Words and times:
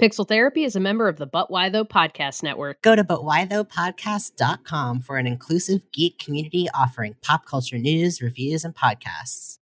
Pixel 0.00 0.26
Therapy 0.26 0.64
is 0.64 0.76
a 0.76 0.80
member 0.80 1.08
of 1.08 1.18
the 1.18 1.26
But 1.26 1.50
Why 1.50 1.68
Though 1.68 1.84
podcast 1.84 2.42
network. 2.42 2.80
Go 2.80 2.96
to 2.96 3.04
butwhythoughpodcast.com 3.04 5.02
for 5.02 5.18
an 5.18 5.26
inclusive 5.26 5.82
geek 5.92 6.18
community 6.18 6.68
offering 6.72 7.16
pop 7.20 7.44
culture 7.44 7.76
news, 7.76 8.22
reviews, 8.22 8.64
and 8.64 8.74
podcasts. 8.74 9.58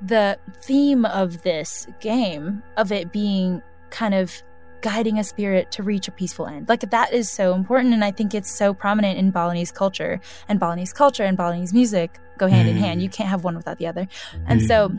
The 0.00 0.38
theme 0.62 1.04
of 1.04 1.42
this 1.42 1.88
game, 1.98 2.62
of 2.76 2.92
it 2.92 3.12
being 3.12 3.60
kind 3.90 4.14
of 4.14 4.40
guiding 4.82 5.18
a 5.18 5.24
spirit 5.24 5.72
to 5.72 5.82
reach 5.82 6.06
a 6.06 6.12
peaceful 6.12 6.46
end. 6.46 6.68
Like 6.68 6.88
that 6.88 7.12
is 7.12 7.28
so 7.28 7.54
important 7.54 7.92
and 7.92 8.04
I 8.04 8.12
think 8.12 8.34
it's 8.34 8.50
so 8.50 8.72
prominent 8.72 9.18
in 9.18 9.32
Balinese 9.32 9.72
culture. 9.72 10.20
And 10.48 10.60
Balinese 10.60 10.92
culture 10.92 11.24
and 11.24 11.36
Balinese 11.36 11.72
music 11.72 12.20
go 12.38 12.46
hand 12.46 12.68
mm. 12.68 12.72
in 12.72 12.76
hand. 12.76 13.02
You 13.02 13.08
can't 13.08 13.28
have 13.28 13.42
one 13.42 13.56
without 13.56 13.78
the 13.78 13.88
other. 13.88 14.06
And 14.46 14.60
mm. 14.60 14.68
so 14.68 14.92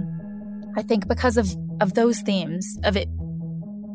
I 0.78 0.84
think 0.84 1.08
because 1.08 1.38
of 1.38 1.50
of 1.82 1.96
those 1.96 2.22
themes 2.22 2.78
of 2.84 2.96
it 2.96 3.10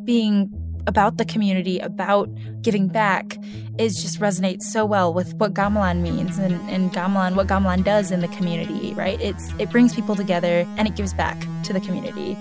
being 0.04 0.50
about 0.88 1.16
the 1.16 1.24
community, 1.24 1.78
about 1.78 2.28
giving 2.60 2.88
back, 2.88 3.38
is 3.78 4.02
just 4.02 4.18
resonates 4.18 4.62
so 4.62 4.84
well 4.84 5.14
with 5.14 5.32
what 5.34 5.54
gamelan 5.54 6.00
means 6.00 6.38
and, 6.38 6.54
and 6.68 6.92
gamelan, 6.92 7.36
what 7.36 7.46
gamelan 7.46 7.84
does 7.84 8.10
in 8.10 8.20
the 8.20 8.28
community, 8.28 8.92
right? 8.94 9.20
It's 9.20 9.52
it 9.60 9.70
brings 9.70 9.94
people 9.94 10.16
together 10.16 10.66
and 10.76 10.88
it 10.88 10.96
gives 10.96 11.14
back 11.14 11.40
to 11.64 11.72
the 11.72 11.80
community. 11.80 12.36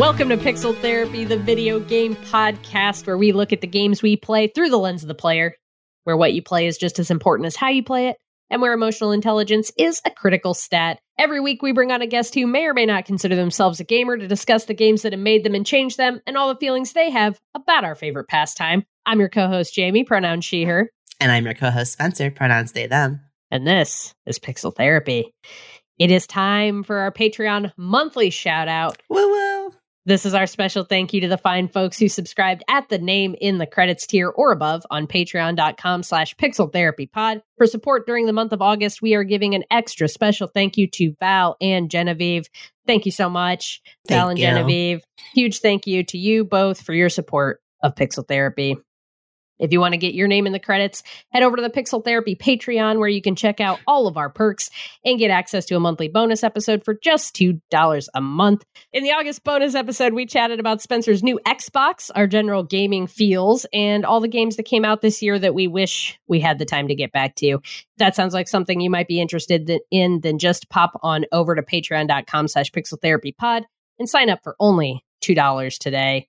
Welcome 0.00 0.30
to 0.30 0.38
Pixel 0.38 0.74
Therapy, 0.80 1.24
the 1.24 1.36
video 1.36 1.78
game 1.78 2.16
podcast 2.16 3.06
where 3.06 3.18
we 3.18 3.32
look 3.32 3.52
at 3.52 3.60
the 3.60 3.66
games 3.66 4.00
we 4.00 4.16
play 4.16 4.46
through 4.46 4.70
the 4.70 4.78
lens 4.78 5.02
of 5.02 5.08
the 5.08 5.14
player, 5.14 5.54
where 6.04 6.16
what 6.16 6.32
you 6.32 6.40
play 6.40 6.66
is 6.66 6.78
just 6.78 6.98
as 6.98 7.10
important 7.10 7.46
as 7.46 7.54
how 7.54 7.68
you 7.68 7.82
play 7.82 8.08
it, 8.08 8.16
and 8.48 8.62
where 8.62 8.72
emotional 8.72 9.12
intelligence 9.12 9.70
is 9.76 10.00
a 10.06 10.10
critical 10.10 10.54
stat. 10.54 11.00
Every 11.18 11.38
week, 11.38 11.60
we 11.60 11.72
bring 11.72 11.92
on 11.92 12.00
a 12.00 12.06
guest 12.06 12.34
who 12.34 12.46
may 12.46 12.64
or 12.64 12.72
may 12.72 12.86
not 12.86 13.04
consider 13.04 13.36
themselves 13.36 13.78
a 13.78 13.84
gamer 13.84 14.16
to 14.16 14.26
discuss 14.26 14.64
the 14.64 14.72
games 14.72 15.02
that 15.02 15.12
have 15.12 15.20
made 15.20 15.44
them 15.44 15.54
and 15.54 15.66
changed 15.66 15.98
them, 15.98 16.22
and 16.26 16.34
all 16.34 16.48
the 16.48 16.58
feelings 16.58 16.94
they 16.94 17.10
have 17.10 17.38
about 17.54 17.84
our 17.84 17.94
favorite 17.94 18.28
pastime. 18.28 18.84
I'm 19.04 19.20
your 19.20 19.28
co 19.28 19.48
host, 19.48 19.74
Jamie, 19.74 20.04
pronouns 20.04 20.46
she, 20.46 20.64
her. 20.64 20.90
And 21.20 21.30
I'm 21.30 21.44
your 21.44 21.52
co 21.52 21.68
host, 21.68 21.92
Spencer, 21.92 22.30
pronouns 22.30 22.72
they, 22.72 22.86
them. 22.86 23.20
And 23.50 23.66
this 23.66 24.14
is 24.24 24.38
Pixel 24.38 24.74
Therapy. 24.74 25.30
It 25.98 26.10
is 26.10 26.26
time 26.26 26.84
for 26.84 26.96
our 27.00 27.12
Patreon 27.12 27.72
monthly 27.76 28.30
shout 28.30 28.66
out. 28.66 28.96
Woo 29.10 29.30
woo. 29.30 29.49
This 30.06 30.24
is 30.24 30.32
our 30.32 30.46
special 30.46 30.84
thank 30.84 31.12
you 31.12 31.20
to 31.20 31.28
the 31.28 31.36
fine 31.36 31.68
folks 31.68 31.98
who 31.98 32.08
subscribed 32.08 32.64
at 32.68 32.88
the 32.88 32.98
name 32.98 33.34
in 33.38 33.58
the 33.58 33.66
credits 33.66 34.06
tier 34.06 34.28
or 34.28 34.50
above 34.50 34.82
on 34.90 35.06
patreon.com 35.06 36.02
slash 36.02 36.34
pixel 36.36 36.72
therapy 36.72 37.06
pod. 37.06 37.42
For 37.58 37.66
support 37.66 38.06
during 38.06 38.24
the 38.24 38.32
month 38.32 38.52
of 38.52 38.62
August, 38.62 39.02
we 39.02 39.14
are 39.14 39.24
giving 39.24 39.54
an 39.54 39.64
extra 39.70 40.08
special 40.08 40.48
thank 40.48 40.78
you 40.78 40.88
to 40.94 41.14
Val 41.20 41.56
and 41.60 41.90
Genevieve. 41.90 42.48
Thank 42.86 43.04
you 43.04 43.12
so 43.12 43.28
much, 43.28 43.82
thank 44.08 44.18
Val 44.18 44.28
and 44.30 44.38
you. 44.38 44.46
Genevieve. 44.46 45.04
Huge 45.34 45.60
thank 45.60 45.86
you 45.86 46.02
to 46.04 46.18
you 46.18 46.44
both 46.44 46.80
for 46.80 46.94
your 46.94 47.10
support 47.10 47.60
of 47.82 47.94
Pixel 47.94 48.26
Therapy. 48.26 48.76
If 49.60 49.72
you 49.72 49.80
want 49.80 49.92
to 49.92 49.98
get 49.98 50.14
your 50.14 50.26
name 50.26 50.46
in 50.46 50.52
the 50.52 50.58
credits, 50.58 51.02
head 51.30 51.42
over 51.42 51.56
to 51.56 51.62
the 51.62 51.70
Pixel 51.70 52.04
Therapy 52.04 52.34
Patreon 52.34 52.98
where 52.98 53.08
you 53.08 53.22
can 53.22 53.36
check 53.36 53.60
out 53.60 53.78
all 53.86 54.06
of 54.06 54.16
our 54.16 54.30
perks 54.30 54.70
and 55.04 55.18
get 55.18 55.30
access 55.30 55.66
to 55.66 55.76
a 55.76 55.80
monthly 55.80 56.08
bonus 56.08 56.42
episode 56.42 56.84
for 56.84 56.94
just 56.94 57.34
$2 57.36 58.08
a 58.14 58.20
month. 58.20 58.64
In 58.92 59.04
the 59.04 59.12
August 59.12 59.44
bonus 59.44 59.74
episode, 59.74 60.14
we 60.14 60.26
chatted 60.26 60.58
about 60.58 60.82
Spencer's 60.82 61.22
new 61.22 61.38
Xbox, 61.46 62.10
our 62.14 62.26
general 62.26 62.62
gaming 62.62 63.06
feels, 63.06 63.66
and 63.72 64.04
all 64.04 64.20
the 64.20 64.28
games 64.28 64.56
that 64.56 64.64
came 64.64 64.84
out 64.84 65.02
this 65.02 65.22
year 65.22 65.38
that 65.38 65.54
we 65.54 65.68
wish 65.68 66.18
we 66.26 66.40
had 66.40 66.58
the 66.58 66.64
time 66.64 66.88
to 66.88 66.94
get 66.94 67.12
back 67.12 67.34
to. 67.36 67.60
that 67.98 68.16
sounds 68.16 68.32
like 68.32 68.48
something 68.48 68.80
you 68.80 68.90
might 68.90 69.08
be 69.08 69.20
interested 69.20 69.70
in, 69.90 70.20
then 70.20 70.38
just 70.38 70.70
pop 70.70 70.98
on 71.02 71.26
over 71.32 71.54
to 71.54 71.62
patreon.com 71.62 72.48
slash 72.48 72.70
pixeltherapypod 72.72 73.64
and 73.98 74.08
sign 74.08 74.30
up 74.30 74.40
for 74.42 74.56
only 74.58 75.04
$2 75.20 75.78
today. 75.78 76.28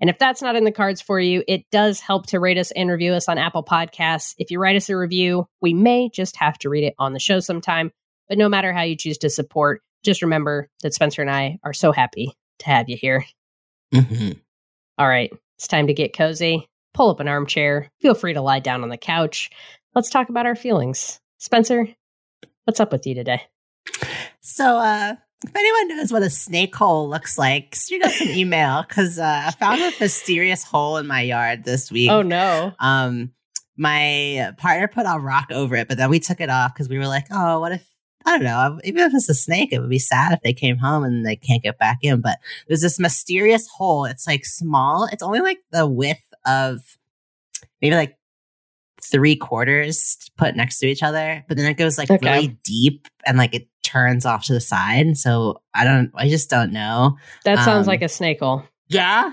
And 0.00 0.08
if 0.08 0.18
that's 0.18 0.40
not 0.40 0.56
in 0.56 0.64
the 0.64 0.72
cards 0.72 1.02
for 1.02 1.20
you, 1.20 1.44
it 1.46 1.68
does 1.70 2.00
help 2.00 2.26
to 2.26 2.40
rate 2.40 2.58
us 2.58 2.70
and 2.70 2.90
review 2.90 3.12
us 3.12 3.28
on 3.28 3.38
Apple 3.38 3.62
Podcasts. 3.62 4.34
If 4.38 4.50
you 4.50 4.58
write 4.58 4.76
us 4.76 4.88
a 4.88 4.96
review, 4.96 5.46
we 5.60 5.74
may 5.74 6.08
just 6.08 6.36
have 6.36 6.56
to 6.58 6.70
read 6.70 6.84
it 6.84 6.94
on 6.98 7.12
the 7.12 7.18
show 7.18 7.40
sometime. 7.40 7.92
But 8.28 8.38
no 8.38 8.48
matter 8.48 8.72
how 8.72 8.82
you 8.82 8.96
choose 8.96 9.18
to 9.18 9.30
support, 9.30 9.82
just 10.02 10.22
remember 10.22 10.68
that 10.82 10.94
Spencer 10.94 11.20
and 11.20 11.30
I 11.30 11.58
are 11.64 11.74
so 11.74 11.92
happy 11.92 12.32
to 12.60 12.66
have 12.66 12.88
you 12.88 12.96
here. 12.96 13.26
Mm-hmm. 13.92 14.38
All 14.96 15.08
right, 15.08 15.32
it's 15.58 15.68
time 15.68 15.88
to 15.88 15.94
get 15.94 16.16
cozy. 16.16 16.68
Pull 16.94 17.10
up 17.10 17.20
an 17.20 17.28
armchair. 17.28 17.90
Feel 18.00 18.14
free 18.14 18.34
to 18.34 18.40
lie 18.40 18.60
down 18.60 18.82
on 18.82 18.88
the 18.88 18.96
couch. 18.96 19.50
Let's 19.94 20.10
talk 20.10 20.28
about 20.28 20.46
our 20.46 20.56
feelings. 20.56 21.20
Spencer, 21.38 21.88
what's 22.64 22.80
up 22.80 22.92
with 22.92 23.06
you 23.06 23.14
today? 23.14 23.42
So, 24.40 24.76
uh, 24.76 25.16
if 25.44 25.56
anyone 25.56 25.96
knows 25.96 26.12
what 26.12 26.22
a 26.22 26.30
snake 26.30 26.74
hole 26.74 27.08
looks 27.08 27.38
like, 27.38 27.74
shoot 27.74 28.02
us 28.04 28.20
an 28.20 28.28
email 28.28 28.84
because 28.86 29.18
uh, 29.18 29.42
I 29.46 29.50
found 29.52 29.80
a 29.80 29.92
mysterious 30.00 30.64
hole 30.64 30.96
in 30.98 31.06
my 31.06 31.22
yard 31.22 31.64
this 31.64 31.90
week. 31.90 32.10
Oh 32.10 32.22
no! 32.22 32.72
Um, 32.78 33.32
my 33.76 34.52
partner 34.58 34.88
put 34.88 35.06
a 35.06 35.18
rock 35.18 35.48
over 35.50 35.76
it, 35.76 35.88
but 35.88 35.96
then 35.96 36.10
we 36.10 36.20
took 36.20 36.40
it 36.40 36.50
off 36.50 36.74
because 36.74 36.88
we 36.88 36.98
were 36.98 37.06
like, 37.06 37.26
"Oh, 37.30 37.60
what 37.60 37.72
if 37.72 37.86
I 38.26 38.32
don't 38.32 38.44
know. 38.44 38.78
Even 38.84 39.00
if 39.02 39.14
it's 39.14 39.28
a 39.28 39.34
snake, 39.34 39.72
it 39.72 39.80
would 39.80 39.88
be 39.88 39.98
sad 39.98 40.32
if 40.32 40.42
they 40.42 40.52
came 40.52 40.76
home 40.76 41.04
and 41.04 41.24
they 41.24 41.36
can't 41.36 41.62
get 41.62 41.78
back 41.78 41.98
in. 42.02 42.20
But 42.20 42.38
there's 42.68 42.82
this 42.82 42.98
mysterious 42.98 43.66
hole. 43.66 44.04
It's 44.04 44.26
like 44.26 44.44
small. 44.44 45.08
It's 45.10 45.22
only 45.22 45.40
like 45.40 45.58
the 45.70 45.86
width 45.86 46.22
of 46.44 46.80
maybe 47.80 47.96
like 47.96 48.18
three 49.02 49.36
quarters 49.36 50.18
put 50.36 50.54
next 50.54 50.78
to 50.78 50.86
each 50.86 51.02
other, 51.02 51.44
but 51.48 51.56
then 51.56 51.66
it 51.66 51.78
goes 51.78 51.96
like 51.96 52.10
okay. 52.10 52.30
really 52.30 52.58
deep 52.62 53.08
and 53.26 53.38
like 53.38 53.54
it 53.54 53.68
turns 53.90 54.24
off 54.26 54.44
to 54.46 54.52
the 54.52 54.60
side. 54.60 55.16
So 55.16 55.60
I 55.74 55.84
don't, 55.84 56.10
I 56.14 56.28
just 56.28 56.50
don't 56.50 56.72
know. 56.72 57.16
That 57.44 57.64
sounds 57.64 57.86
um, 57.86 57.90
like 57.90 58.02
a 58.02 58.08
snake 58.08 58.40
hole. 58.40 58.62
Yeah. 58.88 59.32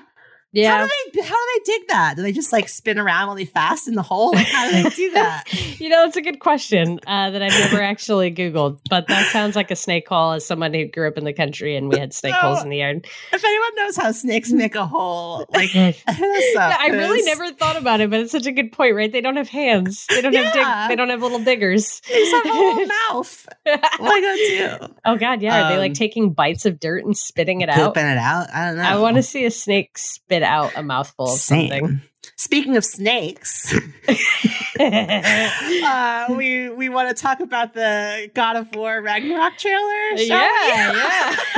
Yeah. 0.57 0.71
How 0.71 0.85
do 0.85 0.91
they 1.13 1.21
how 1.21 1.35
do 1.35 1.51
they 1.53 1.71
dig 1.71 1.87
that? 1.89 2.15
Do 2.15 2.23
they 2.23 2.31
just 2.31 2.51
like 2.51 2.67
spin 2.67 2.97
around 2.97 3.27
really 3.29 3.45
fast 3.45 3.87
in 3.87 3.93
the 3.93 4.01
hole? 4.01 4.31
Like 4.31 4.47
how 4.47 4.71
do 4.71 4.83
they 4.83 4.89
do 4.89 5.11
that? 5.11 5.43
you 5.79 5.87
know, 5.87 6.03
it's 6.05 6.17
a 6.17 6.21
good 6.21 6.39
question 6.39 6.99
uh, 7.05 7.29
that 7.29 7.43
I've 7.43 7.51
never 7.51 7.79
actually 7.79 8.33
Googled, 8.33 8.79
but 8.89 9.07
that 9.07 9.31
sounds 9.31 9.55
like 9.55 9.69
a 9.69 9.75
snake 9.75 10.07
hole 10.07 10.31
as 10.31 10.47
someone 10.47 10.73
who 10.73 10.85
grew 10.85 11.07
up 11.07 11.15
in 11.15 11.25
the 11.25 11.33
country 11.33 11.75
and 11.75 11.89
we 11.89 11.99
had 11.99 12.11
snake 12.11 12.33
no, 12.33 12.39
holes 12.39 12.63
in 12.63 12.69
the 12.69 12.77
yard. 12.77 13.05
If 13.31 13.43
anyone 13.43 13.75
knows 13.75 13.97
how 13.97 14.11
snakes 14.11 14.51
make 14.51 14.73
a 14.73 14.87
hole, 14.87 15.45
like 15.53 15.69
I 16.07 16.89
really 16.91 17.21
never 17.21 17.51
thought 17.51 17.77
about 17.77 18.01
it, 18.01 18.09
but 18.09 18.21
it's 18.21 18.31
such 18.31 18.47
a 18.47 18.51
good 18.51 18.71
point, 18.71 18.95
right? 18.95 19.11
They 19.11 19.21
don't 19.21 19.37
have 19.37 19.49
hands. 19.49 20.07
They 20.09 20.21
don't 20.21 20.33
yeah. 20.33 20.41
have 20.41 20.53
dig- 20.53 20.89
they 20.89 20.95
don't 20.95 21.09
have 21.09 21.21
little 21.21 21.43
diggers. 21.43 22.01
They 22.07 22.15
just 22.15 22.33
have 22.33 22.55
a 22.55 22.57
little 22.57 22.85
mouth. 23.11 23.47
Do? 23.63 24.95
Oh 25.05 25.17
god, 25.17 25.43
yeah. 25.43 25.65
Are 25.67 25.69
they 25.69 25.77
like 25.77 25.91
um, 25.91 25.95
taking 25.95 26.33
bites 26.33 26.65
of 26.65 26.79
dirt 26.79 27.05
and 27.05 27.15
spitting 27.15 27.61
it 27.61 27.69
out? 27.69 27.93
Pooping 27.93 28.07
it 28.07 28.17
out? 28.17 28.47
I 28.51 28.65
don't 28.65 28.77
know. 28.77 28.83
I 28.83 28.97
want 28.97 29.17
to 29.17 29.23
see 29.23 29.45
a 29.45 29.51
snake 29.51 29.97
spit 29.99 30.46
out 30.47 30.71
a 30.75 30.83
mouthful 30.83 31.25
of 31.25 31.39
Same. 31.39 31.69
something. 31.69 32.01
Speaking 32.35 32.75
of 32.77 32.85
snakes, 32.85 33.73
uh, 34.79 36.25
we 36.29 36.69
we 36.69 36.87
want 36.87 37.15
to 37.15 37.19
talk 37.19 37.39
about 37.39 37.73
the 37.73 38.29
God 38.33 38.55
of 38.55 38.75
War 38.75 39.01
Ragnarok 39.01 39.57
trailer. 39.57 40.11
Yeah, 40.17 40.25
yeah. 40.67 41.35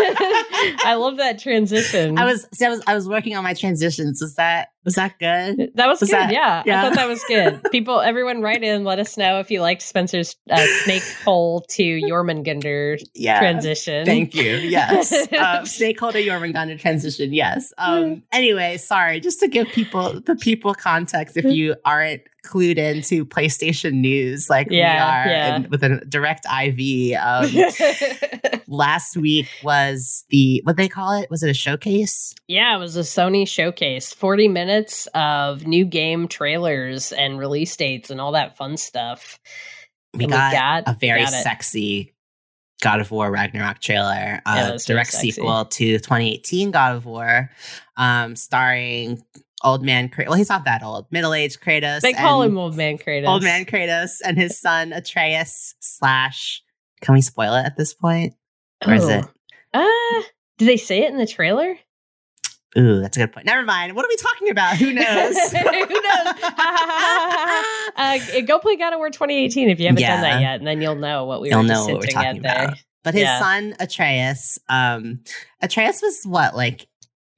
I 0.86 0.96
love 0.98 1.18
that 1.18 1.40
transition. 1.40 2.18
I 2.18 2.24
was, 2.26 2.48
see, 2.54 2.66
I 2.66 2.70
was 2.70 2.82
I 2.88 2.96
was 2.96 3.10
working 3.10 3.36
on 3.36 3.44
my 3.44 3.54
transitions. 3.54 4.22
Was 4.22 4.36
that 4.36 4.70
was 4.86 4.96
that 4.96 5.20
good? 5.20 5.72
That 5.76 5.88
was, 5.88 6.00
was 6.00 6.10
good. 6.10 6.18
That, 6.18 6.32
yeah. 6.32 6.64
yeah, 6.66 6.80
I 6.80 6.84
thought 6.84 6.96
that 6.96 7.08
was 7.08 7.24
good. 7.26 7.62
People, 7.72 8.00
everyone, 8.00 8.42
write 8.42 8.64
in. 8.64 8.84
Let 8.86 9.00
us 9.00 9.18
know 9.18 9.40
if 9.40 9.52
you 9.52 9.62
liked 9.62 9.82
Spencer's 9.82 10.36
uh, 10.50 10.66
snake 10.84 11.04
hole 11.24 11.66
to 11.72 11.84
Jormungandr 11.84 13.02
yeah, 13.14 13.40
transition. 13.40 14.06
Thank 14.06 14.36
you. 14.36 14.56
Yes, 14.56 15.12
uh, 15.34 15.66
snake 15.66 16.00
hole 16.00 16.14
to 16.14 16.22
Jormungandr 16.22 16.80
transition. 16.80 17.34
Yes. 17.34 17.74
Um. 17.78 18.24
Anyway, 18.32 18.78
sorry. 18.78 19.20
Just 19.20 19.42
to 19.42 19.48
give 19.48 19.68
people 19.68 20.22
the 20.22 20.36
people 20.36 20.74
context, 20.74 21.36
if 21.36 21.46
you 21.46 21.76
aren't 21.84 22.22
clued 22.46 22.78
into 22.78 23.26
PlayStation 23.26 23.94
news 23.94 24.50
like 24.50 24.68
yeah, 24.70 24.94
we 24.94 25.30
are 25.30 25.34
yeah. 25.34 25.68
with 25.70 25.84
a 25.84 26.04
direct 26.06 26.46
IV. 26.46 27.18
Um, 27.22 28.62
last 28.68 29.18
week 29.18 29.48
was 29.64 30.26
the 30.30 30.62
what 30.64 30.78
they 30.78 30.88
call 30.88 31.14
it? 31.14 31.30
Was 31.30 31.44
it 31.44 31.50
a 31.50 31.54
showcase? 31.54 32.34
Yeah, 32.48 32.76
it 32.76 32.80
was 32.80 32.96
a 32.96 33.02
Sony 33.02 33.48
showcase. 33.48 34.14
Forty 34.14 34.48
minutes 34.48 35.08
of 35.14 35.66
new 35.66 35.86
game 35.86 36.28
trailers 36.28 37.12
and 37.12 37.40
release 37.40 37.76
dates 37.76 38.10
and 38.10 38.22
all 38.22 38.32
that 38.34 38.58
fun 38.58 38.78
stuff. 38.78 39.40
We 40.14 40.26
got, 40.26 40.52
we 40.52 40.58
got, 40.58 40.84
a 40.88 40.98
very 41.00 41.22
got 41.22 41.34
sexy 41.34 42.14
God 42.82 43.02
of 43.02 43.12
War 43.12 43.30
Ragnarok 43.30 43.80
trailer, 43.80 44.42
uh, 44.46 44.78
direct 44.86 45.12
sequel 45.12 45.66
to 45.66 46.00
2018 46.00 46.72
God 46.72 46.96
of 46.96 47.06
War, 47.06 47.52
um, 47.98 48.36
starring 48.36 49.22
old 49.64 49.84
man 49.84 50.10
Kratos. 50.10 50.28
Well, 50.28 50.38
he's 50.38 50.50
not 50.50 50.66
that 50.66 50.84
old. 50.84 51.06
Middle 51.12 51.34
aged 51.34 51.62
Kratos. 51.62 52.02
They 52.02 52.14
call 52.14 52.42
him 52.44 52.58
old 52.58 52.76
man 52.76 52.98
Kratos. 52.98 53.28
Old 53.28 53.44
man 53.44 53.66
Kratos 53.66 54.18
and 54.26 54.38
his 54.38 54.60
son 54.60 54.94
Atreus 54.94 55.76
slash. 55.80 56.62
Can 57.02 57.14
we 57.14 57.22
spoil 57.22 57.54
it 57.56 57.66
at 57.66 57.78
this 57.78 57.94
point? 57.94 58.34
Or 58.86 58.94
is 58.94 59.08
it? 59.08 59.26
Uh, 59.74 60.22
did 60.58 60.68
they 60.68 60.78
say 60.78 61.04
it 61.04 61.12
in 61.12 61.18
the 61.18 61.28
trailer? 61.28 61.78
Ooh, 62.78 63.00
that's 63.00 63.18
a 63.18 63.22
good 63.22 63.32
point. 63.32 63.46
Never 63.46 63.64
mind. 63.64 63.96
What 63.96 64.06
are 64.06 64.10
we 64.10 64.16
talking 64.18 64.50
about? 64.50 64.78
Who 64.78 64.94
knows? 64.94 65.52
Who 65.52 65.64
knows? 65.64 66.34
uh, 67.96 68.20
go 68.46 68.60
play 68.60 68.76
God 68.76 68.94
of 68.94 69.00
War 69.00 69.10
2018 69.10 69.70
if 69.70 69.80
you 69.80 69.88
haven't 69.88 70.02
done 70.04 70.22
that 70.22 70.42
yet, 70.42 70.56
and 70.60 70.68
then 70.68 70.82
you'll 70.82 70.96
know 70.96 71.26
what 71.26 71.42
we 71.42 71.50
You'll 71.50 71.62
were 71.62 71.68
know 71.68 71.86
what 71.86 71.96
we're 72.00 72.06
talking 72.08 72.38
at 72.38 72.42
there. 72.42 72.64
about. 72.66 72.78
But 73.04 73.14
his 73.14 73.24
Yeah. 73.24 73.40
son 73.40 73.76
Atreus, 73.80 74.60
um, 74.68 75.22
Atreus 75.62 76.02
was 76.02 76.22
what, 76.26 76.56
like 76.56 76.88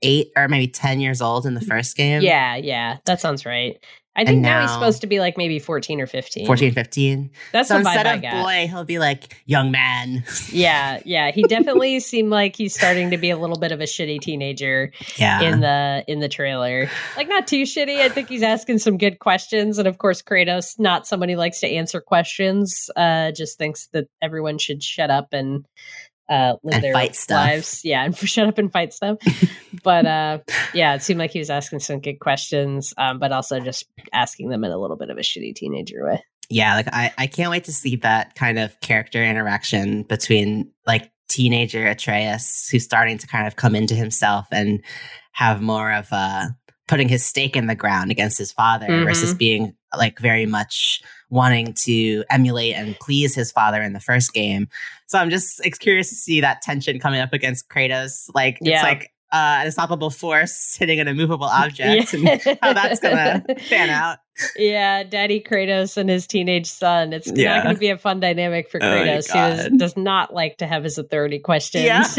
eight 0.02 0.32
or 0.36 0.48
maybe 0.48 0.68
ten 0.68 1.00
years 1.00 1.22
old 1.22 1.46
in 1.46 1.54
the 1.54 1.62
first 1.62 1.96
game? 1.96 2.22
Yeah, 2.22 2.56
yeah, 2.56 2.98
that 3.06 3.22
sounds 3.22 3.46
right. 3.46 3.80
I 4.14 4.26
think 4.26 4.42
now, 4.42 4.62
he's 4.62 4.72
supposed 4.72 5.02
to 5.02 5.08
be 5.08 5.22
like 5.22 5.38
maybe 5.38 5.58
14 5.58 6.02
or 6.02 6.06
15. 6.06 6.46
14, 6.46 6.74
15. 6.74 7.32
That's 7.54 7.70
so 7.70 7.78
instead 7.78 8.06
of 8.06 8.22
boy, 8.22 8.68
he'll 8.68 8.84
be 8.84 9.00
like 9.00 9.42
young 9.46 9.72
man. 9.72 10.26
Yeah, 10.52 11.00
yeah. 11.06 11.32
He 11.32 11.44
definitely 11.44 12.02
seemed 12.02 12.30
like 12.30 12.58
he's 12.58 12.76
starting 12.76 13.12
to 13.12 13.18
be 13.18 13.30
a 13.30 13.38
little 13.38 13.58
bit 13.58 13.72
of 13.72 13.80
a 13.80 13.86
shitty 13.86 14.20
teenager 14.20 14.92
yeah. 15.16 15.42
in 15.42 15.62
the 15.62 16.04
in 16.10 16.20
the 16.20 16.28
trailer. 16.28 16.90
Like 17.16 17.30
not 17.30 17.48
too 17.48 17.64
shitty. 17.64 18.02
I 18.02 18.10
think 18.10 18.28
he's 18.28 18.44
asking 18.44 18.80
some 18.80 18.98
good 18.98 19.20
questions. 19.20 19.78
And 19.78 19.88
of 19.88 19.98
course, 19.98 20.22
Kratos, 20.22 20.78
not 20.78 21.08
somebody 21.08 21.34
who 21.34 21.40
likes 21.40 21.62
to 21.62 21.68
answer 21.68 22.02
questions, 22.02 22.90
uh, 22.98 23.32
just 23.32 23.58
thinks 23.58 23.88
that 23.94 24.08
everyone 24.22 24.58
should 24.58 24.84
shut 24.84 25.10
up 25.10 25.30
and 25.32 25.66
uh 26.32 26.56
live 26.64 26.76
And 26.76 26.84
their 26.84 26.94
fight 26.94 27.16
stuff. 27.16 27.46
lives. 27.46 27.82
Yeah, 27.84 28.04
and 28.06 28.16
shut 28.34 28.48
up 28.48 28.58
and 28.58 28.72
fight 28.72 28.94
stuff. 28.94 29.18
but 29.84 30.06
uh 30.06 30.40
yeah, 30.74 30.96
it 30.96 31.04
seemed 31.04 31.20
like 31.20 31.32
he 31.32 31.40
was 31.40 31.50
asking 31.50 31.80
some 31.80 32.00
good 32.00 32.20
questions, 32.20 32.94
um, 32.98 33.20
but 33.20 33.32
also 33.32 33.60
just 33.60 33.86
asking 34.14 34.50
them 34.50 34.64
in 34.64 34.72
a 34.72 34.78
little 34.78 34.98
bit 34.98 35.10
of 35.10 35.18
a 35.18 35.22
shitty 35.22 35.54
teenager 35.56 36.04
way. 36.06 36.24
yeah, 36.50 36.76
like 36.76 36.88
I, 36.92 37.14
I 37.18 37.28
can't 37.28 37.52
wait 37.52 37.66
to 37.66 37.74
see 37.74 37.98
that 37.98 38.36
kind 38.36 38.58
of 38.58 38.80
character 38.82 39.24
interaction 39.24 40.04
between 40.04 40.72
like 40.88 41.12
teenager 41.30 41.88
Atreus, 41.88 42.68
who's 42.72 42.84
starting 42.84 43.18
to 43.20 43.28
kind 43.28 43.48
of 43.48 43.56
come 43.56 43.76
into 43.76 43.96
himself 43.96 44.48
and 44.52 44.84
have 45.34 45.62
more 45.62 45.92
of 45.94 46.12
a 46.12 46.56
putting 46.90 47.08
his 47.08 47.26
stake 47.26 47.56
in 47.56 47.68
the 47.68 47.76
ground 47.76 48.12
against 48.12 48.38
his 48.38 48.52
father 48.52 48.86
Mhm. 48.88 49.06
versus 49.06 49.34
being 49.34 49.74
like 49.98 50.20
very 50.20 50.46
much 50.46 51.02
wanting 51.32 51.74
to 51.86 52.24
emulate 52.30 52.76
and 52.76 52.96
please 53.00 53.34
his 53.34 53.52
father 53.52 53.82
in 53.82 53.94
the 53.94 54.00
first 54.00 54.34
game. 54.34 54.68
So 55.08 55.18
I'm 55.18 55.30
just 55.32 55.60
ex- 55.66 55.80
curious 55.80 56.10
to 56.10 56.16
see 56.16 56.42
that 56.42 56.62
tension 56.62 57.00
coming 57.00 57.20
up 57.22 57.34
against 57.34 57.68
Kratos. 57.70 58.30
Like 58.36 58.60
Yeah. 58.62 58.76
it's 58.76 58.84
like 58.84 59.12
uh, 59.34 59.60
an 59.62 59.66
unstoppable 59.68 60.10
force 60.10 60.76
hitting 60.78 61.00
an 61.00 61.08
immovable 61.08 61.46
object 61.52 62.14
and 62.14 62.28
how 62.62 62.74
that's 62.74 63.00
gonna 63.00 63.42
pan 63.70 63.90
out. 63.90 64.18
Yeah, 64.58 65.04
Daddy 65.04 65.40
Kratos 65.42 65.96
and 65.98 66.10
his 66.10 66.28
teenage 66.28 66.66
son. 66.66 67.14
It's 67.14 67.32
Yeah. 67.34 67.56
not 67.58 67.64
going 67.64 67.76
to 67.76 67.80
be 67.80 67.90
a 67.90 67.98
fun 67.98 68.20
dynamic 68.20 68.70
for 68.72 68.82
Oh 68.84 68.90
my 68.90 69.06
Kratos, 69.06 69.32
who 69.32 69.40
is, 69.40 69.68
God. 69.70 69.78
does 69.78 69.96
not 69.98 70.34
like 70.34 70.58
to 70.58 70.68
have 70.68 70.84
his 70.84 70.98
authority 70.98 71.38
questioned. 71.40 71.84
Yeah. 71.86 72.04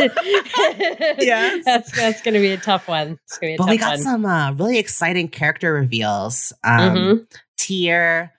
Yes. 1.18 1.64
that's 1.64 1.92
that's 1.92 2.22
going 2.22 2.34
to 2.34 2.40
be 2.40 2.52
a 2.52 2.56
tough 2.56 2.88
one. 2.88 3.18
It's 3.24 3.38
going 3.38 3.54
to 3.54 3.54
be 3.54 3.54
a 3.54 3.58
But 3.58 3.64
tough 3.64 3.70
we 3.70 3.78
got 3.78 3.90
one. 3.94 3.98
some 4.02 4.26
uh, 4.26 4.52
really 4.52 4.78
exciting 4.78 5.28
character 5.28 5.72
reveals. 5.72 6.52
Um, 6.64 6.96
Mhm. 6.96 7.26
Tyr, 7.58 8.32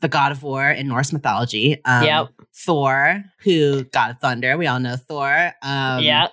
the 0.00 0.08
god 0.08 0.32
of 0.32 0.42
war 0.42 0.68
in 0.70 0.88
Norse 0.88 1.12
mythology. 1.12 1.80
Um, 1.84 2.04
Yep. 2.04 2.28
Thor, 2.56 3.24
who 3.40 3.84
god 3.84 4.10
of 4.12 4.18
thunder. 4.18 4.56
We 4.56 4.66
all 4.66 4.80
know 4.80 4.96
Thor. 4.96 5.52
Um, 5.62 6.02
yeah, 6.02 6.28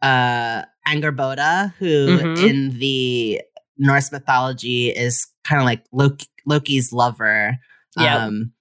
Uh, 0.00 0.62
Angrboda, 0.88 1.72
who 1.78 2.18
Mhm. 2.18 2.48
in 2.50 2.78
the 2.78 3.40
Norse 3.78 4.10
mythology 4.10 4.88
is 4.88 5.26
kind 5.44 5.60
of 5.60 5.64
like 5.66 5.84
Loki, 5.92 6.26
Loki's 6.46 6.92
lover. 6.92 7.56
Yep. 7.98 8.20
Um, 8.20 8.52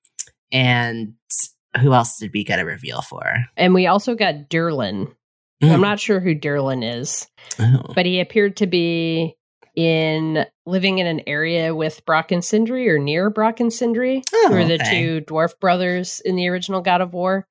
and 0.51 1.13
who 1.79 1.93
else 1.93 2.17
did 2.19 2.31
we 2.33 2.43
get 2.43 2.59
a 2.59 2.65
reveal 2.65 3.01
for? 3.01 3.45
and 3.57 3.73
we 3.73 3.87
also 3.87 4.13
got 4.15 4.49
Durlin. 4.49 5.07
Mm. 5.63 5.71
I'm 5.73 5.81
not 5.81 5.99
sure 5.99 6.19
who 6.19 6.33
Durlin 6.35 6.83
is, 6.83 7.27
Oh. 7.59 7.91
but 7.95 8.05
he 8.05 8.19
appeared 8.19 8.57
to 8.57 8.67
be 8.67 9.35
in 9.75 10.45
living 10.65 10.99
in 10.99 11.07
an 11.07 11.21
area 11.27 11.73
with 11.73 12.05
Brock 12.05 12.31
and 12.31 12.43
Sindri 12.43 12.89
or 12.89 12.99
near 12.99 13.29
Brock 13.29 13.59
and 13.59 13.71
Sindri. 13.71 14.23
Oh, 14.33 14.47
who 14.49 14.55
are 14.55 14.65
the 14.65 14.75
okay. 14.75 15.01
two 15.01 15.21
dwarf 15.21 15.59
brothers 15.59 16.21
in 16.23 16.35
the 16.35 16.47
original 16.47 16.81
God 16.81 17.01
of 17.01 17.13
War. 17.13 17.47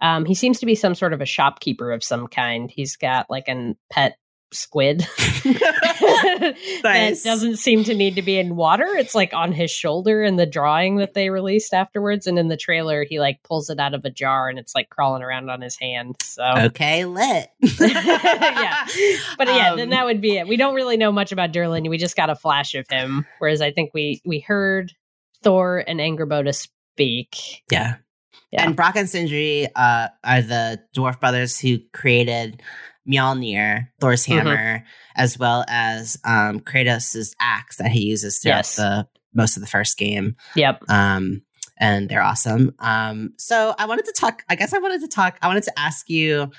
Um, 0.00 0.24
he 0.24 0.34
seems 0.34 0.58
to 0.60 0.66
be 0.66 0.74
some 0.74 0.94
sort 0.94 1.12
of 1.12 1.20
a 1.20 1.26
shopkeeper 1.26 1.90
of 1.92 2.04
some 2.04 2.26
kind. 2.26 2.70
He's 2.70 2.96
got 2.96 3.30
like 3.30 3.48
a 3.48 3.74
pet 3.90 4.18
squid 4.54 5.00
that 5.44 7.20
doesn't 7.24 7.56
seem 7.56 7.84
to 7.84 7.94
need 7.94 8.16
to 8.16 8.22
be 8.22 8.38
in 8.38 8.56
water. 8.56 8.86
It's 8.86 9.14
like 9.14 9.32
on 9.34 9.52
his 9.52 9.70
shoulder 9.70 10.22
in 10.22 10.36
the 10.36 10.46
drawing 10.46 10.96
that 10.96 11.14
they 11.14 11.30
released 11.30 11.74
afterwards, 11.74 12.26
and 12.26 12.38
in 12.38 12.48
the 12.48 12.56
trailer, 12.56 13.04
he 13.04 13.20
like 13.20 13.42
pulls 13.42 13.70
it 13.70 13.78
out 13.78 13.94
of 13.94 14.04
a 14.04 14.10
jar 14.10 14.48
and 14.48 14.58
it's 14.58 14.74
like 14.74 14.90
crawling 14.90 15.22
around 15.22 15.50
on 15.50 15.60
his 15.60 15.76
hand. 15.78 16.16
So. 16.22 16.44
okay, 16.44 17.04
lit. 17.04 17.48
Yeah. 17.80 18.86
But 19.36 19.48
yeah, 19.48 19.74
then 19.74 19.84
Um, 19.84 19.90
that 19.90 20.04
would 20.04 20.20
be 20.20 20.36
it. 20.38 20.48
We 20.48 20.56
don't 20.56 20.74
really 20.74 20.96
know 20.96 21.12
much 21.12 21.32
about 21.32 21.52
Durlin. 21.52 21.88
We 21.88 21.98
just 21.98 22.16
got 22.16 22.30
a 22.30 22.34
flash 22.34 22.74
of 22.74 22.88
him. 22.88 23.26
Whereas 23.38 23.60
I 23.60 23.70
think 23.72 23.92
we 23.92 24.22
we 24.24 24.40
heard 24.40 24.92
Thor 25.42 25.84
and 25.86 26.00
Angrboda 26.00 26.54
speak. 26.54 27.62
Yeah. 27.70 27.96
Yeah. 28.52 28.66
And 28.66 28.76
Brock 28.76 28.94
and 28.96 29.10
Sindri 29.10 29.66
uh, 29.74 30.08
are 30.22 30.42
the 30.42 30.80
dwarf 30.96 31.18
brothers 31.20 31.58
who 31.58 31.78
created 31.92 32.62
Mjolnir, 33.08 33.88
Thor's 34.00 34.24
Mhm. 34.26 34.38
hammer, 34.38 34.84
as 35.16 35.38
well 35.38 35.64
as 35.68 36.18
um, 36.24 36.60
Kratos' 36.60 37.34
axe 37.40 37.76
that 37.76 37.90
he 37.90 38.04
uses 38.04 38.38
throughout 38.38 38.58
Yes. 38.58 38.76
the 38.76 39.06
most 39.34 39.56
of 39.56 39.60
the 39.62 39.66
first 39.68 39.96
game. 39.98 40.36
Yep. 40.54 40.82
Um, 40.88 41.42
and 41.78 42.08
they're 42.08 42.22
awesome. 42.22 42.72
Um, 42.78 43.34
so 43.36 43.74
I 43.78 43.86
wanted 43.86 44.04
to 44.06 44.12
talk. 44.12 44.44
I 44.48 44.54
guess 44.54 44.72
I 44.72 44.78
wanted 44.78 45.00
to 45.00 45.08
talk. 45.08 45.38
I 45.42 45.48
wanted 45.48 45.64
to 45.64 45.78
ask 45.78 46.08
you 46.08 46.50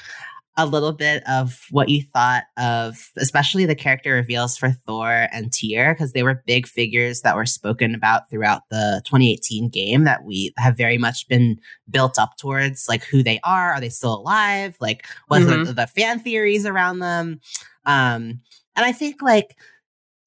a 0.58 0.66
little 0.66 0.94
bit 0.94 1.22
of 1.28 1.66
what 1.70 1.90
you 1.90 2.02
thought 2.02 2.44
of, 2.58 3.12
especially 3.18 3.66
the 3.66 3.76
character 3.76 4.14
reveals 4.14 4.58
for 4.58 4.72
Thor 4.72 5.28
and 5.32 5.52
Tyr, 5.52 5.94
because 5.94 6.14
they 6.14 6.24
were 6.24 6.44
big 6.46 6.66
figures 6.66 7.22
that 7.22 7.36
were 7.36 7.46
spoken 7.46 7.94
about 7.94 8.30
throughout 8.30 8.62
the 8.70 9.02
2018 9.06 9.70
game 9.70 10.06
that 10.06 10.24
we 10.24 10.54
have 10.58 10.78
very 10.78 10.98
much 10.98 11.28
been 11.28 11.60
built 11.90 12.18
up 12.18 12.38
towards, 12.38 12.88
like 12.88 13.04
who 13.04 13.22
they 13.22 13.40
are. 13.44 13.74
Are 13.74 13.82
they 13.82 13.90
still 13.90 14.16
alive? 14.16 14.78
Like, 14.80 15.06
what 15.28 15.42
are 15.42 15.66
the, 15.66 15.74
the 15.74 15.88
fan 15.88 16.20
theories 16.20 16.66
around 16.66 17.00
them? 17.00 17.42
Um, 17.86 18.42
and 18.76 18.86
I 18.86 18.94
think 18.94 19.22
like 19.22 19.58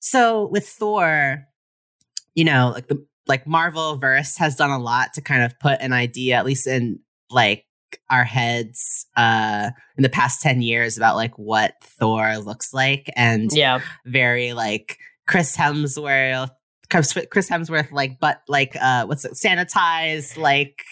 so 0.01 0.47
with 0.49 0.69
Thor, 0.69 1.47
you 2.35 2.45
know, 2.45 2.73
like 2.75 2.89
the 2.89 3.05
like 3.27 3.47
Marvel 3.47 3.97
verse 3.97 4.37
has 4.39 4.57
done 4.57 4.71
a 4.71 4.79
lot 4.79 5.13
to 5.15 5.21
kind 5.21 5.43
of 5.43 5.59
put 5.59 5.81
an 5.81 5.93
idea, 5.93 6.37
at 6.37 6.47
least 6.47 6.67
in 6.67 7.01
like 7.31 7.65
our 8.11 8.25
heads 8.25 9.07
uh 9.17 9.71
in 9.97 10.03
the 10.03 10.09
past 10.09 10.41
10 10.43 10.63
years 10.63 10.97
about 10.97 11.17
like 11.17 11.35
what 11.39 11.75
Thor 11.83 12.39
looks 12.39 12.73
like 12.75 13.11
and 13.17 13.51
Yeah. 13.53 13.81
very 14.07 14.53
like 14.53 14.99
Chris 15.27 15.57
Hemsworth 15.57 16.51
Chris 16.91 17.13
Hemsworth 17.51 17.91
like 17.93 18.19
but 18.21 18.43
like 18.49 18.77
uh 18.81 19.05
what's 19.07 19.25
it 19.25 19.33
sanitized 19.33 20.37
like 20.37 20.83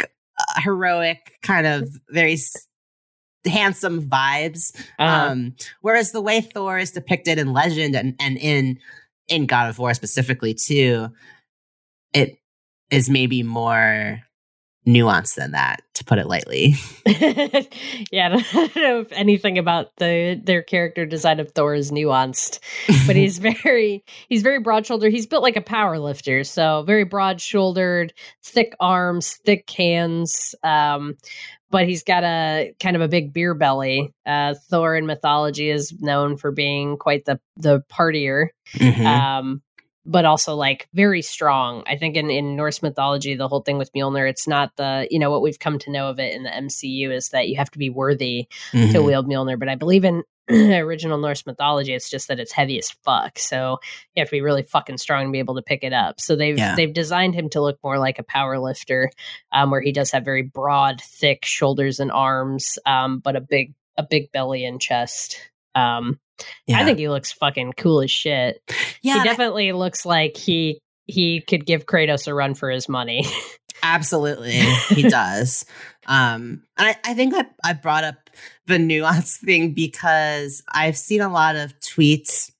uh, 0.00 0.60
heroic 0.60 1.32
kind 1.42 1.66
of 1.66 1.88
very 2.10 2.34
s- 2.34 2.66
handsome 3.46 4.08
vibes 4.08 4.72
Uh, 4.98 5.28
um, 5.30 5.54
whereas 5.82 6.10
the 6.12 6.20
way 6.20 6.40
Thor 6.40 6.78
is 6.78 6.90
depicted 6.90 7.38
in 7.38 7.52
Legend 7.52 7.94
and, 7.94 8.14
and 8.20 8.36
in 8.38 8.78
in 9.28 9.46
God 9.46 9.68
of 9.68 9.78
War 9.78 9.92
specifically 9.94 10.54
too, 10.54 11.08
it 12.12 12.38
is 12.90 13.08
maybe 13.10 13.42
more 13.42 14.20
nuanced 14.86 15.34
than 15.34 15.50
that, 15.52 15.82
to 15.94 16.04
put 16.04 16.18
it 16.18 16.26
lightly. 16.26 16.74
yeah, 17.06 18.36
I 18.52 18.70
don't 18.74 18.76
know 18.76 19.00
if 19.00 19.12
anything 19.12 19.58
about 19.58 19.96
the 19.96 20.40
their 20.42 20.62
character 20.62 21.04
design 21.06 21.40
of 21.40 21.52
Thor 21.52 21.74
is 21.74 21.90
nuanced, 21.90 22.60
but 23.06 23.16
he's 23.16 23.38
very 23.38 24.04
he's 24.28 24.42
very 24.42 24.60
broad 24.60 24.86
shouldered. 24.86 25.12
He's 25.12 25.26
built 25.26 25.42
like 25.42 25.56
a 25.56 25.60
power 25.62 25.98
lifter, 25.98 26.44
so 26.44 26.82
very 26.82 27.04
broad 27.04 27.40
shouldered, 27.40 28.12
thick 28.42 28.74
arms, 28.80 29.38
thick 29.44 29.68
hands. 29.70 30.54
Um, 30.62 31.16
but 31.68 31.88
he's 31.88 32.04
got 32.04 32.22
a 32.22 32.72
kind 32.80 32.94
of 32.94 33.02
a 33.02 33.08
big 33.08 33.32
beer 33.32 33.52
belly. 33.52 34.14
Uh, 34.24 34.54
Thor 34.70 34.94
in 34.94 35.04
mythology 35.04 35.68
is 35.68 35.92
known 36.00 36.36
for 36.36 36.52
being 36.52 36.96
quite 36.96 37.24
the 37.24 37.40
the 37.56 37.82
partier. 37.90 38.48
Mhm. 38.74 39.04
um 39.04 39.62
but 40.06 40.24
also 40.24 40.54
like 40.54 40.88
very 40.94 41.20
strong 41.20 41.82
i 41.86 41.96
think 41.96 42.16
in, 42.16 42.30
in 42.30 42.56
norse 42.56 42.82
mythology 42.82 43.34
the 43.34 43.48
whole 43.48 43.60
thing 43.62 43.76
with 43.78 43.92
mjolnir 43.92 44.28
it's 44.30 44.46
not 44.48 44.70
the 44.76 45.06
you 45.10 45.18
know 45.18 45.30
what 45.30 45.42
we've 45.42 45.58
come 45.58 45.78
to 45.78 45.90
know 45.90 46.08
of 46.08 46.18
it 46.18 46.34
in 46.34 46.42
the 46.44 46.50
mcu 46.50 47.10
is 47.12 47.28
that 47.30 47.48
you 47.48 47.56
have 47.56 47.70
to 47.70 47.78
be 47.78 47.90
worthy 47.90 48.46
to 48.72 48.76
Mhm. 48.78 49.04
wield 49.04 49.26
mjolnir 49.28 49.58
but 49.58 49.68
i 49.68 49.74
believe 49.74 50.04
in 50.04 50.22
original 50.50 51.18
norse 51.18 51.44
mythology 51.44 51.92
it's 51.92 52.08
just 52.08 52.28
that 52.28 52.38
it's 52.38 52.52
heavy 52.52 52.78
as 52.78 52.90
fuck 53.04 53.36
so 53.38 53.78
you 54.14 54.20
have 54.20 54.28
to 54.28 54.32
be 54.36 54.40
really 54.40 54.62
fucking 54.62 54.96
strong 54.96 55.26
to 55.26 55.32
be 55.32 55.40
able 55.40 55.56
to 55.56 55.62
pick 55.62 55.82
it 55.82 55.92
up 55.92 56.20
so 56.20 56.36
they've 56.36 56.56
Yeah. 56.56 56.76
they've 56.76 56.92
designed 56.94 57.34
him 57.34 57.48
to 57.50 57.60
look 57.60 57.78
more 57.82 57.98
like 57.98 58.20
a 58.20 58.22
power 58.22 58.58
lifter 58.60 59.10
um, 59.50 59.72
where 59.72 59.80
he 59.80 59.90
does 59.90 60.12
have 60.12 60.24
very 60.24 60.42
broad 60.42 61.00
thick 61.00 61.44
shoulders 61.44 61.98
and 61.98 62.12
arms 62.12 62.78
um, 62.86 63.18
but 63.18 63.34
a 63.34 63.40
big 63.40 63.74
a 63.96 64.04
big 64.04 64.30
belly 64.30 64.64
and 64.64 64.80
chest 64.80 65.38
um, 65.74 66.20
yeah. 66.66 66.80
I 66.80 66.84
think 66.84 66.98
he 66.98 67.08
looks 67.08 67.32
fucking 67.32 67.74
cool 67.76 68.02
as 68.02 68.10
shit. 68.10 68.60
yeah, 68.68 68.74
he 69.02 69.10
and 69.12 69.20
I- 69.20 69.24
definitely 69.24 69.72
looks 69.72 70.04
like 70.06 70.36
he 70.36 70.80
he 71.06 71.40
could 71.40 71.64
give 71.64 71.86
Kratos 71.86 72.26
a 72.26 72.34
run 72.34 72.54
for 72.54 72.68
his 72.70 72.88
money. 72.88 73.24
Absolutely, 73.82 74.58
he 74.88 75.02
does. 75.08 75.64
Um, 76.06 76.62
and 76.76 76.88
I, 76.88 76.96
I 77.04 77.14
think 77.14 77.34
I, 77.34 77.44
I 77.64 77.72
brought 77.74 78.04
up 78.04 78.30
the 78.66 78.78
nuance 78.78 79.36
thing 79.38 79.72
because 79.72 80.62
I've 80.72 80.96
seen 80.96 81.20
a 81.20 81.28
lot 81.32 81.56
of 81.56 81.78
tweets 81.80 82.50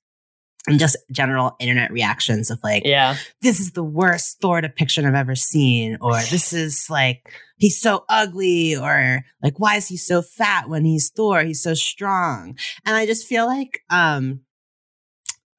and 0.67 0.79
just 0.79 0.97
general 1.11 1.55
internet 1.59 1.91
reactions 1.91 2.51
of 2.51 2.59
like, 2.63 2.83
Yeah. 2.85 3.15
this 3.41 3.59
is 3.59 3.71
the 3.71 3.83
worst 3.83 4.39
Thor 4.41 4.61
depiction 4.61 5.05
I've 5.05 5.15
ever 5.15 5.35
seen, 5.35 5.97
or 6.01 6.13
this 6.29 6.53
is 6.53 6.87
like, 6.89 7.33
he's 7.57 7.79
so 7.79 8.03
ugly, 8.09 8.75
or 8.75 9.21
like, 9.41 9.59
why 9.59 9.75
is 9.75 9.87
he 9.87 9.97
so 9.97 10.21
fat 10.21 10.69
when 10.69 10.85
he's 10.85 11.09
Thor? 11.09 11.41
He's 11.43 11.63
so 11.63 11.73
strong. 11.73 12.57
And 12.85 12.95
I 12.95 13.05
just 13.05 13.27
feel 13.27 13.45
like, 13.47 13.79
um, 13.89 14.41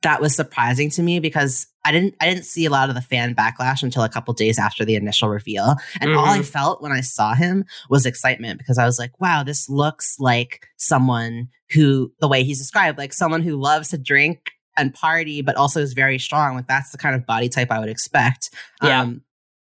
that 0.03 0.21
was 0.21 0.37
surprising 0.37 0.91
to 0.91 1.03
me 1.03 1.19
because 1.19 1.67
I 1.85 1.91
didn't 1.91 2.15
I 2.21 2.29
didn't 2.29 2.45
see 2.45 2.65
a 2.67 2.71
lot 2.71 2.89
of 2.89 2.95
the 2.95 3.01
fan 3.01 3.35
backlash 3.35 3.83
until 3.83 4.05
a 4.05 4.09
couple 4.09 4.33
days 4.33 4.57
after 4.57 4.85
the 4.85 4.95
initial 4.95 5.29
reveal. 5.29 5.75
And 6.01 6.15
all 6.15 6.25
I 6.27 6.43
felt 6.43 6.81
when 6.81 6.93
I 6.93 7.01
saw 7.01 7.35
him 7.35 7.65
was 7.91 8.07
excitement 8.07 8.59
because 8.59 8.79
I 8.79 8.85
was 8.85 8.99
like, 9.01 9.21
wow, 9.21 9.43
this 9.43 9.69
looks 9.69 10.17
like 10.21 10.69
someone 10.77 11.49
who 11.71 12.13
the 12.21 12.29
way 12.29 12.45
he's 12.45 12.59
described, 12.59 12.97
like 12.97 13.13
someone 13.13 13.43
who 13.43 13.57
loves 13.57 13.89
to 13.89 13.99
drink 13.99 14.53
and 14.79 14.95
party, 14.95 15.43
but 15.43 15.57
also 15.57 15.81
is 15.81 15.93
very 15.93 16.19
strong. 16.19 16.57
Like 16.57 16.67
that's 16.67 16.91
the 16.91 16.99
kind 16.99 17.15
of 17.15 17.27
body 17.27 17.49
type 17.49 17.71
I 17.71 17.81
would 17.81 17.89
expect. 17.89 18.51
Yeah. 18.83 19.03
Um, 19.03 19.23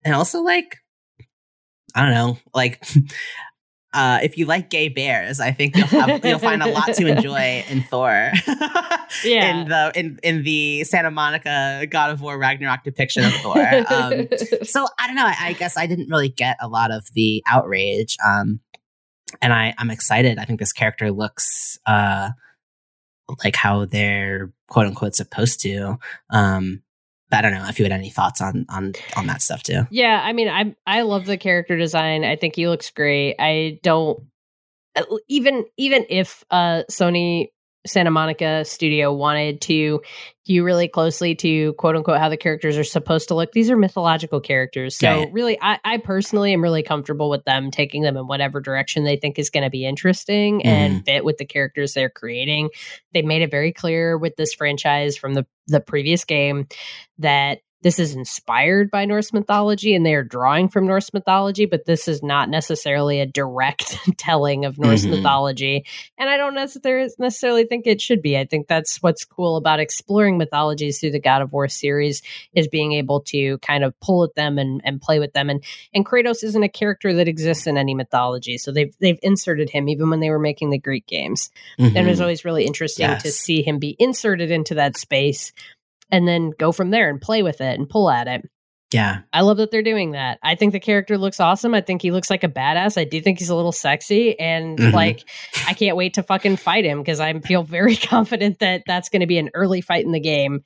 and 0.04 0.14
also 0.14 0.42
like, 0.42 0.78
I 1.96 2.04
don't 2.04 2.14
know, 2.14 2.38
like 2.54 2.84
uh, 3.94 4.20
if 4.22 4.38
you 4.38 4.46
like 4.46 4.70
gay 4.70 4.90
bears, 4.90 5.40
I 5.40 5.52
think 5.52 5.76
you'll, 5.76 5.88
have, 5.88 6.24
you'll 6.24 6.40
find 6.40 6.62
a 6.62 6.68
lot 6.68 6.94
to 6.94 7.08
enjoy 7.08 7.64
in 7.70 7.82
Thor. 7.84 8.32
Yeah. 9.24 9.62
in 9.62 9.70
the 9.70 9.92
in 9.96 10.20
in 10.22 10.44
the 10.44 10.84
Santa 10.84 11.10
Monica 11.10 11.88
God 11.90 12.12
of 12.12 12.22
War 12.22 12.38
Ragnarok 12.38 12.84
depiction 12.84 13.24
of 13.24 13.32
Thor. 13.36 13.66
Um, 13.90 14.28
so 14.64 14.86
I 15.00 15.08
don't 15.08 15.16
know. 15.16 15.26
I, 15.26 15.36
I 15.40 15.54
guess 15.54 15.78
I 15.78 15.88
didn't 15.88 16.10
really 16.10 16.30
get 16.30 16.58
a 16.62 16.68
lot 16.68 16.92
of 16.92 17.08
the 17.14 17.42
outrage, 17.48 18.18
um, 18.24 18.60
and 19.42 19.54
I 19.54 19.74
I'm 19.78 19.90
excited. 19.90 20.38
I 20.40 20.44
think 20.44 20.60
this 20.60 20.74
character 20.74 21.10
looks 21.12 21.80
uh, 21.86 22.32
like 23.44 23.56
how 23.56 23.86
they're 23.86 24.52
quote 24.68 24.88
unquote 24.88 25.16
supposed 25.16 25.62
to. 25.62 25.98
Um, 26.30 26.84
but 27.30 27.38
I 27.38 27.42
don't 27.42 27.54
know 27.54 27.68
if 27.68 27.78
you 27.78 27.86
had 27.86 27.92
any 27.92 28.10
thoughts 28.10 28.42
on 28.42 28.66
on 28.70 28.94
on 29.16 29.28
that 29.28 29.42
stuff 29.42 29.64
too. 29.64 29.84
Yeah, 29.90 30.22
I 30.24 30.34
mean, 30.34 30.48
I 30.48 30.76
I 30.86 31.02
love 31.02 31.26
the 31.26 31.38
character 31.38 31.78
design. 31.78 32.24
I 32.24 32.36
think 32.36 32.56
he 32.56 32.68
looks 32.68 32.90
great. 32.92 33.36
I 33.40 33.80
don't 33.84 34.24
uh, 34.96 35.04
even 35.28 35.66
even 35.78 36.06
if 36.10 36.44
uh 36.52 36.84
Sony 36.90 37.50
Santa 37.88 38.12
Monica 38.12 38.64
studio 38.66 39.14
wanted 39.14 39.62
to 39.62 40.02
hew 40.44 40.64
really 40.64 40.88
closely 40.88 41.36
to 41.36 41.74
quote 41.74 41.96
unquote 41.96 42.20
how 42.20 42.30
the 42.30 42.38
characters 42.38 42.78
are 42.78 42.84
supposed 42.84 43.28
to 43.28 43.36
look. 43.36 43.52
These 43.52 43.70
are 43.70 43.78
mythological 43.78 44.40
characters. 44.40 44.98
So 44.98 45.28
really 45.32 45.58
I, 45.62 45.80
I 45.84 45.98
personally 45.98 46.54
am 46.54 46.62
really 46.62 46.84
comfortable 46.84 47.30
with 47.30 47.44
them 47.44 47.72
taking 47.72 48.02
them 48.02 48.18
in 48.18 48.28
whatever 48.28 48.62
direction 48.62 49.04
they 49.04 49.18
think 49.18 49.38
is 49.40 49.50
going 49.50 49.64
to 49.64 49.70
be 49.70 49.86
interesting 49.86 50.66
and 50.66 50.96
mm-hmm. 50.96 51.04
fit 51.04 51.26
with 51.26 51.38
the 51.38 51.46
characters 51.46 51.94
they're 51.94 52.10
creating. 52.10 52.70
They 53.14 53.22
made 53.22 53.42
it 53.42 53.52
very 53.52 53.74
clear 53.74 54.18
with 54.18 54.36
this 54.36 54.54
franchise 54.54 55.18
from 55.18 55.34
the 55.34 55.46
the 55.68 55.82
previous 55.82 56.24
game 56.24 56.68
that 57.20 57.60
this 57.84 58.00
is 58.00 58.16
inspired 58.16 58.90
by 58.90 59.06
Norse 59.06 59.32
mythology 59.32 59.94
and 59.94 60.06
they 60.06 60.16
are 60.16 60.24
drawing 60.24 60.68
from 60.68 60.88
Norse 60.88 61.14
mythology, 61.14 61.66
but 61.66 61.86
this 61.86 62.08
is 62.08 62.24
not 62.24 62.50
necessarily 62.50 63.20
a 63.20 63.26
direct 63.26 63.98
telling 64.18 64.66
of 64.66 64.80
Norse 64.80 65.06
Mhm. 65.06 65.18
mythology. 65.18 65.86
And 66.18 66.30
I 66.30 66.38
don't 66.38 66.56
necessarily 66.56 67.10
necessarily 67.20 67.66
think 67.66 67.86
it 67.86 68.02
should 68.02 68.22
be. 68.22 68.38
I 68.38 68.46
think 68.46 68.68
that's 68.68 68.98
what's 69.02 69.24
cool 69.26 69.58
about 69.58 69.80
exploring 69.80 70.38
mythologies 70.38 71.00
through 71.00 71.12
the 71.12 71.20
God 71.20 71.42
of 71.42 71.54
War 71.54 71.68
series 71.68 72.22
is 72.54 72.68
being 72.68 72.94
able 72.94 73.22
to 73.28 73.58
kind 73.60 73.84
of 73.84 73.98
pull 74.00 74.24
at 74.24 74.34
them 74.36 74.58
and, 74.58 74.82
and 74.84 75.00
play 75.00 75.20
with 75.20 75.34
them. 75.34 75.50
And 75.50 75.64
and 75.94 76.06
Kratos 76.06 76.44
isn't 76.44 76.64
a 76.64 76.70
character 76.70 77.14
that 77.14 77.28
exists 77.28 77.68
in 77.68 77.78
any 77.78 77.94
mythology. 77.94 78.58
So 78.58 78.72
they've 78.72 78.94
they've 79.00 79.20
inserted 79.22 79.70
him 79.70 79.88
even 79.88 80.10
when 80.10 80.20
they 80.20 80.30
were 80.32 80.40
making 80.40 80.72
the 80.72 80.80
Greek 80.80 81.06
games. 81.06 81.50
And 81.78 81.96
it 81.96 82.06
was 82.06 82.18
Mhm. 82.20 82.22
always 82.22 82.44
really 82.46 82.66
interesting 82.66 83.08
to 83.20 83.32
see 83.32 83.62
him 83.62 83.78
be 83.78 83.96
inserted 84.00 84.50
into 84.52 84.74
that 84.76 84.98
space 84.98 85.54
and 86.12 86.28
then 86.28 86.52
go 86.58 86.72
from 86.72 86.90
there 86.90 87.10
and 87.10 87.20
play 87.22 87.44
with 87.44 87.62
it 87.62 87.80
and 87.80 87.90
pull 87.90 88.10
at 88.10 88.28
it. 88.28 88.42
yeah, 88.94 89.20
I 89.34 89.42
love 89.42 89.58
that 89.58 89.70
they're 89.72 89.84
doing 89.84 90.12
that. 90.12 90.40
I 90.42 90.56
think 90.56 90.72
the 90.72 90.80
character 90.80 91.18
looks 91.18 91.40
awesome. 91.42 91.74
I 91.74 91.82
think 91.82 92.02
he 92.02 92.12
looks 92.12 92.30
like 92.30 92.46
a 92.46 92.48
badass. 92.50 92.98
I 92.98 93.04
do 93.04 93.20
think 93.20 93.40
he's 93.40 93.50
a 93.50 93.56
little 93.56 93.74
sexy 93.74 94.40
and 94.40 94.78
Mhm. 94.80 94.94
like 94.94 95.24
I 95.68 95.74
can't 95.74 95.98
wait 95.98 96.14
to 96.14 96.24
fucking 96.24 96.56
fight 96.56 96.86
him 96.86 97.00
because 97.00 97.20
I 97.20 97.38
feel 97.42 97.64
very 97.64 97.96
confident 98.14 98.60
that 98.60 98.84
that's 98.88 99.10
going 99.10 99.20
to 99.20 99.28
be 99.28 99.38
an 99.40 99.50
early 99.54 99.82
fight 99.82 100.06
in 100.06 100.14
the 100.14 100.20
game. 100.22 100.64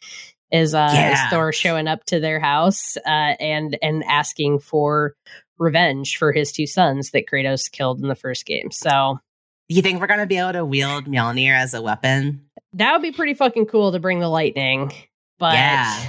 Is 0.52 0.76
uh 0.76 0.92
Yeah. 0.94 1.14
is 1.14 1.32
Thor 1.32 1.52
showing 1.52 1.88
up 1.88 2.04
to 2.08 2.20
their 2.20 2.40
house 2.40 2.96
uh 2.98 3.34
and 3.40 3.76
and 3.82 4.04
asking 4.04 4.60
for 4.60 5.16
revenge 5.58 6.18
for 6.18 6.32
his 6.32 6.52
two 6.52 6.68
sons 6.68 7.12
that 7.12 7.24
Kratos 7.32 7.72
killed 7.72 8.02
in 8.02 8.08
the 8.08 8.16
first 8.16 8.46
game. 8.46 8.70
So 8.72 9.18
you 9.70 9.82
think 9.82 10.00
we're 10.02 10.08
gonna 10.08 10.28
be 10.28 10.38
able 10.38 10.54
to 10.54 10.66
wield 10.66 11.06
Mjolnir 11.06 11.56
as 11.58 11.74
a 11.74 11.82
weapon? 11.82 12.42
that 12.74 12.94
would 12.94 13.02
be 13.02 13.12
pretty 13.12 13.34
fucking 13.34 13.66
cool 13.66 13.92
to 13.94 14.00
bring 14.00 14.20
the 14.20 14.30
lightning. 14.30 14.92
But 15.42 15.56
Yeah. 15.56 16.08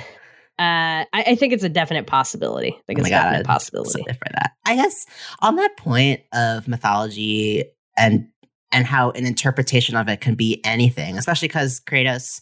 uh, 0.59 1.05
I, 1.13 1.25
I 1.29 1.35
think 1.35 1.53
it's 1.55 1.65
a 1.65 1.69
definite 1.69 2.07
possibility. 2.07 2.69
I 2.69 2.83
think 2.87 2.99
Oh 2.99 3.03
it's 3.03 3.09
a 3.09 3.11
definite 3.11 3.47
possibility. 3.47 4.05
for 4.05 4.29
that. 4.35 4.53
I 4.65 4.77
guess 4.77 5.07
on 5.41 5.57
that 5.57 5.77
point 5.77 6.21
of 6.33 6.69
mythology 6.69 7.65
and 7.97 8.29
and 8.71 8.87
how 8.87 9.11
an 9.11 9.27
interpretation 9.27 9.97
of 9.97 10.09
it 10.09 10.21
can 10.21 10.35
be 10.35 10.61
anything, 10.65 11.19
especially 11.19 11.49
because 11.49 11.81
Kratos, 11.81 12.41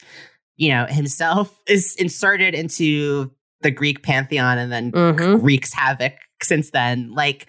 you 0.56 0.68
know, 0.68 0.87
himself 0.87 1.56
is 1.68 1.94
inserted 1.99 2.54
into 2.54 3.30
the 3.62 3.70
Greek 3.70 4.02
pantheon 4.02 4.59
and 4.59 4.70
then 4.73 4.92
Mhm. 4.92 5.42
wreaks 5.42 5.73
havoc 5.73 6.14
since 6.42 6.70
then. 6.73 7.12
Like, 7.14 7.47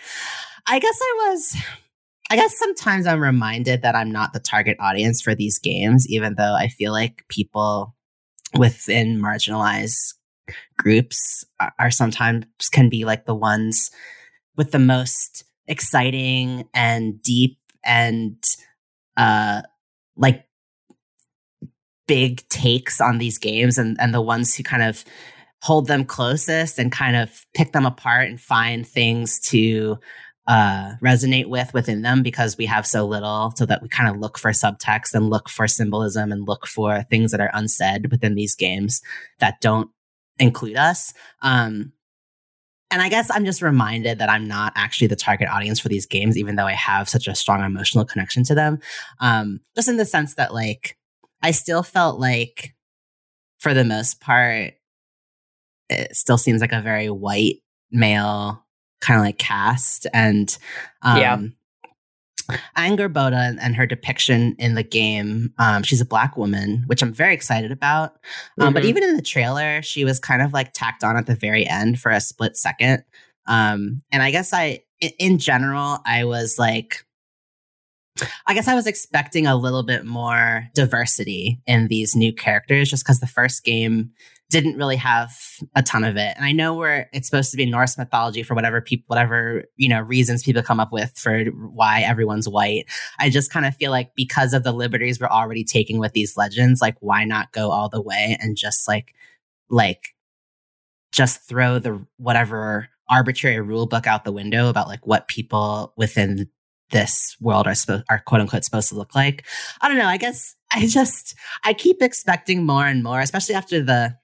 I 0.67 0.79
guess 0.79 0.99
I 1.01 1.27
was. 1.29 1.55
I 2.29 2.37
guess 2.37 2.57
sometimes 2.57 3.07
I'm 3.07 3.19
reminded 3.19 3.81
that 3.81 3.93
I'm 3.93 4.09
not 4.09 4.31
the 4.31 4.39
target 4.39 4.77
audience 4.79 5.21
for 5.21 5.35
these 5.35 5.59
games, 5.59 6.05
even 6.07 6.35
though 6.35 6.53
I 6.55 6.69
feel 6.69 6.93
like 6.93 7.25
people 7.27 7.93
within 8.57 9.19
marginalized 9.21 10.13
groups 10.77 11.45
are, 11.79 11.91
sometimes 11.91 12.45
can 12.71 12.89
be 12.89 13.05
like 13.05 13.25
the 13.25 13.35
ones 13.35 13.91
with 14.57 14.71
the 14.71 14.79
most 14.79 15.43
exciting 15.67 16.67
and 16.73 17.21
deep 17.21 17.57
and 17.83 18.43
uh 19.17 19.61
like 20.17 20.45
big 22.07 22.47
takes 22.49 22.99
on 22.99 23.19
these 23.19 23.37
games 23.37 23.77
and 23.77 23.95
and 23.99 24.13
the 24.13 24.21
ones 24.21 24.55
who 24.55 24.63
kind 24.63 24.83
of 24.83 25.05
hold 25.61 25.87
them 25.87 26.03
closest 26.03 26.79
and 26.79 26.91
kind 26.91 27.15
of 27.15 27.45
pick 27.53 27.71
them 27.71 27.85
apart 27.85 28.27
and 28.27 28.41
find 28.41 28.85
things 28.87 29.39
to 29.39 29.97
uh 30.51 30.95
resonate 31.01 31.47
with 31.47 31.73
within 31.73 32.01
them 32.01 32.21
because 32.21 32.57
we 32.57 32.65
have 32.65 32.85
so 32.85 33.05
little 33.05 33.53
so 33.55 33.65
that 33.65 33.81
we 33.81 33.87
kind 33.87 34.09
of 34.09 34.19
look 34.19 34.37
for 34.37 34.51
subtext 34.51 35.13
and 35.13 35.29
look 35.29 35.47
for 35.47 35.65
symbolism 35.65 36.29
and 36.29 36.45
look 36.45 36.67
for 36.67 37.03
things 37.03 37.31
that 37.31 37.39
are 37.39 37.51
unsaid 37.53 38.11
within 38.11 38.35
these 38.35 38.53
games 38.53 39.01
that 39.39 39.61
don't 39.61 39.89
include 40.39 40.75
us 40.75 41.13
um 41.41 41.93
and 42.91 43.01
I 43.01 43.07
guess 43.07 43.31
I'm 43.31 43.45
just 43.45 43.61
reminded 43.61 44.19
that 44.19 44.29
I'm 44.29 44.45
not 44.45 44.73
actually 44.75 45.07
the 45.07 45.15
target 45.15 45.47
audience 45.47 45.79
for 45.79 45.87
these 45.87 46.05
games, 46.05 46.37
even 46.37 46.57
though 46.57 46.67
I 46.67 46.73
have 46.73 47.07
such 47.07 47.25
a 47.25 47.35
strong 47.35 47.63
emotional 47.63 48.03
connection 48.03 48.43
to 48.43 48.53
them. 48.53 48.79
Um, 49.21 49.61
just 49.77 49.87
in 49.87 49.95
the 49.95 50.03
sense 50.03 50.33
that, 50.33 50.53
like, 50.53 50.97
I 51.41 51.51
still 51.51 51.83
felt 51.83 52.19
like, 52.19 52.75
for 53.59 53.73
the 53.73 53.85
most 53.85 54.19
part, 54.19 54.73
it 55.87 56.17
still 56.17 56.37
seems 56.37 56.59
like 56.59 56.73
a 56.73 56.81
very 56.81 57.09
white 57.09 57.61
male 57.91 58.65
kind 59.01 59.19
of 59.19 59.25
like 59.25 59.37
cast. 59.37 60.07
And 60.13 60.57
um, 61.01 61.17
Yeah. 61.17 61.41
Angrboda 62.77 63.57
and, 63.61 63.75
her 63.75 63.85
depiction 63.85 64.55
in 64.59 64.75
the 64.75 64.83
game, 64.83 65.53
um, 65.57 65.83
she's 65.83 66.01
a 66.01 66.05
black 66.05 66.35
woman, 66.35 66.83
which 66.87 67.01
I'm 67.01 67.13
very 67.13 67.33
excited 67.33 67.71
about. 67.71 68.15
Um, 68.59 68.73
But 68.73 68.83
Mhm. 68.83 68.87
even 68.87 69.03
in 69.03 69.15
the 69.15 69.21
trailer, 69.21 69.81
she 69.81 70.03
was 70.03 70.19
kind 70.19 70.41
of 70.41 70.51
like 70.51 70.73
tacked 70.73 71.03
on 71.03 71.15
at 71.17 71.27
the 71.27 71.35
very 71.35 71.65
end 71.67 71.99
for 71.99 72.11
a 72.11 72.19
split 72.19 72.57
second. 72.57 73.03
Um, 73.47 74.01
and 74.11 74.21
I 74.21 74.31
guess 74.31 74.51
i- 74.53 74.81
in 75.17 75.37
general, 75.39 75.99
I 76.05 76.25
was 76.25 76.59
like, 76.59 77.05
I 78.45 78.53
guess 78.53 78.67
I 78.67 78.75
was 78.75 78.85
expecting 78.87 79.47
a 79.47 79.55
little 79.55 79.83
bit 79.83 80.05
more 80.05 80.67
diversity 80.75 81.61
in 81.65 81.87
these 81.87 82.15
new 82.15 82.33
characters 82.33 82.89
just 82.89 83.03
because 83.05 83.19
the 83.21 83.27
first 83.27 83.63
game 83.63 84.11
didn't 84.51 84.75
really 84.75 84.97
have 84.97 85.33
a 85.75 85.81
ton 85.81 86.03
of 86.03 86.17
it. 86.17 86.33
And 86.35 86.45
I 86.45 86.51
know 86.51 86.75
where 86.75 87.09
it's 87.13 87.27
supposed 87.27 87.51
to 87.51 87.57
be 87.57 87.65
Norse 87.65 87.97
mythology 87.97 88.43
for 88.43 88.53
whatever 88.53 88.81
people, 88.81 89.05
whatever, 89.07 89.63
you 89.77 89.87
know, 89.87 90.01
reasons 90.01 90.43
people 90.43 90.61
come 90.61 90.79
up 90.79 90.91
with 90.91 91.17
for 91.17 91.45
why 91.45 92.01
everyone's 92.01 92.49
white. 92.49 92.85
I 93.17 93.29
just 93.29 93.49
kind 93.49 93.65
of 93.65 93.75
feel 93.77 93.91
like 93.91 94.11
because 94.13 94.53
of 94.53 94.63
the 94.63 94.73
liberties 94.73 95.19
we're 95.19 95.27
already 95.27 95.63
taking 95.63 95.99
with 95.99 96.11
these 96.11 96.35
legends, 96.35 96.81
like 96.81 96.97
why 96.99 97.23
not 97.23 97.53
go 97.53 97.71
all 97.71 97.87
the 97.87 98.01
way 98.01 98.37
and 98.41 98.57
just 98.57 98.87
like, 98.87 99.15
like, 99.69 100.09
just 101.13 101.47
throw 101.47 101.79
the 101.79 102.05
whatever 102.17 102.89
arbitrary 103.09 103.59
rule 103.61 103.87
book 103.87 104.05
out 104.05 104.25
the 104.25 104.31
window 104.31 104.69
about 104.69 104.87
like 104.87 105.05
what 105.07 105.27
people 105.27 105.93
within 105.97 106.49
this 106.91 107.37
world 107.39 107.67
are 107.67 107.75
supposed 107.75 108.03
are 108.09 108.19
quote 108.19 108.41
unquote 108.41 108.65
supposed 108.65 108.89
to 108.89 108.95
look 108.95 109.15
like. 109.15 109.45
I 109.81 109.87
don't 109.87 109.97
know. 109.97 110.05
I 110.05 110.17
guess 110.17 110.55
I 110.73 110.87
just 110.87 111.35
I 111.63 111.73
keep 111.73 112.01
expecting 112.01 112.65
more 112.65 112.85
and 112.85 113.03
more, 113.03 113.21
especially 113.21 113.55
after 113.55 113.81
the 113.81 114.17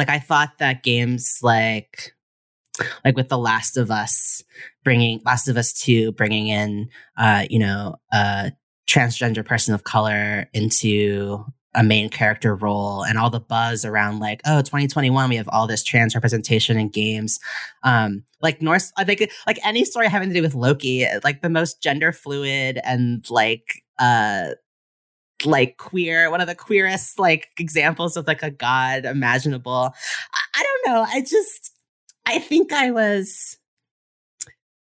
like 0.00 0.08
I 0.08 0.18
thought 0.18 0.56
that 0.60 0.82
games 0.82 1.40
like 1.42 2.14
like 3.04 3.16
with 3.16 3.28
the 3.28 3.36
Last 3.36 3.76
of 3.76 3.90
Us 3.90 4.42
bringing 4.82 5.20
Last 5.26 5.46
of 5.46 5.58
Us 5.58 5.74
2 5.74 6.12
bringing 6.12 6.48
in 6.48 6.88
uh 7.18 7.44
you 7.50 7.58
know 7.58 7.96
a 8.10 8.50
transgender 8.88 9.44
person 9.44 9.74
of 9.74 9.84
color 9.84 10.48
into 10.54 11.44
a 11.74 11.84
main 11.84 12.08
character 12.08 12.54
role 12.56 13.04
and 13.04 13.18
all 13.18 13.28
the 13.28 13.40
buzz 13.40 13.84
around 13.84 14.20
like 14.20 14.40
oh 14.46 14.62
2021 14.62 15.28
we 15.28 15.36
have 15.36 15.50
all 15.50 15.66
this 15.66 15.84
trans 15.84 16.14
representation 16.14 16.78
in 16.78 16.88
games. 16.88 17.38
Um 17.82 18.24
like 18.40 18.62
norse 18.62 18.90
i 18.96 19.04
think 19.04 19.30
like 19.46 19.58
any 19.66 19.84
story 19.84 20.08
having 20.08 20.30
to 20.30 20.34
do 20.34 20.40
with 20.40 20.54
loki 20.54 21.06
like 21.22 21.42
the 21.42 21.50
most 21.50 21.82
gender 21.82 22.10
fluid 22.10 22.80
and 22.84 23.28
like 23.28 23.82
uh 23.98 24.52
like 25.44 25.76
queer 25.76 26.30
one 26.30 26.40
of 26.40 26.46
the 26.46 26.54
queerest 26.54 27.18
like 27.18 27.48
examples 27.58 28.16
of 28.16 28.26
like 28.26 28.42
a 28.42 28.50
god 28.50 29.04
imaginable 29.04 29.92
I, 30.34 30.60
I 30.60 30.62
don't 30.62 30.92
know 30.92 31.06
i 31.08 31.20
just 31.20 31.72
i 32.26 32.38
think 32.38 32.72
i 32.72 32.90
was 32.90 33.58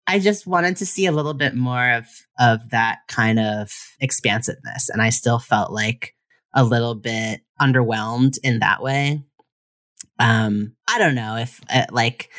I 0.07 0.19
just 0.19 0.47
wanted 0.47 0.77
to 0.79 0.87
see 0.87 1.07
a 1.07 1.13
little 1.13 1.35
bit 1.35 1.55
more 1.55 1.93
of 1.93 2.07
of 2.39 2.71
that 2.71 2.99
kind 3.09 3.39
of 3.39 3.73
expansiveness, 4.01 4.91
and 4.91 5.01
I 5.01 5.11
still 5.11 5.39
felt 5.39 5.73
like 5.73 6.15
a 6.55 6.65
little 6.65 6.95
bit 6.95 7.41
underwhelmed 7.61 8.39
in 8.43 8.59
that 8.59 8.83
way. 8.83 9.23
Um, 10.19 10.77
I 10.89 10.99
don't 10.99 11.15
know 11.15 11.37
if 11.37 11.61
uh, 11.73 11.87
like 11.91 12.31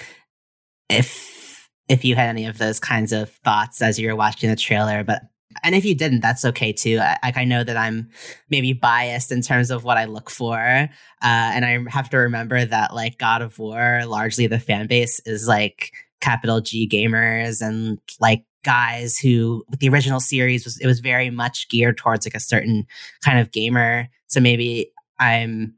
if 0.89 1.69
if 1.89 2.05
you 2.05 2.15
had 2.15 2.29
any 2.29 2.45
of 2.45 2.57
those 2.57 2.79
kinds 2.79 3.11
of 3.11 3.31
thoughts 3.43 3.81
as 3.81 3.99
you 3.99 4.07
were 4.09 4.15
watching 4.15 4.49
the 4.49 4.55
trailer, 4.55 5.03
but 5.03 5.23
and 5.63 5.75
if 5.75 5.85
you 5.85 5.95
didn't, 5.95 6.21
that's 6.21 6.45
okay 6.45 6.71
too. 6.73 6.99
I, 6.99 7.17
like 7.23 7.37
I 7.37 7.43
know 7.43 7.63
that 7.63 7.77
I'm 7.77 8.09
maybe 8.49 8.73
biased 8.73 9.31
in 9.31 9.41
terms 9.41 9.71
of 9.71 9.83
what 9.83 9.97
I 9.97 10.05
look 10.05 10.29
for, 10.29 10.57
uh, 10.57 10.87
and 11.21 11.65
I 11.65 11.83
have 11.89 12.09
to 12.11 12.17
remember 12.17 12.65
that 12.65 12.93
like 12.93 13.17
God 13.17 13.41
of 13.41 13.57
War, 13.59 14.03
largely 14.05 14.47
the 14.47 14.59
fan 14.59 14.87
base 14.87 15.19
is 15.25 15.47
like 15.47 15.91
capital 16.21 16.61
G 16.61 16.87
gamers 16.87 17.61
and 17.61 17.99
like 18.19 18.45
guys 18.63 19.17
who 19.17 19.63
with 19.69 19.79
the 19.79 19.89
original 19.89 20.19
series 20.19 20.65
was 20.65 20.79
it 20.79 20.87
was 20.87 20.99
very 20.99 21.29
much 21.29 21.69
geared 21.69 21.97
towards 21.97 22.25
like 22.25 22.33
a 22.33 22.39
certain 22.39 22.85
kind 23.23 23.39
of 23.39 23.51
gamer. 23.51 24.09
So 24.27 24.39
maybe 24.39 24.91
I'm 25.19 25.75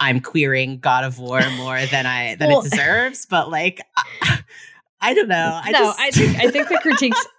I'm 0.00 0.20
queering 0.20 0.78
God 0.78 1.04
of 1.04 1.18
War 1.18 1.42
more 1.56 1.84
than 1.86 2.06
I 2.06 2.36
than 2.36 2.48
well, 2.48 2.60
it 2.60 2.70
deserves, 2.70 3.26
but 3.26 3.50
like 3.50 3.80
I, 3.96 4.38
I 5.00 5.14
don't 5.14 5.28
know. 5.28 5.60
I 5.62 5.70
no, 5.70 5.78
just... 5.78 6.00
I 6.00 6.10
think 6.10 6.36
I 6.36 6.50
think 6.50 6.68
the 6.68 6.78
critiques 6.78 7.26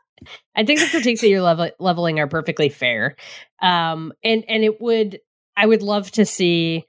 I 0.55 0.63
think 0.63 0.79
the 0.79 0.87
critiques 0.87 1.21
that 1.21 1.29
you're 1.29 1.41
level, 1.41 1.69
leveling 1.79 2.19
are 2.19 2.27
perfectly 2.27 2.69
fair. 2.69 3.15
Um 3.61 4.13
and 4.23 4.43
and 4.47 4.63
it 4.63 4.81
would 4.81 5.19
I 5.55 5.65
would 5.65 5.81
love 5.81 6.11
to 6.11 6.25
see 6.25 6.85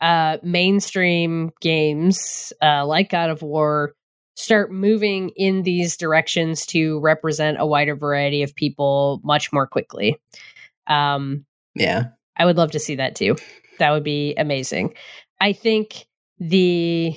uh 0.00 0.38
mainstream 0.42 1.50
games 1.60 2.52
uh 2.62 2.86
like 2.86 3.10
God 3.10 3.30
of 3.30 3.42
War 3.42 3.94
start 4.40 4.72
moving 4.72 5.30
in 5.36 5.62
these 5.62 5.96
directions 5.96 6.64
to 6.64 6.98
represent 7.00 7.58
a 7.60 7.66
wider 7.66 7.94
variety 7.94 8.42
of 8.42 8.54
people 8.54 9.20
much 9.22 9.52
more 9.52 9.66
quickly. 9.66 10.18
Um, 10.86 11.44
yeah. 11.74 12.04
I 12.36 12.46
would 12.46 12.56
love 12.56 12.70
to 12.72 12.78
see 12.78 12.96
that 12.96 13.14
too. 13.14 13.36
That 13.78 13.90
would 13.90 14.02
be 14.02 14.34
amazing. 14.36 14.94
I 15.40 15.52
think 15.52 16.06
the 16.38 17.16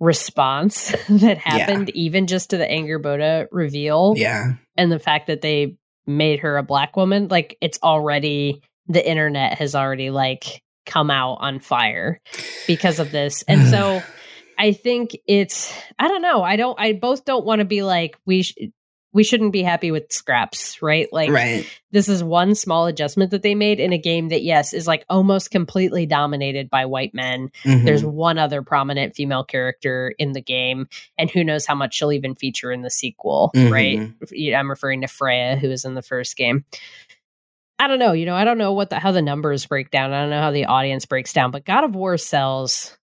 response 0.00 0.92
that 1.08 1.38
happened, 1.38 1.88
yeah. 1.94 2.02
even 2.02 2.26
just 2.26 2.50
to 2.50 2.56
the 2.56 2.66
Angrboda 2.66 3.46
reveal, 3.52 4.14
yeah, 4.16 4.54
and 4.76 4.90
the 4.90 4.98
fact 4.98 5.26
that 5.26 5.40
they 5.40 5.76
made 6.06 6.40
her 6.40 6.56
a 6.56 6.62
black 6.62 6.96
woman, 6.96 7.28
like 7.28 7.56
it's 7.60 7.78
already 7.82 8.62
the 8.88 9.06
internet 9.06 9.58
has 9.58 9.74
already 9.74 10.10
like 10.10 10.62
come 10.84 11.10
out 11.10 11.38
on 11.40 11.58
fire 11.58 12.20
because 12.66 12.98
of 12.98 13.10
this, 13.10 13.42
and 13.42 13.68
so 13.68 14.02
I 14.58 14.72
think 14.72 15.16
it's 15.26 15.72
I 15.98 16.08
don't 16.08 16.22
know. 16.22 16.42
I 16.42 16.56
don't 16.56 16.78
I 16.80 16.92
both 16.92 17.24
don't 17.24 17.44
want 17.44 17.60
to 17.60 17.64
be 17.64 17.82
like 17.82 18.16
we 18.24 18.42
sh- 18.42 18.56
we 19.16 19.24
shouldn't 19.24 19.54
be 19.54 19.62
happy 19.62 19.90
with 19.90 20.12
scraps, 20.12 20.82
right? 20.82 21.10
Like 21.10 21.30
right. 21.30 21.66
this 21.90 22.06
is 22.06 22.22
one 22.22 22.54
small 22.54 22.84
adjustment 22.84 23.30
that 23.30 23.40
they 23.40 23.54
made 23.54 23.80
in 23.80 23.94
a 23.94 23.98
game 23.98 24.28
that 24.28 24.42
yes 24.42 24.74
is 24.74 24.86
like 24.86 25.06
almost 25.08 25.50
completely 25.50 26.04
dominated 26.04 26.68
by 26.68 26.84
white 26.84 27.14
men. 27.14 27.50
Mm-hmm. 27.64 27.86
There's 27.86 28.04
one 28.04 28.36
other 28.36 28.60
prominent 28.60 29.16
female 29.16 29.42
character 29.42 30.14
in 30.18 30.32
the 30.32 30.42
game 30.42 30.86
and 31.16 31.30
who 31.30 31.44
knows 31.44 31.64
how 31.64 31.74
much 31.74 31.94
she'll 31.94 32.12
even 32.12 32.34
feature 32.34 32.70
in 32.70 32.82
the 32.82 32.90
sequel, 32.90 33.52
mm-hmm. 33.56 33.72
right? 33.72 34.54
I'm 34.54 34.68
referring 34.68 35.00
to 35.00 35.08
Freya 35.08 35.56
who 35.56 35.70
was 35.70 35.86
in 35.86 35.94
the 35.94 36.02
first 36.02 36.36
game. 36.36 36.66
I 37.78 37.88
don't 37.88 37.98
know, 37.98 38.12
you 38.12 38.26
know, 38.26 38.36
I 38.36 38.44
don't 38.44 38.58
know 38.58 38.74
what 38.74 38.90
the 38.90 38.98
how 38.98 39.12
the 39.12 39.22
numbers 39.22 39.64
break 39.64 39.90
down. 39.90 40.12
I 40.12 40.20
don't 40.20 40.30
know 40.30 40.42
how 40.42 40.50
the 40.50 40.66
audience 40.66 41.06
breaks 41.06 41.32
down, 41.32 41.52
but 41.52 41.64
God 41.64 41.84
of 41.84 41.94
War 41.94 42.18
sells 42.18 42.94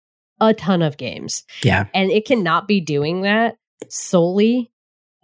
a 0.42 0.52
ton 0.52 0.82
of 0.82 0.98
games. 0.98 1.44
Yeah. 1.62 1.86
And 1.94 2.10
it 2.10 2.26
cannot 2.26 2.68
be 2.68 2.82
doing 2.82 3.22
that 3.22 3.56
solely 3.88 4.71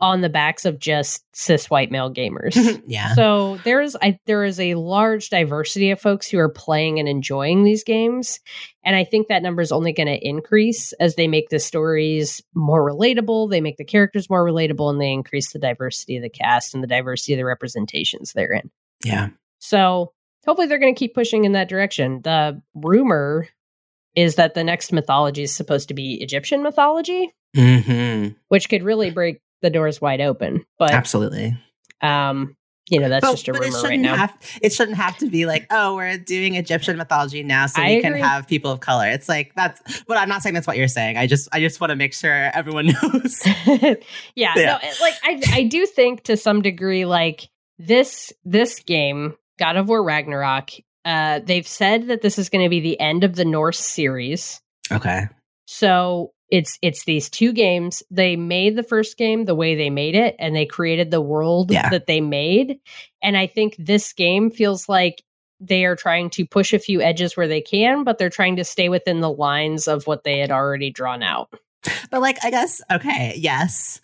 on 0.01 0.21
the 0.21 0.29
backs 0.29 0.65
of 0.65 0.79
just 0.79 1.25
cis 1.33 1.69
white 1.69 1.91
male 1.91 2.13
gamers. 2.13 2.55
yeah. 2.87 3.15
So 3.15 3.59
there's 3.65 3.97
I, 4.01 4.19
there 4.27 4.45
is 4.45 4.61
a 4.61 4.75
large 4.75 5.29
diversity 5.31 5.91
of 5.91 6.01
folks 6.01 6.29
who 6.29 6.39
are 6.39 6.49
playing 6.49 6.99
and 6.99 7.09
enjoying 7.09 7.65
these 7.65 7.85
games, 7.85 8.41
and 8.85 8.95
I 8.95 9.05
think 9.05 9.29
that 9.29 9.43
number 9.43 9.63
is 9.63 9.73
only 9.73 9.93
going 9.93 10.07
to 10.07 10.27
increase 10.27 10.93
as 10.95 11.17
they 11.17 11.29
make 11.29 11.49
the 11.49 11.59
stories 11.59 12.43
more 12.55 12.89
relatable, 12.89 13.51
they 13.51 13.61
make 13.61 13.77
the 13.77 13.85
characters 13.85 14.31
more 14.31 14.45
relatable, 14.45 14.91
and 14.91 15.01
they 15.01 15.13
increase 15.13 15.53
the 15.53 15.59
diversity 15.59 16.17
of 16.17 16.23
the 16.23 16.31
cast 16.31 16.75
and 16.75 16.83
the 16.83 16.89
diversity 16.89 17.35
of 17.35 17.39
the 17.39 17.45
representations 17.45 18.33
they're 18.33 18.53
in. 18.53 18.71
Yeah. 19.05 19.29
So 19.59 20.13
hopefully 20.47 20.69
they're 20.69 20.79
going 20.79 20.95
to 20.95 20.99
keep 20.99 21.15
pushing 21.15 21.45
in 21.45 21.53
that 21.53 21.69
direction. 21.69 22.23
The 22.23 22.63
rumor 22.75 23.49
is 24.15 24.37
that 24.37 24.55
the 24.55 24.65
next 24.65 24.93
mythology 24.93 25.43
is 25.43 25.55
supposed 25.55 25.89
to 25.89 25.95
be 25.95 26.23
Egyptian 26.23 26.63
mythology, 26.63 27.33
mm-hmm. 27.57 28.35
which 28.49 28.69
could 28.69 28.83
really 28.83 29.11
break 29.11 29.41
the 29.63 29.71
doors 29.71 30.01
wide 30.01 30.21
open. 30.21 30.65
But 30.79 30.93
absolutely, 30.93 31.57
um, 32.01 32.57
you 32.91 33.01
know, 33.01 33.09
that's 33.09 33.27
but, 33.27 33.33
just 33.33 33.49
a 33.49 33.53
rumor 33.53 33.83
right 33.83 34.01
now. 34.01 34.17
Have, 34.17 34.37
it 34.63 34.73
shouldn't 34.73 34.97
have 34.97 35.19
to 35.19 35.29
be 35.29 35.47
like, 35.47 35.67
oh, 35.71 35.97
we're 35.97 36.17
doing 36.17 36.55
Egyptian 36.55 36.97
mythology 36.97 37.43
now, 37.43 37.67
so 37.67 37.83
I 37.83 37.87
we 37.87 37.97
agree. 37.99 38.11
can 38.11 38.19
have 38.21 38.47
people 38.47 38.71
of 38.71 38.81
color. 38.81 39.09
It's 39.09 39.29
like 39.29 39.55
that's, 39.55 40.03
but 40.05 40.17
I'm 40.17 40.29
not 40.29 40.43
saying 40.43 40.55
that's 40.55 40.67
what 40.67 40.77
you're 40.77 40.89
saying. 40.89 41.17
I 41.17 41.27
just, 41.27 41.49
I 41.53 41.61
just 41.61 41.81
want 41.81 41.91
to 41.91 41.97
make 41.97 42.15
sure 42.15 42.33
everyone 42.33 42.87
knows. 43.03 43.43
yeah, 43.67 43.95
yeah. 44.35 44.55
No, 44.55 44.79
like 45.01 45.15
I, 45.23 45.41
I 45.53 45.63
do 45.65 45.87
think 45.87 46.25
to 46.25 46.37
some 46.37 46.63
degree, 46.63 47.05
like 47.05 47.49
this, 47.79 48.33
this 48.45 48.81
game, 48.81 49.37
God 49.59 49.77
of 49.77 49.89
War 49.89 50.03
Ragnarok, 50.03 50.71
uh, 51.05 51.41
they've 51.45 51.69
said 51.69 52.09
that 52.09 52.23
this 52.23 52.39
is 52.39 52.49
going 52.49 52.65
to 52.65 52.71
be 52.71 52.81
the 52.81 52.99
end 52.99 53.25
of 53.25 53.37
the 53.37 53.45
Norse 53.45 53.79
series. 53.79 54.61
Okay. 54.91 55.27
So 55.67 56.33
it's 56.51 56.79
it's 56.83 57.05
these 57.05 57.29
two 57.29 57.53
games. 57.53 58.03
They 58.11 58.37
made 58.37 58.77
the 58.77 58.83
first 58.83 59.17
game 59.17 59.45
the 59.45 59.55
way 59.55 59.75
they 59.75 59.91
made 59.91 60.15
it, 60.15 60.37
and 60.39 60.55
they 60.55 60.67
created 60.67 61.11
the 61.11 61.21
world 61.21 61.71
yeah. 61.71 61.89
that 61.91 62.07
they 62.07 62.21
made. 62.21 62.81
And 63.23 63.37
I 63.37 63.47
think 63.47 63.77
this 63.79 64.13
game 64.13 64.51
feels 64.51 64.89
like 64.89 65.23
they 65.61 65.85
are 65.85 65.97
trying 65.97 66.31
to 66.31 66.47
push 66.47 66.73
a 66.73 66.79
few 66.79 67.01
edges 67.01 67.37
where 67.37 67.49
they 67.49 67.61
can, 67.61 68.05
but 68.05 68.19
they're 68.19 68.31
trying 68.31 68.57
to 68.57 68.65
stay 68.65 68.89
within 68.89 69.21
the 69.21 69.31
lines 69.31 69.89
of 69.89 70.07
what 70.07 70.25
they 70.25 70.39
had 70.39 70.51
already 70.51 70.91
drawn 70.91 71.23
out. 71.23 71.53
But 72.11 72.21
like, 72.21 72.45
I 72.45 72.51
guess 72.51 72.83
okay, 72.91 73.35
yes. 73.37 74.01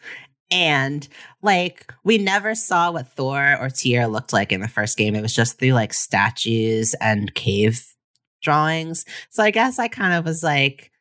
And 0.51 1.07
like 1.43 1.93
we 2.05 2.19
never 2.19 2.55
saw 2.55 2.93
what 2.93 3.09
Thor 3.09 3.57
or 3.61 3.71
Tyr 3.71 4.07
looked 4.07 4.33
like 4.33 4.53
in 4.53 4.61
the 4.61 4.69
first 4.69 4.97
game. 4.97 5.15
It 5.15 5.23
was 5.23 5.35
just 5.35 5.59
through 5.59 5.73
like 5.73 5.95
statues 5.95 6.95
and 7.01 7.35
cave 7.35 7.95
drawings. 8.43 9.05
So 9.31 9.43
I 9.43 9.51
guess 9.51 9.79
I 9.79 9.89
kind 9.89 10.15
of 10.15 10.25
was 10.25 10.43
like 10.43 10.93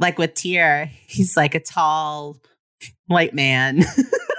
like 0.00 0.18
with 0.18 0.34
Tyr, 0.34 0.90
he's 1.06 1.36
like 1.36 1.54
a 1.54 1.60
tall 1.60 2.38
white 3.06 3.34
man. 3.34 3.84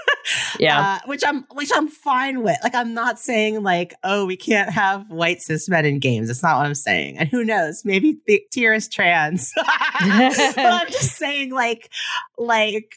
yeah. 0.60 0.80
Uh, 0.80 1.08
which 1.08 1.24
I'm 1.26 1.46
which 1.54 1.70
I'm 1.74 1.88
fine 1.88 2.44
with. 2.44 2.58
Like 2.64 2.76
I'm 2.76 2.94
not 2.94 3.20
saying 3.20 3.62
like, 3.64 3.94
oh, 4.04 4.26
we 4.26 4.36
can't 4.36 4.72
have 4.72 5.10
white 5.10 5.42
cis 5.42 5.70
men 5.70 5.86
in 5.86 6.00
games. 6.00 6.28
That's 6.28 6.44
not 6.44 6.58
what 6.58 6.66
I'm 6.66 6.76
saying. 6.76 7.18
And 7.18 7.30
who 7.30 7.44
knows? 7.44 7.84
Maybe 7.86 8.18
the 8.26 8.44
Tyr 8.52 8.74
is 8.74 8.90
trans. 8.90 9.52
but 9.56 9.66
I'm 9.68 10.88
just 10.88 11.16
saying 11.16 11.52
like 11.52 11.92
like 12.38 12.96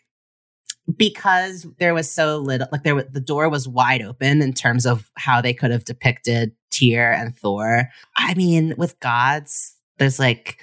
because 0.96 1.66
there 1.78 1.94
was 1.94 2.10
so 2.10 2.38
little 2.38 2.68
like 2.72 2.82
there 2.82 2.94
was 2.94 3.06
the 3.10 3.20
door 3.20 3.48
was 3.48 3.68
wide 3.68 4.02
open 4.02 4.42
in 4.42 4.52
terms 4.52 4.86
of 4.86 5.10
how 5.16 5.40
they 5.40 5.54
could 5.54 5.70
have 5.70 5.84
depicted 5.84 6.52
Tyr 6.70 7.12
and 7.12 7.36
Thor. 7.36 7.90
I 8.16 8.34
mean, 8.34 8.74
with 8.76 8.98
gods, 9.00 9.76
there's 9.98 10.18
like 10.18 10.58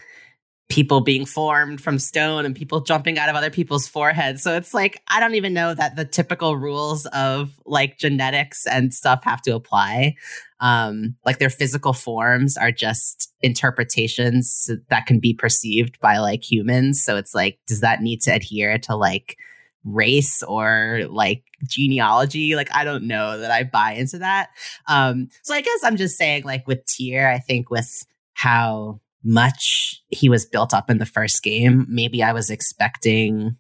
people 0.72 1.02
being 1.02 1.26
formed 1.26 1.82
from 1.82 2.00
stone 2.00 2.46
and 2.46 2.56
people 2.56 2.80
jumping 2.80 3.20
out 3.20 3.28
of 3.28 3.36
other 3.36 3.50
people's 3.50 3.88
foreheads. 3.88 4.42
So 4.42 4.56
it's 4.56 4.74
like 4.74 5.02
I 5.10 5.20
don't 5.20 5.36
even 5.36 5.54
know 5.54 5.74
that 5.74 5.98
the 5.98 6.06
typical 6.06 6.56
rules 6.56 7.06
of 7.08 7.52
like 7.66 7.98
genetics 7.98 8.66
and 8.66 8.94
stuff 8.94 9.22
have 9.26 9.42
to 9.42 9.54
apply. 9.54 10.16
Um 10.62 11.18
like 11.26 11.40
their 11.40 11.50
physical 11.50 11.92
forms 11.92 12.56
are 12.56 12.72
just 12.72 13.34
interpretations 13.42 14.70
that 14.90 15.06
can 15.06 15.20
be 15.20 15.34
perceived 15.34 16.00
by 16.00 16.20
like 16.20 16.50
humans. 16.50 17.04
So 17.04 17.18
it's 17.18 17.36
like 17.36 17.60
does 17.68 17.82
that 17.82 18.02
need 18.02 18.22
to 18.22 18.32
adhere 18.32 18.78
to 18.80 18.96
like 18.96 19.38
race 19.84 20.42
or 20.44 21.02
like 21.10 21.44
genealogy. 21.68 22.56
Like, 22.56 22.70
I 22.74 22.84
don't 22.84 23.06
know 23.06 23.40
that 23.40 23.52
I 23.52 23.64
buy 23.64 23.94
into 23.94 24.20
that. 24.20 24.50
Um, 24.88 25.30
so 25.42 25.56
I 25.56 25.62
guess 25.62 25.80
I'm 25.84 25.98
just 25.98 26.18
saying, 26.18 26.44
like, 26.44 26.68
with 26.68 26.86
Tyr, 26.86 27.28
I 27.28 27.40
think 27.40 27.72
with 27.72 28.06
how 28.34 29.00
much 29.24 30.02
he 30.10 30.30
was 30.30 30.46
built 30.46 30.74
up 30.74 30.90
in 30.90 30.98
the 30.98 31.06
first 31.06 31.44
game, 31.44 31.86
maybe 31.90 32.24
I 32.24 32.34
was 32.34 32.50
expecting 32.50 33.56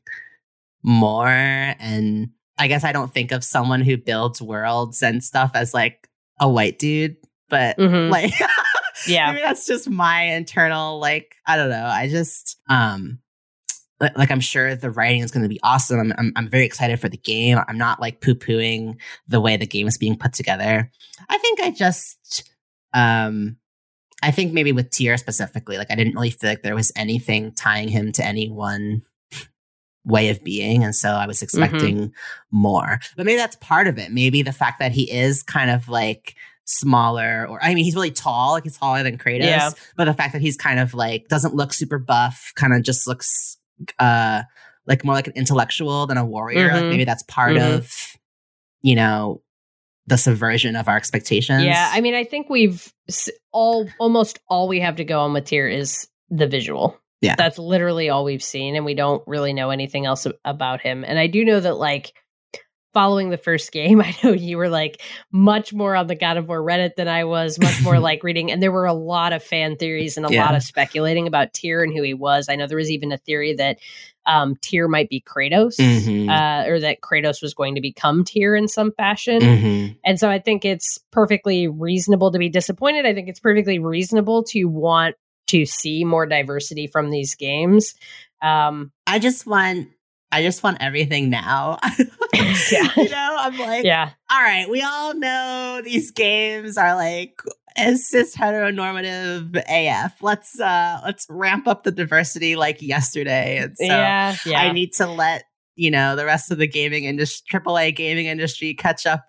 more 0.83 1.27
and 1.27 2.29
I 2.57 2.67
guess 2.67 2.83
I 2.83 2.91
don't 2.91 3.13
think 3.13 3.31
of 3.31 3.43
someone 3.43 3.81
who 3.81 3.97
builds 3.97 4.41
worlds 4.41 5.01
and 5.03 5.23
stuff 5.23 5.51
as 5.53 5.73
like 5.73 6.07
a 6.39 6.49
white 6.49 6.79
dude, 6.79 7.17
but 7.49 7.77
Mhm. 7.77 8.09
like 8.11 8.33
Yeah. 9.07 9.31
maybe 9.31 9.41
that's 9.43 9.65
just 9.65 9.89
my 9.89 10.23
internal 10.23 10.99
like 10.99 11.35
I 11.47 11.57
don't 11.57 11.69
know. 11.69 11.85
I 11.85 12.07
just 12.07 12.57
um 12.69 13.19
like 13.99 14.31
I'm 14.31 14.39
sure 14.39 14.75
the 14.75 14.89
writing 14.89 15.21
is 15.21 15.29
going 15.29 15.43
to 15.43 15.49
be 15.49 15.59
awesome. 15.61 15.99
I'm, 15.99 16.13
I'm 16.17 16.33
I'm 16.35 16.47
very 16.49 16.65
excited 16.65 16.99
for 16.99 17.07
the 17.09 17.17
game. 17.17 17.59
I'm 17.67 17.77
not 17.77 17.99
like 18.01 18.19
poo 18.19 18.33
pooing 18.33 18.97
the 19.27 19.39
way 19.39 19.57
the 19.57 19.67
game 19.67 19.87
is 19.87 19.97
being 19.99 20.17
put 20.17 20.33
together. 20.33 20.89
I 21.29 21.37
think 21.37 21.59
I 21.61 21.69
just 21.69 22.49
um 22.93 23.57
I 24.21 24.31
think 24.31 24.53
maybe 24.53 24.71
with 24.71 24.89
Tyr 24.91 25.17
specifically, 25.17 25.77
like 25.77 25.89
I 25.91 25.95
didn't 25.95 26.13
really 26.13 26.29
feel 26.29 26.49
like 26.51 26.61
there 26.63 26.75
was 26.75 26.91
anything 26.95 27.51
tying 27.53 27.87
him 27.89 28.11
to 28.13 28.25
any 28.25 28.49
one 28.49 29.01
way 30.05 30.29
of 30.29 30.43
being. 30.43 30.83
And 30.83 30.95
so 30.95 31.09
I 31.09 31.27
was 31.27 31.41
expecting 31.41 32.11
more. 32.51 32.99
But 33.15 33.25
maybe 33.25 33.37
that's 33.37 33.55
part 33.57 33.87
of 33.87 33.97
it. 33.99 34.11
Maybe 34.11 34.41
the 34.41 34.51
fact 34.51 34.79
that 34.79 34.91
he 34.91 35.11
is 35.11 35.43
kind 35.43 35.69
of 35.69 35.87
like 35.89 36.35
smaller 36.65 37.45
or 37.49 37.61
I 37.63 37.73
mean 37.75 37.83
he's 37.83 37.95
really 37.95 38.11
tall, 38.11 38.53
like 38.53 38.63
he's 38.63 38.77
taller 38.77 39.03
than 39.03 39.17
Kratos. 39.17 39.41
Yeah. 39.43 39.69
But 39.97 40.05
the 40.05 40.13
fact 40.13 40.33
that 40.33 40.41
he's 40.41 40.57
kind 40.57 40.79
of 40.79 40.93
like 40.93 41.27
doesn't 41.27 41.55
look 41.55 41.73
super 41.73 41.99
buff, 41.99 42.51
kind 42.55 42.73
of 42.73 42.81
just 42.83 43.07
looks 43.07 43.57
uh 43.99 44.43
like 44.87 45.03
more 45.05 45.13
like 45.15 45.27
an 45.27 45.33
intellectual 45.35 46.07
than 46.07 46.17
a 46.17 46.25
warrior. 46.25 46.71
Like 46.73 46.83
Mhm. 46.83 46.89
maybe 46.89 47.05
that's 47.05 47.23
part 47.23 47.55
Mhm. 47.57 47.77
of, 47.77 47.91
you 48.81 48.95
know, 48.95 49.41
the 50.11 50.17
subversion 50.17 50.75
of 50.75 50.89
our 50.89 50.97
expectations. 50.97 51.63
Yeah, 51.63 51.89
I 51.93 52.01
mean, 52.01 52.15
I 52.15 52.25
think 52.25 52.49
we've 52.49 52.93
all 53.53 53.87
almost 53.97 54.39
all 54.49 54.67
we 54.67 54.81
have 54.81 54.97
to 54.97 55.05
go 55.05 55.21
on 55.21 55.31
with 55.31 55.47
here 55.47 55.69
is 55.69 56.05
the 56.29 56.47
visual. 56.47 56.97
Yeah. 57.21 57.35
that's 57.35 57.59
literally 57.59 58.09
all 58.09 58.25
we've 58.25 58.43
seen, 58.43 58.75
and 58.75 58.83
we 58.83 58.93
don't 58.93 59.23
really 59.25 59.53
know 59.53 59.69
anything 59.69 60.05
else 60.05 60.27
about 60.43 60.81
him. 60.81 61.05
And 61.05 61.17
I 61.17 61.27
do 61.27 61.45
know 61.45 61.59
that, 61.59 61.77
like, 61.77 62.13
following 62.93 63.29
the 63.29 63.37
first 63.37 63.71
game, 63.71 64.01
I 64.05 64.15
know 64.23 64.31
you 64.31 64.57
were 64.57 64.69
like 64.69 65.01
much 65.31 65.73
more 65.73 65.95
on 65.95 66.07
the 66.07 66.15
God 66.15 66.37
of 66.37 66.47
War 66.47 66.61
Reddit 66.61 66.95
than 66.95 67.07
I 67.07 67.23
was, 67.23 67.59
much 67.59 67.81
more 67.81 67.99
like 68.09 68.23
reading, 68.23 68.51
and 68.51 68.61
there 68.61 68.71
were 68.71 68.85
a 68.85 68.93
lot 68.93 69.33
of 69.33 69.43
fan 69.43 69.75
theories 69.77 70.17
and 70.17 70.25
a 70.25 70.31
Yeah. 70.31 70.45
lot 70.45 70.55
of 70.55 70.63
speculating 70.63 71.27
about 71.27 71.53
Tyr 71.53 71.83
and 71.83 71.93
who 71.95 72.03
he 72.03 72.13
was. 72.13 72.47
I 72.49 72.55
know 72.55 72.67
there 72.67 72.77
was 72.77 72.91
even 72.91 73.11
a 73.11 73.17
theory 73.17 73.53
that 73.55 73.79
um, 74.27 74.55
Tyr 74.61 74.87
might 74.87 75.09
be 75.09 75.19
Kratos, 75.19 75.77
Mhm. 75.79 76.29
uh, 76.29 76.69
or 76.69 76.79
that 76.81 77.01
Kratos 77.01 77.41
was 77.41 77.55
going 77.55 77.73
to 77.75 77.81
become 77.81 78.23
Tyr 78.23 78.55
in 78.55 78.67
some 78.67 78.91
fashion. 78.91 79.39
Mhm. 79.41 79.97
And 80.05 80.19
so 80.19 80.29
I 80.29 80.37
think 80.37 80.63
it's 80.63 80.99
perfectly 81.11 81.67
reasonable 81.67 82.31
to 82.31 82.37
be 82.37 82.47
disappointed. 82.47 83.07
I 83.07 83.15
think 83.15 83.29
it's 83.29 83.39
perfectly 83.39 83.79
reasonable 83.79 84.43
to 84.49 84.65
want 84.65 85.15
to 85.47 85.65
see 85.65 86.03
more 86.05 86.27
diversity 86.27 86.85
from 86.85 87.09
these 87.09 87.33
games. 87.33 87.95
Um, 88.43 88.91
I 89.07 89.17
just 89.17 89.47
want 89.47 89.87
I 90.31 90.41
just 90.43 90.63
want 90.63 90.77
everything 90.81 91.29
now. 91.29 91.77
Yeah. 92.71 92.87
You 92.95 93.09
know, 93.09 93.35
I'm 93.39 93.57
like, 93.57 93.83
yeah, 93.83 94.11
all 94.29 94.41
right, 94.41 94.69
we 94.69 94.81
all 94.81 95.13
know 95.13 95.81
these 95.83 96.11
games 96.11 96.77
are 96.77 96.95
like 96.95 97.39
is 97.77 98.07
cis 98.09 98.35
heteronormative 98.35 99.61
AF. 99.69 100.21
Let's 100.21 100.59
uh 100.59 101.01
let's 101.03 101.27
ramp 101.29 101.67
up 101.67 101.83
the 101.83 101.91
diversity 101.91 102.55
like 102.55 102.81
yesterday. 102.81 103.57
And 103.57 103.77
so 103.77 103.85
yeah, 103.85 104.35
yeah. 104.45 104.61
I 104.61 104.71
need 104.71 104.93
to 104.93 105.07
let, 105.07 105.43
you 105.75 105.91
know, 105.91 106.15
the 106.15 106.25
rest 106.25 106.51
of 106.51 106.57
the 106.57 106.67
gaming 106.67 107.03
industry 107.05 107.59
AAA 107.59 107.95
gaming 107.95 108.25
industry 108.27 108.73
catch 108.73 109.05
up. 109.05 109.25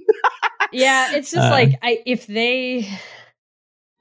yeah, 0.72 1.14
it's 1.14 1.30
just 1.30 1.46
Uh, 1.46 1.50
like 1.50 1.78
I 1.82 2.02
if 2.06 2.26
they 2.26 2.88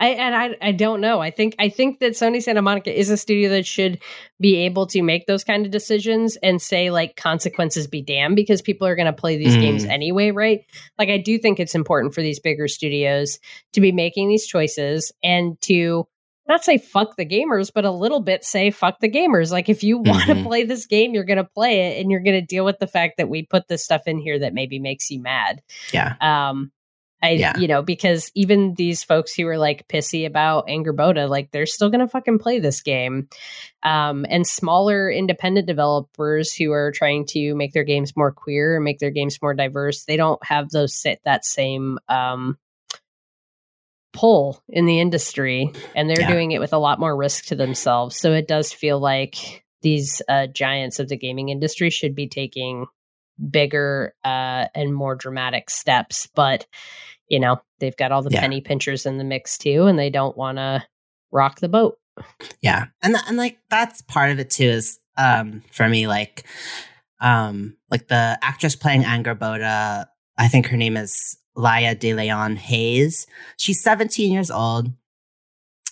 I 0.02 0.08
and 0.10 0.36
I 0.36 0.58
I 0.70 0.72
don't 0.74 1.00
know. 1.00 1.20
I 1.22 1.30
think 1.32 1.56
I 1.60 1.70
think 1.70 2.00
that 2.00 2.14
Sony 2.14 2.42
Santa 2.42 2.62
Monica 2.62 2.92
is 2.92 3.10
a 3.12 3.16
studio 3.18 3.50
that 3.52 3.66
should 3.68 4.00
be 4.40 4.56
able 4.66 4.88
to 4.88 5.02
make 5.04 5.28
those 5.28 5.44
kind 5.44 5.66
of 5.66 5.72
decisions 5.72 6.38
and 6.42 6.62
say 6.62 6.90
like 6.90 7.16
consequences 7.16 7.86
be 7.88 8.02
damned 8.02 8.36
because 8.36 8.62
people 8.64 8.88
are 8.88 8.96
going 8.96 9.06
to 9.06 9.14
play 9.14 9.38
these 9.38 9.56
Mm. 9.56 9.62
games 9.62 9.86
anyway, 9.86 10.32
right? 10.32 10.62
Like 10.98 11.10
I 11.10 11.20
do 11.20 11.38
think 11.38 11.60
it's 11.60 11.76
important 11.76 12.16
for 12.16 12.22
these 12.22 12.40
bigger 12.40 12.68
studios 12.68 13.38
to 13.74 13.80
be 13.82 13.92
making 13.92 14.28
these 14.28 14.48
choices 14.48 15.12
and 15.24 15.62
to 15.62 16.08
not 16.48 16.66
say 16.66 16.80
fuck 16.80 17.16
the 17.16 17.26
gamers, 17.26 17.72
but 17.74 17.86
a 17.86 17.92
little 17.92 18.20
bit 18.22 18.44
say 18.44 18.72
fuck 18.72 19.00
the 19.00 19.10
gamers. 19.10 19.52
Like 19.52 19.70
if 19.70 19.84
you 19.84 20.00
want 20.00 20.26
to 20.26 20.34
Mhm. 20.34 20.44
play 20.44 20.64
this 20.66 20.88
game, 20.88 21.14
you're 21.14 21.24
going 21.24 21.38
to 21.38 21.44
play 21.46 21.92
it 21.92 22.02
and 22.02 22.10
you're 22.10 22.20
going 22.24 22.40
to 22.40 22.46
deal 22.46 22.66
with 22.66 22.80
the 22.80 22.88
fact 22.88 23.18
that 23.18 23.30
we 23.30 23.44
put 23.44 23.68
this 23.68 23.84
stuff 23.84 24.02
in 24.08 24.18
here 24.18 24.40
that 24.40 24.54
maybe 24.56 24.80
makes 24.80 25.12
you 25.12 25.22
mad 25.22 25.62
Yeah. 25.94 26.16
um 26.20 26.72
i 27.24 27.32
Yeah. 27.32 27.58
you 27.58 27.68
know 27.68 27.82
because 27.82 28.32
even 28.36 28.74
these 28.76 29.04
folks 29.04 29.34
who 29.34 29.48
are 29.48 29.58
like 29.58 29.88
pissy 29.88 30.26
about 30.26 30.68
Angrboda 30.68 31.30
like 31.30 31.52
they're 31.52 31.66
still 31.66 31.90
gonna 31.90 32.08
fucking 32.08 32.40
play 32.40 32.60
this 32.60 32.82
game 32.82 33.28
um 33.84 34.26
and 34.30 34.46
smaller 34.48 35.10
independent 35.10 35.68
developers 35.68 36.54
who 36.54 36.72
are 36.72 36.92
trying 36.92 37.26
to 37.28 37.54
make 37.56 37.74
their 37.74 37.84
games 37.84 38.16
more 38.18 38.32
queer 38.32 38.76
and 38.76 38.84
make 38.84 39.00
their 39.00 39.12
games 39.12 39.38
more 39.42 39.54
diverse 39.54 40.04
they 40.06 40.18
don't 40.18 40.44
have 40.46 40.70
those 40.70 40.94
sit 40.94 41.20
that 41.24 41.46
same 41.46 42.00
um 42.10 42.58
pull 44.14 44.62
in 44.68 44.86
the 44.86 45.00
industry 45.00 45.72
and 45.96 46.10
they're 46.10 46.20
Yeah. 46.20 46.32
doing 46.32 46.52
it 46.52 46.60
with 46.60 46.74
a 46.74 46.78
lot 46.78 47.00
more 47.00 47.16
risk 47.16 47.46
to 47.46 47.56
themselves 47.56 48.18
so 48.18 48.34
it 48.34 48.48
does 48.48 48.74
feel 48.74 49.00
like 49.00 49.64
these 49.84 50.22
uh, 50.30 50.48
giants 50.48 51.00
of 51.00 51.08
the 51.10 51.18
gaming 51.18 51.50
industry 51.50 51.90
should 51.90 52.14
be 52.14 52.28
taking 52.28 52.86
bigger 53.50 54.14
uh, 54.24 54.66
and 54.76 54.94
more 54.94 55.16
dramatic 55.16 55.70
steps 55.70 56.28
but 56.36 56.66
you 57.28 57.40
know 57.40 57.62
they've 57.80 57.98
got 57.98 58.12
all 58.12 58.22
the 58.22 58.30
Yeah. 58.32 58.42
penny 58.42 58.62
pinchers 58.62 59.06
in 59.06 59.18
the 59.18 59.24
mix 59.24 59.58
too 59.58 59.86
and 59.88 59.98
they 59.98 60.10
don't 60.10 60.38
want 60.38 60.58
to 60.58 60.86
rock 61.32 61.60
the 61.60 61.70
boat 61.70 61.98
Yeah. 62.62 62.88
And 63.02 63.14
th- 63.16 63.26
and 63.28 63.38
like 63.38 63.58
that's 63.70 64.02
part 64.02 64.32
of 64.32 64.40
it 64.40 64.50
too 64.50 64.66
is 64.66 65.00
um 65.18 65.64
for 65.72 65.88
me 65.90 66.08
like 66.08 66.44
um 67.22 67.78
like 67.90 68.08
the 68.10 68.38
actress 68.42 68.76
playing 68.76 69.04
Angrboda, 69.04 70.06
I 70.38 70.48
think 70.48 70.68
her 70.68 70.78
name 70.78 70.98
is 70.98 71.38
Laya 71.56 71.96
De 71.96 72.14
Leon 72.14 72.56
Hayes. 72.58 73.28
She's 73.58 73.82
17 73.84 74.32
years 74.32 74.52
old. 74.52 74.90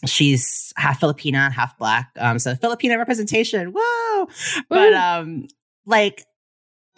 She's 0.06 0.72
half 0.78 1.02
Filipina, 1.02 1.52
half 1.52 1.78
black. 1.78 2.12
Um 2.18 2.40
so 2.40 2.56
Filipino 2.56 2.98
representation. 2.98 3.74
Whoa. 3.76 4.28
But 4.70 4.94
um 4.94 5.48
like 5.86 6.26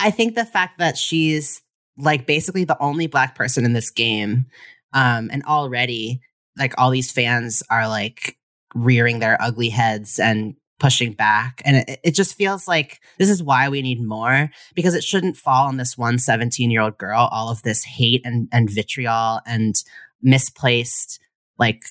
I 0.01 0.11
think 0.11 0.35
the 0.35 0.45
fact 0.45 0.79
that 0.79 0.97
she's 0.97 1.61
like 1.97 2.25
basically 2.25 2.63
the 2.63 2.81
only 2.81 3.07
black 3.07 3.35
person 3.35 3.65
in 3.65 3.73
this 3.73 3.91
game 3.91 4.45
um 4.93 5.29
and 5.31 5.43
already 5.43 6.21
like 6.57 6.73
all 6.77 6.89
these 6.89 7.11
fans 7.11 7.63
are 7.69 7.87
like 7.87 8.37
rearing 8.73 9.19
their 9.19 9.41
ugly 9.41 9.69
heads 9.69 10.19
and 10.19 10.55
pushing 10.79 11.13
back 11.13 11.61
and 11.63 11.77
it, 11.77 11.99
it 12.03 12.11
just 12.11 12.35
feels 12.35 12.67
like 12.67 12.99
this 13.19 13.29
is 13.29 13.43
why 13.43 13.69
we 13.69 13.81
need 13.81 14.01
more 14.01 14.49
because 14.73 14.95
it 14.95 15.03
shouldn't 15.03 15.37
fall 15.37 15.67
on 15.67 15.77
this 15.77 15.97
one 15.97 16.17
17 16.17 16.71
year 16.71 16.81
old 16.81 16.97
girl 16.97 17.29
all 17.31 17.49
of 17.49 17.61
this 17.61 17.83
hate 17.83 18.21
and, 18.25 18.47
and 18.51 18.69
vitriol 18.69 19.41
and 19.45 19.83
misplaced 20.23 21.19
like 21.59 21.83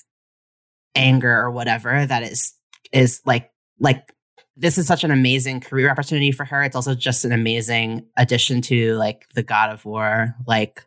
anger 0.95 1.39
or 1.39 1.51
whatever 1.51 2.05
that 2.05 2.23
is 2.23 2.53
is 2.91 3.21
like 3.25 3.49
like 3.79 4.11
this 4.55 4.77
is 4.77 4.85
such 4.85 5.03
an 5.03 5.11
amazing 5.11 5.61
career 5.61 5.89
opportunity 5.89 6.31
for 6.31 6.45
her. 6.45 6.63
It's 6.63 6.75
also 6.75 6.93
just 6.93 7.25
an 7.25 7.31
amazing 7.31 8.05
addition 8.17 8.61
to 8.63 8.95
like 8.95 9.27
the 9.33 9.43
god 9.43 9.71
of 9.71 9.85
war 9.85 10.35
like 10.47 10.85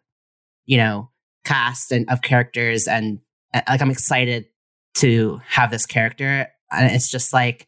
you 0.67 0.77
know 0.77 1.11
cast 1.45 1.93
and 1.93 2.09
of 2.11 2.23
characters 2.23 2.87
and 2.87 3.21
uh, 3.53 3.63
like 3.69 3.83
i'm 3.83 3.91
excited 3.91 4.47
to 4.95 5.41
have 5.47 5.71
this 5.71 5.87
character. 5.87 6.49
And 6.71 6.95
it's 6.95 7.11
just 7.11 7.33
like 7.33 7.67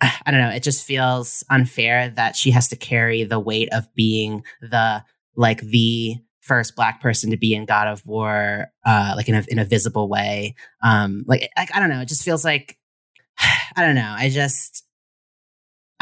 i 0.00 0.30
don't 0.30 0.40
know 0.40 0.50
it 0.50 0.62
just 0.62 0.84
feels 0.84 1.44
unfair 1.50 2.08
that 2.10 2.34
she 2.34 2.50
has 2.50 2.68
to 2.68 2.76
carry 2.76 3.24
the 3.24 3.38
weight 3.38 3.68
of 3.72 3.92
being 3.94 4.42
the 4.60 5.04
like 5.36 5.60
the 5.60 6.16
first 6.40 6.74
black 6.74 7.00
person 7.00 7.30
to 7.30 7.36
be 7.36 7.54
in 7.54 7.66
god 7.66 7.86
of 7.86 8.04
war 8.06 8.66
uh 8.84 9.12
like 9.16 9.28
in 9.28 9.34
a 9.36 9.44
in 9.48 9.58
a 9.58 9.64
visible 9.64 10.08
way. 10.08 10.54
Um 10.82 11.24
like 11.28 11.48
like 11.56 11.74
i 11.74 11.78
don't 11.78 11.90
know 11.90 12.00
it 12.00 12.08
just 12.08 12.24
feels 12.24 12.44
like 12.44 12.78
i 13.76 13.82
don't 13.82 13.94
know 13.94 14.14
i 14.16 14.28
just 14.28 14.84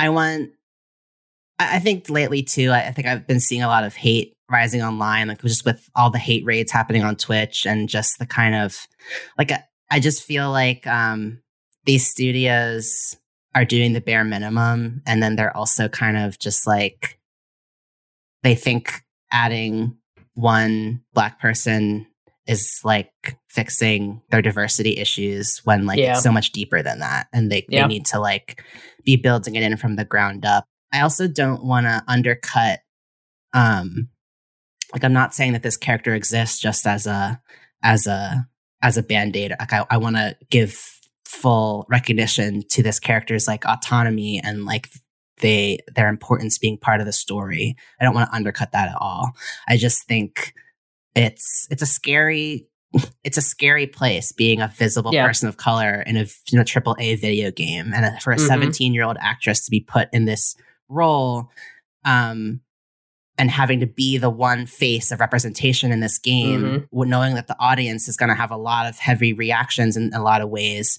i 0.00 0.08
want 0.08 0.50
i, 1.58 1.78
think 1.78 2.08
lately 2.10 2.42
too 2.42 2.72
I, 2.72 2.90
think 2.90 3.06
i've 3.06 3.26
been 3.26 3.40
seeing 3.40 3.62
a 3.62 3.68
lot 3.68 3.84
of 3.84 3.94
hate 3.94 4.34
rising 4.50 4.82
online 4.82 5.28
like 5.28 5.42
just 5.42 5.64
with 5.64 5.88
all 5.94 6.10
the 6.10 6.18
hate 6.18 6.44
raids 6.44 6.72
happening 6.72 7.02
on 7.02 7.16
twitch 7.16 7.66
and 7.66 7.88
just 7.88 8.18
the 8.18 8.26
kind 8.26 8.54
of 8.54 8.86
like 9.38 9.52
I 9.90 10.00
just 10.00 10.22
feel 10.22 10.50
like 10.50 10.86
um 10.86 11.40
these 11.84 12.06
studios 12.08 13.16
are 13.54 13.64
doing 13.64 13.92
the 13.92 14.00
bare 14.00 14.24
minimum 14.24 15.02
and 15.06 15.22
then 15.22 15.36
they're 15.36 15.56
also 15.56 15.88
kind 15.88 16.16
of 16.16 16.38
just 16.38 16.66
like 16.66 17.18
they 18.42 18.54
think 18.54 19.02
adding 19.32 19.96
one 20.34 21.02
black 21.12 21.40
person 21.40 22.06
is 22.50 22.80
like 22.84 23.36
fixing 23.48 24.20
their 24.30 24.42
diversity 24.42 24.96
issues 24.98 25.60
when 25.64 25.86
like 25.86 25.98
Yeah. 25.98 26.12
it's 26.14 26.22
so 26.22 26.32
much 26.32 26.50
deeper 26.52 26.82
than 26.82 26.98
that 27.00 27.28
and 27.32 27.50
they, 27.50 27.64
Yeah. 27.68 27.82
they 27.82 27.88
need 27.88 28.06
to 28.06 28.18
like 28.18 28.62
be 29.04 29.16
building 29.16 29.54
it 29.54 29.62
in 29.62 29.76
from 29.76 29.96
the 29.96 30.04
ground 30.04 30.44
up 30.44 30.64
i 30.92 31.00
also 31.00 31.26
don't 31.28 31.64
want 31.64 31.86
to 31.86 32.02
undercut 32.08 32.80
um 33.52 34.08
like 34.92 35.04
i'm 35.04 35.12
not 35.12 35.34
saying 35.34 35.52
that 35.52 35.62
this 35.62 35.76
character 35.76 36.14
exists 36.14 36.60
just 36.60 36.86
as 36.86 37.06
a 37.06 37.40
as 37.82 38.06
a 38.06 38.46
as 38.82 38.96
a 38.96 39.02
band-aid 39.02 39.54
like 39.58 39.72
i, 39.72 39.86
I 39.90 39.96
want 39.96 40.16
to 40.16 40.36
give 40.50 40.78
full 41.24 41.86
recognition 41.88 42.62
to 42.70 42.82
this 42.82 42.98
character's 42.98 43.46
like 43.46 43.64
autonomy 43.64 44.40
and 44.42 44.64
like 44.64 44.88
they 45.40 45.78
their 45.94 46.08
importance 46.08 46.58
being 46.58 46.76
part 46.76 47.00
of 47.00 47.06
the 47.06 47.12
story. 47.14 47.74
I 47.98 48.04
don't 48.04 48.14
want 48.14 48.28
to 48.28 48.36
undercut 48.36 48.72
that 48.72 48.88
at 48.90 48.96
all. 49.00 49.30
I 49.68 49.78
just 49.78 50.06
think 50.06 50.52
it's 51.14 51.66
it's 51.70 51.82
a 51.82 51.86
scary 51.86 52.66
it's 53.22 53.36
a 53.38 53.42
scary 53.42 53.86
place 53.86 54.32
being 54.32 54.60
a 54.60 54.66
visible 54.68 55.12
Yeah. 55.14 55.26
person 55.26 55.48
of 55.48 55.56
color 55.56 56.02
in 56.02 56.16
a 56.16 56.26
you 56.50 56.58
know 56.58 56.64
triple 56.64 56.96
A 56.98 57.14
video 57.16 57.50
game, 57.52 57.92
and 57.94 58.04
a- 58.04 58.20
for 58.20 58.32
a 58.32 58.36
Mhm. 58.36 58.46
17 58.46 58.94
year 58.94 59.04
old 59.04 59.16
actress 59.20 59.64
to 59.64 59.70
be 59.70 59.80
put 59.80 60.08
in 60.12 60.24
this 60.24 60.56
role, 60.88 61.50
um, 62.04 62.60
and 63.38 63.48
having 63.50 63.78
to 63.80 63.86
be 63.86 64.18
the 64.18 64.28
one 64.28 64.66
face 64.66 65.12
of 65.12 65.20
representation 65.20 65.92
in 65.92 66.00
this 66.00 66.18
game, 66.18 66.86
Mhm. 66.92 67.08
knowing 67.08 67.34
that 67.36 67.46
the 67.46 67.56
audience 67.60 68.08
is 68.08 68.16
going 68.16 68.28
to 68.28 68.34
have 68.34 68.50
a 68.50 68.56
lot 68.56 68.86
of 68.86 68.98
heavy 68.98 69.32
reactions 69.32 69.96
in 69.96 70.10
a 70.12 70.20
lot 70.22 70.40
of 70.42 70.48
ways. 70.50 70.98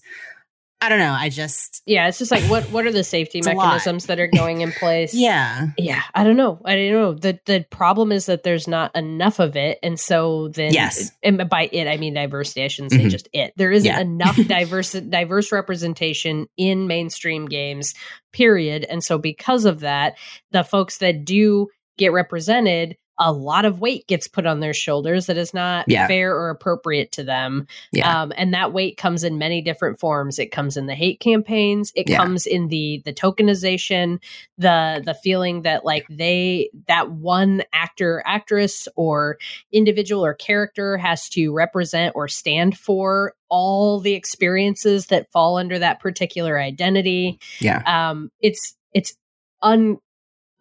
I 0.83 0.89
don't 0.89 0.97
know. 0.99 1.11
I 1.13 1.29
just 1.29 1.83
Yeah, 1.85 2.07
it's 2.07 2.17
just 2.17 2.31
like 2.31 2.43
what 2.45 2.63
what 2.71 2.85
are 2.87 2.91
the 2.91 3.03
safety 3.03 3.37
It's 3.37 3.47
a 3.47 3.51
lot. 3.53 3.65
mechanisms 3.65 4.07
that 4.07 4.19
are 4.19 4.27
going 4.27 4.61
in 4.61 4.71
place? 4.71 5.13
yeah 5.15 5.67
Yeah, 5.77 6.01
I 6.15 6.23
don't 6.23 6.37
know. 6.37 6.59
I 6.65 6.75
don't 6.75 6.91
know. 6.91 7.13
The 7.13 7.39
the 7.45 7.65
problem 7.69 8.11
is 8.11 8.25
that 8.25 8.41
there's 8.43 8.67
not 8.67 8.95
enough 8.95 9.39
of 9.39 9.55
it, 9.55 9.77
and 9.83 9.99
so 9.99 10.47
then 10.49 10.73
Yes. 10.73 11.11
and 11.21 11.47
by 11.49 11.69
it 11.71 11.87
I 11.87 11.97
mean 11.97 12.15
diversity. 12.15 12.63
I 12.63 12.67
shouldn't 12.67 12.93
say 12.93 13.05
Mhm. 13.05 13.09
just 13.11 13.29
it. 13.31 13.53
There 13.57 13.71
isn't 13.71 13.85
Yeah. 13.85 13.99
enough 13.99 14.35
diverse 14.47 14.93
diverse 14.93 15.51
representation 15.51 16.47
in 16.57 16.87
mainstream 16.87 17.45
games. 17.45 17.93
Period. 18.33 18.83
And 18.89 19.03
so 19.03 19.17
because 19.19 19.65
of 19.65 19.81
that, 19.81 20.17
the 20.51 20.63
folks 20.63 20.97
that 20.97 21.25
do 21.25 21.67
get 21.97 22.11
represented, 22.11 22.95
a 23.23 23.31
lot 23.31 23.65
of 23.65 23.79
weight 23.79 24.07
gets 24.07 24.27
put 24.27 24.47
on 24.47 24.61
their 24.61 24.73
shoulders 24.73 25.27
that 25.27 25.37
is 25.37 25.53
not 25.53 25.85
Yeah. 25.87 26.07
fair 26.07 26.35
or 26.35 26.49
appropriate 26.49 27.11
to 27.13 27.23
them. 27.23 27.67
yeah 27.91 28.23
Um, 28.23 28.33
and 28.35 28.51
that 28.55 28.73
weight 28.73 28.97
comes 28.97 29.23
in 29.23 29.37
many 29.37 29.61
different 29.61 29.99
forms. 29.99 30.39
It 30.39 30.47
comes 30.51 30.75
in 30.75 30.87
the 30.87 30.95
hate 30.95 31.19
campaigns. 31.19 31.91
It 31.95 32.09
Yeah. 32.09 32.17
comes 32.17 32.47
in 32.47 32.69
the 32.69 33.01
the 33.05 33.13
tokenization, 33.13 34.19
the 34.57 35.03
the 35.05 35.13
feeling 35.13 35.61
that 35.61 35.85
like 35.85 36.05
they 36.09 36.71
that 36.87 37.11
one 37.11 37.61
actor, 37.73 38.23
actress, 38.25 38.87
or 38.95 39.37
individual 39.71 40.25
or 40.25 40.33
character 40.33 40.97
has 40.97 41.29
to 41.29 41.53
represent 41.53 42.13
or 42.15 42.27
stand 42.27 42.75
for 42.77 43.35
all 43.49 43.99
the 43.99 44.13
experiences 44.13 45.07
that 45.07 45.31
fall 45.31 45.57
under 45.57 45.77
that 45.77 45.99
particular 45.99 46.59
identity. 46.59 47.39
yeah 47.59 47.83
Um, 47.85 48.31
it's 48.41 48.75
it's 48.93 49.13
un 49.61 49.97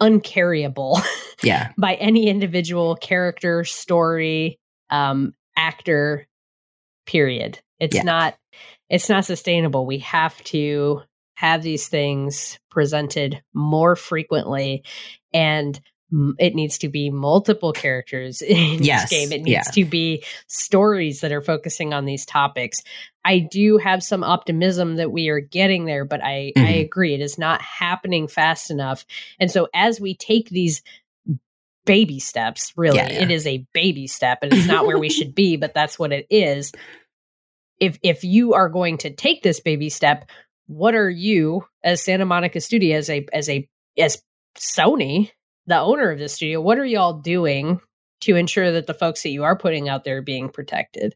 uncarryable 0.01 1.01
yeah 1.43 1.73
by 1.79 1.95
any 1.95 2.29
individual 2.29 2.97
character, 2.97 3.65
story, 3.65 4.59
um, 4.91 5.35
actor, 5.57 6.27
period. 7.07 7.61
It's 7.79 7.97
Yeah. 7.97 8.03
not 8.03 8.37
it's 8.89 9.09
not 9.09 9.25
sustainable. 9.25 9.87
We 9.87 9.99
have 9.99 10.43
to 10.45 11.03
have 11.35 11.63
these 11.63 11.89
things 11.89 12.59
presented 12.71 13.43
more 13.55 13.97
frequently 13.97 14.85
and 15.33 15.81
it 16.38 16.55
needs 16.55 16.79
to 16.79 16.88
be 16.88 17.11
multiple 17.11 17.73
characters 17.73 18.42
in 18.46 18.83
Yes, 18.83 19.05
each 19.05 19.18
game. 19.18 19.33
It 19.33 19.42
needs 19.42 19.66
yeah. 19.66 19.70
to 19.75 19.85
be 19.85 20.25
stories 20.49 21.20
that 21.20 21.33
are 21.33 21.40
focusing 21.42 21.92
on 21.94 22.05
these 22.05 22.27
topics. 22.27 22.79
I 23.25 23.38
do 23.38 23.77
have 23.79 24.03
some 24.03 24.25
optimism 24.25 24.96
that 24.96 25.12
we 25.12 25.29
are 25.29 25.40
getting 25.40 25.85
there, 25.85 26.05
but 26.05 26.23
I, 26.23 26.53
I 26.57 26.61
Mhm. 26.61 26.81
agree 26.85 27.14
it 27.14 27.20
is 27.20 27.38
not 27.38 27.61
happening 27.62 28.29
fast 28.29 28.70
enough. 28.70 29.05
And 29.38 29.51
so 29.51 29.68
as 29.75 30.01
we 30.01 30.14
take 30.16 30.49
these 30.49 30.83
baby 31.87 32.18
steps, 32.18 32.73
really, 32.77 32.96
Yeah, 32.96 33.12
yeah. 33.12 33.23
it 33.23 33.31
is 33.31 33.46
a 33.46 33.64
baby 33.73 34.07
step 34.07 34.38
and 34.42 34.53
it's 34.53 34.66
not 34.66 34.87
where 34.87 34.99
we 34.99 35.11
should 35.11 35.35
be, 35.35 35.57
but 35.57 35.75
that's 35.75 35.99
what 35.99 36.12
it 36.12 36.27
is. 36.31 36.73
If 37.79 37.99
if 38.03 38.25
you 38.25 38.55
are 38.55 38.68
going 38.68 38.99
to 38.99 39.11
take 39.11 39.42
this 39.42 39.61
baby 39.61 39.88
step, 39.88 40.29
what 40.66 40.94
are 40.94 41.09
you 41.11 41.64
as 41.83 42.03
Santa 42.05 42.27
Monica 42.27 42.61
Studio 42.61 42.96
as 42.99 43.09
a 43.11 43.27
as 43.33 43.49
a 43.49 43.68
as 43.99 44.23
Sony, 44.59 45.31
the 45.70 45.80
owner 45.80 46.11
of 46.11 46.18
the 46.18 46.28
studio, 46.28 46.61
what 46.61 46.78
are 46.78 46.85
y'all 46.85 47.14
doing 47.14 47.80
to 48.20 48.37
ensure 48.37 48.70
that 48.72 48.87
the 48.87 48.94
folks 48.94 49.22
that 49.22 49.30
you 49.30 49.44
are 49.44 49.56
putting 49.56 49.88
out 49.88 50.04
there 50.04 50.18
are 50.18 50.22
being 50.22 50.48
protected? 50.48 51.14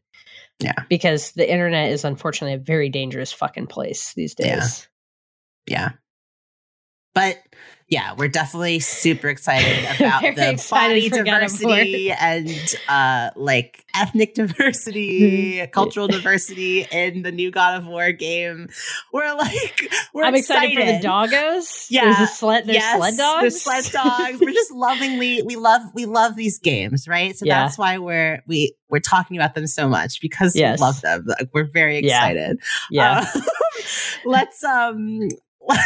Yeah. 0.59 0.83
Because 0.89 1.33
the 1.33 1.49
internet 1.49 1.91
is 1.91 2.03
unfortunately 2.03 2.55
a 2.55 2.59
very 2.59 2.89
dangerous 2.89 3.31
fucking 3.31 3.67
place 3.67 4.13
these 4.13 4.33
days. 4.33 4.87
Yeah. 5.67 5.77
yeah 5.77 5.89
but 7.15 7.37
yeah 7.87 8.13
we're 8.17 8.27
definitely 8.27 8.79
super 8.79 9.27
excited 9.27 9.85
about 9.99 10.21
the 10.21 10.49
excited 10.51 10.95
body 10.95 11.09
for 11.09 11.23
God 11.23 11.43
of 11.43 11.51
War. 11.61 11.75
diversity 11.75 12.11
and 12.11 12.75
uh 12.89 13.29
like 13.35 13.83
ethnic 13.93 14.33
diversity 14.33 15.65
cultural 15.67 16.07
diversity 16.07 16.85
in 16.91 17.21
the 17.21 17.31
new 17.31 17.51
god 17.51 17.77
of 17.79 17.87
war 17.87 18.11
game 18.11 18.67
we're 19.13 19.33
like 19.35 19.89
we're 20.13 20.23
I'm 20.23 20.35
excited, 20.35 20.77
for 20.77 20.85
the 20.85 21.07
doggos. 21.07 21.87
Yeah. 21.89 22.05
There's 22.05 22.29
a 22.29 22.33
sled 22.33 22.65
there's 22.65 22.77
yes, 22.77 22.97
sled 22.97 23.17
dogs. 23.17 23.41
There's 23.41 23.61
sled 23.61 24.03
dogs. 24.03 24.39
We're 24.41 24.51
just 24.53 24.71
lovingly 24.71 25.41
we 25.43 25.55
love 25.55 25.81
we 25.93 26.05
love 26.05 26.35
these 26.35 26.57
games, 26.57 27.07
right? 27.07 27.35
So 27.37 27.45
Yeah. 27.45 27.63
that's 27.65 27.77
why 27.77 27.97
we're 27.97 28.41
we 28.47 28.75
we're 28.89 28.99
talking 28.99 29.37
about 29.37 29.55
them 29.55 29.67
so 29.67 29.87
much 29.89 30.21
because 30.21 30.55
Yes. 30.55 30.79
we 30.79 30.83
love 30.85 31.01
them. 31.01 31.25
Like, 31.27 31.49
we're 31.53 31.65
very 31.69 31.97
excited. 31.97 32.59
yeah. 32.89 33.25
Uh, 33.35 33.41
let's 34.25 34.63
um 34.63 35.27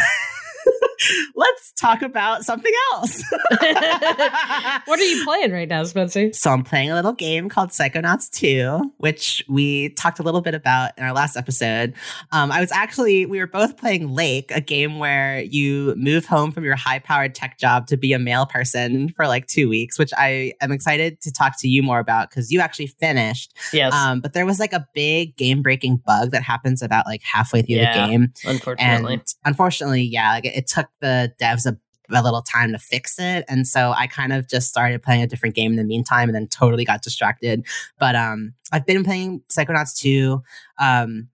let's 1.34 1.72
talk 1.72 2.02
about 2.02 2.44
something 2.44 2.72
else. 2.92 3.22
what 3.50 4.98
are 5.00 5.02
you 5.04 5.24
playing 5.24 5.52
right 5.52 5.68
now, 5.68 5.84
Spencer? 5.84 6.32
So 6.32 6.50
I'm 6.50 6.62
playing 6.62 6.90
a 6.90 6.94
little 6.94 7.12
game 7.12 7.48
called 7.48 7.70
Psychonauts 7.70 8.30
2, 8.30 8.92
which 8.98 9.42
we 9.48 9.90
talked 9.90 10.18
a 10.18 10.22
little 10.22 10.40
bit 10.40 10.54
about 10.54 10.92
in 10.98 11.04
our 11.04 11.12
last 11.12 11.36
episode. 11.36 11.94
Um, 12.32 12.52
I 12.52 12.60
was 12.60 12.72
actually, 12.72 13.26
we 13.26 13.38
were 13.38 13.46
both 13.46 13.76
playing 13.76 14.08
Lake, 14.14 14.50
a 14.54 14.60
game 14.60 14.98
where 14.98 15.40
you 15.42 15.94
move 15.96 16.26
home 16.26 16.52
from 16.52 16.64
your 16.64 16.76
high 16.76 16.98
powered 16.98 17.34
tech 17.34 17.58
job 17.58 17.86
to 17.88 17.96
be 17.96 18.12
a 18.12 18.18
mail 18.18 18.46
person 18.46 19.08
for 19.10 19.26
like 19.26 19.46
two 19.46 19.68
weeks, 19.68 19.98
which 19.98 20.12
I 20.16 20.52
am 20.60 20.72
excited 20.72 21.20
to 21.22 21.32
talk 21.32 21.58
to 21.60 21.68
you 21.68 21.82
more 21.82 21.98
about 21.98 22.30
because 22.30 22.50
you 22.50 22.60
actually 22.60 22.88
finished. 22.88 23.56
Yes. 23.72 23.92
Um, 23.94 24.20
but 24.20 24.32
there 24.32 24.46
was 24.46 24.58
like 24.60 24.72
a 24.72 24.86
big 24.94 25.36
game 25.36 25.62
breaking 25.62 25.98
bug 26.04 26.30
that 26.32 26.42
happens 26.42 26.82
about 26.82 27.06
like 27.06 27.22
halfway 27.22 27.62
through 27.62 27.76
Yeah. 27.76 28.06
the 28.06 28.10
game. 28.12 28.32
unfortunately. 28.44 29.14
And 29.14 29.22
unfortunately, 29.44 30.02
yeah, 30.02 30.30
like 30.32 30.44
it, 30.44 30.56
it 30.56 30.66
took 30.66 30.86
the 31.00 31.32
devs 31.40 31.66
a, 31.66 31.76
a 32.12 32.22
little 32.22 32.42
time 32.42 32.72
to 32.72 32.78
fix 32.78 33.18
it. 33.18 33.44
And 33.48 33.66
so 33.66 33.92
I 33.96 34.06
kind 34.06 34.32
of 34.32 34.48
just 34.48 34.68
started 34.68 35.02
playing 35.02 35.22
a 35.22 35.26
different 35.26 35.54
game 35.54 35.72
in 35.72 35.76
the 35.76 35.84
meantime 35.84 36.28
and 36.28 36.34
then 36.34 36.48
totally 36.48 36.84
got 36.84 37.02
distracted. 37.02 37.66
But 37.98 38.16
um 38.16 38.54
I've 38.72 38.86
been 38.86 39.04
playing 39.04 39.42
Psychonauts 39.50 39.96
2. 39.98 40.42
Um 40.78 41.28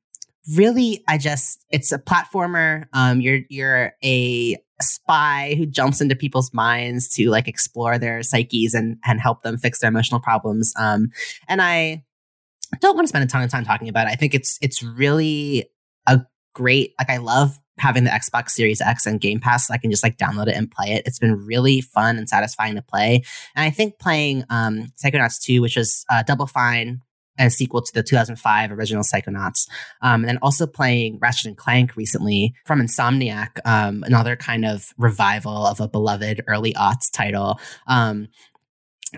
really 0.55 1.03
I 1.09 1.19
just 1.19 1.65
it's 1.71 1.93
a 1.93 1.99
platformer. 1.99 2.87
Um 2.93 3.21
you're 3.21 3.41
you're 3.49 3.93
a 4.05 4.57
spy 4.81 5.55
who 5.57 5.65
jumps 5.65 6.03
into 6.03 6.15
people's 6.15 6.53
minds 6.53 7.09
to 7.09 7.31
like 7.31 7.49
explore 7.49 7.99
their 7.99 8.23
psyches 8.23 8.75
and 8.75 8.99
and 9.05 9.21
help 9.21 9.43
them 9.43 9.57
fix 9.57 9.81
their 9.81 9.89
emotional 9.89 10.21
problems. 10.21 10.73
Um 10.79 11.11
and 11.49 11.63
I 11.63 12.05
don't 12.81 12.97
want 12.97 13.07
to 13.07 13.09
spend 13.09 13.25
a 13.25 13.29
ton 13.29 13.43
of 13.43 13.51
time 13.51 13.65
talking 13.65 13.89
about 13.89 14.07
it. 14.07 14.11
I 14.11 14.17
think 14.17 14.35
it's 14.35 14.59
it's 14.61 14.83
really 14.83 15.71
a 16.07 16.23
great 16.55 16.95
like 16.99 17.11
I 17.11 17.19
love 17.19 17.59
having 17.79 18.05
the 18.05 18.11
Xbox 18.11 18.51
Series 18.51 18.81
X 18.81 19.07
and 19.07 19.21
Game 19.21 19.41
Pass. 19.41 19.71
I 19.71 19.77
can 19.77 19.91
just 19.91 20.03
like 20.03 20.17
download 20.17 20.49
it 20.49 20.57
and 20.57 20.71
play 20.71 20.93
it. 20.93 21.03
It's 21.07 21.19
been 21.19 21.45
really 21.45 21.81
fun 21.81 22.17
and 22.17 22.29
satisfying 22.29 22.75
to 22.77 22.83
play. 22.83 23.23
And 23.55 23.65
I 23.65 23.71
think 23.71 23.99
playing 23.99 24.45
um 24.51 24.93
Psychonauts 25.03 25.41
2, 25.41 25.63
which 25.63 25.77
was 25.77 26.05
uh, 26.11 26.23
Double 26.23 26.47
Fine 26.47 27.03
and 27.39 27.53
sequel 27.53 27.83
to 27.83 27.93
the 27.93 28.03
2005 28.03 28.73
original 28.73 29.03
Psychonauts, 29.03 29.69
um, 30.01 30.23
and 30.23 30.29
then 30.29 30.39
also 30.43 30.67
playing 30.67 31.19
Ratchet 31.21 31.47
and 31.47 31.57
Clank 31.57 31.97
recently 31.97 32.55
from 32.65 32.81
Insomniac, 32.81 33.59
um, 33.65 34.03
another 34.05 34.37
kind 34.37 34.65
of 34.65 34.93
revival 34.97 35.67
of 35.67 35.81
a 35.81 35.89
beloved 35.89 36.43
early 36.47 36.73
aughts 36.75 37.11
title. 37.13 37.61
Um, 37.87 38.29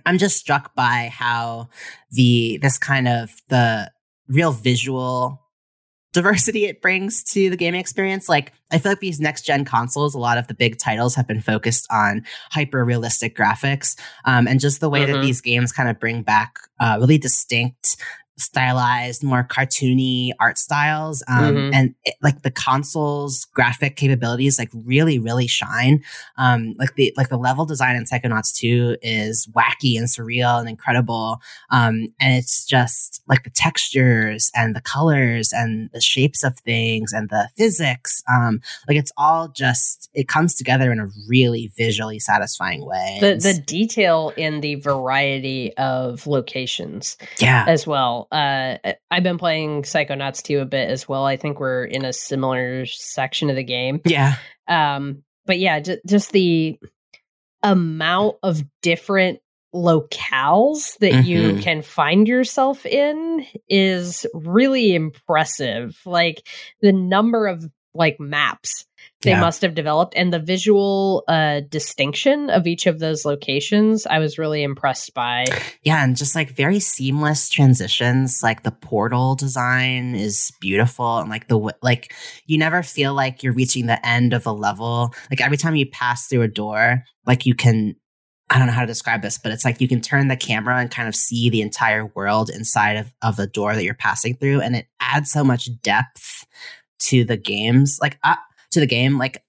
I'm 0.04 0.18
just 0.18 0.36
struck 0.36 0.74
by 0.74 1.10
how 1.12 1.68
the 2.10 2.58
this 2.58 2.78
kind 2.78 3.08
of 3.08 3.30
the 3.48 3.90
real 4.28 4.52
visual 4.52 5.42
diversity 6.18 6.64
it 6.66 6.82
brings 6.82 7.22
to 7.22 7.48
the 7.48 7.56
gaming 7.56 7.80
experience. 7.80 8.28
Like, 8.28 8.52
I 8.72 8.78
feel 8.78 8.92
like 8.92 9.00
these 9.00 9.20
next 9.20 9.42
gen 9.46 9.64
consoles, 9.64 10.14
a 10.14 10.18
lot 10.18 10.36
of 10.36 10.48
the 10.48 10.54
big 10.54 10.78
titles 10.78 11.14
have 11.14 11.26
been 11.28 11.40
focused 11.40 11.86
on 11.90 12.24
hyper 12.50 12.84
realistic 12.84 13.36
graphics. 13.36 13.96
Um, 14.24 14.48
and 14.48 14.58
just 14.58 14.80
the 14.80 14.90
way 14.90 15.06
that 15.06 15.16
Mhm. 15.16 15.22
these 15.22 15.40
games 15.40 15.70
kind 15.72 15.88
of 15.88 16.00
bring 16.00 16.22
back 16.22 16.58
uh, 16.80 16.96
really 17.00 17.18
distinct, 17.18 17.96
stylized, 18.38 19.22
more 19.22 19.44
cartoony 19.44 20.30
art 20.40 20.58
styles. 20.58 21.22
Um, 21.28 21.54
Mhm. 21.54 21.70
And 21.74 21.94
it, 22.04 22.14
like 22.22 22.42
the 22.42 22.50
console's 22.50 23.44
graphic 23.46 23.96
capabilities, 23.96 24.58
like 24.58 24.70
really, 24.72 25.18
really 25.18 25.46
shine. 25.46 26.02
Um, 26.36 26.74
like 26.78 26.94
the 26.94 27.12
like 27.16 27.28
the 27.28 27.36
level 27.36 27.66
design 27.66 27.96
in 27.96 28.04
Psychonauts 28.04 28.54
2 28.54 28.96
is 29.02 29.48
wacky 29.54 29.98
and 29.98 30.06
surreal 30.08 30.60
and 30.60 30.68
incredible. 30.68 31.40
Um, 31.70 32.08
and 32.20 32.34
it's 32.34 32.64
just 32.64 33.22
like 33.28 33.44
the 33.44 33.50
textures 33.50 34.50
and 34.54 34.74
the 34.74 34.80
colors 34.80 35.52
and 35.52 35.90
the 35.92 36.00
shapes 36.00 36.44
of 36.44 36.58
things 36.60 37.12
and 37.12 37.28
the 37.30 37.48
physics. 37.56 38.22
Um, 38.32 38.60
like 38.86 38.96
it's 38.96 39.12
all 39.16 39.48
just 39.48 40.08
it 40.14 40.28
comes 40.28 40.54
together 40.54 40.92
in 40.92 41.00
a 41.00 41.08
really 41.28 41.72
visually 41.76 42.18
satisfying 42.18 42.84
way. 42.86 43.18
the 43.20 43.34
the 43.34 43.60
detail 43.66 44.32
in 44.36 44.60
the 44.60 44.76
variety 44.76 45.74
of 45.76 46.26
locations 46.26 47.16
yeah, 47.38 47.64
as 47.66 47.86
well. 47.86 48.27
Uh, 48.30 48.76
I've 49.10 49.22
been 49.22 49.38
playing 49.38 49.82
Psychonauts 49.82 50.42
2 50.42 50.60
a 50.60 50.64
bit 50.66 50.90
as 50.90 51.08
well. 51.08 51.24
I 51.24 51.36
think 51.36 51.60
we're 51.60 51.84
in 51.84 52.04
a 52.04 52.12
similar 52.12 52.84
section 52.86 53.50
of 53.50 53.56
the 53.56 53.64
game. 53.64 54.00
yeah, 54.04 54.34
Um, 54.66 55.22
but 55.46 55.58
yeah, 55.58 55.80
j- 55.80 56.00
just 56.06 56.32
the 56.32 56.78
amount 57.62 58.36
of 58.42 58.62
different 58.82 59.40
locales 59.74 60.96
that 60.98 61.24
you 61.24 61.52
Mhm. 61.54 61.62
can 61.62 61.82
find 61.82 62.26
yourself 62.28 62.86
in 62.86 63.44
is 63.68 64.26
really 64.34 64.94
impressive. 64.94 65.98
Like 66.06 66.46
the 66.80 66.92
number 66.92 67.46
of 67.46 67.64
like 67.94 68.18
maps 68.20 68.86
they 69.22 69.30
Yeah. 69.30 69.40
must 69.40 69.62
have 69.62 69.74
developed 69.74 70.14
and 70.16 70.32
the 70.32 70.38
visual 70.38 71.24
uh 71.28 71.60
distinction 71.68 72.50
of 72.50 72.66
each 72.66 72.86
of 72.86 73.00
those 73.00 73.24
locations 73.24 74.06
I 74.06 74.18
was 74.20 74.38
really 74.38 74.62
impressed 74.62 75.12
by. 75.14 75.46
Yeah, 75.82 76.04
and 76.04 76.16
just 76.16 76.34
like 76.34 76.50
very 76.50 76.78
seamless 76.80 77.48
transitions. 77.48 78.40
Like 78.42 78.62
the 78.62 78.70
portal 78.70 79.34
design 79.34 80.14
is 80.14 80.52
beautiful, 80.60 81.18
and 81.18 81.28
like 81.30 81.48
the 81.48 81.58
like 81.82 82.12
you 82.46 82.58
never 82.58 82.82
feel 82.82 83.14
like 83.14 83.42
you're 83.42 83.52
reaching 83.52 83.86
the 83.86 84.04
end 84.06 84.32
of 84.32 84.46
a 84.46 84.52
level. 84.52 85.12
Like 85.30 85.40
every 85.40 85.56
time 85.56 85.74
you 85.76 85.86
pass 85.86 86.26
through 86.28 86.42
a 86.42 86.48
door, 86.48 87.02
like 87.26 87.46
you 87.46 87.54
can. 87.54 87.96
I 88.50 88.56
don't 88.56 88.66
know 88.66 88.72
how 88.72 88.80
to 88.80 88.86
describe 88.86 89.20
this, 89.20 89.36
but 89.36 89.52
it's 89.52 89.62
like 89.66 89.78
you 89.78 89.88
can 89.88 90.00
turn 90.00 90.28
the 90.28 90.36
camera 90.36 90.78
and 90.78 90.90
kind 90.90 91.06
of 91.06 91.14
see 91.14 91.50
the 91.50 91.60
entire 91.60 92.06
world 92.06 92.48
inside 92.48 92.94
of, 92.96 93.12
of 93.20 93.36
the 93.36 93.46
door 93.46 93.74
that 93.74 93.84
you're 93.84 93.92
passing 93.92 94.36
through. 94.36 94.62
And 94.62 94.74
it 94.74 94.86
adds 95.00 95.30
so 95.30 95.44
much 95.44 95.68
depth 95.82 96.46
to 97.00 97.24
the 97.24 97.36
games, 97.36 97.98
like 98.00 98.18
uh, 98.24 98.36
to 98.72 98.80
the 98.80 98.86
game. 98.86 99.18
Like, 99.18 99.42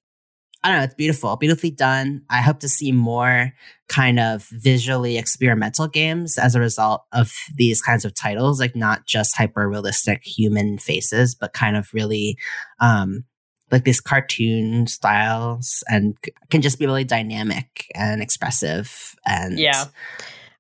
I 0.64 0.70
don't 0.70 0.78
know, 0.80 0.84
it's 0.84 0.96
beautiful, 0.96 1.36
beautifully 1.38 1.72
done. 1.72 2.24
I 2.30 2.42
hope 2.42 2.60
to 2.60 2.70
see 2.70 2.92
more 2.92 3.54
kind 3.88 4.20
of 4.20 4.46
visually 4.52 5.18
experimental 5.18 5.88
games 5.88 6.38
as 6.38 6.54
a 6.54 6.60
result 6.60 7.06
of 7.14 7.34
these 7.56 7.82
kinds 7.82 8.04
of 8.04 8.14
titles, 8.14 8.60
like 8.60 8.76
not 8.76 9.06
just 9.06 9.38
hyper 9.38 9.70
realistic 9.70 10.22
human 10.26 10.78
faces, 10.78 11.34
but 11.34 11.54
kind 11.54 11.78
of 11.78 11.88
really 11.94 12.38
um 12.80 13.24
like 13.72 13.84
these 13.84 14.02
cartoon 14.02 14.88
styles 14.88 15.84
and 15.88 16.18
can 16.50 16.62
just 16.62 16.80
be 16.80 16.86
really 16.86 17.04
dynamic 17.04 17.86
and 17.96 18.22
expressive 18.22 19.16
and 19.26 19.60
Yeah. 19.60 19.86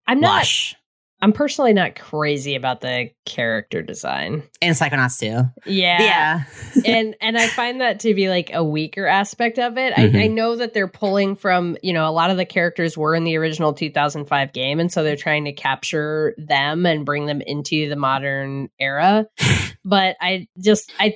I'm 0.07 0.19
not 0.19 0.37
lush. 0.37 0.75
I'm 1.21 1.33
personally 1.33 1.73
not 1.73 1.95
crazy 1.95 2.55
about 2.55 2.79
the 2.79 3.09
character 3.25 3.81
design. 3.81 4.43
And 4.61 4.75
Psychonauts 4.75 5.19
2. 5.19 5.69
Yeah. 5.69 6.01
Yeah. 6.01 6.43
and 6.85 7.15
and 7.19 7.37
I 7.37 7.47
find 7.47 7.81
that 7.81 7.99
to 8.01 8.13
be 8.13 8.29
like 8.29 8.51
a 8.53 8.63
weaker 8.63 9.05
aspect 9.05 9.59
of 9.59 9.77
it. 9.77 9.93
I, 9.97 10.03
I 10.05 10.07
Mhm. 10.09 10.33
know 10.33 10.55
that 10.55 10.73
they're 10.73 10.87
pulling 10.87 11.35
from, 11.35 11.77
you 11.83 11.91
know, 11.91 12.07
a 12.07 12.11
lot 12.11 12.29
of 12.31 12.37
the 12.37 12.45
characters 12.45 12.97
were 12.97 13.15
in 13.15 13.25
the 13.25 13.35
original 13.35 13.73
2005 13.73 14.53
game, 14.53 14.79
and 14.79 14.91
so 14.91 15.03
they're 15.03 15.17
trying 15.17 15.43
to 15.45 15.51
capture 15.51 16.35
them 16.37 16.85
and 16.85 17.05
bring 17.05 17.25
them 17.25 17.41
into 17.41 17.89
the 17.89 17.97
modern 17.97 18.69
era. 18.79 19.25
but 19.83 20.15
I 20.21 20.47
just 20.57 20.91
I 20.99 21.15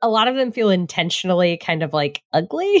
a 0.00 0.08
lot 0.08 0.28
of 0.28 0.36
them 0.36 0.52
feel 0.52 0.70
intentionally 0.70 1.56
kind 1.58 1.82
of 1.82 1.92
like 1.92 2.22
ugly. 2.32 2.80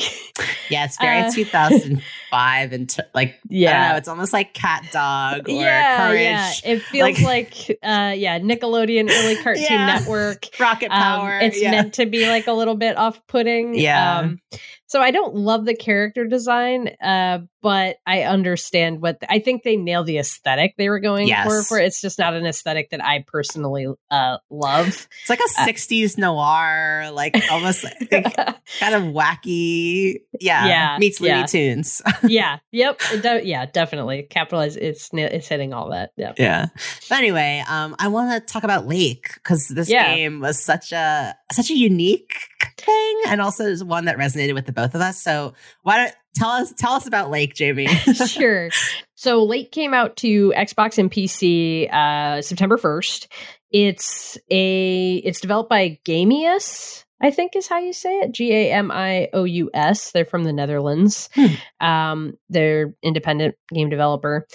yeah, 0.70 0.84
it's 0.84 0.96
very 0.98 1.18
Uh, 1.22 1.30
2005 2.34 2.72
and 2.72 2.88
t- 2.90 3.02
like 3.14 3.28
I 3.28 3.32
don't 3.48 3.90
know, 3.92 3.96
it's 3.96 4.08
almost 4.08 4.32
like 4.32 4.54
CatDog 4.54 5.48
or 5.48 5.52
yeah, 5.52 5.96
Courage, 6.08 6.20
yeah. 6.20 6.52
It 6.64 6.82
feels 6.82 7.20
like, 7.22 7.54
uh 7.82 8.12
yeah, 8.16 8.38
Nickelodeon 8.38 9.10
early 9.10 9.36
cartoon 9.42 9.64
Yeah. 9.64 9.86
network. 9.98 10.46
Rocket 10.58 10.90
Um, 10.90 11.00
Power. 11.02 11.38
it's 11.40 11.60
yeah. 11.60 11.70
meant 11.70 11.94
to 11.94 12.06
be 12.06 12.28
like 12.28 12.46
a 12.46 12.52
little 12.52 12.74
bit 12.76 12.96
off-putting. 12.96 13.74
Yeah. 13.78 14.18
Um, 14.18 14.40
so 14.86 15.00
I 15.00 15.10
don't 15.10 15.34
love 15.34 15.64
the 15.64 15.74
character 15.74 16.24
design, 16.24 16.88
uh, 17.02 17.38
but 17.62 17.96
I 18.06 18.22
understand 18.22 19.00
what 19.02 19.18
I 19.28 19.40
think 19.40 19.62
they 19.64 19.74
nailed 19.76 20.06
the 20.06 20.18
aesthetic 20.18 20.74
they 20.76 20.88
were 20.88 21.00
going 21.00 21.28
for. 21.42 21.62
For 21.64 21.78
it's 21.80 22.00
just 22.00 22.18
not 22.18 22.34
an 22.34 22.46
aesthetic 22.46 22.90
that 22.90 23.02
I 23.04 23.24
personally 23.26 23.88
uh, 24.10 24.36
love. 24.50 25.08
It's 25.22 25.30
like 25.30 25.40
a 25.40 25.62
Uh, 25.62 25.66
60s 25.66 26.16
noir, 26.18 27.10
like 27.12 27.34
almost 27.50 27.82
like, 27.82 28.08
kind 28.10 28.94
of 28.94 29.02
wacky. 29.14 30.20
Yeah. 30.38 30.66
Yeah, 30.66 30.96
Meets 31.00 31.20
Looney 31.20 31.34
yeah. 31.40 31.46
Tunes. 31.46 32.02
yeah. 32.28 32.58
Yep. 32.72 33.00
do- 33.22 33.40
yeah. 33.44 33.66
Definitely. 33.66 34.24
Capitalize. 34.30 34.76
It's 34.76 35.10
it's 35.12 35.48
hitting 35.48 35.72
all 35.72 35.90
that. 35.90 36.10
Yeah. 36.16 36.32
yeah. 36.38 36.66
But 37.08 37.18
anyway, 37.18 37.62
um, 37.68 37.94
I 37.98 38.08
want 38.08 38.32
to 38.32 38.52
talk 38.52 38.64
about 38.64 38.86
Lake 38.86 39.30
because 39.34 39.68
this 39.68 39.88
Yeah. 39.88 40.14
game 40.14 40.40
was 40.40 40.62
such 40.62 40.92
a 40.92 41.34
such 41.52 41.70
a 41.70 41.74
unique 41.76 42.34
thing, 42.78 43.22
and 43.28 43.40
also 43.40 43.64
is 43.64 43.82
one 43.84 44.04
that 44.06 44.16
resonated 44.18 44.54
with 44.54 44.66
the 44.66 44.72
both 44.72 44.94
of 44.94 45.00
us. 45.00 45.20
So 45.22 45.54
why 45.82 45.96
don't 45.98 46.14
tell 46.36 46.50
us 46.50 46.72
tell 46.76 46.92
us 46.92 47.06
about 47.06 47.30
Lake, 47.30 47.54
Jamie? 47.54 47.86
sure. 48.26 48.70
So 49.14 49.42
Lake 49.44 49.72
came 49.72 49.94
out 49.94 50.16
to 50.18 50.52
Xbox 50.56 50.98
and 50.98 51.10
PC 51.10 51.92
uh, 51.92 52.42
September 52.42 52.76
first. 52.76 53.28
It's 53.70 54.36
a 54.50 55.16
it's 55.24 55.40
developed 55.40 55.70
by 55.70 55.98
Gamious, 56.04 57.04
I 57.24 57.30
think 57.30 57.56
is 57.56 57.66
how 57.66 57.78
you 57.78 57.94
say 57.94 58.18
it. 58.18 58.32
G 58.32 58.52
A 58.52 58.72
M 58.72 58.90
I 58.90 59.30
O 59.32 59.44
U 59.44 59.70
S. 59.72 60.12
They're 60.12 60.26
from 60.26 60.44
the 60.44 60.52
Netherlands. 60.52 61.30
Hmm. 61.34 61.46
Um, 61.80 62.38
they're 62.50 62.94
independent 63.02 63.54
game 63.72 63.88
developer. 63.88 64.46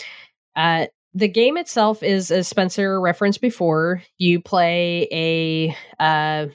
Uh, 0.55 0.85
the 1.15 1.27
game 1.27 1.57
itself 1.57 2.03
is, 2.03 2.29
as 2.29 2.47
Spencer 2.47 3.01
referenced 3.01 3.41
before, 3.41 4.03
you 4.19 4.39
play 4.39 5.07
a 5.11 5.69
uh, 5.99 6.45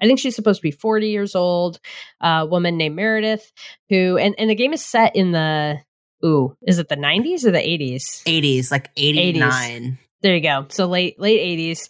I 0.00 0.06
think 0.06 0.20
she's 0.20 0.36
supposed 0.36 0.60
to 0.60 0.62
be 0.62 0.70
40 0.70 1.08
years 1.08 1.34
old, 1.34 1.80
a 2.20 2.46
woman 2.46 2.76
named 2.76 2.94
Meredith, 2.94 3.50
who 3.88 4.16
and, 4.16 4.36
and 4.38 4.48
the 4.48 4.54
game 4.54 4.72
is 4.72 4.84
set 4.84 5.16
in 5.16 5.32
the 5.32 5.80
ooh, 6.24 6.56
is 6.62 6.78
it 6.78 6.88
the 6.88 6.96
90s 6.96 7.44
or 7.44 7.50
the 7.50 7.58
80s? 7.58 8.22
80s, 8.22 8.70
like 8.70 8.90
89. 8.96 9.98
There 10.22 10.36
you 10.36 10.40
go. 10.40 10.66
So 10.68 10.86
late 10.86 11.18
late 11.18 11.58
80s. 11.58 11.88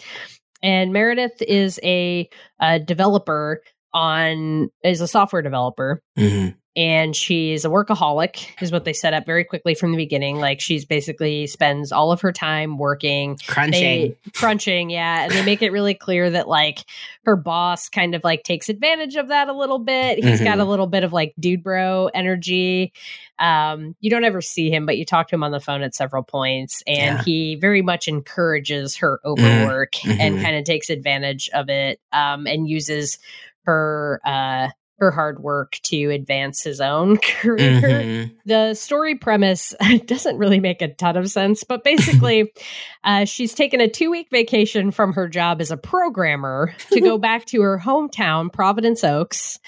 And 0.65 0.95
Meredith 0.95 1.43
is 1.43 1.79
a, 1.83 2.31
a 2.59 2.81
developer 2.81 3.63
on 3.95 4.69
is 4.83 5.01
a 5.01 5.09
software 5.09 5.41
developer 5.43 6.03
Mhm. 6.19 6.55
and 6.77 7.15
she's 7.15 7.65
a 7.65 7.69
workaholic 7.69 8.49
is 8.61 8.73
what 8.73 8.85
they 8.85 8.93
set 8.93 9.15
up 9.15 9.25
very 9.25 9.45
quickly 9.45 9.75
from 9.77 9.93
the 9.93 9.97
beginning 9.97 10.41
like 10.41 10.61
she's 10.61 10.85
basically 10.85 11.47
spends 11.47 11.93
all 11.93 12.11
of 12.11 12.21
her 12.21 12.33
time 12.33 12.77
working 12.79 13.39
Crunching. 13.47 13.73
they 13.81 14.17
crunching 14.35 14.91
yeah 14.91 15.23
and 15.23 15.33
they 15.33 15.45
make 15.45 15.63
it 15.63 15.71
really 15.71 15.95
clear 15.95 16.29
that 16.31 16.49
like 16.49 16.85
her 17.25 17.37
boss 17.37 17.89
kind 17.89 18.17
of 18.17 18.25
like 18.25 18.43
takes 18.43 18.69
advantage 18.69 19.15
of 19.15 19.29
that 19.29 19.49
a 19.49 19.53
little 19.53 19.79
bit 19.79 20.19
He's 20.25 20.41
got 20.41 20.59
Mhm. 20.59 20.63
a 20.63 20.65
little 20.65 20.89
bit 20.89 21.05
of 21.05 21.13
like 21.13 21.33
dude 21.39 21.63
bro 21.63 22.11
energy 22.13 22.93
um 23.39 23.95
you 24.01 24.11
don't 24.11 24.25
ever 24.25 24.41
see 24.41 24.71
him 24.71 24.87
but 24.87 24.97
you 24.99 25.05
talk 25.05 25.29
to 25.29 25.37
him 25.37 25.45
on 25.45 25.53
the 25.53 25.61
phone 25.61 25.83
at 25.83 25.95
several 25.95 26.25
points 26.25 26.83
and 26.89 27.19
Yeah. 27.19 27.23
he 27.25 27.55
very 27.55 27.83
much 27.83 28.09
encourages 28.09 28.97
her 28.97 29.21
overwork 29.25 30.05
and 30.05 30.39
Mhm. 30.39 30.43
kind 30.43 30.57
of 30.57 30.65
takes 30.65 30.91
advantage 30.91 31.49
of 31.55 31.69
it 31.69 32.01
um 32.13 32.49
and 32.49 32.69
uses 32.69 33.19
her 33.65 34.21
uh 34.25 34.69
her 34.99 35.11
hard 35.11 35.41
work 35.43 35.73
to 35.83 36.11
advance 36.11 36.63
his 36.63 36.81
own 36.81 37.17
career 37.41 37.81
Mhm. 37.81 38.35
the 38.47 38.75
story 38.75 39.17
premise 39.17 39.75
doesn't 40.07 40.39
really 40.39 40.61
make 40.61 40.81
a 40.83 40.95
ton 40.95 41.17
of 41.17 41.29
sense, 41.29 41.65
but 41.65 41.83
basically, 41.83 42.53
uh, 43.05 43.25
she's 43.25 43.55
taken 43.55 43.81
a 43.81 43.89
two 43.89 44.09
week 44.11 44.29
vacation 44.31 44.93
from 44.93 45.13
her 45.13 45.29
job 45.29 45.61
as 45.61 45.73
a 45.73 45.77
programmer 45.77 46.75
to 46.93 47.01
go 47.01 47.19
back 47.19 47.45
to 47.47 47.61
her 47.63 47.77
hometown, 47.85 48.53
Providence 48.53 49.03
Oaks, 49.03 49.59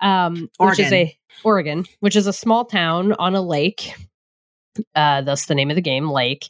um, 0.00 0.50
which 0.58 0.80
is 0.80 0.92
a 0.92 1.16
Oregon, 1.44 1.84
which 2.00 2.16
is 2.16 2.26
a 2.26 2.32
small 2.32 2.64
town 2.64 3.12
on 3.12 3.34
a 3.36 3.40
lake. 3.42 3.94
Uh, 4.96 5.20
thus 5.22 5.46
the 5.46 5.54
name 5.54 5.70
of 5.70 5.76
the 5.76 5.82
game, 5.82 6.10
Lake. 6.10 6.46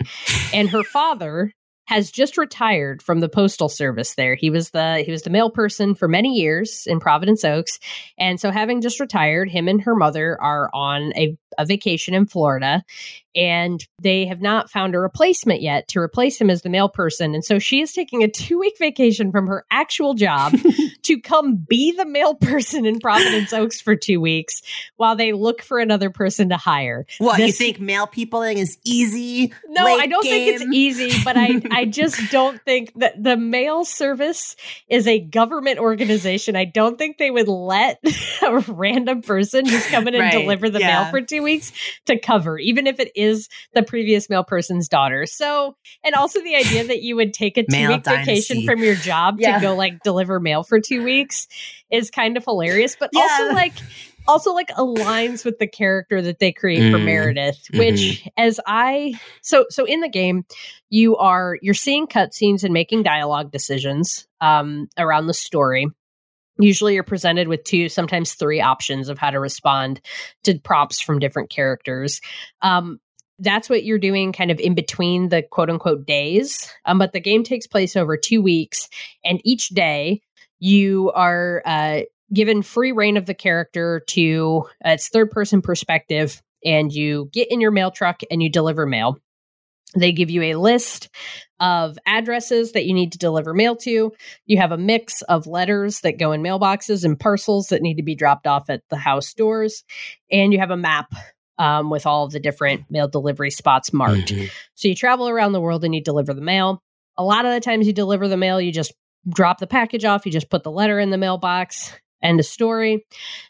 And 0.54 0.70
her 0.70 0.83
father 0.83 1.52
has 1.87 2.11
just 2.11 2.38
retired 2.38 3.03
from 3.03 3.20
the 3.20 3.29
postal 3.29 3.68
service 3.68 4.14
there. 4.14 4.35
He 4.35 4.51
was 4.51 4.70
the 4.70 5.03
he 5.05 5.11
was 5.11 5.23
the 5.23 5.31
mail 5.31 5.51
person 5.51 5.94
for 5.94 6.09
many 6.09 6.35
years 6.35 6.85
in 6.87 7.01
Providence 7.01 7.44
Oaks. 7.44 7.79
And 8.18 8.40
so 8.40 8.51
having 8.51 8.81
just 8.81 9.01
retired, 9.01 9.51
him 9.51 9.68
and 9.68 9.83
her 9.83 9.94
mother 9.94 10.40
are 10.40 10.70
on 10.73 11.12
a, 11.16 11.37
a 11.59 11.66
vacation 11.66 12.14
in 12.14 12.27
Florida 12.27 12.85
and 13.37 13.85
they 14.01 14.27
have 14.27 14.40
not 14.40 14.70
found 14.70 14.94
a 14.94 14.99
replacement 14.99 15.61
yet 15.61 15.88
to 15.88 15.99
replace 15.99 16.40
him 16.40 16.51
as 16.51 16.62
the 16.62 16.68
mail 16.68 16.88
person. 16.88 17.35
And 17.35 17.44
so 17.44 17.59
she 17.59 17.81
is 17.81 17.92
taking 17.92 18.23
a 18.23 18.29
2-week 18.29 18.77
vacation 18.79 19.33
from 19.33 19.49
her 19.49 19.64
actual 19.70 20.14
job 20.14 20.55
to 21.03 21.20
come 21.20 21.57
be 21.57 21.92
the 21.92 22.05
mail 22.05 22.35
person 22.35 22.87
in 22.87 23.01
Providence 23.01 23.53
Oaks 23.53 23.81
for 23.81 23.97
2 23.97 24.20
weeks 24.20 24.62
while 24.97 25.16
they 25.16 25.33
look 25.33 25.62
for 25.62 25.79
another 25.79 26.11
person 26.11 26.51
to 26.51 26.57
hire. 26.57 27.07
What, 27.18 27.40
you 27.40 27.53
think 27.53 27.81
mail 27.81 28.07
peopling 28.07 28.59
is 28.59 28.79
easy? 28.85 29.53
No, 29.68 29.85
I 29.85 30.07
don't 30.07 30.23
think 30.23 30.55
it's 30.55 30.64
easy, 30.73 31.12
but 31.25 31.37
I, 31.37 31.61
I 31.74 31.84
just 31.87 32.30
don't 32.30 32.62
think 32.64 32.92
that 32.96 33.22
the 33.22 33.37
mail 33.37 33.84
service 33.84 34.56
is 34.88 35.06
a 35.06 35.18
government 35.20 35.78
organization. 35.78 36.57
I 36.57 36.64
don't 36.64 36.96
think 36.99 37.18
they 37.18 37.30
would 37.30 37.49
let 37.49 38.03
a 38.42 38.59
random 38.68 39.22
person 39.22 39.66
just 39.66 39.90
come 39.90 40.07
in 40.09 40.14
and 40.14 40.22
Right, 40.24 40.32
deliver 40.32 40.70
the 40.70 40.80
yeah. 40.80 40.86
mail 41.03 41.11
for 41.11 41.20
two 41.20 41.42
weeks 41.42 41.72
to 42.07 42.18
cover, 42.18 42.59
even 42.59 42.86
if 42.86 43.01
it 43.01 43.11
is 43.14 43.49
the 43.74 43.82
previous 43.82 44.28
mail 44.30 44.44
person's 44.44 44.88
daughter. 44.88 45.26
So, 45.26 45.76
and 46.05 46.14
also 46.14 46.40
the 46.42 46.57
idea 46.57 46.84
that 46.84 47.03
you 47.03 47.16
would 47.16 47.34
take 47.34 47.57
a 47.59 47.62
two 47.70 47.88
week 47.88 48.05
vacation 48.05 48.64
from 48.64 48.82
your 48.82 48.94
job 48.96 49.38
Yeah. 49.38 49.59
to 49.59 49.66
go 49.66 49.76
like 49.76 50.03
deliver 50.03 50.40
mail 50.40 50.62
for 50.62 50.80
two 50.80 51.03
weeks 51.03 51.46
is 51.90 52.11
kind 52.11 52.36
of 52.36 52.44
hilarious, 52.44 52.96
but 52.99 53.11
Yeah. 53.12 53.22
also 53.22 53.55
like 53.55 53.74
also 54.27 54.53
like 54.53 54.68
aligns 54.70 55.45
with 55.45 55.59
the 55.59 55.66
character 55.66 56.22
that 56.22 56.39
they 56.39 56.53
create 56.53 56.91
for 56.91 56.99
Mm, 56.99 57.05
Meredith, 57.05 57.68
which 57.75 58.29
as 58.37 58.61
I 58.66 59.18
so 59.43 59.66
so 59.68 59.85
in 59.85 60.01
the 60.01 60.09
game, 60.09 60.45
you 60.91 61.16
are 61.16 61.59
you're 61.62 61.75
seeing 61.75 62.07
cutscenes 62.07 62.64
and 62.64 62.72
making 62.72 63.03
dialogue 63.03 63.51
decisions 63.51 64.27
um 64.41 64.89
around 64.99 65.27
the 65.27 65.35
story. 65.35 65.87
Usually, 66.59 66.95
you're 66.95 67.03
presented 67.03 67.49
with 67.49 67.64
two, 67.64 67.89
sometimes 67.89 68.35
three 68.35 68.61
options 68.61 69.09
of 69.09 69.18
how 69.18 69.31
to 69.31 69.41
respond 69.41 70.01
to 70.45 70.59
props 70.61 71.01
from 71.01 71.18
different 71.18 71.51
characters. 71.51 72.20
Um, 72.62 73.01
that's 73.41 73.68
what 73.68 73.85
you're 73.85 73.99
doing 73.99 74.33
kind 74.33 74.53
of 74.53 74.61
in 74.61 74.75
between 74.75 75.31
the 75.31 75.43
quote 75.43 75.68
unquote 75.68 76.07
days. 76.07 76.70
Um, 76.85 76.99
but 76.99 77.12
the 77.12 77.20
game 77.20 77.43
takes 77.43 77.66
place 77.66 77.97
over 77.97 78.16
two 78.16 78.41
weeks, 78.41 78.89
and 79.25 79.41
each 79.45 79.70
day 79.70 80.22
you 80.61 81.11
are 81.12 81.61
uh, 81.66 82.03
given 82.33 82.62
free 82.62 82.93
reign 82.93 83.16
of 83.16 83.27
the 83.27 83.35
character 83.35 84.03
to 84.09 84.64
uh, 84.85 84.91
its 84.91 85.09
third 85.09 85.31
person 85.31 85.62
perspective, 85.62 86.43
and 86.64 86.93
you 86.93 87.29
get 87.33 87.51
in 87.51 87.61
your 87.61 87.70
mail 87.70 87.91
truck 87.91 88.20
and 88.31 88.43
you 88.43 88.51
deliver 88.51 88.87
mail. 88.87 89.18
They 89.97 90.12
give 90.12 90.31
you 90.31 90.43
a 90.43 90.55
list 90.55 91.09
of 91.61 91.99
addresses 92.05 92.72
that 92.72 92.85
you 92.85 92.93
need 92.93 93.12
to 93.12 93.18
deliver 93.18 93.55
mail 93.55 93.77
to. 93.77 94.12
You 94.47 94.59
have 94.59 94.72
a 94.72 94.77
mix 94.77 95.22
of 95.22 95.47
letters 95.47 96.01
that 96.01 96.18
go 96.18 96.33
in 96.33 96.43
mailboxes 96.43 97.05
and 97.05 97.18
parcels 97.18 97.68
that 97.68 97.81
need 97.81 97.97
to 97.97 98.03
be 98.03 98.16
dropped 98.16 98.47
off 98.47 98.68
at 98.70 98.83
the 98.91 98.97
house 98.97 99.35
doors. 99.35 99.85
And 100.33 100.53
you 100.53 100.59
have 100.59 100.72
a 100.72 100.77
map 100.77 101.12
um, 101.59 101.91
with 101.91 102.07
all 102.07 102.25
of 102.25 102.33
the 102.33 102.41
different 102.41 102.91
mail 102.91 103.07
delivery 103.07 103.51
spots 103.51 103.93
marked. 103.93 104.33
Mm-hmm. 104.33 104.47
So 104.75 104.89
you 104.89 104.97
travel 104.97 105.29
around 105.29 105.53
the 105.53 105.61
world 105.61 105.85
and 105.85 105.95
you 105.95 106.03
deliver 106.03 106.35
the 106.35 106.41
mail. 106.41 106.83
A 107.16 107.22
lot 107.22 107.47
of 107.47 107.53
the 107.53 107.61
times 107.61 107.87
you 107.87 107.93
deliver 107.93 108.27
the 108.27 108.37
mail, 108.37 108.61
you 108.61 108.72
just 108.72 108.93
drop 109.29 109.59
the 109.59 109.68
package 109.68 110.05
off, 110.05 110.27
you 110.27 110.33
just 110.33 110.51
put 110.51 110.64
the 110.64 110.70
letter 110.70 110.99
in 110.99 111.11
the 111.11 111.18
mailbox, 111.18 111.93
End 112.25 112.41
of 112.41 112.47
story. 112.47 113.05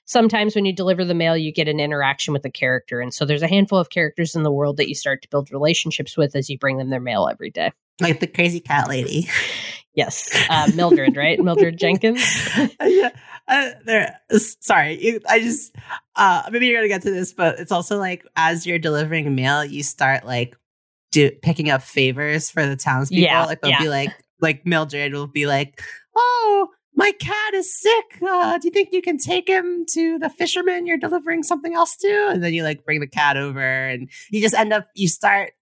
Sometimes 0.05 0.57
when 0.57 0.65
you 0.65 0.73
deliver 0.73 1.05
the 1.05 1.15
mail, 1.15 1.37
you 1.37 1.53
get 1.53 1.69
an 1.69 1.79
interaction 1.79 2.35
with 2.35 2.43
the 2.43 2.51
character. 2.51 3.01
And 3.01 3.15
so 3.15 3.25
there's 3.25 3.43
a 3.43 3.49
handful 3.49 3.79
of 3.79 3.89
characters 3.89 4.35
in 4.35 4.43
the 4.43 4.51
world 4.51 4.77
that 4.79 4.89
you 4.89 4.97
start 4.97 5.23
to 5.23 5.29
build 5.29 5.53
relationships 5.53 6.17
with 6.17 6.35
as 6.35 6.51
you 6.51 6.59
bring 6.59 6.77
them 6.77 6.91
their 6.91 7.01
mail 7.01 7.29
every 7.31 7.51
day. 7.51 7.71
Like 8.01 8.19
the 8.19 8.27
crazy 8.27 8.59
cat 8.59 8.89
lady. 8.89 9.29
Yes. 9.95 10.29
Uh, 10.51 10.73
Mildred, 10.75 11.17
right? 11.17 11.39
Mildred 11.39 11.79
Jenkins. 11.79 12.49
yeah. 12.83 13.11
Uh, 13.47 13.71
there. 13.87 14.21
Sorry. 14.61 15.21
I 15.29 15.39
just, 15.39 15.73
uh, 16.17 16.43
maybe 16.51 16.67
you're 16.67 16.81
going 16.81 16.89
to 16.89 16.95
get 16.95 17.03
to 17.03 17.13
this, 17.13 17.33
but 17.33 17.61
it's 17.61 17.71
also 17.71 17.97
like 17.99 18.27
as 18.35 18.67
you're 18.67 18.81
delivering 18.81 19.33
mail, 19.37 19.65
you 19.65 19.85
start 19.85 20.27
like 20.27 20.57
do, 21.13 21.31
picking 21.43 21.71
up 21.71 21.83
favors 21.83 22.51
for 22.51 22.67
the 22.67 22.75
townspeople. 22.75 23.23
Yeah, 23.23 23.45
like 23.45 23.61
they'll 23.61 23.71
yeah. 23.71 23.83
be 23.83 23.89
like, 23.89 24.11
like 24.41 24.67
Mildred 24.67 25.13
will 25.13 25.29
be 25.29 25.47
like, 25.47 25.81
oh, 26.17 26.69
my 26.97 27.13
cat 27.13 27.55
is 27.55 27.75
sick. 27.79 28.23
Uh, 28.23 28.59
do 28.59 28.69
you 28.69 28.73
think 28.73 28.91
you 28.93 29.03
can 29.03 29.19
take 29.19 29.49
him 29.49 29.85
to 29.91 30.19
the 30.19 30.31
fisherman 30.31 30.87
you're 30.87 30.99
delivering 30.99 31.43
something 31.43 31.75
else 31.75 31.97
to? 31.97 32.29
And 32.31 32.43
then 32.43 32.55
you 32.55 32.63
like 32.63 32.85
bring 32.85 33.01
the 33.01 33.07
cat 33.07 33.37
over 33.37 33.61
and 33.61 34.09
you 34.31 34.41
just 34.41 34.55
end 34.55 34.73
up, 34.73 34.89
you 34.95 35.09
start, 35.09 35.53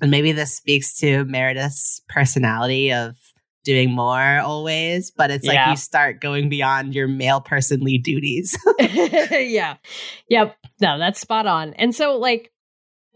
and 0.00 0.10
maybe 0.10 0.32
this 0.32 0.54
speaks 0.54 0.96
to 0.98 1.24
Meredith's 1.24 2.02
personality 2.08 2.92
of 2.92 3.16
doing 3.64 3.90
more 3.90 4.38
always, 4.38 5.10
but 5.10 5.30
it's 5.30 5.44
yeah. 5.44 5.52
like 5.52 5.70
you 5.70 5.76
start 5.76 6.20
going 6.20 6.48
beyond 6.48 6.94
your 6.94 7.08
mail 7.08 7.40
personly 7.40 8.00
duties. 8.00 8.56
yeah. 8.78 9.76
Yep. 10.28 10.56
No, 10.80 10.98
that's 10.98 11.20
spot 11.20 11.46
on. 11.46 11.74
And 11.74 11.94
so, 11.94 12.16
like, 12.16 12.52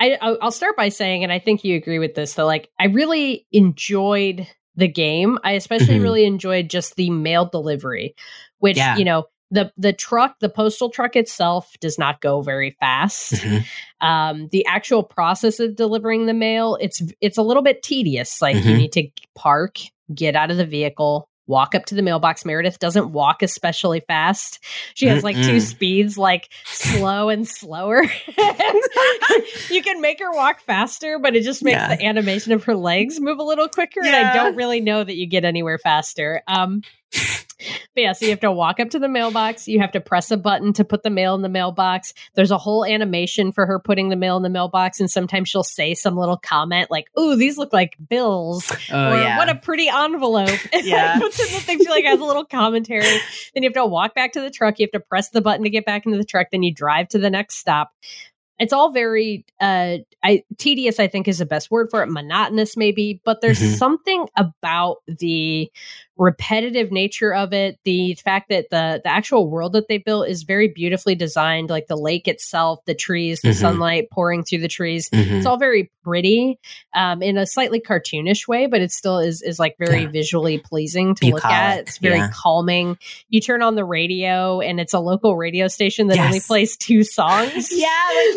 I, 0.00 0.16
I'll 0.20 0.50
start 0.50 0.76
by 0.76 0.88
saying, 0.88 1.22
and 1.22 1.32
I 1.32 1.38
think 1.38 1.62
you 1.62 1.76
agree 1.76 1.98
with 1.98 2.14
this, 2.14 2.34
that 2.34 2.46
like 2.46 2.70
I 2.80 2.86
really 2.86 3.46
enjoyed 3.52 4.48
the 4.76 4.88
game. 4.88 5.38
I 5.44 5.52
especially 5.52 5.94
mm-hmm. 5.94 6.02
really 6.02 6.24
enjoyed 6.24 6.70
just 6.70 6.96
the 6.96 7.10
mail 7.10 7.46
delivery, 7.46 8.14
which, 8.58 8.76
yeah. 8.76 8.96
you 8.96 9.04
know, 9.04 9.24
the 9.50 9.72
the 9.76 9.92
truck, 9.92 10.38
the 10.40 10.48
postal 10.48 10.90
truck 10.90 11.16
itself 11.16 11.72
does 11.80 11.98
not 11.98 12.20
go 12.20 12.40
very 12.40 12.70
fast. 12.78 13.32
Mm-hmm. 13.34 14.06
Um, 14.06 14.48
the 14.52 14.64
actual 14.66 15.02
process 15.02 15.60
of 15.60 15.76
delivering 15.76 16.26
the 16.26 16.34
mail, 16.34 16.78
it's 16.80 17.02
it's 17.20 17.36
a 17.38 17.42
little 17.42 17.62
bit 17.62 17.82
tedious. 17.82 18.40
Like 18.40 18.56
mm-hmm. 18.56 18.68
you 18.68 18.76
need 18.76 18.92
to 18.92 19.08
park, 19.34 19.78
get 20.14 20.36
out 20.36 20.50
of 20.50 20.56
the 20.56 20.66
vehicle, 20.66 21.28
walk 21.50 21.74
up 21.74 21.84
to 21.86 21.94
the 21.94 22.02
mailbox. 22.02 22.44
Meredith 22.44 22.78
doesn't 22.78 23.12
walk 23.12 23.42
especially 23.42 24.00
fast. 24.00 24.60
She 24.94 25.06
has 25.08 25.24
like 25.24 25.36
Mm-mm. 25.36 25.44
two 25.44 25.60
speeds, 25.60 26.16
like 26.16 26.48
slow 26.64 27.28
and 27.28 27.46
slower. 27.46 28.02
you 29.70 29.82
can 29.82 30.00
make 30.00 30.20
her 30.20 30.32
walk 30.32 30.60
faster, 30.60 31.18
but 31.18 31.34
it 31.34 31.42
just 31.42 31.62
makes 31.62 31.74
yeah. 31.74 31.96
the 31.96 32.04
animation 32.06 32.52
of 32.52 32.64
her 32.64 32.76
legs 32.76 33.20
move 33.20 33.38
a 33.38 33.42
little 33.42 33.68
quicker. 33.68 34.00
Yeah. 34.02 34.16
And 34.16 34.28
I 34.28 34.34
don't 34.34 34.56
really 34.56 34.80
know 34.80 35.02
that 35.02 35.16
you 35.16 35.26
get 35.26 35.44
anywhere 35.44 35.78
faster. 35.78 36.42
Um, 36.46 36.82
but 37.12 38.02
yeah, 38.02 38.12
so 38.12 38.24
you 38.24 38.30
have 38.30 38.40
to 38.40 38.52
walk 38.52 38.80
up 38.80 38.90
to 38.90 38.98
the 38.98 39.08
mailbox. 39.08 39.68
You 39.68 39.80
have 39.80 39.92
to 39.92 40.00
press 40.00 40.30
a 40.30 40.36
button 40.36 40.72
to 40.74 40.84
put 40.84 41.02
the 41.02 41.10
mail 41.10 41.34
in 41.34 41.42
the 41.42 41.48
mailbox. 41.48 42.14
There's 42.34 42.50
a 42.50 42.58
whole 42.58 42.84
animation 42.84 43.52
for 43.52 43.66
her 43.66 43.78
putting 43.78 44.08
the 44.08 44.16
mail 44.16 44.36
in 44.36 44.42
the 44.42 44.48
mailbox. 44.48 45.00
And 45.00 45.10
sometimes 45.10 45.48
she'll 45.48 45.64
say 45.64 45.94
some 45.94 46.16
little 46.16 46.36
comment 46.36 46.90
like, 46.90 47.08
Ooh, 47.18 47.36
these 47.36 47.58
look 47.58 47.72
like 47.72 47.96
bills. 48.08 48.70
Oh, 48.92 49.12
or 49.12 49.16
yeah. 49.16 49.38
what 49.38 49.48
a 49.48 49.54
pretty 49.54 49.88
envelope. 49.88 50.50
And 50.72 50.86
yeah. 50.86 51.18
puts 51.18 51.40
in 51.40 51.52
the 51.52 51.60
thing. 51.60 51.78
She 51.78 51.88
like 51.88 52.04
has 52.04 52.20
a 52.20 52.24
little 52.24 52.44
commentary. 52.44 53.02
Then 53.54 53.62
you 53.62 53.68
have 53.68 53.74
to 53.74 53.86
walk 53.86 54.14
back 54.14 54.32
to 54.32 54.40
the 54.40 54.50
truck. 54.50 54.78
You 54.78 54.84
have 54.84 54.92
to 54.92 55.00
press 55.00 55.30
the 55.30 55.40
button 55.40 55.64
to 55.64 55.70
get 55.70 55.84
back 55.84 56.06
into 56.06 56.16
the 56.16 56.24
truck. 56.24 56.48
Then 56.52 56.62
you 56.62 56.72
drive 56.72 57.08
to 57.08 57.18
the 57.18 57.30
next 57.30 57.56
stop 57.56 57.90
it's 58.60 58.74
all 58.74 58.92
very 58.92 59.44
uh 59.60 59.96
I, 60.22 60.44
tedious 60.58 61.00
i 61.00 61.08
think 61.08 61.26
is 61.26 61.38
the 61.38 61.46
best 61.46 61.70
word 61.70 61.88
for 61.90 62.02
it 62.02 62.08
monotonous 62.08 62.76
maybe 62.76 63.20
but 63.24 63.40
there's 63.40 63.58
mm-hmm. 63.58 63.74
something 63.74 64.28
about 64.36 64.98
the 65.08 65.72
repetitive 66.20 66.92
nature 66.92 67.34
of 67.34 67.54
it 67.54 67.78
the 67.84 68.12
fact 68.22 68.50
that 68.50 68.66
the 68.70 69.00
the 69.02 69.10
actual 69.10 69.48
world 69.48 69.72
that 69.72 69.88
they 69.88 69.96
built 69.96 70.28
is 70.28 70.42
very 70.42 70.68
beautifully 70.68 71.14
designed 71.14 71.70
like 71.70 71.86
the 71.86 71.96
lake 71.96 72.28
itself 72.28 72.78
the 72.84 72.94
trees 72.94 73.40
the 73.40 73.48
mm-hmm. 73.48 73.58
sunlight 73.58 74.10
pouring 74.12 74.44
through 74.44 74.58
the 74.58 74.68
trees 74.68 75.08
mm-hmm. 75.08 75.36
it's 75.36 75.46
all 75.46 75.56
very 75.56 75.90
pretty 76.04 76.58
um 76.94 77.22
in 77.22 77.38
a 77.38 77.46
slightly 77.46 77.80
cartoonish 77.80 78.46
way 78.46 78.66
but 78.66 78.82
it 78.82 78.92
still 78.92 79.18
is 79.18 79.40
is 79.40 79.58
like 79.58 79.76
very 79.78 80.02
yeah. 80.02 80.08
visually 80.08 80.58
pleasing 80.58 81.14
to 81.14 81.24
Bucolic. 81.24 81.42
look 81.42 81.52
at 81.52 81.78
it's 81.78 81.96
very 81.96 82.18
yeah. 82.18 82.30
calming 82.34 82.98
you 83.30 83.40
turn 83.40 83.62
on 83.62 83.74
the 83.74 83.84
radio 83.84 84.60
and 84.60 84.78
it's 84.78 84.92
a 84.92 85.00
local 85.00 85.38
radio 85.38 85.68
station 85.68 86.08
that 86.08 86.16
yes. 86.16 86.26
only 86.26 86.40
plays 86.40 86.76
two 86.76 87.02
songs 87.02 87.70
yeah 87.72 87.88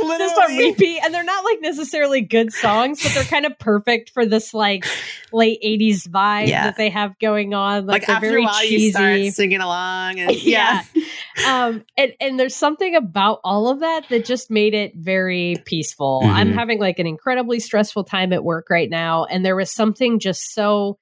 like 0.02 0.18
just 0.20 0.40
on 0.40 0.56
repeat 0.56 1.02
and 1.04 1.14
they're 1.14 1.22
not 1.22 1.44
like 1.44 1.60
necessarily 1.60 2.22
good 2.22 2.54
songs 2.54 3.04
but 3.04 3.14
they're 3.14 3.24
kind 3.26 3.46
of 3.46 3.60
perfect 3.60 4.12
for 4.12 4.26
this 4.26 4.54
like 4.54 4.86
late 5.34 5.62
80s 5.62 6.08
vibe 6.08 6.48
yeah. 6.48 6.68
that 6.68 6.78
they 6.78 6.90
have 6.90 7.20
going 7.20 7.54
on 7.54 7.73
like, 7.80 8.08
like 8.08 8.10
after 8.10 8.28
very 8.28 8.44
a 8.44 8.46
while, 8.46 8.62
cheesy. 8.62 8.86
you 8.86 8.92
start 8.92 9.22
singing 9.34 9.62
along, 9.62 10.20
and 10.20 10.44
yeah. 10.44 10.84
yeah. 10.94 11.66
um, 11.66 11.84
and 11.98 12.14
and 12.20 12.40
there's 12.40 12.56
something 12.56 12.96
about 12.96 13.40
all 13.44 13.70
of 13.70 13.80
that 13.82 14.08
that 14.10 14.26
just 14.26 14.52
made 14.52 14.74
it 14.74 14.94
very 14.96 15.58
peaceful. 15.66 16.22
Mm-hmm. 16.24 16.36
I'm 16.36 16.52
having 16.54 16.80
like 16.80 17.00
an 17.00 17.08
incredibly 17.08 17.60
stressful 17.60 18.06
time 18.06 18.34
at 18.34 18.44
work 18.44 18.70
right 18.70 18.90
now, 18.90 19.26
and 19.26 19.46
there 19.46 19.56
was 19.56 19.74
something 19.74 20.20
just 20.20 20.54
so 20.54 20.98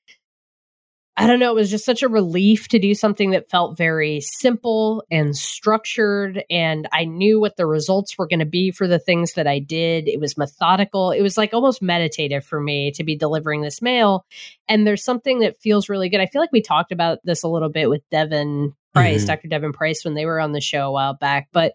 I 1.21 1.27
don't 1.27 1.39
know, 1.39 1.51
it 1.51 1.55
was 1.55 1.69
just 1.69 1.85
such 1.85 2.01
a 2.01 2.07
relief 2.07 2.67
to 2.69 2.79
do 2.79 2.95
something 2.95 3.29
that 3.29 3.47
felt 3.47 3.77
very 3.77 4.21
simple 4.21 5.03
and 5.11 5.37
structured. 5.37 6.43
And 6.49 6.89
I 6.91 7.05
knew 7.05 7.39
what 7.39 7.57
the 7.57 7.67
results 7.67 8.17
were 8.17 8.27
going 8.27 8.39
to 8.39 8.45
be 8.47 8.71
for 8.71 8.87
the 8.87 8.97
things 8.97 9.33
that 9.33 9.45
I 9.45 9.59
did. 9.59 10.07
It 10.07 10.19
was 10.19 10.35
methodical. 10.35 11.11
It 11.11 11.21
was 11.21 11.37
like 11.37 11.53
almost 11.53 11.79
meditative 11.79 12.43
for 12.43 12.59
me 12.59 12.91
to 12.93 13.03
be 13.03 13.15
delivering 13.15 13.61
this 13.61 13.83
mail. 13.83 14.25
And 14.67 14.87
there's 14.87 15.03
something 15.03 15.41
that 15.41 15.61
feels 15.61 15.89
really 15.89 16.09
good. 16.09 16.21
I 16.21 16.25
feel 16.25 16.41
like 16.41 16.51
we 16.51 16.63
talked 16.63 16.91
about 16.91 17.19
this 17.23 17.43
a 17.43 17.47
little 17.47 17.69
bit 17.69 17.87
with 17.87 18.01
Devon 18.09 18.75
Price, 18.95 19.19
mm-hmm. 19.19 19.27
Dr. 19.27 19.47
Devon 19.47 19.73
Price, 19.73 20.03
when 20.03 20.15
they 20.15 20.25
were 20.25 20.39
on 20.39 20.53
the 20.53 20.59
show 20.59 20.87
a 20.87 20.91
while 20.91 21.13
back. 21.13 21.49
But 21.53 21.73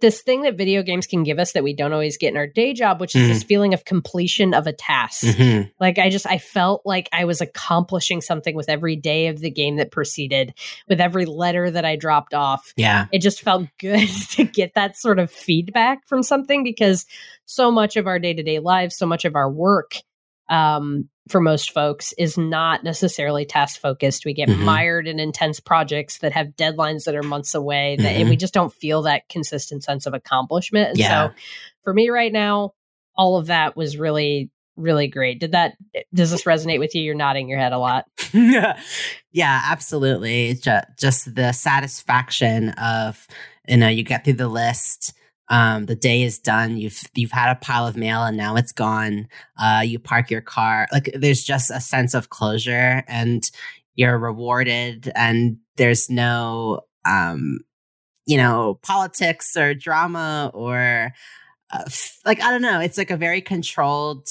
this 0.00 0.22
thing 0.22 0.42
that 0.42 0.56
video 0.56 0.82
games 0.82 1.06
can 1.06 1.22
give 1.22 1.38
us 1.38 1.52
that 1.52 1.64
we 1.64 1.74
don't 1.74 1.92
always 1.92 2.18
get 2.18 2.32
in 2.32 2.36
our 2.36 2.46
day 2.46 2.72
job, 2.72 3.00
which 3.00 3.14
is 3.14 3.22
mm-hmm. 3.22 3.32
this 3.32 3.42
feeling 3.42 3.74
of 3.74 3.84
completion 3.84 4.52
of 4.52 4.66
a 4.66 4.72
task. 4.72 5.24
Mm-hmm. 5.24 5.68
Like 5.80 5.98
I 5.98 6.10
just 6.10 6.26
I 6.26 6.38
felt 6.38 6.82
like 6.84 7.08
I 7.12 7.24
was 7.24 7.40
accomplishing 7.40 8.20
something 8.20 8.54
with 8.54 8.68
every 8.68 8.96
day 8.96 9.28
of 9.28 9.38
the 9.40 9.50
game 9.50 9.76
that 9.76 9.90
proceeded, 9.90 10.54
with 10.88 11.00
every 11.00 11.26
letter 11.26 11.70
that 11.70 11.84
I 11.84 11.96
dropped 11.96 12.34
off. 12.34 12.72
Yeah. 12.76 13.06
It 13.12 13.20
just 13.20 13.40
felt 13.40 13.66
good 13.78 14.08
to 14.30 14.44
get 14.44 14.74
that 14.74 14.96
sort 14.96 15.18
of 15.18 15.30
feedback 15.30 16.06
from 16.06 16.22
something 16.22 16.64
because 16.64 17.06
so 17.46 17.70
much 17.70 17.96
of 17.96 18.06
our 18.06 18.18
day-to-day 18.18 18.58
lives, 18.58 18.96
so 18.96 19.06
much 19.06 19.24
of 19.24 19.36
our 19.36 19.50
work 19.50 19.94
um, 20.48 21.08
for 21.28 21.40
most 21.40 21.72
folks 21.72 22.12
is 22.18 22.36
not 22.36 22.84
necessarily 22.84 23.44
task 23.44 23.80
focused. 23.80 24.24
We 24.24 24.34
get 24.34 24.48
mm-hmm. 24.48 24.64
mired 24.64 25.06
in 25.06 25.18
intense 25.18 25.58
projects 25.58 26.18
that 26.18 26.32
have 26.32 26.48
deadlines 26.48 27.04
that 27.04 27.14
are 27.14 27.22
months 27.22 27.54
away 27.54 27.96
that, 27.98 28.04
mm-hmm. 28.04 28.20
and 28.20 28.30
we 28.30 28.36
just 28.36 28.54
don't 28.54 28.72
feel 28.72 29.02
that 29.02 29.28
consistent 29.28 29.84
sense 29.84 30.06
of 30.06 30.14
accomplishment. 30.14 30.90
And 30.90 30.98
yeah. 30.98 31.28
so 31.28 31.34
for 31.82 31.94
me 31.94 32.10
right 32.10 32.32
now, 32.32 32.72
all 33.16 33.36
of 33.36 33.46
that 33.46 33.76
was 33.76 33.96
really 33.96 34.50
really 34.76 35.06
great. 35.06 35.38
Did 35.38 35.52
that 35.52 35.76
does 36.12 36.30
this 36.30 36.44
resonate 36.44 36.78
with 36.78 36.94
you? 36.94 37.02
You're 37.02 37.14
nodding 37.14 37.48
your 37.48 37.58
head 37.58 37.72
a 37.72 37.78
lot. 37.78 38.06
yeah, 38.32 38.76
absolutely. 39.32 40.54
Just, 40.54 40.86
just 40.98 41.34
the 41.34 41.52
satisfaction 41.52 42.70
of 42.70 43.26
you 43.68 43.76
know 43.76 43.88
you 43.88 44.02
get 44.02 44.24
through 44.24 44.34
the 44.34 44.48
list 44.48 45.14
um, 45.48 45.86
the 45.86 45.96
day 45.96 46.22
is 46.22 46.38
done. 46.38 46.78
You've 46.78 47.02
you've 47.14 47.30
had 47.30 47.52
a 47.52 47.60
pile 47.60 47.86
of 47.86 47.96
mail 47.96 48.24
and 48.24 48.36
now 48.36 48.56
it's 48.56 48.72
gone. 48.72 49.28
Uh, 49.60 49.82
you 49.84 49.98
park 49.98 50.30
your 50.30 50.40
car. 50.40 50.88
Like 50.92 51.10
there's 51.14 51.44
just 51.44 51.70
a 51.70 51.80
sense 51.80 52.14
of 52.14 52.30
closure 52.30 53.04
and 53.06 53.48
you're 53.94 54.18
rewarded 54.18 55.12
and 55.14 55.58
there's 55.76 56.08
no 56.08 56.80
um, 57.04 57.60
you 58.26 58.36
know 58.36 58.78
politics 58.82 59.56
or 59.56 59.74
drama 59.74 60.50
or 60.54 61.12
uh, 61.70 61.84
like 62.24 62.42
I 62.42 62.50
don't 62.50 62.62
know. 62.62 62.80
It's 62.80 62.98
like 62.98 63.10
a 63.10 63.16
very 63.16 63.40
controlled 63.42 64.28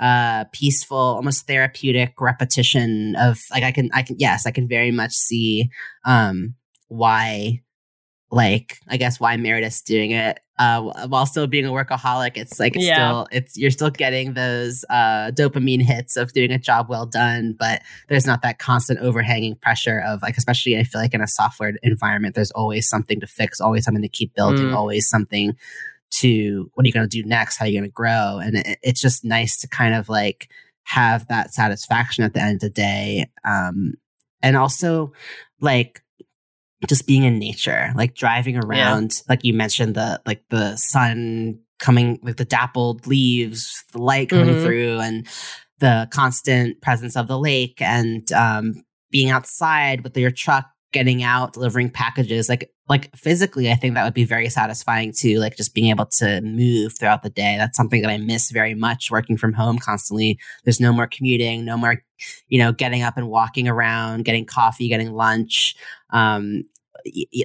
uh 0.00 0.44
peaceful 0.52 0.98
almost 0.98 1.46
therapeutic 1.46 2.20
repetition 2.20 3.14
of 3.14 3.40
like 3.52 3.62
i 3.62 3.70
can 3.70 3.88
i 3.94 4.02
can 4.02 4.16
yes 4.18 4.44
i 4.44 4.50
can 4.50 4.66
very 4.66 4.90
much 4.90 5.12
see 5.12 5.70
um 6.04 6.52
why 6.88 7.60
like 8.32 8.78
i 8.88 8.96
guess 8.96 9.20
why 9.20 9.36
meredith's 9.36 9.82
doing 9.82 10.10
it 10.10 10.40
uh 10.58 10.80
while 11.08 11.26
still 11.26 11.46
being 11.48 11.66
a 11.66 11.70
workaholic 11.70 12.36
it's 12.36 12.60
like 12.60 12.76
it's 12.76 12.84
Yeah. 12.84 12.94
still 12.94 13.28
it's 13.32 13.56
you're 13.56 13.70
still 13.72 13.90
getting 13.90 14.34
those 14.34 14.84
uh 14.88 15.30
dopamine 15.32 15.82
hits 15.82 16.16
of 16.16 16.32
doing 16.32 16.52
a 16.52 16.58
job 16.58 16.88
well 16.88 17.06
done 17.06 17.56
but 17.58 17.82
there's 18.08 18.26
not 18.26 18.42
that 18.42 18.58
constant 18.60 19.00
overhanging 19.00 19.56
pressure 19.56 20.00
of 20.06 20.22
like 20.22 20.36
especially 20.36 20.78
i 20.78 20.84
feel 20.84 21.00
like 21.00 21.12
in 21.14 21.20
a 21.20 21.26
software 21.26 21.74
environment 21.82 22.36
there's 22.36 22.52
always 22.52 22.88
something 22.88 23.18
to 23.18 23.26
fix 23.26 23.60
always 23.60 23.84
something 23.84 24.02
to 24.02 24.08
keep 24.08 24.32
building 24.34 24.68
Mm. 24.68 24.76
always 24.76 25.08
something 25.08 25.56
to 26.10 26.70
what 26.74 26.84
are 26.84 26.86
you 26.86 26.92
going 26.92 27.08
to 27.08 27.22
do 27.22 27.26
next 27.28 27.56
how 27.56 27.64
are 27.64 27.68
you 27.68 27.74
going 27.80 27.90
to 27.90 27.92
grow 27.92 28.38
and 28.40 28.56
it, 28.56 28.78
it's 28.82 29.00
just 29.00 29.24
nice 29.24 29.56
to 29.58 29.66
kind 29.66 29.94
of 29.94 30.08
like 30.08 30.48
have 30.84 31.26
that 31.26 31.52
satisfaction 31.52 32.22
at 32.22 32.32
the 32.34 32.40
end 32.40 32.54
of 32.56 32.60
the 32.60 32.70
day 32.70 33.28
um 33.44 33.94
and 34.40 34.56
also 34.56 35.12
like 35.60 36.03
just 36.88 37.06
being 37.06 37.24
in 37.24 37.38
nature 37.38 37.92
like 37.96 38.14
driving 38.14 38.56
around 38.56 39.22
like 39.28 39.44
you 39.44 39.52
mentioned 39.54 39.94
the 39.94 40.20
like 40.26 40.42
the 40.50 40.76
sun 40.76 41.58
coming 41.78 42.18
like 42.22 42.36
the 42.36 42.44
dappled 42.44 43.06
leaves 43.06 43.84
the 43.92 43.98
light 44.02 44.28
coming 44.28 44.54
Mhm. 44.54 44.62
through 44.62 44.98
and 45.00 45.26
the 45.80 46.08
constant 46.10 46.80
presence 46.80 47.16
of 47.16 47.26
the 47.28 47.38
lake 47.38 47.80
and 47.80 48.30
um 48.32 48.84
being 49.10 49.30
outside 49.30 50.02
with 50.02 50.16
your 50.16 50.30
truck 50.30 50.66
getting 50.92 51.22
out 51.24 51.52
delivering 51.54 51.90
packages 51.90 52.48
like 52.48 52.70
like 52.88 53.14
physically 53.16 53.70
i 53.70 53.74
think 53.74 53.94
that 53.94 54.04
would 54.04 54.14
be 54.14 54.24
very 54.24 54.48
satisfying 54.48 55.12
too 55.12 55.38
like 55.40 55.56
just 55.56 55.74
being 55.74 55.90
able 55.90 56.06
to 56.06 56.40
move 56.42 56.96
throughout 56.96 57.22
the 57.24 57.30
day. 57.30 57.56
That's 57.58 57.76
something 57.76 58.00
that 58.02 58.10
i 58.10 58.16
miss 58.18 58.50
very 58.52 58.74
much 58.74 59.10
working 59.10 59.36
from 59.36 59.52
home 59.54 59.78
constantly. 59.78 60.38
There's 60.64 60.80
no 60.80 60.92
more 60.92 61.08
commuting 61.08 61.64
no 61.64 61.76
more 61.76 62.02
you 62.48 62.58
know 62.58 62.70
getting 62.72 63.02
up 63.02 63.16
and 63.16 63.28
walking 63.28 63.66
around 63.66 64.24
getting 64.24 64.46
coffee 64.46 64.88
getting 64.88 65.12
lunch 65.12 65.74
um 66.10 66.62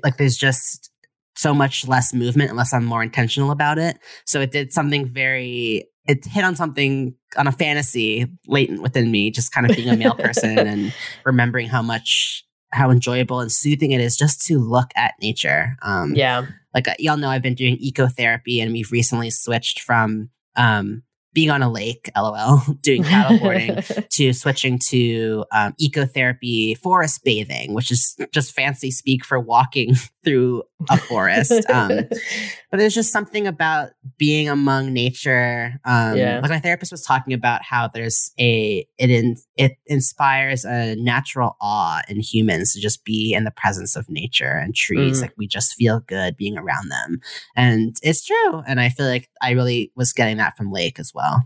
like 0.04 0.18
there's 0.18 0.38
just 0.38 0.90
so 1.36 1.54
much 1.54 1.88
less 1.88 2.14
movement 2.14 2.50
unless 2.52 2.74
i'm 2.74 2.84
more 2.86 3.02
intentional 3.04 3.52
about 3.52 3.78
it 3.78 3.98
so 4.26 4.42
it 4.42 4.52
did 4.52 4.74
something 4.74 5.06
very 5.06 5.86
it 6.08 6.26
hit 6.26 6.44
on 6.44 6.56
something 6.56 7.14
on 7.38 7.48
a 7.48 7.52
fantasy 7.52 8.26
latent 8.48 8.82
within 8.82 9.12
me 9.12 9.32
just 9.32 9.52
kind 9.54 9.70
of 9.70 9.76
being 9.76 9.90
a 9.90 9.96
mail 9.96 10.16
person 10.16 10.58
and 10.68 10.94
remembering 11.26 11.68
how 11.68 11.82
much 11.82 12.44
how 12.72 12.92
enjoyable 12.92 13.40
and 13.40 13.52
soothing 13.52 13.92
it 13.92 14.02
is 14.02 14.18
just 14.18 14.46
to 14.46 14.60
look 14.60 14.92
at 14.96 15.14
nature 15.22 15.76
um 15.82 16.14
Yeah. 16.16 16.46
like 16.74 16.88
uh, 16.88 16.94
y'all 17.00 17.18
know 17.18 17.30
I've 17.30 17.42
been 17.42 17.56
doing 17.56 17.78
ecotherapy 17.78 18.62
and 18.62 18.72
we've 18.74 18.92
recently 18.92 19.30
switched 19.30 19.80
from 19.82 20.30
um 20.56 21.04
being 21.34 21.50
on 21.50 21.62
a 21.62 21.72
lake, 21.72 22.10
lol, 22.18 22.62
doing 22.82 23.04
paddleboarding 23.04 24.08
to 24.10 24.34
switching 24.34 24.80
to 24.90 25.46
um, 25.52 25.74
ecotherapy 25.82 26.78
forest 26.78 27.24
bathing, 27.24 27.74
which 27.74 27.92
is 27.92 28.16
just 28.32 28.54
fancy 28.54 28.92
speak 28.92 29.24
for 29.24 29.40
walking 29.40 29.96
through 30.24 30.64
a 30.90 30.98
forest. 30.98 31.52
Um, 31.70 31.88
but 32.72 32.78
there's 32.78 32.94
just 32.94 33.12
something 33.12 33.48
about 33.48 33.90
being 34.18 34.48
among 34.48 34.94
nature. 34.94 35.74
Um, 35.86 36.18
Yeah. 36.18 36.40
Like 36.40 36.52
my 36.52 36.60
therapist 36.60 36.92
was 36.92 37.04
talking 37.04 37.34
about 37.34 37.64
how 37.64 37.88
there's 37.88 38.32
a 38.40 38.88
it 38.98 39.10
in, 39.10 39.36
it 39.58 39.74
inspires 39.88 40.64
a 40.66 40.96
natural 40.96 41.58
awe 41.60 42.02
in 42.08 42.20
humans 42.22 42.74
to 42.74 42.80
just 42.80 43.04
be 43.04 43.34
in 43.34 43.44
the 43.44 43.52
presence 43.52 43.96
of 43.96 44.10
nature 44.10 44.58
and 44.58 44.74
trees. 44.74 45.20
Mhm. 45.20 45.22
Like 45.24 45.34
we 45.38 45.48
just 45.48 45.74
feel 45.74 46.00
good 46.02 46.38
being 46.38 46.58
around 46.58 46.90
them, 46.90 47.20
and 47.56 47.98
it's 48.02 48.24
true. 48.26 48.64
And 48.68 48.80
I 48.80 48.90
feel 48.90 49.06
like 49.08 49.30
I 49.42 49.52
really 49.52 49.92
was 49.96 50.14
getting 50.14 50.38
that 50.38 50.56
from 50.56 50.72
Lake 50.72 51.00
as 51.00 51.12
well. 51.14 51.44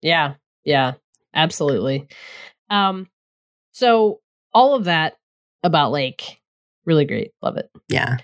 Yeah, 0.00 0.34
yeah, 0.64 0.94
absolutely. 1.34 2.08
Um, 2.70 3.08
so 3.72 4.20
all 4.54 4.74
of 4.74 4.84
that 4.84 5.16
about 5.62 5.92
Lake, 5.92 6.40
really 6.86 7.04
great, 7.04 7.32
love 7.42 7.56
it. 7.56 7.70
Yeah, 7.88 8.16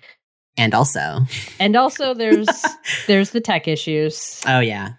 and 0.57 0.75
also, 0.75 1.21
And 1.61 1.77
also, 1.77 2.15
there's 2.15 2.49
there's 3.07 3.31
the 3.31 3.41
tech 3.41 3.69
issues. 3.69 4.41
oh 4.47 4.61
yeah, 4.61 4.91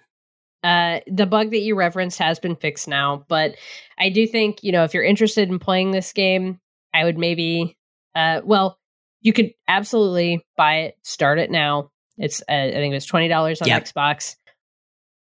Uh, 0.63 0.99
the 1.07 1.25
bug 1.25 1.51
that 1.51 1.59
you 1.59 1.75
referenced 1.75 2.19
has 2.19 2.39
been 2.39 2.55
fixed 2.55 2.87
now, 2.87 3.25
but 3.27 3.55
I 3.97 4.09
do 4.09 4.27
think 4.27 4.63
you 4.63 4.71
know 4.71 4.83
if 4.83 4.93
you're 4.93 5.03
interested 5.03 5.49
in 5.49 5.59
playing 5.59 5.91
this 5.91 6.13
game, 6.13 6.59
I 6.93 7.03
would 7.03 7.17
maybe, 7.17 7.77
uh, 8.15 8.41
well, 8.43 8.77
you 9.21 9.33
could 9.33 9.51
absolutely 9.67 10.45
buy 10.57 10.75
it, 10.81 10.97
start 11.03 11.39
it 11.39 11.49
now. 11.51 11.91
It's 12.17 12.41
uh, 12.41 12.53
I 12.53 12.71
think 12.71 12.91
it 12.91 12.95
was 12.95 13.05
twenty 13.05 13.27
dollars 13.27 13.61
on 13.61 13.67
Yep. 13.67 13.85
Xbox. 13.85 14.35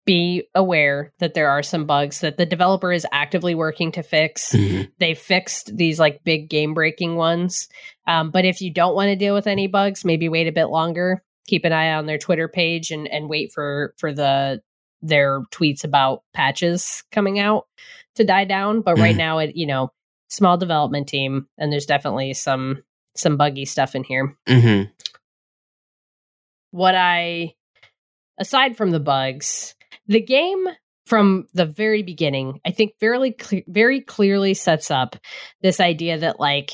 Be 0.06 0.48
aware 0.54 1.12
that 1.18 1.34
there 1.34 1.50
are 1.50 1.62
some 1.64 1.84
bugs 1.84 2.20
that 2.20 2.36
the 2.38 2.46
developer 2.46 2.92
is 2.92 3.04
actively 3.12 3.54
working 3.54 3.90
to 3.92 4.02
fix. 4.04 4.52
Mhm. 4.54 4.90
They 4.98 5.14
fixed 5.14 5.76
these 5.76 5.98
like 5.98 6.22
big 6.24 6.48
game 6.48 6.74
breaking 6.74 7.16
ones, 7.16 7.68
um, 8.06 8.30
but 8.30 8.44
if 8.44 8.60
you 8.60 8.72
don't 8.72 8.94
want 8.94 9.08
to 9.08 9.16
deal 9.16 9.34
with 9.34 9.48
any 9.48 9.66
bugs, 9.66 10.04
maybe 10.04 10.28
wait 10.28 10.46
a 10.46 10.52
bit 10.52 10.66
longer. 10.66 11.22
Keep 11.48 11.64
an 11.64 11.72
eye 11.72 11.92
on 11.92 12.06
their 12.06 12.18
Twitter 12.18 12.46
page 12.48 12.90
and 12.92 13.08
and 13.08 13.28
wait 13.28 13.50
for 13.52 13.94
for 13.98 14.12
the 14.12 14.62
their 15.02 15.42
tweets 15.52 15.84
about 15.84 16.22
patches 16.32 17.02
coming 17.12 17.38
out 17.38 17.66
to 18.14 18.24
die 18.24 18.44
down. 18.44 18.80
But 18.80 18.98
right 18.98 19.14
Mhm. 19.14 19.18
now, 19.18 19.38
it 19.38 19.56
you 19.56 19.66
know 19.66 19.92
small 20.28 20.56
development 20.56 21.08
team, 21.08 21.48
and 21.58 21.72
there's 21.72 21.86
definitely 21.86 22.32
some 22.34 22.82
some 23.16 23.36
buggy 23.36 23.64
stuff 23.64 23.94
in 23.96 24.04
here. 24.04 24.36
Mhm. 24.48 24.90
What 26.70 26.94
I 26.94 27.54
aside 28.38 28.76
from 28.76 28.90
the 28.90 29.00
bugs, 29.00 29.74
the 30.08 30.20
game 30.20 30.66
from 31.06 31.46
the 31.54 31.66
very 31.66 32.02
beginning, 32.02 32.60
I 32.66 32.70
think 32.72 32.92
very 33.00 33.32
cle- 33.32 33.62
very 33.68 34.00
clearly 34.00 34.54
sets 34.54 34.90
up 34.90 35.16
this 35.62 35.78
idea 35.80 36.18
that 36.18 36.40
like 36.40 36.72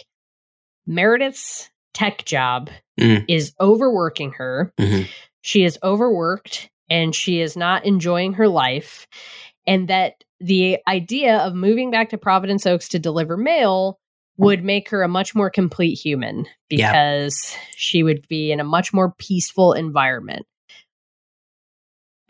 Meredith's 0.87 1.71
tech 1.95 2.25
job 2.25 2.71
Mm. 3.01 3.25
is 3.29 3.55
overworking 3.61 4.33
her. 4.33 4.73
Mhm. 4.79 5.07
She 5.41 5.65
is 5.65 5.79
overworked 5.83 6.69
and 6.91 7.15
she 7.15 7.41
is 7.41 7.57
not 7.57 7.87
enjoying 7.87 8.35
her 8.35 8.49
life. 8.49 9.07
And 9.67 9.89
that 9.89 10.25
the 10.41 10.79
idea 10.89 11.39
of 11.39 11.55
moving 11.55 11.91
back 11.91 12.11
to 12.11 12.19
Providence 12.19 12.67
Oaks 12.67 12.89
to 12.91 12.99
deliver 12.99 13.37
mail 13.37 13.99
would 14.37 14.65
make 14.65 14.89
her 14.91 15.03
a 15.03 15.09
much 15.09 15.35
more 15.35 15.49
complete 15.51 15.95
human 15.95 16.47
Yeah. 16.69 16.91
because 16.91 17.57
she 17.77 18.03
would 18.03 18.27
be 18.29 18.51
in 18.53 18.61
a 18.61 18.65
much 18.65 18.93
more 18.93 19.15
peaceful 19.19 19.73
environment. 19.73 20.45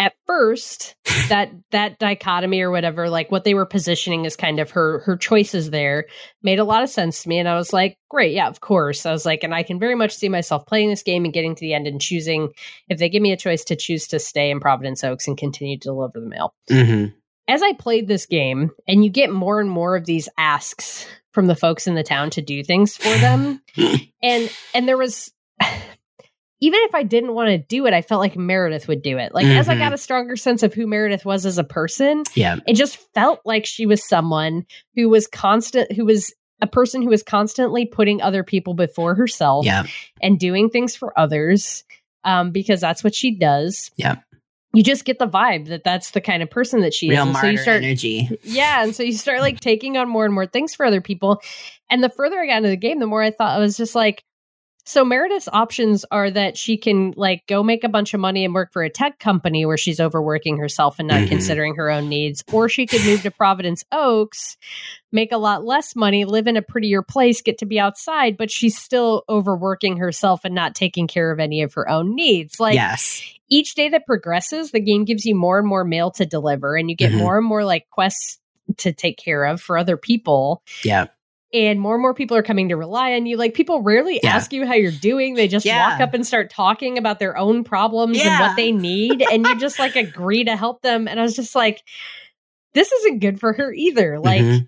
At 0.02 0.14
first, 0.26 0.96
that 1.28 1.52
that 1.70 2.00
dichotomy 2.00 2.60
or 2.60 2.72
whatever, 2.72 3.08
like 3.08 3.30
what 3.30 3.44
they 3.44 3.54
were 3.54 3.64
positioning 3.64 4.26
as 4.26 4.34
kind 4.34 4.58
of 4.58 4.72
her 4.72 4.98
her 5.06 5.16
choices 5.16 5.70
there, 5.70 6.06
made 6.42 6.58
a 6.58 6.64
lot 6.64 6.82
of 6.82 6.90
sense 6.90 7.22
to 7.22 7.28
me. 7.28 7.38
And 7.38 7.48
I 7.48 7.54
was 7.54 7.72
like, 7.72 7.96
great, 8.08 8.34
yeah, 8.34 8.48
of 8.48 8.60
course. 8.60 9.06
I 9.06 9.12
was 9.12 9.24
like, 9.24 9.44
and 9.44 9.54
I 9.54 9.62
can 9.62 9.78
very 9.78 9.94
much 9.94 10.16
see 10.16 10.28
myself 10.28 10.66
playing 10.66 10.88
this 10.88 11.04
game 11.04 11.24
and 11.24 11.32
getting 11.32 11.54
to 11.54 11.60
the 11.60 11.72
end 11.72 11.86
and 11.86 12.00
choosing 12.00 12.48
if 12.88 12.98
they 12.98 13.08
give 13.08 13.22
me 13.22 13.30
a 13.30 13.36
choice 13.36 13.62
to 13.66 13.76
choose 13.76 14.08
to 14.08 14.18
stay 14.18 14.50
in 14.50 14.58
Providence 14.58 15.04
Oaks 15.04 15.28
and 15.28 15.38
continue 15.38 15.78
to 15.78 15.88
deliver 15.88 16.18
the 16.18 16.28
mail. 16.28 16.52
Mhm. 16.68 17.14
As 17.46 17.62
I 17.62 17.72
played 17.74 18.08
this 18.08 18.26
game, 18.26 18.72
and 18.88 19.04
you 19.04 19.10
get 19.10 19.30
more 19.30 19.60
and 19.60 19.70
more 19.70 19.94
of 19.94 20.04
these 20.04 20.28
asks 20.36 21.06
from 21.32 21.46
the 21.46 21.54
folks 21.54 21.86
in 21.86 21.94
the 21.94 22.02
town 22.02 22.30
to 22.30 22.42
do 22.42 22.64
things 22.64 22.96
for 22.96 23.16
them, 23.18 23.62
and 24.20 24.50
and 24.74 24.88
there 24.88 24.98
was 24.98 25.30
even 26.64 26.78
if 26.84 26.94
I 26.94 27.02
didn't 27.02 27.34
want 27.34 27.48
to 27.48 27.58
do 27.58 27.86
it, 27.86 27.92
I 27.92 28.02
felt 28.02 28.20
like 28.20 28.36
Meredith 28.36 28.86
would 28.86 29.02
do 29.02 29.18
it. 29.18 29.34
Like 29.34 29.46
as 29.46 29.68
I 29.68 29.74
Mhm. 29.74 29.78
got 29.80 29.92
a 29.92 29.98
stronger 29.98 30.36
sense 30.36 30.62
of 30.62 30.72
who 30.72 30.86
Meredith 30.86 31.24
was 31.24 31.44
as 31.44 31.58
a 31.58 31.64
person, 31.64 32.22
Yeah. 32.34 32.56
it 32.68 32.74
just 32.74 32.98
felt 33.14 33.40
like 33.44 33.66
she 33.66 33.84
was 33.84 34.06
someone 34.08 34.64
who 34.94 35.08
was 35.08 35.26
constant 35.26 35.90
who 35.92 36.04
was 36.04 36.32
a 36.60 36.66
person 36.68 37.02
who 37.02 37.08
was 37.08 37.24
constantly 37.24 37.84
putting 37.84 38.22
other 38.22 38.44
people 38.44 38.74
before 38.74 39.16
herself 39.16 39.66
Yeah. 39.66 39.82
and 40.22 40.38
doing 40.38 40.70
things 40.70 40.94
for 40.94 41.18
others 41.18 41.82
um, 42.24 42.52
because 42.52 42.80
that's 42.80 43.02
what 43.02 43.16
she 43.16 43.32
does 43.32 43.90
Yeah. 43.96 44.18
you 44.72 44.84
just 44.84 45.04
get 45.04 45.18
the 45.18 45.26
vibe 45.26 45.66
that 45.66 45.82
that's 45.82 46.12
the 46.12 46.20
kind 46.20 46.40
of 46.44 46.48
person 46.50 46.82
that 46.82 46.94
she 46.94 47.10
Real 47.10 47.22
is 47.22 47.28
and 47.30 47.36
so 47.38 47.46
you 47.48 47.58
start 47.58 47.82
energy. 47.82 48.30
yeah 48.44 48.84
and 48.84 48.94
so 48.94 49.02
you 49.02 49.12
start 49.14 49.40
like 49.40 49.58
taking 49.70 49.96
on 49.96 50.08
more 50.08 50.24
and 50.24 50.32
more 50.32 50.46
things 50.46 50.72
for 50.76 50.86
other 50.86 51.00
people 51.00 51.42
and 51.90 52.04
the 52.04 52.08
further 52.10 52.40
i 52.40 52.46
got 52.46 52.58
into 52.58 52.68
the 52.68 52.76
game 52.76 53.00
the 53.00 53.06
more 53.08 53.22
i 53.22 53.32
thought 53.32 53.56
i 53.56 53.58
was 53.58 53.76
just 53.76 53.96
like 53.96 54.22
so 54.84 55.04
meredith's 55.04 55.48
options 55.52 56.04
are 56.10 56.30
that 56.30 56.56
she 56.56 56.76
can 56.76 57.12
like 57.16 57.46
go 57.46 57.62
make 57.62 57.84
a 57.84 57.88
bunch 57.88 58.14
of 58.14 58.20
money 58.20 58.44
and 58.44 58.52
work 58.54 58.72
for 58.72 58.82
a 58.82 58.90
tech 58.90 59.18
company 59.18 59.64
where 59.64 59.76
she's 59.76 60.00
overworking 60.00 60.56
herself 60.58 60.98
and 60.98 61.06
not 61.08 61.22
Mhm. 61.22 61.28
considering 61.28 61.74
her 61.76 61.90
own 61.90 62.08
needs 62.08 62.42
or 62.52 62.68
she 62.68 62.86
could 62.86 63.04
move 63.04 63.22
to 63.22 63.30
providence 63.30 63.84
oaks 63.92 64.56
make 65.12 65.30
a 65.32 65.36
lot 65.36 65.64
less 65.64 65.94
money 65.94 66.24
live 66.24 66.46
in 66.46 66.56
a 66.56 66.62
prettier 66.62 67.02
place 67.02 67.42
get 67.42 67.58
to 67.58 67.66
be 67.66 67.78
outside 67.78 68.36
but 68.36 68.50
she's 68.50 68.76
still 68.76 69.22
overworking 69.28 69.98
herself 69.98 70.40
and 70.44 70.54
not 70.54 70.74
taking 70.74 71.06
care 71.06 71.30
of 71.30 71.38
any 71.38 71.62
of 71.62 71.74
her 71.74 71.88
own 71.88 72.14
needs 72.14 72.58
like 72.58 72.74
yes. 72.74 73.22
each 73.48 73.74
day 73.74 73.88
that 73.90 74.06
progresses, 74.06 74.70
the 74.70 74.80
game 74.80 75.04
gives 75.04 75.24
you 75.26 75.34
more 75.34 75.58
and 75.58 75.68
more 75.68 75.84
mail 75.84 76.10
to 76.10 76.24
deliver, 76.24 76.74
and 76.74 76.88
you 76.88 76.96
get 76.96 77.12
Mhm. 77.12 77.18
more 77.18 77.36
and 77.36 77.46
more 77.46 77.64
like 77.64 77.86
quests 77.90 78.38
to 78.78 78.92
take 78.94 79.18
care 79.18 79.44
of 79.44 79.60
for 79.60 79.76
other 79.76 79.98
people. 79.98 80.62
Yeah. 80.82 81.06
And 81.54 81.78
more 81.80 81.94
and 81.94 82.00
more 82.02 82.14
people 82.14 82.36
are 82.36 82.42
coming 82.42 82.70
to 82.70 82.76
rely 82.76 83.12
on 83.12 83.26
you. 83.26 83.36
Like 83.36 83.52
people 83.54 83.82
rarely 83.82 84.20
Yeah. 84.22 84.34
ask 84.36 84.52
you 84.52 84.66
how 84.66 84.72
you're 84.74 84.90
doing. 84.90 85.34
They 85.34 85.48
just 85.48 85.66
Yeah. 85.66 85.90
walk 85.90 86.00
up 86.00 86.14
and 86.14 86.26
start 86.26 86.50
talking 86.50 86.96
about 86.96 87.18
their 87.18 87.36
own 87.36 87.62
problems 87.62 88.18
and 88.20 88.40
what 88.40 88.56
they 88.56 88.72
need. 88.72 89.22
and 89.30 89.46
you 89.46 89.58
just 89.60 89.78
like 89.78 89.94
agree 89.96 90.44
to 90.44 90.56
help 90.56 90.80
them. 90.82 91.06
And 91.08 91.20
I 91.20 91.22
was 91.22 91.36
just 91.36 91.54
like, 91.54 91.82
this 92.74 92.90
isn't 92.90 93.18
good 93.18 93.38
for 93.38 93.52
her 93.52 93.70
either. 93.72 94.18
Like 94.18 94.40
Mhm. 94.40 94.66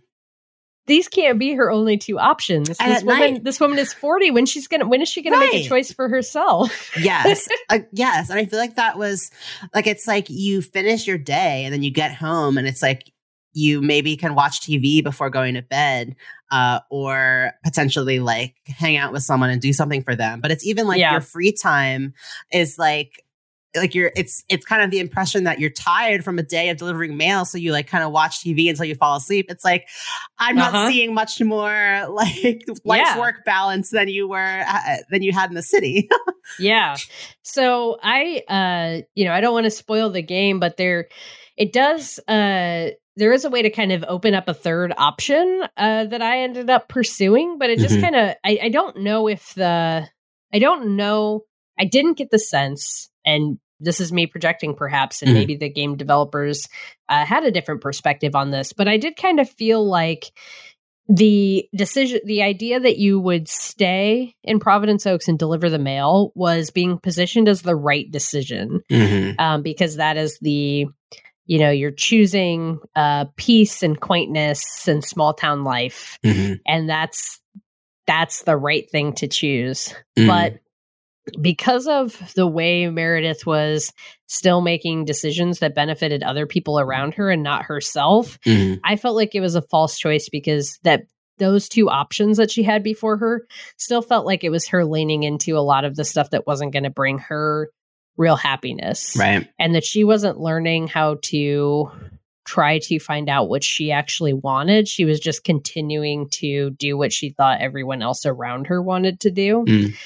these 0.87 1.09
can't 1.09 1.39
be 1.39 1.55
her 1.55 1.71
only 1.71 1.97
two 1.97 2.19
options. 2.19 2.69
This 2.69 2.79
And 2.81 2.93
at 2.93 3.03
woman, 3.05 3.33
night- 3.35 3.45
this 3.45 3.59
woman 3.59 3.79
is 3.79 3.95
forty. 3.95 4.31
When 4.31 4.45
she's 4.45 4.69
gonna, 4.69 4.87
when 4.87 5.01
is 5.01 5.09
she 5.09 5.23
gonna 5.23 5.39
make 5.39 5.55
a 5.55 5.67
choice 5.67 5.91
for 5.91 6.11
herself? 6.11 6.91
yes 7.01 7.49
uh, 7.71 7.79
yes 7.93 8.29
and 8.29 8.39
i 8.39 8.45
feel 8.45 8.59
like 8.59 8.75
that 8.77 8.99
was 8.99 9.31
like 9.75 9.87
it's 9.87 10.07
like 10.07 10.27
you 10.29 10.61
finish 10.61 11.07
your 11.07 11.17
day 11.17 11.65
and 11.65 11.73
then 11.73 11.83
you 11.83 11.91
get 11.91 12.13
home 12.15 12.59
and 12.59 12.69
it's 12.69 12.83
like 12.83 13.11
you 13.55 13.81
maybe 13.81 14.17
can 14.17 14.35
watch 14.35 14.61
tv 14.61 15.03
before 15.03 15.31
going 15.31 15.55
to 15.55 15.63
bed 15.63 16.15
uh, 16.51 16.81
or 16.91 17.53
potentially 17.65 18.21
like 18.21 18.55
hang 18.67 18.97
out 18.97 19.13
with 19.13 19.23
someone 19.23 19.49
and 19.51 19.61
do 19.63 19.73
something 19.73 20.03
for 20.03 20.15
them 20.15 20.41
but 20.41 20.51
it's 20.51 20.67
even 20.67 20.87
like 20.87 20.99
Yeah. 21.01 21.13
your 21.13 21.21
free 21.21 21.53
time 21.53 22.13
is 22.53 22.79
like 22.79 23.25
like 23.77 23.93
you're 23.93 24.13
it's 24.15 24.45
it's 24.49 24.65
kind 24.65 24.83
of 24.83 24.93
the 24.93 25.01
impression 25.01 25.45
that 25.45 25.59
you're 25.59 25.69
tired 25.71 26.23
from 26.23 26.39
a 26.39 26.45
day 26.45 26.69
of 26.69 26.77
delivering 26.77 27.17
mail 27.17 27.45
so 27.45 27.59
you 27.59 27.73
like 27.73 27.89
kind 27.89 28.05
of 28.05 28.13
watch 28.13 28.39
tv 28.45 28.69
until 28.71 28.85
you 28.85 28.95
fall 28.95 29.17
asleep 29.17 29.47
it's 29.49 29.65
like 29.65 29.89
i'm 30.39 30.55
not 30.55 30.75
Uh-huh. 30.75 30.87
seeing 30.89 31.13
much 31.13 31.41
more 31.41 32.07
like 32.11 32.63
life 32.85 33.01
Yeah. 33.01 33.19
work 33.19 33.45
balance 33.45 33.91
than 33.91 34.07
you 34.07 34.29
were 34.29 34.65
uh, 34.69 34.97
than 35.11 35.23
you 35.23 35.33
had 35.33 35.51
in 35.51 35.55
the 35.57 35.63
city 35.63 36.09
yeah. 36.61 36.97
So 37.43 37.99
I, 38.03 38.43
uh, 38.49 39.03
you 39.15 39.25
know, 39.25 39.33
I 39.33 39.41
don't 39.41 39.55
want 39.55 39.65
to 39.65 39.71
spoil 39.71 40.11
the 40.11 40.23
game, 40.23 40.61
but 40.61 40.77
there, 40.77 41.09
it 41.57 41.73
does. 41.73 42.19
Uh, 42.27 42.91
there 43.17 43.33
is 43.33 43.45
a 43.45 43.51
way 43.51 43.63
to 43.63 43.71
kind 43.71 43.93
of 43.93 44.05
open 44.09 44.35
up 44.35 44.49
a 44.49 44.55
third 44.55 44.93
option 44.97 45.63
uh, 45.77 46.05
that 46.05 46.21
I 46.23 46.41
ended 46.41 46.69
up 46.69 46.89
pursuing, 46.89 47.59
but 47.59 47.71
it 47.71 47.79
just 47.79 47.97
Mhm. 47.97 48.01
kind 48.01 48.17
of, 48.17 48.35
I, 48.45 48.59
I 48.65 48.69
don't 48.71 48.99
know 48.99 49.29
if 49.29 49.55
the, 49.55 50.09
I 50.53 50.59
don't 50.59 50.97
know, 50.97 51.45
I 51.79 51.85
didn't 51.85 52.17
get 52.19 52.31
the 52.31 52.39
sense, 52.41 53.11
and 53.25 53.59
this 53.81 54.01
is 54.01 54.13
me 54.13 54.27
projecting 54.27 54.75
perhaps, 54.75 55.23
and 55.23 55.31
Mhm. 55.31 55.35
maybe 55.35 55.57
the 55.57 55.69
game 55.69 55.97
developers 55.97 56.67
uh, 57.09 57.25
had 57.25 57.45
a 57.45 57.51
different 57.53 57.83
perspective 57.83 58.35
on 58.35 58.51
this, 58.51 58.73
but 58.73 58.89
I 58.89 58.97
did 58.97 59.15
kind 59.17 59.39
of 59.39 59.49
feel 59.49 59.85
like 59.87 60.33
the 61.07 61.69
decision 61.77 62.21
the 62.25 62.43
idea 62.43 62.81
that 62.81 62.97
you 62.97 63.21
would 63.21 63.47
stay 63.47 64.35
in 64.43 64.59
providence 64.59 65.07
oaks 65.07 65.29
and 65.29 65.39
deliver 65.39 65.69
the 65.69 65.79
mail 65.79 66.33
was 66.35 66.71
being 66.71 66.97
positioned 66.99 67.47
as 67.47 67.61
the 67.61 67.77
right 67.77 68.11
decision 68.11 68.81
Mm-hmm. 68.91 69.39
um, 69.39 69.63
because 69.63 69.97
that 69.97 70.17
is 70.17 70.39
the 70.41 70.87
you 71.47 71.59
know 71.59 71.71
you're 71.71 71.91
choosing 71.91 72.79
uh, 72.97 73.27
peace 73.37 73.83
and 73.83 74.01
quaintness 74.01 74.89
and 74.89 75.05
small 75.05 75.35
town 75.35 75.65
life 75.65 76.19
Mm-hmm. 76.25 76.55
and 76.67 76.89
that's 76.89 77.41
that's 78.07 78.43
the 78.43 78.57
right 78.57 78.89
thing 78.91 79.13
to 79.15 79.29
choose 79.29 79.95
Mm-hmm. 80.19 80.29
but 80.29 80.59
because 81.41 81.87
of 81.89 82.35
the 82.35 82.47
way 82.47 82.87
Meredith 82.89 83.47
was 83.47 83.91
still 84.27 84.61
making 84.61 85.07
decisions 85.07 85.61
that 85.61 85.75
benefited 85.75 86.23
other 86.23 86.47
people 86.47 86.79
around 86.79 87.15
her 87.15 87.31
and 87.31 87.43
not 87.43 87.63
herself, 87.65 88.39
Mhm. 88.45 88.79
I 88.85 88.97
felt 88.97 89.17
like 89.17 89.35
it 89.35 89.41
was 89.41 89.55
a 89.55 89.63
false 89.63 89.97
choice 89.97 90.29
because 90.29 90.79
that 90.83 91.05
those 91.39 91.67
two 91.67 91.89
options 91.89 92.37
that 92.37 92.51
she 92.51 92.63
had 92.63 92.83
before 92.83 93.17
her 93.17 93.47
still 93.79 94.03
felt 94.03 94.27
like 94.27 94.45
it 94.45 94.51
was 94.51 94.69
her 94.69 94.85
leaning 94.85 95.23
into 95.23 95.57
a 95.57 95.65
lot 95.65 95.87
of 95.87 95.97
the 95.97 96.05
stuff 96.05 96.29
that 96.31 96.47
wasn't 96.47 96.75
going 96.75 96.83
to 96.85 96.91
bring 96.91 97.17
her 97.19 97.71
real 98.17 98.37
happiness. 98.37 99.17
right. 99.19 99.49
And 99.59 99.75
that 99.75 99.85
she 99.85 100.05
wasn't 100.05 100.41
learning 100.41 100.89
how 100.89 101.19
to 101.23 101.91
try 102.45 102.79
to 102.79 102.99
find 102.99 103.29
out 103.29 103.49
what 103.49 103.65
she 103.65 103.91
actually 103.91 104.35
wanted. 104.35 104.87
She 104.87 105.05
was 105.05 105.19
just 105.19 105.45
continuing 105.45 106.29
to 106.31 106.71
do 106.71 106.97
what 106.97 107.13
she 107.13 107.31
thought 107.31 107.61
everyone 107.61 108.03
else 108.03 108.27
around 108.27 108.67
her 108.67 108.83
wanted 108.83 109.21
to 109.21 109.31
do. 109.31 109.65
Mm. 109.67 109.97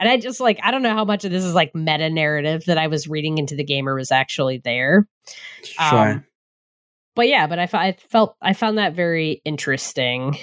And 0.00 0.08
I 0.08 0.16
just 0.16 0.40
like, 0.40 0.58
I 0.62 0.70
don't 0.70 0.82
know 0.82 0.94
how 0.94 1.04
much 1.04 1.24
of 1.24 1.30
this 1.30 1.44
is 1.44 1.54
like 1.54 1.74
meta 1.74 2.10
narrative 2.10 2.64
that 2.64 2.78
I 2.78 2.86
was 2.88 3.08
reading 3.08 3.38
into 3.38 3.54
the 3.54 3.64
game 3.64 3.88
or 3.88 3.94
was 3.94 4.10
actually 4.10 4.58
there. 4.58 5.06
Sure. 5.62 6.10
Um, 6.10 6.24
but 7.14 7.28
yeah, 7.28 7.46
but 7.46 7.58
I, 7.58 7.64
f- 7.64 7.74
I 7.74 7.92
felt 7.92 8.36
I 8.40 8.54
found 8.54 8.78
that 8.78 8.94
very 8.94 9.42
interesting. 9.44 10.38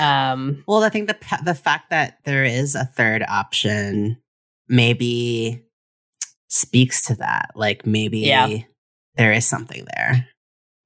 Um, 0.00 0.62
well, 0.68 0.82
I 0.84 0.88
think 0.88 1.08
the 1.08 1.18
the 1.44 1.54
fact 1.54 1.90
that 1.90 2.18
there 2.24 2.44
is 2.44 2.76
a 2.76 2.84
third 2.84 3.24
option 3.28 4.18
maybe 4.68 5.64
speaks 6.54 7.02
to 7.06 7.16
that. 7.16 7.50
Like 7.56 7.84
maybe 7.86 8.20
Yeah. 8.20 8.48
there 9.16 9.32
is 9.32 9.46
something 9.46 9.84
there. 9.96 10.28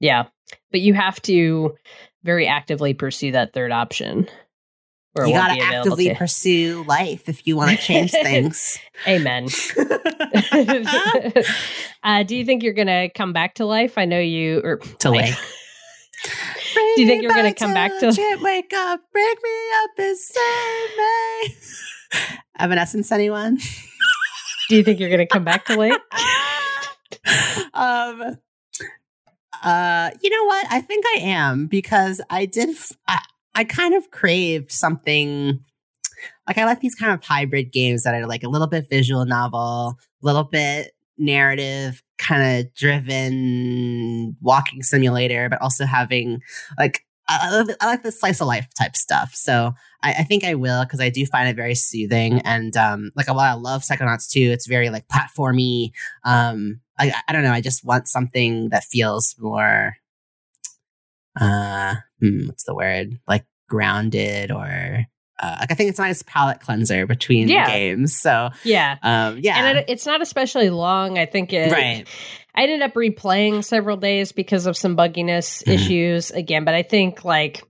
yeah, 0.01 0.25
but 0.71 0.81
you 0.81 0.95
have 0.95 1.21
to 1.23 1.77
very 2.25 2.47
actively 2.47 2.95
pursue 2.95 3.33
that 3.33 3.53
third 3.53 3.71
option. 3.73 4.29
or 5.15 5.27
you 5.27 5.33
got 5.35 5.55
to 5.55 5.61
actively 5.61 6.15
pursue 6.15 6.85
life 6.87 7.29
if 7.29 7.45
you 7.47 7.57
want 7.57 7.71
to 7.73 7.77
change 7.77 8.13
things. 8.13 8.79
Amen. 9.09 9.49
uh, 12.05 12.23
do 12.23 12.37
you 12.37 12.45
think 12.45 12.63
you're 12.63 12.73
gonna 12.75 13.09
come 13.11 13.33
back 13.33 13.55
to 13.57 13.65
life? 13.67 13.99
I 13.99 14.05
know 14.05 14.19
you 14.21 14.61
or 14.63 14.77
to 14.77 15.11
life. 15.11 15.31
life. 15.31 15.55
Do 16.97 17.03
you 17.03 17.07
think 17.09 17.23
you're 17.23 17.33
gonna 17.35 17.55
come 17.55 17.75
back 17.75 17.99
to- 18.01 18.13
Can't 18.13 18.43
wake 18.43 18.73
up, 18.73 19.01
break 19.13 19.43
me 19.43 19.51
up 19.85 19.91
and 19.99 20.17
save 20.17 20.91
me? 20.99 21.57
Evanescence, 22.59 23.11
anyone? 23.13 23.59
Do 24.69 24.77
you 24.77 24.85
think 24.85 25.01
you're 25.01 25.11
gonna 25.11 25.27
come 25.27 25.45
back 25.45 25.65
to 25.67 25.77
life? 25.77 25.97
um 27.75 28.39
uh 29.63 30.11
you 30.23 30.31
know 30.31 30.45
what 30.45 30.67
i 30.71 30.81
think 30.81 31.05
i 31.17 31.21
am 31.21 31.67
because 31.67 32.21
i 32.31 32.45
did 32.47 32.77
I, 33.07 33.21
I 33.55 33.65
kind 33.65 33.95
of 33.95 34.11
craved 34.11 34.71
something 34.71 35.61
like 36.47 36.59
i 36.59 36.65
like 36.65 36.81
these 36.81 36.95
kind 36.95 37.13
of 37.13 37.25
hybrid 37.25 37.73
games 37.73 38.03
that 38.05 38.15
are 38.15 38.27
like 38.27 38.43
a 38.45 38.49
little 38.49 38.67
bit 38.67 38.89
visual 38.89 39.25
novel 39.25 39.99
a 40.23 40.27
little 40.27 40.45
bit 40.45 40.93
narrative 41.17 42.03
kind 42.19 42.61
of 42.61 42.75
driven 42.75 44.37
walking 44.41 44.83
simulator 44.83 45.49
but 45.49 45.61
also 45.61 45.87
having 45.87 46.41
like 46.79 47.05
I 47.29 47.65
I 47.81 47.87
like 47.87 48.03
the 48.03 48.13
slice 48.13 48.41
of 48.41 48.47
life 48.47 48.69
type 48.79 48.97
stuff 48.97 49.35
so 49.35 49.73
I, 50.03 50.13
I 50.21 50.23
think 50.25 50.45
I 50.45 50.55
will 50.55 50.85
because 50.85 51.01
I 51.01 51.11
do 51.11 51.27
find 51.27 51.49
it 51.49 51.57
very 51.57 51.75
soothing 51.75 52.41
and 52.43 52.77
um 52.77 53.11
like 53.17 53.27
while 53.29 53.41
I 53.41 53.53
love 53.55 53.83
Psychonauts 53.83 54.31
2, 54.31 54.41
it's 54.41 54.67
very 54.67 54.91
like 54.91 55.09
platformy. 55.09 55.91
Um 56.25 56.81
I 56.99 57.13
I 57.27 57.33
don't 57.33 57.43
know, 57.43 57.53
I 57.53 57.61
just 57.61 57.85
want 57.85 58.09
something 58.09 58.69
that 58.71 58.85
feels 58.85 59.35
more 59.39 59.97
uh 61.41 61.95
hmm, 62.21 62.47
what's 62.47 62.65
the 62.65 62.75
word? 62.75 63.19
Like 63.27 63.45
grounded 63.69 64.51
or 64.51 65.07
uh, 65.41 65.57
like 65.61 65.71
I 65.71 65.75
think 65.75 65.91
it's 65.91 66.01
a 66.01 66.03
nice 66.03 66.23
palate 66.23 66.61
cleanser 66.61 67.07
between 67.07 67.49
Yeah. 67.49 67.67
games. 67.67 68.17
So 68.19 68.51
Yeah. 68.65 68.97
um 69.03 69.39
yeah. 69.41 69.59
And 69.69 69.79
it, 69.79 69.85
it's 69.89 70.07
not 70.07 70.21
especially 70.23 70.71
long. 70.71 71.17
I 71.19 71.27
think 71.27 71.53
it, 71.53 71.71
right. 71.73 72.07
I 72.55 72.63
ended 72.63 72.83
up 72.83 72.95
replaying 72.95 73.63
several 73.65 73.97
days 73.97 74.33
because 74.33 74.67
of 74.67 74.77
some 74.77 74.97
bugginess 74.97 75.63
Mhm. 75.65 75.75
issues 75.75 76.33
again, 76.33 76.65
but 76.65 76.75
I 76.75 76.83
think 76.83 77.25
like 77.25 77.63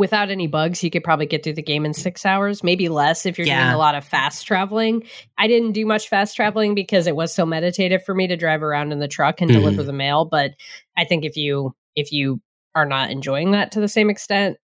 without 0.00 0.30
any 0.30 0.46
bugs, 0.48 0.82
you 0.82 0.90
could 0.90 1.04
probably 1.04 1.26
get 1.26 1.44
through 1.44 1.52
the 1.52 1.62
game 1.62 1.84
in 1.86 1.94
six 1.94 2.26
hours, 2.26 2.64
maybe 2.64 2.88
less 2.88 3.26
if 3.26 3.38
you're 3.38 3.44
doing 3.44 3.58
a 3.58 3.78
lot 3.78 3.94
of 3.94 4.04
fast 4.04 4.46
traveling. 4.46 5.04
I 5.38 5.46
didn't 5.46 5.72
do 5.72 5.86
much 5.86 6.08
fast 6.08 6.34
traveling 6.34 6.74
because 6.74 7.06
it 7.06 7.14
was 7.14 7.32
so 7.32 7.46
meditative 7.46 8.02
for 8.04 8.14
me 8.14 8.26
to 8.26 8.36
drive 8.36 8.62
around 8.62 8.90
in 8.92 8.98
the 8.98 9.06
truck 9.06 9.40
and 9.40 9.50
Mhm. 9.50 9.54
deliver 9.54 9.82
the 9.84 9.92
mail. 9.92 10.24
But 10.24 10.52
I 10.96 11.04
think 11.04 11.24
if 11.24 11.36
you 11.36 11.74
if 11.94 12.12
you 12.12 12.40
are 12.74 12.86
not 12.86 13.10
enjoying 13.10 13.52
that 13.52 13.72
to 13.72 13.80
the 13.80 13.88
same 13.88 14.10
extent, 14.10 14.56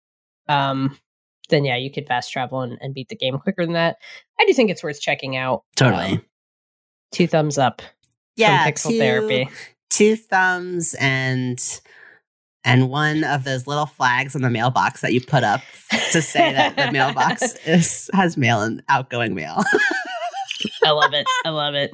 um, 0.48 0.96
then 1.48 1.64
yeah, 1.64 1.76
you 1.76 1.90
could 1.90 2.06
fast 2.06 2.32
travel 2.32 2.60
and, 2.62 2.78
and 2.80 2.94
beat 2.94 3.08
the 3.08 3.16
game 3.16 3.38
quicker 3.38 3.64
than 3.64 3.74
that. 3.74 3.96
I 4.40 4.44
do 4.46 4.54
think 4.54 4.70
it's 4.70 4.82
worth 4.82 5.00
checking 5.00 5.36
out. 5.36 5.64
Totally. 5.76 6.04
Um, 6.12 6.24
two 7.12 7.26
thumbs 7.26 7.58
up 7.58 7.82
Yeah. 8.36 8.66
Pixel 8.70 8.90
two- 8.90 8.98
Therapy. 8.98 9.48
Two 9.90 10.16
thumbs 10.16 10.94
and 11.00 11.58
and 12.64 12.88
one 12.88 13.24
of 13.24 13.44
those 13.44 13.66
little 13.66 13.86
flags 13.86 14.34
on 14.34 14.42
the 14.42 14.50
mailbox 14.50 15.00
that 15.02 15.12
you 15.12 15.20
put 15.20 15.44
up 15.44 15.60
to 16.12 16.22
say 16.22 16.52
that 16.52 16.76
the 16.76 16.90
mailbox 16.92 17.54
is 17.66 18.10
has 18.12 18.36
mail 18.36 18.62
and 18.62 18.82
outgoing 18.88 19.34
mail. 19.34 19.62
I 20.84 20.90
love 20.90 21.12
it. 21.12 21.26
I 21.44 21.50
love 21.50 21.74
it. 21.74 21.92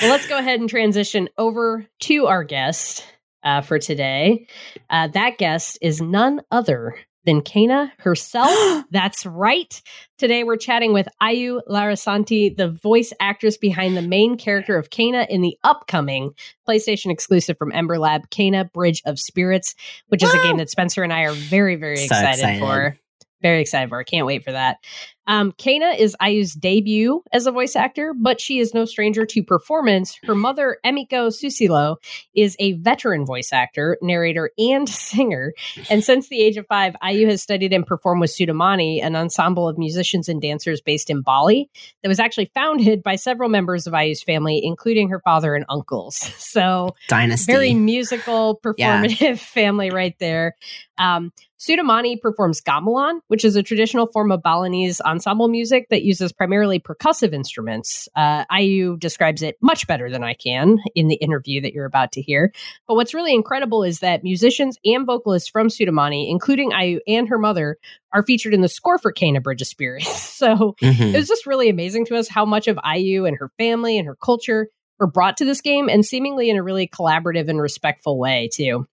Well, 0.00 0.10
let's 0.10 0.26
go 0.26 0.38
ahead 0.38 0.60
and 0.60 0.68
transition 0.68 1.28
over 1.38 1.86
to 2.00 2.26
our 2.26 2.44
guest 2.44 3.06
uh, 3.42 3.60
for 3.60 3.78
today. 3.78 4.46
Uh, 4.90 5.08
that 5.08 5.38
guest 5.38 5.78
is 5.80 6.00
none 6.00 6.40
other 6.50 6.96
than 7.24 7.40
Kena 7.40 7.90
herself. 7.98 8.84
That's 8.90 9.24
right. 9.26 9.80
Today 10.18 10.44
we're 10.44 10.56
chatting 10.56 10.92
with 10.92 11.08
Ayu 11.22 11.60
Larasanti, 11.68 12.56
the 12.56 12.68
voice 12.68 13.12
actress 13.20 13.56
behind 13.56 13.96
the 13.96 14.02
main 14.02 14.36
character 14.36 14.76
of 14.76 14.90
Kena 14.90 15.26
in 15.28 15.40
the 15.40 15.56
upcoming 15.64 16.34
PlayStation 16.68 17.10
exclusive 17.10 17.56
from 17.58 17.72
Ember 17.72 17.98
Lab, 17.98 18.28
Kena 18.30 18.70
Bridge 18.72 19.02
of 19.04 19.18
Spirits, 19.18 19.74
which 20.08 20.22
is 20.22 20.32
a 20.32 20.42
game 20.42 20.56
that 20.58 20.70
Spencer 20.70 21.02
and 21.02 21.12
I 21.12 21.22
are 21.22 21.32
very, 21.32 21.76
very 21.76 21.96
So 21.96 22.04
excited, 22.04 22.28
excited. 22.40 22.60
for. 22.60 22.96
Very 23.40 23.60
excited 23.60 23.88
for. 23.88 24.02
Can't 24.04 24.26
wait 24.26 24.44
for 24.44 24.52
that. 24.52 24.76
Um, 25.26 25.52
Kena 25.52 25.98
is 25.98 26.16
Ayu's 26.20 26.52
debut 26.54 27.22
as 27.32 27.46
a 27.46 27.52
voice 27.52 27.76
actor, 27.76 28.14
but 28.18 28.40
she 28.40 28.58
is 28.58 28.74
no 28.74 28.84
stranger 28.84 29.24
to 29.26 29.42
performance. 29.42 30.18
Her 30.24 30.34
mother, 30.34 30.78
Emiko 30.84 31.28
Susilo, 31.30 31.96
is 32.34 32.56
a 32.58 32.72
veteran 32.74 33.24
voice 33.24 33.52
actor, 33.52 33.98
narrator, 34.02 34.50
and 34.58 34.88
singer. 34.88 35.52
And 35.88 36.02
since 36.02 36.28
the 36.28 36.40
age 36.40 36.56
of 36.56 36.66
five, 36.66 36.96
Ayu 37.02 37.28
has 37.28 37.42
studied 37.42 37.72
and 37.72 37.86
performed 37.86 38.20
with 38.20 38.30
Sudamani, 38.30 39.02
an 39.02 39.16
ensemble 39.16 39.68
of 39.68 39.78
musicians 39.78 40.28
and 40.28 40.40
dancers 40.40 40.80
based 40.80 41.10
in 41.10 41.22
Bali 41.22 41.70
that 42.02 42.08
was 42.08 42.20
actually 42.20 42.50
founded 42.54 43.02
by 43.02 43.16
several 43.16 43.48
members 43.48 43.86
of 43.86 43.92
Ayu's 43.92 44.22
family, 44.22 44.60
including 44.62 45.08
her 45.08 45.20
father 45.20 45.54
and 45.54 45.64
uncles. 45.68 46.18
So, 46.52 46.94
Dynasty. 47.08 47.50
very 47.50 47.72
musical, 47.72 48.60
performative 48.64 49.20
yeah. 49.20 49.34
family 49.36 49.88
right 49.88 50.14
there. 50.18 50.54
Um, 50.98 51.32
Sudamani 51.62 52.20
performs 52.20 52.60
gamelan, 52.60 53.20
which 53.28 53.44
is 53.44 53.54
a 53.54 53.62
traditional 53.62 54.06
form 54.06 54.32
of 54.32 54.42
Balinese 54.42 55.00
ensemble 55.12 55.48
music 55.48 55.86
that 55.90 56.02
uses 56.02 56.32
primarily 56.32 56.80
percussive 56.80 57.32
instruments. 57.32 58.08
Uh, 58.16 58.44
Ayu 58.46 58.98
describes 58.98 59.42
it 59.42 59.56
much 59.60 59.86
better 59.86 60.10
than 60.10 60.24
I 60.24 60.34
can 60.34 60.78
in 60.94 61.08
the 61.08 61.16
interview 61.16 61.60
that 61.60 61.72
you're 61.72 61.86
about 61.86 62.12
to 62.12 62.22
hear. 62.22 62.52
But 62.88 62.94
what's 62.94 63.14
really 63.14 63.34
incredible 63.34 63.84
is 63.84 64.00
that 64.00 64.24
musicians 64.24 64.78
and 64.84 65.06
vocalists 65.06 65.48
from 65.48 65.68
Sudamani, 65.68 66.30
including 66.30 66.70
Ayu 66.70 66.98
and 67.06 67.28
her 67.28 67.38
mother, 67.38 67.76
are 68.12 68.24
featured 68.24 68.54
in 68.54 68.62
the 68.62 68.68
score 68.68 68.98
for 68.98 69.12
Kena 69.12 69.42
Bridge 69.42 69.62
of 69.62 69.68
Spirits. 69.68 70.08
so 70.18 70.74
mm-hmm. 70.82 71.02
it 71.02 71.16
was 71.16 71.28
just 71.28 71.46
really 71.46 71.68
amazing 71.68 72.06
to 72.06 72.16
us 72.16 72.28
how 72.28 72.44
much 72.44 72.66
of 72.66 72.76
Ayu 72.78 73.28
and 73.28 73.36
her 73.38 73.50
family 73.58 73.98
and 73.98 74.06
her 74.06 74.16
culture 74.16 74.68
were 74.98 75.06
brought 75.06 75.36
to 75.36 75.44
this 75.44 75.60
game 75.60 75.88
and 75.88 76.04
seemingly 76.04 76.48
in 76.48 76.56
a 76.56 76.62
really 76.62 76.88
collaborative 76.88 77.48
and 77.48 77.60
respectful 77.60 78.18
way, 78.18 78.48
too. 78.52 78.86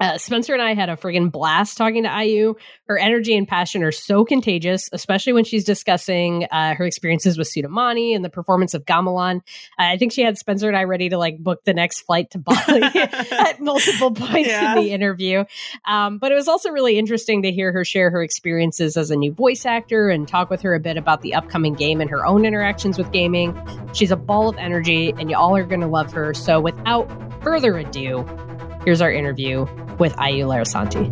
Uh, 0.00 0.16
Spencer 0.16 0.54
and 0.54 0.62
I 0.62 0.74
had 0.74 0.88
a 0.88 0.96
friggin' 0.96 1.30
blast 1.30 1.76
talking 1.76 2.04
to 2.04 2.08
Ayu. 2.08 2.54
Her 2.86 2.98
energy 2.98 3.36
and 3.36 3.46
passion 3.46 3.82
are 3.82 3.92
so 3.92 4.24
contagious, 4.24 4.88
especially 4.92 5.34
when 5.34 5.44
she's 5.44 5.64
discussing 5.64 6.46
uh, 6.50 6.74
her 6.74 6.86
experiences 6.86 7.36
with 7.36 7.48
Sudamani 7.48 8.16
and 8.16 8.24
the 8.24 8.30
performance 8.30 8.72
of 8.74 8.86
Gamelan. 8.86 9.36
Uh, 9.36 9.40
I 9.78 9.98
think 9.98 10.12
she 10.12 10.22
had 10.22 10.38
Spencer 10.38 10.68
and 10.68 10.76
I 10.76 10.84
ready 10.84 11.10
to 11.10 11.18
like 11.18 11.38
book 11.38 11.64
the 11.64 11.74
next 11.74 12.00
flight 12.02 12.30
to 12.30 12.38
Bali 12.38 12.82
at 13.30 13.60
multiple 13.60 14.12
points 14.12 14.48
yeah. 14.48 14.74
in 14.74 14.82
the 14.82 14.92
interview. 14.92 15.44
Um, 15.84 16.18
but 16.18 16.32
it 16.32 16.34
was 16.34 16.48
also 16.48 16.70
really 16.70 16.98
interesting 16.98 17.42
to 17.42 17.52
hear 17.52 17.70
her 17.72 17.84
share 17.84 18.10
her 18.10 18.22
experiences 18.22 18.96
as 18.96 19.10
a 19.10 19.16
new 19.16 19.32
voice 19.32 19.66
actor 19.66 20.08
and 20.08 20.26
talk 20.26 20.48
with 20.48 20.62
her 20.62 20.74
a 20.74 20.80
bit 20.80 20.96
about 20.96 21.20
the 21.22 21.34
upcoming 21.34 21.74
game 21.74 22.00
and 22.00 22.08
her 22.08 22.24
own 22.24 22.44
interactions 22.44 22.96
with 22.96 23.12
gaming. 23.12 23.58
She's 23.92 24.10
a 24.10 24.16
ball 24.16 24.48
of 24.48 24.56
energy, 24.56 25.12
and 25.18 25.30
you 25.30 25.36
all 25.36 25.56
are 25.56 25.64
going 25.64 25.80
to 25.80 25.86
love 25.86 26.12
her. 26.12 26.32
So 26.32 26.60
without 26.60 27.08
further 27.42 27.76
ado, 27.76 28.24
here's 28.84 29.00
our 29.00 29.12
interview 29.12 29.66
with 29.98 30.14
Ayu 30.16 30.46
Larasanti. 30.46 31.10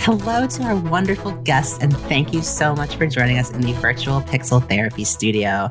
Hello 0.00 0.46
to 0.46 0.62
our 0.62 0.76
wonderful 0.76 1.32
guests, 1.42 1.78
and 1.80 1.96
thank 1.96 2.32
you 2.32 2.40
so 2.40 2.74
much 2.76 2.96
for 2.96 3.06
joining 3.06 3.38
us 3.38 3.50
in 3.50 3.60
the 3.60 3.72
virtual 3.72 4.20
Pixel 4.20 4.66
Therapy 4.68 5.04
Studio. 5.04 5.68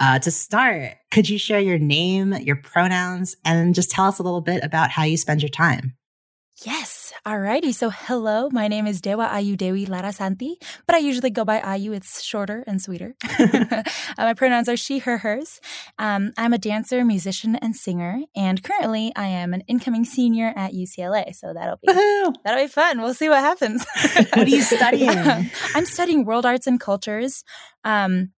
Uh, 0.00 0.18
to 0.18 0.30
start, 0.30 0.94
could 1.10 1.28
you 1.28 1.38
share 1.38 1.60
your 1.60 1.78
name, 1.78 2.32
your 2.34 2.56
pronouns, 2.56 3.36
and 3.44 3.74
just 3.74 3.90
tell 3.90 4.06
us 4.06 4.18
a 4.18 4.22
little 4.22 4.40
bit 4.40 4.62
about 4.64 4.90
how 4.90 5.04
you 5.04 5.16
spend 5.16 5.42
your 5.42 5.48
time? 5.48 5.94
Yes. 6.64 7.12
Alrighty. 7.24 7.72
So, 7.72 7.88
hello. 7.88 8.48
My 8.50 8.66
name 8.66 8.88
is 8.88 9.00
Dewa 9.00 9.28
Ayu 9.28 9.56
Dewi 9.56 9.86
Larasanti, 9.86 10.54
but 10.88 10.96
I 10.96 10.98
usually 10.98 11.30
go 11.30 11.44
by 11.44 11.60
Ayu. 11.60 11.94
It's 11.94 12.20
shorter 12.20 12.64
and 12.66 12.82
sweeter. 12.82 13.14
my 14.18 14.34
pronouns 14.34 14.68
are 14.68 14.76
she, 14.76 14.98
her, 14.98 15.18
hers. 15.18 15.60
Um, 16.00 16.32
I'm 16.36 16.52
a 16.52 16.58
dancer, 16.58 17.04
musician, 17.04 17.54
and 17.54 17.76
singer, 17.76 18.22
and 18.34 18.60
currently 18.60 19.12
I 19.14 19.26
am 19.26 19.54
an 19.54 19.62
incoming 19.68 20.04
senior 20.04 20.52
at 20.56 20.72
UCLA. 20.72 21.32
So 21.36 21.52
that'll 21.54 21.76
be 21.76 21.92
Woo-hoo! 21.92 22.32
that'll 22.44 22.64
be 22.64 22.68
fun. 22.68 23.02
We'll 23.02 23.14
see 23.14 23.28
what 23.28 23.38
happens. 23.38 23.86
what 24.02 24.38
are 24.38 24.48
you 24.48 24.62
studying? 24.62 25.10
I'm 25.76 25.84
studying 25.84 26.24
world 26.24 26.44
arts 26.44 26.66
and 26.66 26.80
cultures. 26.80 27.44
Um, 27.84 28.32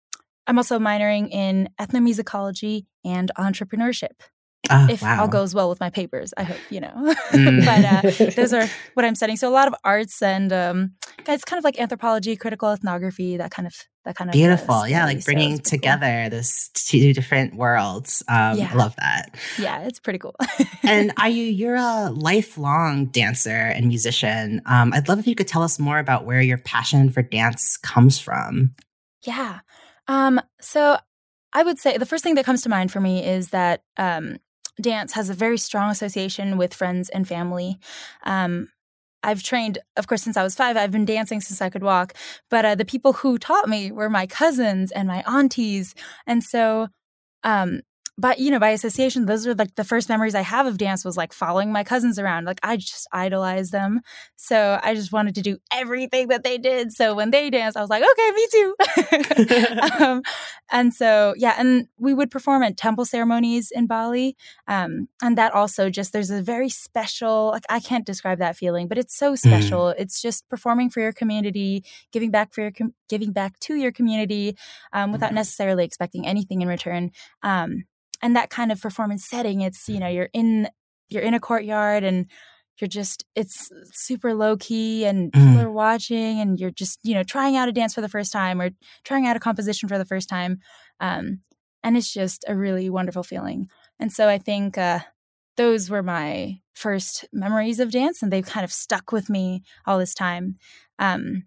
I'm 0.47 0.59
also 0.59 0.79
minoring 0.79 1.31
in 1.31 1.71
ethnomusicology 1.81 2.85
and 3.03 3.31
entrepreneurship. 3.39 4.21
Oh, 4.69 4.87
if 4.91 5.03
wow. 5.03 5.23
all 5.23 5.29
goes 5.29 5.55
well 5.55 5.71
with 5.71 5.81
my 5.81 5.89
papers, 5.91 6.35
I 6.37 6.43
hope 6.43 6.59
you 6.69 6.81
know. 6.81 7.15
Mm. 7.31 7.65
but 7.65 7.85
uh, 7.85 8.31
those 8.35 8.53
are 8.53 8.69
what 8.95 9.05
I'm 9.05 9.15
studying. 9.15 9.37
So 9.37 9.49
a 9.49 9.55
lot 9.55 9.69
of 9.69 9.75
arts 9.85 10.21
and 10.21 10.53
um, 10.53 10.93
it's 11.29 11.45
kind 11.45 11.59
of 11.59 11.65
like 11.65 11.79
anthropology, 11.79 12.35
critical 12.35 12.71
ethnography, 12.73 13.37
that 13.37 13.53
kind 13.53 13.67
of 13.69 13.75
that 14.05 14.17
kind 14.17 14.29
of 14.29 14.33
beautiful. 14.33 14.75
Uh, 14.75 14.87
yeah, 14.87 15.05
like 15.05 15.25
bringing 15.25 15.57
so 15.57 15.63
together 15.63 16.23
cool. 16.23 16.31
this 16.31 16.71
two 16.75 17.13
different 17.13 17.55
worlds. 17.55 18.23
Um, 18.29 18.59
yeah. 18.59 18.71
I 18.73 18.75
love 18.75 18.97
that. 18.97 19.37
Yeah, 19.59 19.83
it's 19.83 20.01
pretty 20.01 20.19
cool. 20.19 20.35
and 20.83 21.13
are 21.19 21.29
you? 21.29 21.45
You're 21.45 21.77
a 21.77 22.11
lifelong 22.11 23.07
dancer 23.07 23.51
and 23.51 23.87
musician. 23.87 24.61
Um, 24.67 24.93
I'd 24.93 25.09
love 25.09 25.21
if 25.21 25.27
you 25.27 25.37
could 25.37 25.49
tell 25.49 25.63
us 25.63 25.79
more 25.79 25.99
about 25.99 26.27
where 26.27 26.41
your 26.41 26.59
passion 26.59 27.11
for 27.11 27.23
dance 27.23 27.77
comes 27.77 28.19
from. 28.19 28.75
Yeah. 29.25 29.61
Um, 30.09 30.41
so 30.61 30.99
I 31.53 31.63
would 31.63 31.79
say 31.79 31.97
the 31.97 32.07
first 32.07 32.25
thing 32.25 32.35
that 32.35 32.45
comes 32.45 32.63
to 32.63 32.69
mind 32.69 32.91
for 32.93 33.01
me 33.01 33.25
is 33.25 33.49
that 33.49 33.83
um, 33.97 34.39
dance 34.81 35.13
has 35.13 35.31
a 35.31 35.35
very 35.35 35.59
strong 35.59 35.91
association 35.91 36.57
with 36.57 36.75
friends 36.75 37.09
and 37.09 37.27
family. 37.27 37.79
Um, 38.25 38.69
I've 39.23 39.43
trained, 39.43 39.79
of 39.97 40.07
course, 40.07 40.23
since 40.23 40.37
I 40.37 40.43
was 40.43 40.55
five. 40.55 40.77
I've 40.77 40.91
been 40.91 41.05
dancing 41.05 41.41
since 41.41 41.61
I 41.61 41.71
could 41.71 41.83
walk. 41.83 42.15
But 42.49 42.65
uh, 42.65 42.75
the 42.75 42.85
people 42.85 43.13
who 43.13 43.39
taught 43.39 43.69
me 43.69 43.93
were 43.93 44.09
my 44.09 44.27
cousins 44.27 44.93
and 44.93 45.07
my 45.07 45.23
aunties. 45.27 45.95
And 46.27 46.43
so 46.43 46.89
um, 47.45 47.81
but 48.21 48.39
you 48.39 48.51
know 48.51 48.59
by 48.59 48.71
association 48.71 49.27
those 49.27 49.47
are 49.47 49.55
like 49.55 49.75
the 49.77 49.85
first 49.85 50.09
memories 50.09 50.35
i 50.35 50.43
have 50.43 50.67
of 50.67 50.77
dance 50.77 51.05
was 51.05 51.17
like 51.17 51.33
following 51.33 51.73
my 51.73 51.83
cousins 51.83 52.19
around 52.19 52.45
like 52.45 52.61
i 52.63 52.77
just 52.77 53.09
idolized 53.13 53.73
them 53.73 54.01
so 54.37 54.79
i 54.83 54.95
just 54.95 55.13
wanted 55.13 55.35
to 55.35 55.43
do 55.43 55.57
everything 55.73 56.29
that 56.29 56.45
they 56.45 56.59
did 56.59 56.93
so 56.93 57.15
when 57.15 57.31
they 57.31 57.49
danced 57.49 57.77
i 57.77 57.81
was 57.81 57.91
like 57.91 58.03
okay 58.03 58.31
me 58.33 58.47
too 58.53 58.75
um, 60.05 60.23
and 60.71 60.93
so 60.93 61.35
yeah 61.37 61.55
and 61.59 61.89
we 61.99 62.13
would 62.13 62.31
perform 62.31 62.63
at 62.63 62.77
temple 62.77 63.05
ceremonies 63.05 63.73
in 63.75 63.87
bali 63.87 64.37
um, 64.69 65.09
and 65.23 65.39
that 65.39 65.55
also 65.55 65.89
just 65.89 66.13
there's 66.13 66.31
a 66.31 66.43
very 66.43 66.69
special 66.69 67.49
like 67.49 67.65
i 67.71 67.81
can't 67.81 68.07
describe 68.07 68.39
that 68.39 68.57
feeling 68.57 68.87
but 68.87 68.99
it's 68.99 69.17
so 69.17 69.33
mm. 69.33 69.39
special 69.39 69.87
mm. 69.87 69.95
it's 69.99 70.21
just 70.21 70.49
performing 70.49 70.91
for 70.91 71.01
your 71.01 71.13
community 71.13 71.83
giving 72.13 72.31
back 72.31 72.53
for 72.53 72.61
your 72.61 72.73
com- 72.73 72.95
giving 73.09 73.33
back 73.33 73.59
to 73.61 73.77
your 73.77 73.93
community 73.93 74.57
um, 74.93 75.13
without 75.13 75.33
mm. 75.33 75.37
necessarily 75.37 75.85
expecting 75.85 76.27
anything 76.27 76.61
in 76.61 76.69
return 76.69 77.11
um, 77.43 77.85
and 78.23 78.37
that 78.37 78.51
kind 78.51 78.73
of 78.73 78.81
performance 78.81 79.27
setting 79.27 79.61
it's 79.61 79.89
you 79.89 79.99
know 79.99 80.09
you're 80.09 80.31
in 80.33 80.69
you're 81.09 81.23
in 81.23 81.35
a 81.35 81.41
courtyard 81.41 82.05
and 82.05 82.27
you're 82.81 82.89
just 82.89 83.25
it's 83.35 83.71
super 83.93 84.35
low 84.35 84.57
key 84.57 85.05
and 85.05 85.33
people 85.33 85.49
mm. 85.49 85.63
are 85.63 85.71
watching 85.71 86.41
and 86.41 86.59
you're 86.59 86.71
just 86.71 86.99
you 87.03 87.15
know 87.15 87.23
trying 87.23 87.57
out 87.57 87.69
a 87.69 87.73
dance 87.73 87.95
for 87.95 88.01
the 88.01 88.09
first 88.09 88.33
time 88.33 88.61
or 88.61 88.71
trying 89.05 89.27
out 89.27 89.37
a 89.37 89.41
composition 89.41 89.89
for 89.89 89.99
the 89.99 90.05
first 90.05 90.29
time 90.29 90.59
um, 91.01 91.41
and 91.83 91.97
it's 91.97 92.13
just 92.13 92.45
a 92.49 92.57
really 92.57 92.89
wonderful 92.89 93.23
feeling 93.23 93.69
and 93.99 94.13
so 94.13 94.29
i 94.29 94.39
think 94.39 94.79
uh, 94.79 95.01
those 95.57 95.91
were 95.91 96.03
my 96.03 96.59
first 96.75 97.27
memories 97.33 97.81
of 97.81 97.91
dance 97.91 98.23
and 98.23 98.33
they've 98.33 98.47
kind 98.47 98.65
of 98.65 98.73
stuck 98.73 99.13
with 99.13 99.29
me 99.29 99.63
all 99.87 99.99
this 99.99 100.15
time 100.15 100.57
um, 100.99 101.45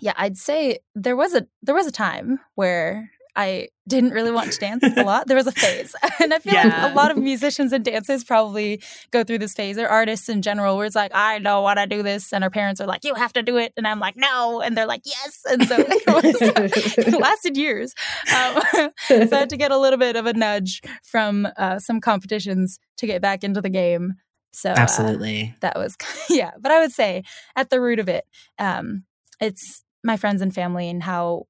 yeah 0.00 0.14
i'd 0.16 0.36
say 0.36 0.78
there 0.94 1.16
was 1.16 1.34
a 1.34 1.46
there 1.62 1.74
was 1.74 1.86
a 1.86 1.92
time 1.92 2.40
where 2.54 3.10
I 3.36 3.68
didn't 3.86 4.10
really 4.10 4.32
want 4.32 4.50
to 4.50 4.58
dance 4.58 4.82
a 4.82 5.02
lot. 5.04 5.26
There 5.26 5.36
was 5.36 5.46
a 5.46 5.52
phase. 5.52 5.94
And 6.18 6.32
I 6.32 6.38
feel 6.38 6.54
yeah. 6.54 6.84
like 6.84 6.92
a 6.92 6.94
lot 6.94 7.10
of 7.10 7.18
musicians 7.18 7.72
and 7.72 7.84
dancers 7.84 8.24
probably 8.24 8.82
go 9.10 9.22
through 9.22 9.38
this 9.38 9.52
phase, 9.52 9.76
or 9.76 9.86
artists 9.86 10.30
in 10.30 10.40
general, 10.40 10.76
where 10.76 10.86
it's 10.86 10.96
like, 10.96 11.14
I 11.14 11.38
don't 11.38 11.62
want 11.62 11.78
to 11.78 11.86
do 11.86 12.02
this. 12.02 12.32
And 12.32 12.42
our 12.42 12.48
parents 12.48 12.80
are 12.80 12.86
like, 12.86 13.04
you 13.04 13.14
have 13.14 13.34
to 13.34 13.42
do 13.42 13.58
it. 13.58 13.74
And 13.76 13.86
I'm 13.86 14.00
like, 14.00 14.16
no. 14.16 14.62
And 14.62 14.76
they're 14.76 14.86
like, 14.86 15.02
yes. 15.04 15.40
And 15.48 15.68
so 15.68 15.76
it, 15.78 16.06
was, 16.06 16.96
it 16.98 17.20
lasted 17.20 17.56
years. 17.56 17.92
Um, 18.34 18.62
so 19.06 19.28
I 19.30 19.38
had 19.40 19.50
to 19.50 19.58
get 19.58 19.70
a 19.70 19.78
little 19.78 19.98
bit 19.98 20.16
of 20.16 20.24
a 20.24 20.32
nudge 20.32 20.80
from 21.02 21.46
uh, 21.58 21.78
some 21.78 22.00
competitions 22.00 22.78
to 22.96 23.06
get 23.06 23.20
back 23.20 23.44
into 23.44 23.60
the 23.60 23.70
game. 23.70 24.14
So 24.52 24.70
uh, 24.70 24.76
absolutely, 24.78 25.52
uh, 25.54 25.58
that 25.60 25.76
was 25.76 25.96
yeah. 26.30 26.52
But 26.58 26.72
I 26.72 26.80
would 26.80 26.92
say 26.92 27.24
at 27.54 27.68
the 27.68 27.78
root 27.78 27.98
of 27.98 28.08
it, 28.08 28.24
um, 28.58 29.04
it's 29.38 29.82
my 30.02 30.16
friends 30.16 30.40
and 30.40 30.54
family 30.54 30.88
and 30.88 31.02
how 31.02 31.44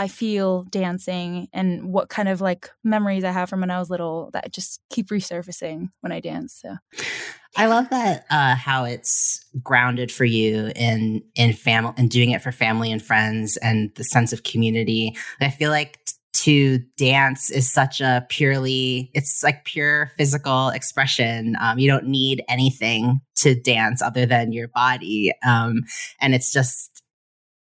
I 0.00 0.08
feel 0.08 0.62
dancing 0.70 1.48
and 1.52 1.92
what 1.92 2.08
kind 2.08 2.26
of 2.26 2.40
like 2.40 2.70
memories 2.82 3.22
I 3.22 3.32
have 3.32 3.50
from 3.50 3.60
when 3.60 3.70
I 3.70 3.78
was 3.78 3.90
little 3.90 4.30
that 4.32 4.50
just 4.50 4.80
keep 4.88 5.08
resurfacing 5.08 5.90
when 6.00 6.10
I 6.10 6.20
dance. 6.20 6.58
So 6.58 6.76
I 7.54 7.66
love 7.66 7.90
that 7.90 8.24
uh, 8.30 8.54
how 8.54 8.84
it's 8.84 9.44
grounded 9.62 10.10
for 10.10 10.24
you 10.24 10.72
in 10.74 11.22
in 11.34 11.52
family 11.52 11.92
and 11.98 12.08
doing 12.08 12.30
it 12.30 12.40
for 12.40 12.50
family 12.50 12.90
and 12.90 13.02
friends 13.02 13.58
and 13.58 13.90
the 13.96 14.04
sense 14.04 14.32
of 14.32 14.42
community. 14.42 15.14
I 15.38 15.50
feel 15.50 15.70
like 15.70 15.98
to 16.32 16.78
dance 16.96 17.50
is 17.50 17.70
such 17.70 18.00
a 18.00 18.24
purely 18.30 19.10
it's 19.12 19.42
like 19.42 19.64
pure 19.64 20.12
physical 20.16 20.70
expression 20.70 21.56
um, 21.60 21.78
you 21.78 21.90
don't 21.90 22.06
need 22.06 22.42
anything 22.48 23.20
to 23.34 23.54
dance 23.54 24.00
other 24.00 24.24
than 24.24 24.52
your 24.52 24.68
body 24.68 25.32
um, 25.44 25.82
and 26.20 26.34
it's 26.34 26.52
just 26.52 26.99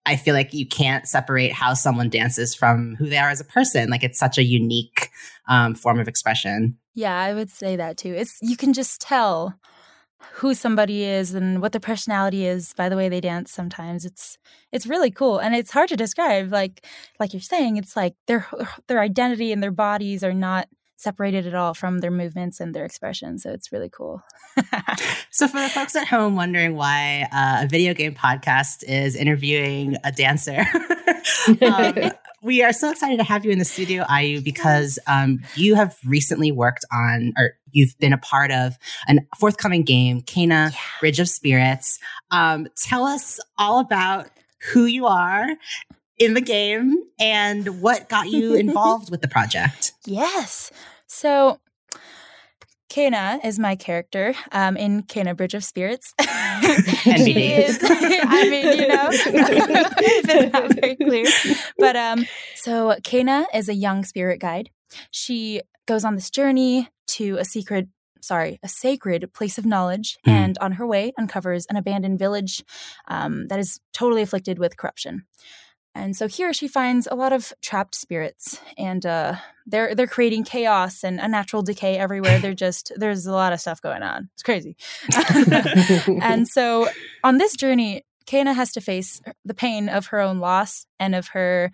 I 0.06 0.16
feel 0.16 0.34
like 0.34 0.54
you 0.54 0.66
can't 0.66 1.06
separate 1.06 1.52
how 1.52 1.74
someone 1.74 2.08
dances 2.08 2.54
from 2.54 2.94
who 2.96 3.08
they 3.08 3.18
are 3.18 3.28
as 3.28 3.40
a 3.40 3.44
person. 3.44 3.90
Like 3.90 4.04
it's 4.04 4.18
such 4.18 4.38
a 4.38 4.44
unique 4.44 5.10
um, 5.48 5.74
form 5.74 5.98
of 5.98 6.08
expression. 6.08 6.78
Yeah, 6.94 7.18
I 7.18 7.34
would 7.34 7.50
say 7.50 7.76
that 7.76 7.96
too. 7.96 8.14
It's 8.14 8.38
you 8.40 8.56
can 8.56 8.72
just 8.72 9.00
tell 9.00 9.58
who 10.32 10.54
somebody 10.54 11.04
is 11.04 11.34
and 11.34 11.60
what 11.60 11.72
their 11.72 11.80
personality 11.80 12.46
is 12.46 12.72
by 12.74 12.88
the 12.88 12.96
way 12.96 13.08
they 13.08 13.20
dance 13.20 13.52
sometimes 13.52 14.04
it's 14.04 14.38
it's 14.72 14.86
really 14.86 15.10
cool 15.10 15.38
and 15.38 15.54
it's 15.54 15.70
hard 15.70 15.88
to 15.88 15.96
describe 15.96 16.50
like 16.50 16.84
like 17.20 17.32
you're 17.32 17.40
saying 17.40 17.76
it's 17.76 17.94
like 17.94 18.14
their 18.26 18.46
their 18.88 19.00
identity 19.00 19.52
and 19.52 19.62
their 19.62 19.70
bodies 19.70 20.24
are 20.24 20.34
not 20.34 20.68
separated 20.96 21.46
at 21.46 21.54
all 21.54 21.74
from 21.74 22.00
their 22.00 22.10
movements 22.10 22.60
and 22.60 22.74
their 22.74 22.84
expression 22.84 23.38
so 23.38 23.50
it's 23.50 23.70
really 23.72 23.88
cool 23.88 24.22
so 25.30 25.46
for 25.46 25.60
the 25.60 25.68
folks 25.68 25.94
at 25.94 26.06
home 26.06 26.36
wondering 26.36 26.74
why 26.74 27.26
uh, 27.32 27.64
a 27.64 27.68
video 27.68 27.94
game 27.94 28.14
podcast 28.14 28.82
is 28.88 29.14
interviewing 29.14 29.96
a 30.04 30.12
dancer 30.12 30.64
um, 31.62 31.94
we 32.42 32.62
are 32.62 32.72
so 32.72 32.90
excited 32.90 33.18
to 33.18 33.24
have 33.24 33.44
you 33.44 33.50
in 33.50 33.58
the 33.58 33.64
studio, 33.64 34.04
Ayu, 34.04 34.42
because 34.42 34.98
um, 35.06 35.40
you 35.54 35.74
have 35.74 35.96
recently 36.04 36.52
worked 36.52 36.84
on, 36.92 37.32
or 37.36 37.54
you've 37.72 37.98
been 37.98 38.12
a 38.12 38.18
part 38.18 38.52
of, 38.52 38.78
a 39.08 39.16
forthcoming 39.38 39.82
game, 39.82 40.22
Kena 40.22 40.70
yeah. 40.70 40.78
Bridge 41.00 41.20
of 41.20 41.28
Spirits. 41.28 41.98
Um, 42.30 42.68
tell 42.76 43.04
us 43.04 43.40
all 43.58 43.80
about 43.80 44.28
who 44.72 44.84
you 44.86 45.06
are 45.06 45.48
in 46.18 46.34
the 46.34 46.40
game 46.40 46.96
and 47.18 47.80
what 47.80 48.08
got 48.08 48.28
you 48.28 48.54
involved 48.66 49.10
with 49.10 49.20
the 49.20 49.28
project. 49.28 49.92
Yes. 50.06 50.70
So 51.06 51.60
Kena 52.90 53.44
is 53.44 53.58
my 53.58 53.76
character 53.76 54.34
um, 54.52 54.76
in 54.76 55.02
Kena 55.02 55.36
Bridge 55.36 55.54
of 55.54 55.64
Spirits. 55.64 56.14
she 57.02 57.52
is, 57.52 57.78
I 57.82 58.48
mean, 58.48 58.78
you 58.78 58.88
know, 58.88 59.08
it's 59.12 60.52
not 60.52 60.74
very 60.74 60.96
clear. 60.96 61.26
But 61.78 61.96
um, 61.96 62.26
so 62.54 62.96
Kena 63.02 63.44
is 63.54 63.68
a 63.68 63.74
young 63.74 64.04
spirit 64.04 64.40
guide. 64.40 64.70
She 65.10 65.60
goes 65.86 66.04
on 66.04 66.14
this 66.14 66.30
journey 66.30 66.88
to 67.08 67.36
a 67.36 67.44
secret 67.44 67.88
sorry, 68.22 68.58
a 68.62 68.68
sacred 68.68 69.32
place 69.32 69.56
of 69.56 69.64
knowledge, 69.64 70.18
mm. 70.26 70.32
and 70.32 70.58
on 70.58 70.72
her 70.72 70.86
way 70.86 71.12
uncovers 71.16 71.64
an 71.70 71.76
abandoned 71.76 72.18
village 72.18 72.64
um, 73.06 73.46
that 73.48 73.58
is 73.58 73.78
totally 73.92 74.22
afflicted 74.22 74.58
with 74.58 74.76
corruption. 74.76 75.24
And 75.96 76.14
so 76.14 76.28
here 76.28 76.52
she 76.52 76.68
finds 76.68 77.08
a 77.10 77.14
lot 77.14 77.32
of 77.32 77.54
trapped 77.62 77.94
spirits, 77.94 78.60
and 78.76 79.04
uh, 79.06 79.36
they're 79.66 79.94
they're 79.94 80.06
creating 80.06 80.44
chaos 80.44 81.02
and 81.02 81.18
unnatural 81.18 81.62
decay 81.62 81.96
everywhere. 81.96 82.38
They're 82.38 82.54
just 82.66 82.92
there's 82.96 83.24
a 83.24 83.32
lot 83.32 83.54
of 83.54 83.60
stuff 83.60 83.80
going 83.80 84.02
on. 84.02 84.28
It's 84.34 84.42
crazy. 84.42 84.76
and 86.22 86.46
so 86.46 86.88
on 87.24 87.38
this 87.38 87.56
journey, 87.56 88.04
Kena 88.26 88.54
has 88.54 88.72
to 88.72 88.80
face 88.82 89.22
the 89.44 89.54
pain 89.54 89.88
of 89.88 90.06
her 90.08 90.20
own 90.20 90.38
loss 90.38 90.86
and 91.00 91.14
of 91.14 91.28
her 91.28 91.72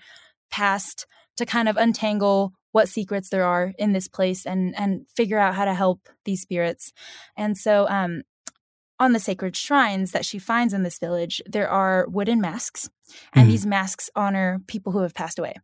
past 0.50 1.06
to 1.36 1.44
kind 1.44 1.68
of 1.68 1.76
untangle 1.76 2.52
what 2.70 2.88
secrets 2.88 3.28
there 3.28 3.44
are 3.44 3.72
in 3.76 3.92
this 3.92 4.06
place 4.06 4.46
and 4.46 4.72
and 4.78 5.06
figure 5.16 5.38
out 5.38 5.56
how 5.56 5.64
to 5.64 5.74
help 5.74 6.08
these 6.24 6.42
spirits. 6.42 6.92
And 7.36 7.58
so 7.58 7.88
um, 7.88 8.22
on 9.02 9.12
the 9.12 9.18
sacred 9.18 9.56
shrines 9.56 10.12
that 10.12 10.24
she 10.24 10.38
finds 10.38 10.72
in 10.72 10.84
this 10.84 11.00
village, 11.00 11.42
there 11.44 11.68
are 11.68 12.06
wooden 12.08 12.40
masks, 12.40 12.88
and 13.32 13.48
mm. 13.48 13.50
these 13.50 13.66
masks 13.66 14.08
honor 14.14 14.60
people 14.68 14.92
who 14.92 15.00
have 15.00 15.12
passed 15.12 15.40
away. 15.40 15.56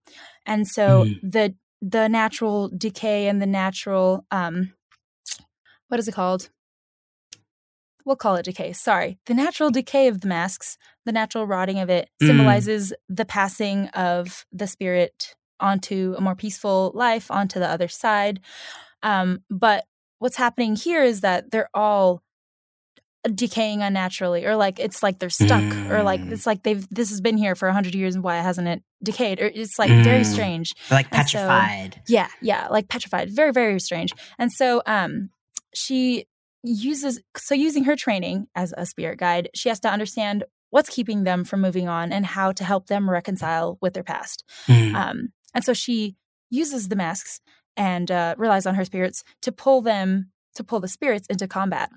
And 0.45 0.67
so 0.67 1.05
mm. 1.05 1.21
the 1.23 1.55
the 1.81 2.09
natural 2.09 2.69
decay 2.77 3.29
and 3.29 3.41
the 3.41 3.47
natural 3.47 4.27
um 4.33 4.73
what 5.87 6.01
is 6.01 6.09
it 6.09 6.15
called? 6.15 6.51
We'll 8.05 8.17
call 8.17 8.35
it 8.35 8.45
decay. 8.45 8.73
Sorry. 8.73 9.19
The 9.27 9.35
natural 9.35 9.71
decay 9.71 10.09
of 10.09 10.21
the 10.21 10.27
masks, 10.27 10.77
the 11.07 11.13
natural 11.13 11.47
rotting 11.47 11.79
of 11.79 11.89
it, 11.89 12.11
mm. 12.21 12.27
symbolizes 12.27 12.93
the 13.09 13.25
passing 13.25 13.87
of 13.91 14.45
the 14.51 14.67
spirit 14.67 15.37
onto 15.61 16.17
a 16.19 16.21
more 16.21 16.35
peaceful 16.35 16.91
life, 16.93 17.31
onto 17.31 17.61
the 17.61 17.69
other 17.69 17.89
side. 17.89 18.41
Um, 19.05 19.45
but 19.49 19.85
what's 20.19 20.37
happening 20.37 20.75
here 20.75 21.05
is 21.05 21.21
that 21.21 21.53
they're 21.53 21.71
all 21.73 22.21
decaying 23.35 23.83
unnaturally 23.83 24.47
or 24.47 24.55
like 24.57 24.79
it's 24.79 25.03
like 25.03 25.19
they're 25.19 25.29
stuck 25.29 25.63
mm. 25.63 25.91
or 25.91 26.03
like 26.03 26.21
mm. 26.21 26.31
it's 26.31 26.47
like 26.47 26.63
they've 26.63 26.87
this 26.89 27.11
has 27.11 27.21
been 27.21 27.37
here 27.37 27.55
for 27.55 27.67
100 27.67 27.95
years 27.95 28.15
and 28.15 28.23
why 28.23 28.37
hasn't 28.37 28.69
it 28.69 28.83
decayed 29.03 29.41
or 29.41 29.47
it's 29.47 29.79
like 29.79 29.91
mm. 29.91 30.05
very 30.05 30.23
strange 30.23 30.73
like 30.91 31.11
petrified 31.11 31.95
so, 31.95 32.01
yeah 32.13 32.29
yeah 32.41 32.69
like 32.69 32.89
petrified 32.89 33.29
very 33.31 33.53
very 33.53 33.81
strange 33.81 34.13
and 34.39 34.53
so 34.53 34.83
um 34.87 35.31
she 35.75 36.27
uses 36.63 37.21
so 37.37 37.55
using 37.55 37.85
her 37.85 37.97
training 37.97 38.47
as 38.55 38.73
a 38.77 38.87
spirit 38.87 39.19
guide 39.19 39.49
she 39.55 39.69
has 39.69 39.81
to 39.81 39.91
understand 39.91 40.45
what's 40.71 40.89
keeping 40.89 41.25
them 41.25 41.45
from 41.45 41.61
moving 41.61 41.89
on 41.89 42.13
and 42.13 42.25
how 42.25 42.53
to 42.53 42.63
help 42.63 42.87
them 42.87 43.11
reconcile 43.11 43.79
with 43.81 43.95
their 43.95 44.05
past 44.05 44.45
mm. 44.69 44.95
um 44.95 45.31
and 45.55 45.65
so 45.65 45.73
she 45.73 46.17
uses 46.51 46.89
the 46.89 46.97
masks 46.97 47.41
and 47.77 48.11
uh, 48.11 48.35
relies 48.39 48.67
on 48.67 48.75
her 48.75 48.85
spirits 48.85 49.23
to 49.43 49.53
pull 49.53 49.83
them 49.83 50.31
to 50.55 50.65
pull 50.65 50.81
the 50.81 50.89
spirits 50.89 51.27
into 51.29 51.47
combat 51.47 51.91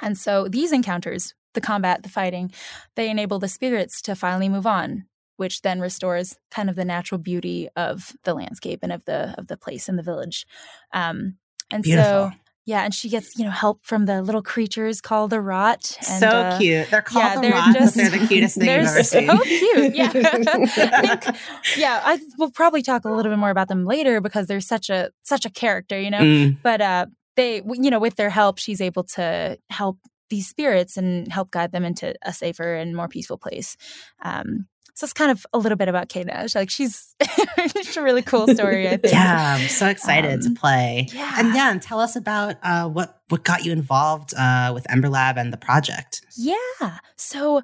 and 0.00 0.16
so 0.16 0.48
these 0.48 0.72
encounters, 0.72 1.34
the 1.54 1.60
combat, 1.60 2.02
the 2.02 2.08
fighting, 2.08 2.52
they 2.96 3.10
enable 3.10 3.38
the 3.38 3.48
spirits 3.48 4.00
to 4.02 4.14
finally 4.14 4.48
move 4.48 4.66
on, 4.66 5.04
which 5.36 5.62
then 5.62 5.80
restores 5.80 6.36
kind 6.50 6.70
of 6.70 6.76
the 6.76 6.84
natural 6.84 7.18
beauty 7.18 7.68
of 7.76 8.16
the 8.24 8.34
landscape 8.34 8.80
and 8.82 8.92
of 8.92 9.04
the 9.04 9.34
of 9.38 9.48
the 9.48 9.56
place 9.56 9.88
and 9.88 9.98
the 9.98 10.02
village. 10.02 10.46
Um, 10.92 11.36
and 11.70 11.82
Beautiful. 11.82 12.30
so 12.30 12.32
yeah, 12.64 12.84
and 12.84 12.94
she 12.94 13.08
gets 13.08 13.36
you 13.36 13.44
know 13.44 13.50
help 13.50 13.84
from 13.84 14.06
the 14.06 14.22
little 14.22 14.42
creatures 14.42 15.00
called 15.00 15.30
the 15.30 15.40
rot. 15.40 15.96
And, 16.08 16.20
so 16.20 16.28
uh, 16.28 16.58
cute. 16.58 16.88
They're 16.90 17.02
called 17.02 17.24
yeah, 17.24 17.34
the 17.34 17.40
they're 17.40 17.52
rot. 17.52 17.74
Just, 17.74 17.96
they're 17.96 18.10
the 18.10 18.26
cutest 18.26 18.56
thing 18.56 18.66
they're 18.66 18.86
so 18.86 19.02
seen. 19.02 19.38
cute. 19.38 19.96
Yeah, 19.96 20.12
I 20.14 21.16
think, 21.16 21.36
yeah. 21.76 22.00
I 22.04 22.20
will 22.38 22.52
probably 22.52 22.82
talk 22.82 23.04
a 23.04 23.10
little 23.10 23.32
bit 23.32 23.38
more 23.38 23.50
about 23.50 23.66
them 23.66 23.84
later 23.84 24.20
because 24.20 24.46
they're 24.46 24.60
such 24.60 24.90
a 24.90 25.10
such 25.24 25.44
a 25.44 25.50
character, 25.50 26.00
you 26.00 26.10
know. 26.10 26.20
Mm. 26.20 26.58
But 26.62 26.80
uh, 26.80 27.06
they, 27.36 27.56
you 27.56 27.90
know, 27.90 27.98
with 27.98 28.16
their 28.16 28.30
help, 28.30 28.58
she's 28.58 28.80
able 28.80 29.04
to 29.04 29.58
help 29.70 29.98
these 30.30 30.48
spirits 30.48 30.96
and 30.96 31.30
help 31.30 31.50
guide 31.50 31.72
them 31.72 31.84
into 31.84 32.14
a 32.22 32.32
safer 32.32 32.74
and 32.74 32.96
more 32.96 33.08
peaceful 33.08 33.36
place. 33.36 33.76
Um, 34.22 34.66
so 34.94 35.04
it's 35.04 35.12
kind 35.12 35.30
of 35.30 35.46
a 35.52 35.58
little 35.58 35.76
bit 35.76 35.88
about 35.88 36.08
Kena. 36.08 36.54
Like 36.54 36.70
she's 36.70 37.14
it's 37.20 37.96
a 37.96 38.02
really 38.02 38.22
cool 38.22 38.46
story. 38.48 38.88
I 38.88 38.96
think. 38.98 39.12
Yeah, 39.12 39.56
I'm 39.58 39.68
so 39.68 39.86
excited 39.86 40.34
um, 40.34 40.40
to 40.54 40.60
play. 40.60 41.08
Yeah. 41.12 41.34
And 41.38 41.54
yeah, 41.54 41.70
and 41.70 41.80
tell 41.80 41.98
us 41.98 42.14
about 42.14 42.56
uh, 42.62 42.88
what 42.88 43.20
what 43.28 43.44
got 43.44 43.64
you 43.64 43.72
involved 43.72 44.34
uh, 44.34 44.70
with 44.74 44.90
Ember 44.90 45.08
Lab 45.08 45.38
and 45.38 45.52
the 45.52 45.56
project. 45.56 46.20
Yeah. 46.36 46.98
So, 47.16 47.62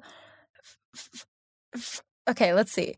f- 0.95 1.25
f- 1.75 2.03
okay, 2.27 2.53
let's 2.53 2.71
see 2.71 2.95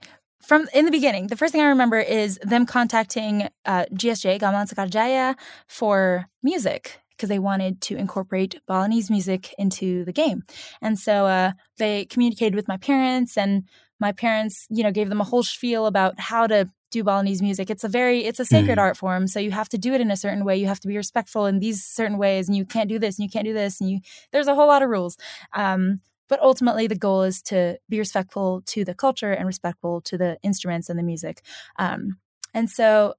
from 0.51 0.67
in 0.73 0.83
the 0.83 0.91
beginning, 0.91 1.27
the 1.27 1.37
first 1.37 1.53
thing 1.53 1.61
I 1.61 1.67
remember 1.67 1.97
is 1.97 2.37
them 2.41 2.65
contacting 2.65 3.47
uh, 3.63 3.85
GSJ, 3.93 4.37
Gamelan 4.37 4.67
Sekar 4.69 4.89
Jaya, 4.89 5.33
for 5.69 6.25
music 6.43 6.99
because 7.11 7.29
they 7.29 7.39
wanted 7.39 7.79
to 7.83 7.95
incorporate 7.95 8.59
Balinese 8.67 9.09
music 9.09 9.55
into 9.57 10.03
the 10.03 10.11
game. 10.11 10.43
And 10.81 10.99
so 10.99 11.25
uh, 11.25 11.53
they 11.77 12.03
communicated 12.03 12.53
with 12.53 12.67
my 12.67 12.75
parents, 12.75 13.37
and 13.37 13.63
my 14.01 14.11
parents, 14.11 14.67
you 14.69 14.83
know, 14.83 14.91
gave 14.91 15.07
them 15.07 15.21
a 15.21 15.23
whole 15.23 15.41
spiel 15.41 15.85
about 15.85 16.19
how 16.19 16.47
to 16.47 16.67
do 16.91 17.01
Balinese 17.01 17.41
music. 17.41 17.69
It's 17.69 17.85
a 17.85 17.87
very 17.87 18.25
it's 18.25 18.41
a 18.41 18.45
sacred 18.45 18.77
mm. 18.77 18.81
art 18.81 18.97
form, 18.97 19.27
so 19.27 19.39
you 19.39 19.51
have 19.51 19.69
to 19.69 19.77
do 19.77 19.93
it 19.93 20.01
in 20.01 20.11
a 20.11 20.17
certain 20.17 20.43
way. 20.43 20.57
You 20.57 20.67
have 20.67 20.81
to 20.81 20.89
be 20.89 20.97
respectful 20.97 21.45
in 21.45 21.59
these 21.59 21.81
certain 21.81 22.17
ways, 22.17 22.49
and 22.49 22.57
you 22.57 22.65
can't 22.65 22.89
do 22.89 22.99
this, 22.99 23.17
and 23.17 23.23
you 23.23 23.29
can't 23.29 23.45
do 23.45 23.53
this, 23.53 23.79
and 23.79 23.89
you 23.89 24.01
there's 24.33 24.47
a 24.47 24.55
whole 24.55 24.67
lot 24.67 24.83
of 24.83 24.89
rules. 24.89 25.15
Um, 25.53 26.01
but 26.31 26.41
ultimately, 26.41 26.87
the 26.87 26.95
goal 26.95 27.23
is 27.23 27.41
to 27.41 27.77
be 27.89 27.99
respectful 27.99 28.63
to 28.67 28.85
the 28.85 28.95
culture 28.95 29.33
and 29.33 29.45
respectful 29.45 29.99
to 29.99 30.17
the 30.17 30.37
instruments 30.41 30.87
and 30.87 30.97
the 30.97 31.03
music. 31.03 31.41
Um, 31.77 32.19
and 32.53 32.69
so, 32.69 33.15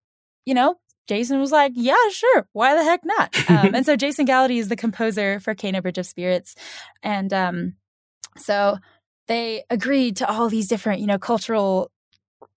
you 0.46 0.54
know, 0.54 0.76
Jason 1.06 1.38
was 1.38 1.52
like, 1.52 1.72
yeah, 1.74 2.08
sure. 2.10 2.48
Why 2.54 2.74
the 2.74 2.82
heck 2.82 3.04
not? 3.04 3.50
Um, 3.50 3.74
and 3.74 3.84
so 3.84 3.96
Jason 4.02 4.26
Gallaty 4.26 4.56
is 4.56 4.68
the 4.68 4.76
composer 4.76 5.40
for 5.40 5.54
Kena 5.54 5.82
Bridge 5.82 5.98
of 5.98 6.06
Spirits. 6.06 6.54
And 7.02 7.34
um, 7.34 7.74
so 8.38 8.78
they 9.28 9.64
agreed 9.68 10.16
to 10.16 10.30
all 10.30 10.48
these 10.48 10.68
different, 10.68 11.02
you 11.02 11.06
know, 11.06 11.18
cultural, 11.18 11.90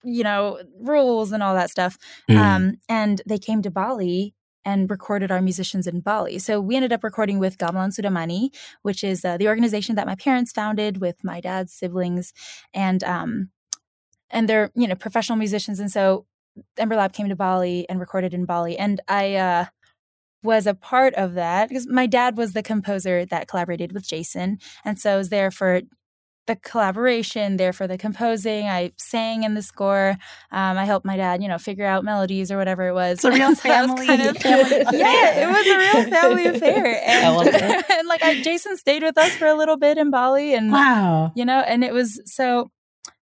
you 0.05 0.23
know, 0.23 0.61
rules 0.79 1.33
and 1.33 1.43
all 1.43 1.55
that 1.55 1.69
stuff. 1.69 1.97
Mm. 2.31 2.37
Um, 2.37 2.73
and 2.87 3.21
they 3.27 3.39
came 3.39 3.61
to 3.63 3.71
Bali 3.71 4.33
and 4.65 4.89
recorded 4.89 5.31
our 5.31 5.41
musicians 5.41 5.87
in 5.87 6.01
Bali. 6.01 6.39
So 6.39 6.59
we 6.59 6.75
ended 6.75 6.91
up 6.91 7.03
recording 7.03 7.39
with 7.39 7.57
Gamelan 7.57 7.97
Sudamani, 7.97 8.49
which 8.81 9.03
is 9.03 9.23
uh, 9.23 9.37
the 9.37 9.47
organization 9.47 9.95
that 9.95 10.07
my 10.07 10.15
parents 10.15 10.51
founded 10.51 10.99
with 10.99 11.23
my 11.23 11.39
dad's 11.39 11.71
siblings, 11.71 12.33
and 12.73 13.03
um, 13.03 13.49
and 14.29 14.49
they're 14.49 14.71
you 14.75 14.87
know 14.87 14.95
professional 14.95 15.37
musicians. 15.37 15.79
And 15.79 15.91
so 15.91 16.25
Ember 16.77 16.95
Lab 16.95 17.13
came 17.13 17.29
to 17.29 17.35
Bali 17.35 17.87
and 17.87 17.99
recorded 17.99 18.33
in 18.33 18.45
Bali, 18.45 18.77
and 18.77 18.99
I 19.07 19.35
uh, 19.35 19.65
was 20.43 20.67
a 20.67 20.73
part 20.73 21.13
of 21.13 21.35
that 21.35 21.69
because 21.69 21.87
my 21.87 22.07
dad 22.07 22.37
was 22.37 22.53
the 22.53 22.63
composer 22.63 23.25
that 23.25 23.47
collaborated 23.47 23.91
with 23.91 24.07
Jason, 24.07 24.57
and 24.83 24.99
so 24.99 25.13
I 25.13 25.17
was 25.17 25.29
there 25.29 25.51
for 25.51 25.81
the 26.47 26.55
collaboration 26.55 27.57
there 27.57 27.73
for 27.73 27.87
the 27.87 27.97
composing. 27.97 28.67
I 28.67 28.91
sang 28.97 29.43
in 29.43 29.53
the 29.55 29.61
score. 29.61 30.17
Um, 30.51 30.77
I 30.77 30.85
helped 30.85 31.05
my 31.05 31.17
dad, 31.17 31.41
you 31.41 31.47
know, 31.47 31.57
figure 31.57 31.85
out 31.85 32.03
melodies 32.03 32.51
or 32.51 32.57
whatever 32.57 32.87
it 32.87 32.93
was. 32.93 33.17
It's 33.17 33.25
a 33.25 33.31
real 33.31 33.55
family. 33.55 34.05
Kind 34.05 34.21
of, 34.21 34.37
family 34.37 34.69
yeah, 34.93 35.43
it 35.43 35.47
was 35.47 35.67
a 35.67 35.77
real 35.77 36.09
family 36.09 36.45
affair. 36.55 37.01
And, 37.05 37.47
and 37.91 38.07
like 38.07 38.23
I, 38.23 38.41
Jason 38.41 38.77
stayed 38.77 39.03
with 39.03 39.17
us 39.17 39.31
for 39.35 39.47
a 39.47 39.55
little 39.55 39.77
bit 39.77 39.97
in 39.97 40.11
Bali, 40.11 40.53
and 40.53 40.71
wow, 40.71 41.31
you 41.35 41.45
know, 41.45 41.59
and 41.59 41.83
it 41.83 41.93
was 41.93 42.21
so 42.25 42.71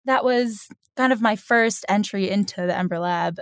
that 0.05 0.25
was 0.25 0.69
kind 0.97 1.13
of 1.13 1.21
my 1.21 1.37
first 1.37 1.85
entry 1.89 2.31
into 2.31 2.67
the 2.67 2.77
Ember 2.77 2.99
Lab 2.99 3.39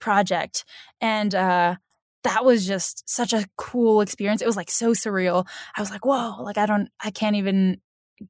project, 0.00 0.64
and 1.00 1.34
uh, 1.34 1.76
that 2.24 2.44
was 2.44 2.66
just 2.66 3.08
such 3.08 3.32
a 3.32 3.46
cool 3.56 4.00
experience. 4.00 4.42
It 4.42 4.46
was 4.46 4.56
like 4.56 4.70
so 4.70 4.92
surreal. 4.92 5.46
I 5.76 5.80
was 5.80 5.90
like, 5.90 6.04
whoa, 6.04 6.42
like 6.42 6.58
I 6.58 6.66
don't, 6.66 6.88
I 7.02 7.10
can't 7.10 7.36
even, 7.36 7.80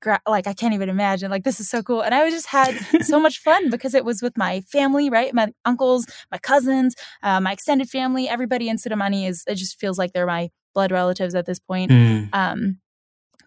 gra- 0.01 0.23
like 0.29 0.47
I 0.47 0.53
can't 0.53 0.75
even 0.75 0.89
imagine. 0.89 1.31
Like 1.31 1.45
this 1.45 1.61
is 1.61 1.69
so 1.69 1.83
cool, 1.83 2.03
and 2.03 2.15
I 2.15 2.29
just 2.31 2.47
had 2.47 2.79
so 3.03 3.19
much 3.27 3.39
fun 3.39 3.71
because 3.71 3.95
it 3.95 4.05
was 4.05 4.23
with 4.23 4.37
my 4.37 4.61
family, 4.63 5.11
right? 5.11 5.35
My 5.35 5.49
uncles, 5.65 6.07
my 6.31 6.39
cousins, 6.39 6.95
uh, 7.23 7.41
my 7.41 7.53
extended 7.53 7.89
family. 7.89 8.29
Everybody 8.29 8.69
in 8.69 8.77
Sudamani 8.77 9.29
is. 9.29 9.45
It 9.47 9.57
just 9.57 9.79
feels 9.81 9.99
like 9.99 10.13
they're 10.13 10.27
my 10.27 10.51
blood 10.75 10.93
relatives 10.93 11.35
at 11.35 11.47
this 11.47 11.59
point. 11.59 11.91
Mm. 11.91 12.29
Um, 12.33 12.79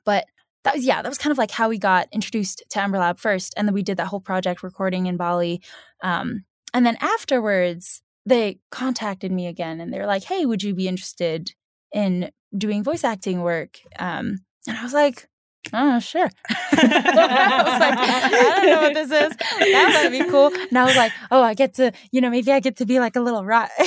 but 0.06 0.26
that 0.64 0.76
was 0.76 0.86
yeah, 0.86 1.02
that 1.02 1.10
was 1.10 1.18
kind 1.18 1.32
of 1.32 1.38
like 1.38 1.52
how 1.52 1.70
we 1.70 1.78
got 1.78 2.08
introduced 2.12 2.64
to 2.70 2.82
Ember 2.82 3.00
Lab 3.00 3.20
first, 3.20 3.54
and 3.58 3.68
then 3.68 3.74
we 3.74 3.84
did 3.84 3.98
that 3.98 4.08
whole 4.08 4.22
project 4.22 4.64
recording 4.64 5.06
in 5.06 5.18
Bali. 5.18 5.62
Um, 6.02 6.46
and 6.74 6.86
then 6.86 6.98
afterwards, 7.02 8.02
they 8.26 8.60
contacted 8.72 9.32
me 9.32 9.48
again, 9.48 9.80
and 9.82 9.94
they 9.94 10.00
were 10.00 10.06
like, 10.06 10.24
"Hey, 10.24 10.46
would 10.46 10.64
you 10.64 10.74
be 10.74 10.88
interested 10.88 11.54
in 11.94 12.32
doing 12.58 12.84
voice 12.84 13.04
acting 13.04 13.42
work?" 13.42 13.80
Um, 14.00 14.40
and 14.68 14.78
I 14.78 14.84
was 14.84 14.94
like, 14.94 15.28
"Oh, 15.72 16.00
sure." 16.00 16.30
I 16.50 17.64
was 17.64 17.80
like, 17.80 17.98
"I 17.98 18.30
don't 18.56 18.66
know 18.68 18.82
what 18.82 18.94
this 18.94 19.12
is. 19.12 19.38
That 19.74 20.02
might 20.04 20.12
be 20.24 20.30
cool." 20.30 20.48
And 20.54 20.78
I 20.78 20.84
was 20.86 20.96
like, 20.96 21.12
"Oh, 21.32 21.42
I 21.42 21.54
get 21.54 21.74
to, 21.76 21.92
you 22.12 22.22
know, 22.22 22.30
maybe 22.30 22.52
I 22.52 22.60
get 22.60 22.78
to 22.78 22.86
be 22.86 23.00
like 23.00 23.16
a 23.16 23.22
little 23.22 23.46
rat." 23.46 23.72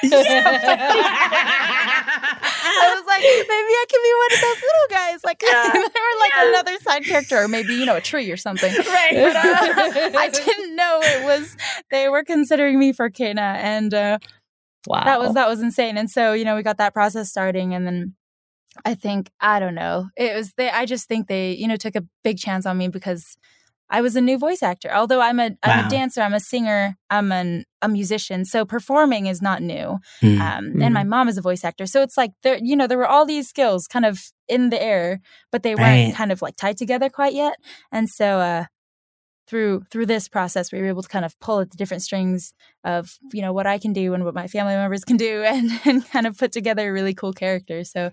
I 0.00 0.06
was 2.94 3.04
like, 3.06 3.20
maybe 3.22 3.50
I 3.50 3.84
can 3.88 4.00
be 4.02 4.12
one 4.14 4.32
of 4.34 4.40
those 4.40 4.62
little 4.62 4.88
guys, 4.90 5.24
like 5.24 5.42
Yeah. 5.42 5.72
or 5.76 5.82
like 6.20 6.32
Yeah. 6.36 6.48
another 6.50 6.78
side 6.78 7.04
character, 7.04 7.38
or 7.42 7.48
maybe 7.48 7.74
you 7.74 7.84
know 7.84 7.96
a 7.96 8.00
tree 8.00 8.30
or 8.30 8.36
something. 8.36 8.72
right. 8.72 9.14
But 9.14 9.34
uh, 9.36 9.42
I 10.18 10.28
didn't 10.32 10.76
know 10.76 11.00
it 11.02 11.24
was 11.24 11.56
they 11.90 12.08
were 12.08 12.22
considering 12.24 12.78
me 12.78 12.92
for 12.92 13.10
Kena, 13.10 13.56
and 13.56 13.92
uh, 13.92 14.18
wow. 14.86 15.04
that 15.04 15.18
was 15.20 15.34
that 15.34 15.48
was 15.48 15.60
insane. 15.62 15.98
And 15.98 16.08
so 16.10 16.32
you 16.32 16.44
know 16.44 16.54
we 16.56 16.62
got 16.62 16.78
that 16.78 16.94
process 16.94 17.28
starting, 17.30 17.74
and 17.74 17.84
then 17.86 18.14
I 18.84 18.94
think 18.94 19.30
I 19.40 19.58
don't 19.60 19.74
know 19.74 20.08
it 20.16 20.34
was 20.34 20.52
they. 20.56 20.70
I 20.70 20.86
just 20.86 21.08
think 21.08 21.28
they 21.28 21.52
you 21.52 21.68
know 21.68 21.76
took 21.76 21.96
a 21.96 22.04
big 22.24 22.38
chance 22.38 22.66
on 22.66 22.78
me 22.78 22.88
because. 22.88 23.36
I 23.90 24.02
was 24.02 24.16
a 24.16 24.20
new 24.20 24.36
voice 24.36 24.62
actor. 24.62 24.94
Although 24.94 25.22
I'm 25.22 25.40
a 25.40 25.52
I'm 25.62 25.86
a 25.86 25.88
dancer, 25.88 26.20
I'm 26.20 26.34
a 26.34 26.40
singer, 26.40 26.98
I'm 27.08 27.32
an, 27.32 27.64
a 27.80 27.88
musician. 27.88 28.44
So 28.44 28.66
performing 28.66 29.24
is 29.28 29.40
not 29.40 29.62
new 29.62 29.98
Mm. 30.22 30.40
um, 30.40 30.82
and 30.82 30.92
my 30.92 31.04
mom 31.04 31.26
is 31.30 31.38
a 31.38 31.40
voice 31.40 31.64
actor 31.64 31.86
so 31.86 32.02
it's 32.02 32.18
like 32.18 32.32
there 32.42 32.58
you 32.62 32.76
know 32.76 32.86
there 32.86 32.98
were 32.98 33.06
all 33.06 33.24
these 33.24 33.48
skills 33.48 33.86
kind 33.86 34.04
of 34.04 34.20
in 34.46 34.68
the 34.68 34.82
air 34.82 35.20
but 35.50 35.62
they 35.62 35.74
weren't 35.74 36.14
kind 36.16 36.30
of 36.32 36.42
like 36.42 36.56
tied 36.56 36.76
together 36.76 37.08
quite 37.08 37.32
yet 37.32 37.56
and 37.90 38.10
so 38.10 38.40
uh 38.40 38.64
through 39.46 39.82
through 39.90 40.04
this 40.06 40.28
process 40.28 40.70
we 40.70 40.78
were 40.80 40.88
able 40.88 41.02
to 41.02 41.08
kind 41.08 41.24
of 41.24 41.38
pull 41.40 41.60
at 41.60 41.70
the 41.70 41.76
different 41.78 42.02
strings 42.02 42.52
of 42.84 43.16
you 43.32 43.40
know 43.40 43.52
what 43.54 43.66
i 43.66 43.78
can 43.78 43.92
do 43.94 44.12
and 44.12 44.24
what 44.24 44.34
my 44.34 44.46
family 44.46 44.74
members 44.74 45.04
can 45.04 45.16
do 45.16 45.42
and 45.46 45.70
and 45.86 46.06
kind 46.10 46.26
of 46.26 46.36
put 46.36 46.52
together 46.52 46.90
a 46.90 46.92
really 46.92 47.14
cool 47.14 47.32
character 47.32 47.84
so 47.84 48.10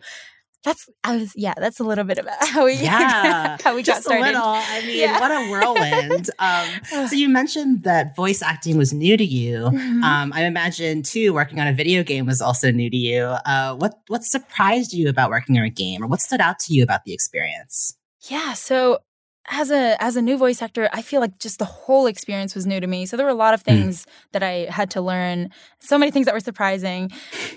that's 0.66 0.90
i 1.06 1.16
was 1.16 1.32
yeah 1.36 1.54
that's 1.58 1.80
a 1.80 1.84
little 1.84 2.04
bit 2.04 2.18
about 2.18 2.36
how 2.54 2.66
we 2.66 2.74
Yeah, 2.74 3.56
how 3.64 3.74
we 3.76 3.82
got 3.84 3.94
Just 3.96 4.00
a 4.02 4.04
started 4.10 4.26
little. 4.26 4.42
I 4.44 4.82
mean, 4.86 4.98
Yeah. 5.00 5.20
what 5.22 5.32
a 5.32 5.42
whirlwind. 5.50 6.30
um, 6.40 6.68
so 7.08 7.16
you 7.16 7.30
mentioned 7.30 7.84
that 7.84 8.16
voice 8.16 8.42
acting 8.42 8.76
was 8.78 8.92
new 8.94 9.16
to 9.16 9.24
you. 9.24 9.70
Mhm. 9.72 10.04
Um, 10.04 10.34
I 10.34 10.44
imagine 10.46 11.04
too, 11.04 11.34
working 11.34 11.60
on 11.62 11.68
a 11.68 11.74
video 11.74 12.04
game 12.04 12.26
was 12.26 12.42
also 12.42 12.72
new 12.72 12.90
to 12.90 12.98
you. 12.98 13.24
Uh, 13.46 13.76
what 13.76 13.94
what 14.08 14.24
surprised 14.24 14.92
you 14.94 15.08
about 15.08 15.30
working 15.30 15.58
on 15.58 15.64
a 15.64 15.70
game, 15.70 16.04
or 16.04 16.08
what 16.08 16.20
stood 16.22 16.42
out 16.42 16.60
to 16.60 16.74
you 16.74 16.84
about 16.84 17.02
the 17.06 17.14
experience? 17.14 17.96
Yeah, 18.28 18.54
so 18.54 19.00
as 19.48 19.70
a 19.70 19.96
as 20.02 20.16
a 20.16 20.22
new 20.24 20.38
voice 20.38 20.62
actor, 20.62 20.90
I 20.92 21.02
feel 21.04 21.22
like 21.22 21.38
just 21.38 21.60
the 21.60 21.66
whole 21.66 22.08
experience 22.08 22.56
was 22.56 22.66
new 22.66 22.80
to 22.80 22.88
me. 22.88 23.06
So 23.06 23.16
there 23.16 23.26
were 23.28 23.32
a 23.40 23.44
lot 23.46 23.54
of 23.54 23.62
Mm. 23.62 23.66
things 23.66 24.06
that 24.34 24.42
I 24.42 24.66
had 24.70 24.90
to 24.92 25.02
learn, 25.02 25.50
so 25.80 25.98
many 26.00 26.12
things 26.12 26.26
that 26.26 26.34
were 26.34 26.40
surprising. 26.40 27.12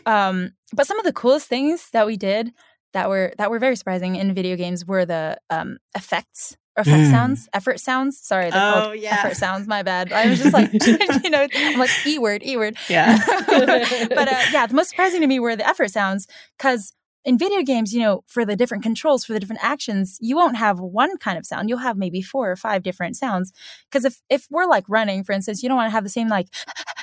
Um, 0.04 0.52
but 0.74 0.86
some 0.86 0.98
of 0.98 1.04
the 1.06 1.14
coolest 1.14 1.48
things 1.48 1.88
that 1.92 2.06
we 2.06 2.16
did 2.18 2.52
that 2.92 3.08
were 3.08 3.32
that 3.38 3.50
were 3.50 3.58
very 3.58 3.76
surprising 3.76 4.16
in 4.16 4.34
video 4.34 4.56
games 4.56 4.84
were 4.86 5.04
the 5.04 5.38
um, 5.50 5.78
effects 5.96 6.56
or 6.76 6.82
effect 6.82 6.96
Mm. 7.08 7.10
sounds, 7.10 7.48
effort 7.52 7.80
sounds. 7.80 8.18
Sorry, 8.20 8.50
they're 8.50 8.60
Oh, 8.74 8.82
called 8.82 8.98
yeah. 8.98 9.16
effort 9.24 9.36
sounds. 9.36 9.66
My 9.66 9.82
bad. 9.82 10.12
I 10.12 10.28
was 10.28 10.38
just 10.38 10.52
like, 10.54 10.72
you 11.24 11.30
know, 11.30 11.46
I'm 11.54 11.78
like 11.78 11.90
e 12.06 12.18
word, 12.18 12.42
e 12.44 12.56
word. 12.56 12.76
Yeah. 12.88 13.18
but 13.48 14.28
uh, 14.28 14.40
yeah, 14.52 14.66
the 14.66 14.74
most 14.74 14.90
surprising 14.90 15.20
to 15.20 15.26
me 15.26 15.40
were 15.40 15.56
the 15.56 15.66
effort 15.68 15.90
sounds 15.90 16.26
because 16.56 16.92
in 17.24 17.36
video 17.36 17.62
games, 17.62 17.92
you 17.92 18.00
know, 18.00 18.22
for 18.26 18.44
the 18.46 18.54
different 18.56 18.82
controls, 18.84 19.24
for 19.24 19.32
the 19.34 19.40
different 19.40 19.62
actions, 19.62 20.16
you 20.20 20.36
won't 20.36 20.56
have 20.56 20.78
one 20.78 21.18
kind 21.18 21.36
of 21.36 21.44
sound. 21.44 21.68
You'll 21.68 21.78
have 21.78 21.96
maybe 21.98 22.22
four 22.22 22.50
or 22.50 22.56
five 22.56 22.82
different 22.84 23.16
sounds. 23.16 23.52
Because 23.90 24.04
if 24.04 24.20
if 24.30 24.46
we're 24.50 24.66
like 24.66 24.84
running, 24.88 25.24
for 25.24 25.32
instance, 25.32 25.62
you 25.62 25.68
don't 25.68 25.76
want 25.76 25.88
to 25.88 25.92
have 25.92 26.04
the 26.04 26.10
same 26.10 26.28
like 26.28 26.46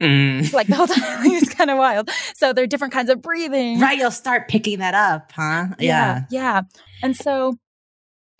Mm. 0.00 0.52
like 0.52 0.66
the 0.66 0.76
whole 0.76 0.86
time. 0.86 1.26
it's 1.26 1.54
kind 1.54 1.70
of 1.70 1.78
wild. 1.78 2.10
So 2.34 2.52
there 2.52 2.64
are 2.64 2.66
different 2.66 2.92
kinds 2.92 3.10
of 3.10 3.20
breathing. 3.20 3.80
Right, 3.80 3.98
you'll 3.98 4.10
start 4.10 4.48
picking 4.48 4.78
that 4.78 4.94
up, 4.94 5.32
huh? 5.32 5.68
Yeah. 5.78 6.24
Yeah. 6.30 6.62
And 7.02 7.16
so 7.16 7.56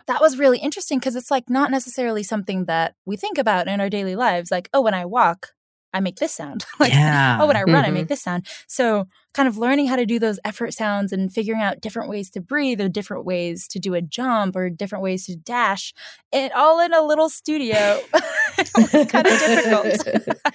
that 0.07 0.21
was 0.21 0.39
really 0.39 0.59
interesting 0.59 0.99
because 0.99 1.17
it's 1.17 1.31
like 1.31 1.49
not 1.49 1.71
necessarily 1.71 2.23
something 2.23 2.65
that 2.65 2.95
we 3.07 3.17
think 3.17 3.39
about 3.39 3.69
in 3.69 3.81
our 3.81 3.89
daily 3.91 4.17
lives. 4.17 4.51
Like, 4.51 4.69
oh, 4.73 4.81
when 4.81 4.95
I 4.95 5.05
walk, 5.05 5.49
I 5.93 6.01
make 6.01 6.17
this 6.17 6.33
sound. 6.35 6.65
like, 6.81 6.93
yeah. 6.93 7.39
oh, 7.41 7.47
when 7.47 7.57
I 7.57 7.63
run, 7.63 7.85
I 7.85 7.89
Mhm. 7.91 7.95
make 7.95 8.09
this 8.09 8.23
sound. 8.23 8.47
So, 8.67 9.07
kind 9.33 9.49
of 9.49 9.57
learning 9.59 9.87
how 9.87 9.95
to 9.97 10.07
do 10.07 10.19
those 10.19 10.41
effort 10.45 10.75
sounds 10.75 11.13
and 11.13 11.33
figuring 11.33 11.63
out 11.63 11.81
different 11.81 12.09
ways 12.11 12.31
to 12.31 12.41
breathe 12.41 12.81
or 12.81 12.89
different 12.89 13.25
ways 13.25 13.69
to 13.69 13.79
do 13.79 13.95
a 13.95 14.03
jump 14.03 14.57
or 14.57 14.69
different 14.71 15.03
ways 15.05 15.27
to 15.27 15.37
dash, 15.37 15.95
it 16.33 16.53
all 16.53 16.81
in 16.81 16.93
a 16.93 17.01
little 17.03 17.29
studio. 17.29 18.01
it 18.59 18.93
was 18.93 19.07
kind 19.07 19.27
of 19.27 19.39
difficult. 19.39 20.09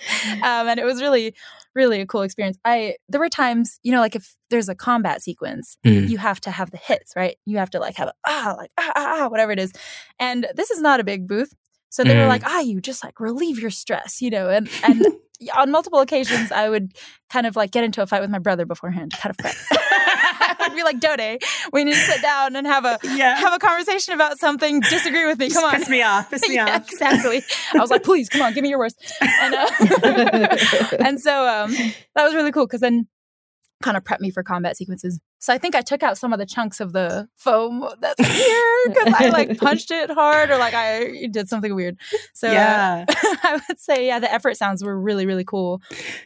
um, 0.44 0.68
and 0.68 0.80
it 0.80 0.86
was 0.86 1.02
really, 1.02 1.34
really 1.74 2.02
a 2.02 2.06
cool 2.06 2.22
experience. 2.24 2.58
I 2.66 2.96
there 3.10 3.20
were 3.20 3.30
times, 3.30 3.80
you 3.84 3.92
know, 3.92 4.00
like 4.02 4.16
if 4.16 4.36
there's 4.50 4.70
a 4.70 4.76
combat 4.76 5.22
sequence, 5.22 5.78
Mm. 5.86 6.10
you 6.10 6.18
have 6.18 6.40
to 6.42 6.52
have 6.52 6.72
the 6.72 6.78
hits, 6.78 7.14
right? 7.16 7.38
You 7.46 7.58
have 7.58 7.70
to 7.72 7.80
like 7.80 7.96
have 7.96 8.10
a 8.10 8.14
ah, 8.28 8.56
like 8.58 8.72
ah, 8.78 8.92
ah, 8.96 9.16
ah, 9.24 9.28
whatever 9.30 9.52
it 9.52 9.60
is. 9.60 9.72
And 10.20 10.48
this 10.56 10.70
is 10.72 10.82
not 10.82 11.00
a 11.00 11.04
big 11.04 11.28
booth. 11.28 11.54
So 11.90 12.04
they 12.04 12.16
were 12.16 12.24
Mm. 12.24 12.28
like, 12.30 12.44
ah, 12.46 12.60
you 12.60 12.82
just 12.82 13.04
like 13.06 13.20
relieve 13.22 13.58
your 13.60 13.72
stress, 13.72 14.22
you 14.22 14.30
know, 14.30 14.50
and 14.50 14.70
and 14.84 15.06
on 15.56 15.72
multiple 15.72 16.00
occasions 16.00 16.52
I 16.52 16.70
would 16.70 16.94
kind 17.30 17.46
of 17.48 17.56
like 17.56 17.72
get 17.72 17.84
into 17.84 18.02
a 18.02 18.08
fight 18.08 18.22
with 18.22 18.30
my 18.30 18.40
brother 18.40 18.66
beforehand, 18.66 19.14
kind 19.18 19.32
of 19.32 19.38
prep. 19.38 19.56
I 19.72 20.56
would 20.70 20.76
be 20.76 20.84
like, 20.84 21.00
Dode, 21.00 21.42
we 21.74 21.84
need 21.84 21.94
to 21.94 22.00
sit 22.00 22.22
down 22.22 22.56
and 22.56 22.66
have 22.68 22.86
a 22.86 23.00
yeah. 23.04 23.36
have 23.38 23.54
a 23.54 23.60
conversation 23.60 24.14
about 24.14 24.38
something. 24.40 24.80
Disagree 24.82 25.26
with 25.26 25.38
me. 25.40 25.48
Just 25.48 25.60
Come 25.60 25.66
on. 25.74 25.80
Piss 25.80 25.90
me 25.90 26.02
off. 26.02 26.30
Piss 26.30 26.42
me 26.48 26.56
Yeah, 26.56 26.76
off. 26.76 26.90
exactly. 26.92 27.44
I 27.74 27.78
was 27.80 27.90
like, 27.90 28.04
please, 28.04 28.30
come 28.30 28.42
on, 28.42 28.54
give 28.54 28.64
me 28.64 28.70
your 28.70 28.80
worst. 28.80 29.02
And, 29.22 29.54
uh, 29.56 29.70
and 31.00 31.20
so 31.20 31.48
um, 31.48 31.72
that 32.16 32.24
was 32.24 32.34
really 32.36 32.52
cool 32.52 32.66
because 32.66 32.82
then 32.82 33.08
kind 33.84 33.98
of 33.98 34.04
prep 34.06 34.22
me 34.22 34.30
for 34.32 34.42
combat 34.42 34.78
sequences. 34.78 35.20
So 35.40 35.54
I 35.54 35.58
think 35.58 35.76
I 35.76 35.82
took 35.82 36.02
out 36.02 36.18
some 36.18 36.34
of 36.34 36.40
the 36.40 36.46
chunks 36.46 36.80
of 36.80 36.94
the 36.94 37.28
foam 37.36 37.88
that's 38.00 38.26
here 38.26 38.84
because 38.88 39.14
I 39.18 39.30
like 39.30 39.58
punched 39.60 39.92
it 39.92 40.10
hard 40.10 40.50
or 40.50 40.58
like 40.58 40.74
I 40.74 41.28
did 41.30 41.50
something 41.50 41.76
weird. 41.76 41.98
So 42.34 42.48
uh, 42.48 42.52
yeah. 42.54 43.06
I 43.10 43.62
would 43.68 43.80
say, 43.80 44.08
yeah, 44.08 44.20
the 44.20 44.32
effort 44.34 44.58
sounds 44.58 44.84
were 44.84 44.98
really, 45.00 45.26
really 45.26 45.44
cool. 45.44 45.82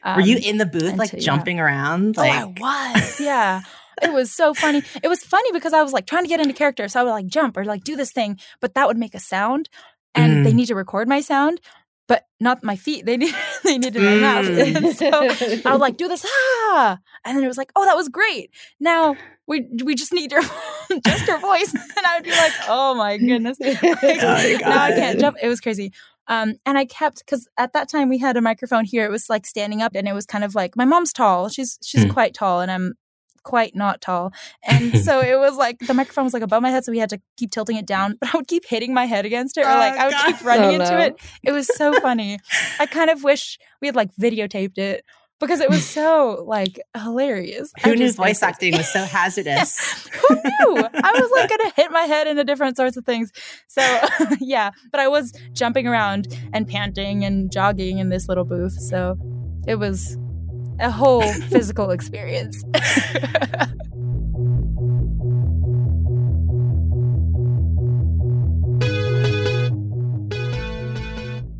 Were 0.06 0.22
you 0.22 0.38
Um, 0.38 0.43
in 0.43 0.58
the 0.58 0.66
booth, 0.66 0.95
like 0.95 1.12
yeah. 1.14 1.20
jumping 1.20 1.60
around? 1.60 2.16
Oh, 2.18 2.22
I 2.24 2.45
was. 2.45 3.20
Yeah. 3.20 3.62
It 4.02 4.14
was 4.14 4.32
so 4.32 4.54
funny. 4.54 4.82
It 5.04 5.10
was 5.10 5.24
funny 5.24 5.52
because 5.52 5.74
I 5.74 5.84
was 5.84 5.91
like 5.91 6.06
trying 6.06 6.24
to 6.24 6.30
get 6.30 6.39
into 6.39 6.54
character. 6.54 6.88
So 6.88 7.02
I 7.02 7.04
would 7.04 7.10
like 7.12 7.28
jump 7.28 7.58
or 7.58 7.66
like 7.66 7.84
do 7.84 7.97
this 7.97 8.14
thing, 8.14 8.39
but 8.62 8.76
that 8.76 8.88
would 8.88 8.95
make 8.97 9.14
a 9.14 9.20
sound. 9.20 9.68
And 10.16 10.38
Mm. 10.38 10.43
they 10.45 10.54
need 10.54 10.68
to 10.68 10.76
record 10.76 11.08
my 11.10 11.20
sound, 11.22 11.60
but 12.10 12.26
not 12.41 12.64
my 12.64 12.76
feet. 12.76 13.05
They 13.05 13.16
need 13.16 13.34
they 13.64 13.78
needed 13.78 14.01
my 14.01 14.16
mouth. 14.16 14.45
Mm. 14.47 14.76
And 14.76 14.97
so 14.97 15.70
I 15.70 15.72
would 15.72 15.80
like 15.80 15.95
do 15.95 16.10
this, 16.10 16.26
ah. 16.28 16.99
And 17.24 17.38
then 17.38 17.43
it 17.45 17.47
was 17.47 17.57
like, 17.57 17.72
oh, 17.78 17.86
that 17.86 17.95
was 17.95 18.10
great. 18.10 18.49
Now 18.82 19.16
we 19.47 19.70
we 19.86 19.95
just 19.95 20.12
need 20.12 20.32
your 20.34 20.41
just 21.05 21.28
your 21.28 21.39
voice. 21.39 21.74
And 21.97 22.05
I 22.05 22.16
would 22.18 22.26
be 22.26 22.32
like, 22.32 22.53
oh 22.68 22.95
my 22.95 23.18
goodness. 23.18 23.57
Like, 23.60 23.82
my 23.82 24.57
now 24.62 24.84
I 24.84 24.91
can't 24.91 25.20
jump. 25.20 25.38
It 25.41 25.47
was 25.47 25.62
crazy. 25.62 25.93
Um, 26.28 26.55
and 26.66 26.78
I 26.78 26.86
kept 26.86 27.20
because 27.20 27.47
at 27.57 27.74
that 27.74 27.89
time 27.89 28.10
we 28.10 28.18
had 28.20 28.38
a 28.38 28.41
microphone 28.41 28.86
here. 28.86 29.05
It 29.05 29.12
was 29.12 29.30
like 29.30 29.45
standing 29.45 29.82
up, 29.82 29.93
and 29.95 30.07
it 30.07 30.14
was 30.14 30.26
kind 30.26 30.43
of 30.43 30.55
like 30.55 30.76
my 30.76 30.86
mom's 30.86 31.14
tall. 31.14 31.49
She's 31.49 31.78
she's 31.84 32.03
Hmm. 32.03 32.12
quite 32.12 32.34
tall, 32.34 32.62
and 32.62 32.72
I'm 32.72 32.93
quite 33.50 33.76
not 33.76 34.00
tall. 34.00 34.32
And 34.64 34.97
so 35.08 35.22
it 35.22 35.38
was 35.39 35.58
like 35.58 35.80
the 35.80 35.93
microphone 35.95 36.26
was 36.26 36.34
like 36.34 36.43
above 36.43 36.62
my 36.62 36.70
head, 36.70 36.86
so 36.86 36.91
we 36.91 37.00
had 37.00 37.10
to 37.10 37.20
keep 37.38 37.52
tilting 37.52 37.78
it 37.78 37.86
down. 37.88 38.16
But 38.22 38.34
I 38.34 38.38
would 38.38 38.47
keep 38.47 38.66
hitting 38.66 38.93
my 38.93 39.06
head 39.06 39.26
against 39.26 39.58
it, 39.58 39.62
or 39.66 39.70
like 39.70 39.95
Oh, 39.95 39.97
I 40.00 40.06
would 40.06 40.12
God. 40.14 40.26
keep 40.28 40.45
running 40.45 40.70
Oh, 40.70 40.74
into 40.84 40.91
no. 40.91 40.97
it. 41.00 41.20
It 41.43 41.52
was 41.52 41.68
so 41.76 42.00
funny. 42.00 42.39
I 42.80 42.86
kind 42.86 43.10
of 43.10 43.24
wish 43.24 43.58
we 43.82 43.88
had 43.88 43.95
like 43.95 44.14
videotaped 44.16 44.78
it 44.78 45.04
because 45.39 45.62
it 45.62 45.70
was 45.70 45.86
so 45.88 46.43
like 46.47 46.80
hilarious. 46.95 47.72
I 47.84 47.89
who 47.89 47.95
knew 47.95 48.12
voice 48.12 48.41
it 48.43 48.45
acting 48.45 48.78
was 48.78 48.88
so 48.91 49.04
hazardous? 49.04 50.08
who 50.28 50.36
knew? 50.36 50.88
I 50.93 51.12
was 51.20 51.32
like 51.36 51.50
gonna 51.50 51.72
hit 51.76 51.91
my 51.91 52.02
head 52.04 52.28
into 52.28 52.43
different 52.43 52.78
sorts 52.78 52.97
of 52.97 53.06
things. 53.06 53.32
So 53.68 53.82
yeah, 54.39 54.72
but 54.91 55.00
I 55.00 55.08
was 55.08 55.34
jumping 55.54 55.88
around 55.88 56.28
and 56.54 56.68
panting 56.68 57.24
and 57.26 57.52
jogging 57.52 57.97
in 58.00 58.10
this 58.10 58.28
little 58.28 58.45
booth. 58.45 58.74
So 58.80 59.18
it 59.68 59.76
was 59.76 60.18
a 60.80 60.92
whole 60.92 61.24
physical 61.50 61.92
experience. 61.92 62.64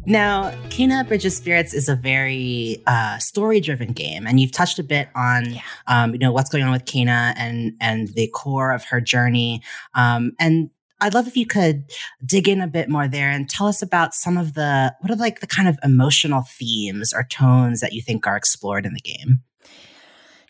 Now, 0.06 0.50
Kena 0.70 1.08
Bridge 1.08 1.24
of 1.26 1.34
Spirits 1.34 1.72
is 1.72 1.88
a 1.88 1.96
very 1.96 2.82
uh, 2.88 3.20
story-driven 3.20 3.92
game, 3.94 4.26
and 4.26 4.40
you've 4.40 4.52
touched 4.52 4.80
a 4.80 4.84
bit 4.84 5.08
on, 5.14 5.54
Yeah. 5.54 5.62
um, 5.86 6.14
you 6.14 6.18
know, 6.18 6.32
what's 6.32 6.50
going 6.50 6.64
on 6.64 6.72
with 6.72 6.86
Kena 6.86 7.36
and 7.38 7.74
and 7.80 8.08
the 8.16 8.28
core 8.34 8.72
of 8.72 8.84
her 8.86 9.00
journey. 9.02 9.62
Um, 9.94 10.32
and 10.40 10.72
I'd 11.02 11.14
love 11.14 11.28
if 11.28 11.38
you 11.38 11.46
could 11.46 11.86
dig 12.26 12.48
in 12.48 12.62
a 12.62 12.68
bit 12.68 12.90
more 12.90 13.08
there 13.08 13.30
and 13.30 13.50
tell 13.50 13.68
us 13.68 13.82
about 13.82 14.14
some 14.14 14.38
of 14.38 14.54
the 14.54 14.94
what 15.00 15.12
are 15.12 15.16
like 15.16 15.40
the 15.40 15.48
kind 15.48 15.68
of 15.68 15.80
emotional 15.84 16.44
themes 16.48 17.14
or 17.14 17.24
tones 17.24 17.80
that 17.80 17.94
you 17.94 18.02
think 18.02 18.28
are 18.28 18.36
explored 18.36 18.86
in 18.86 18.94
the 18.94 19.00
game. 19.00 19.42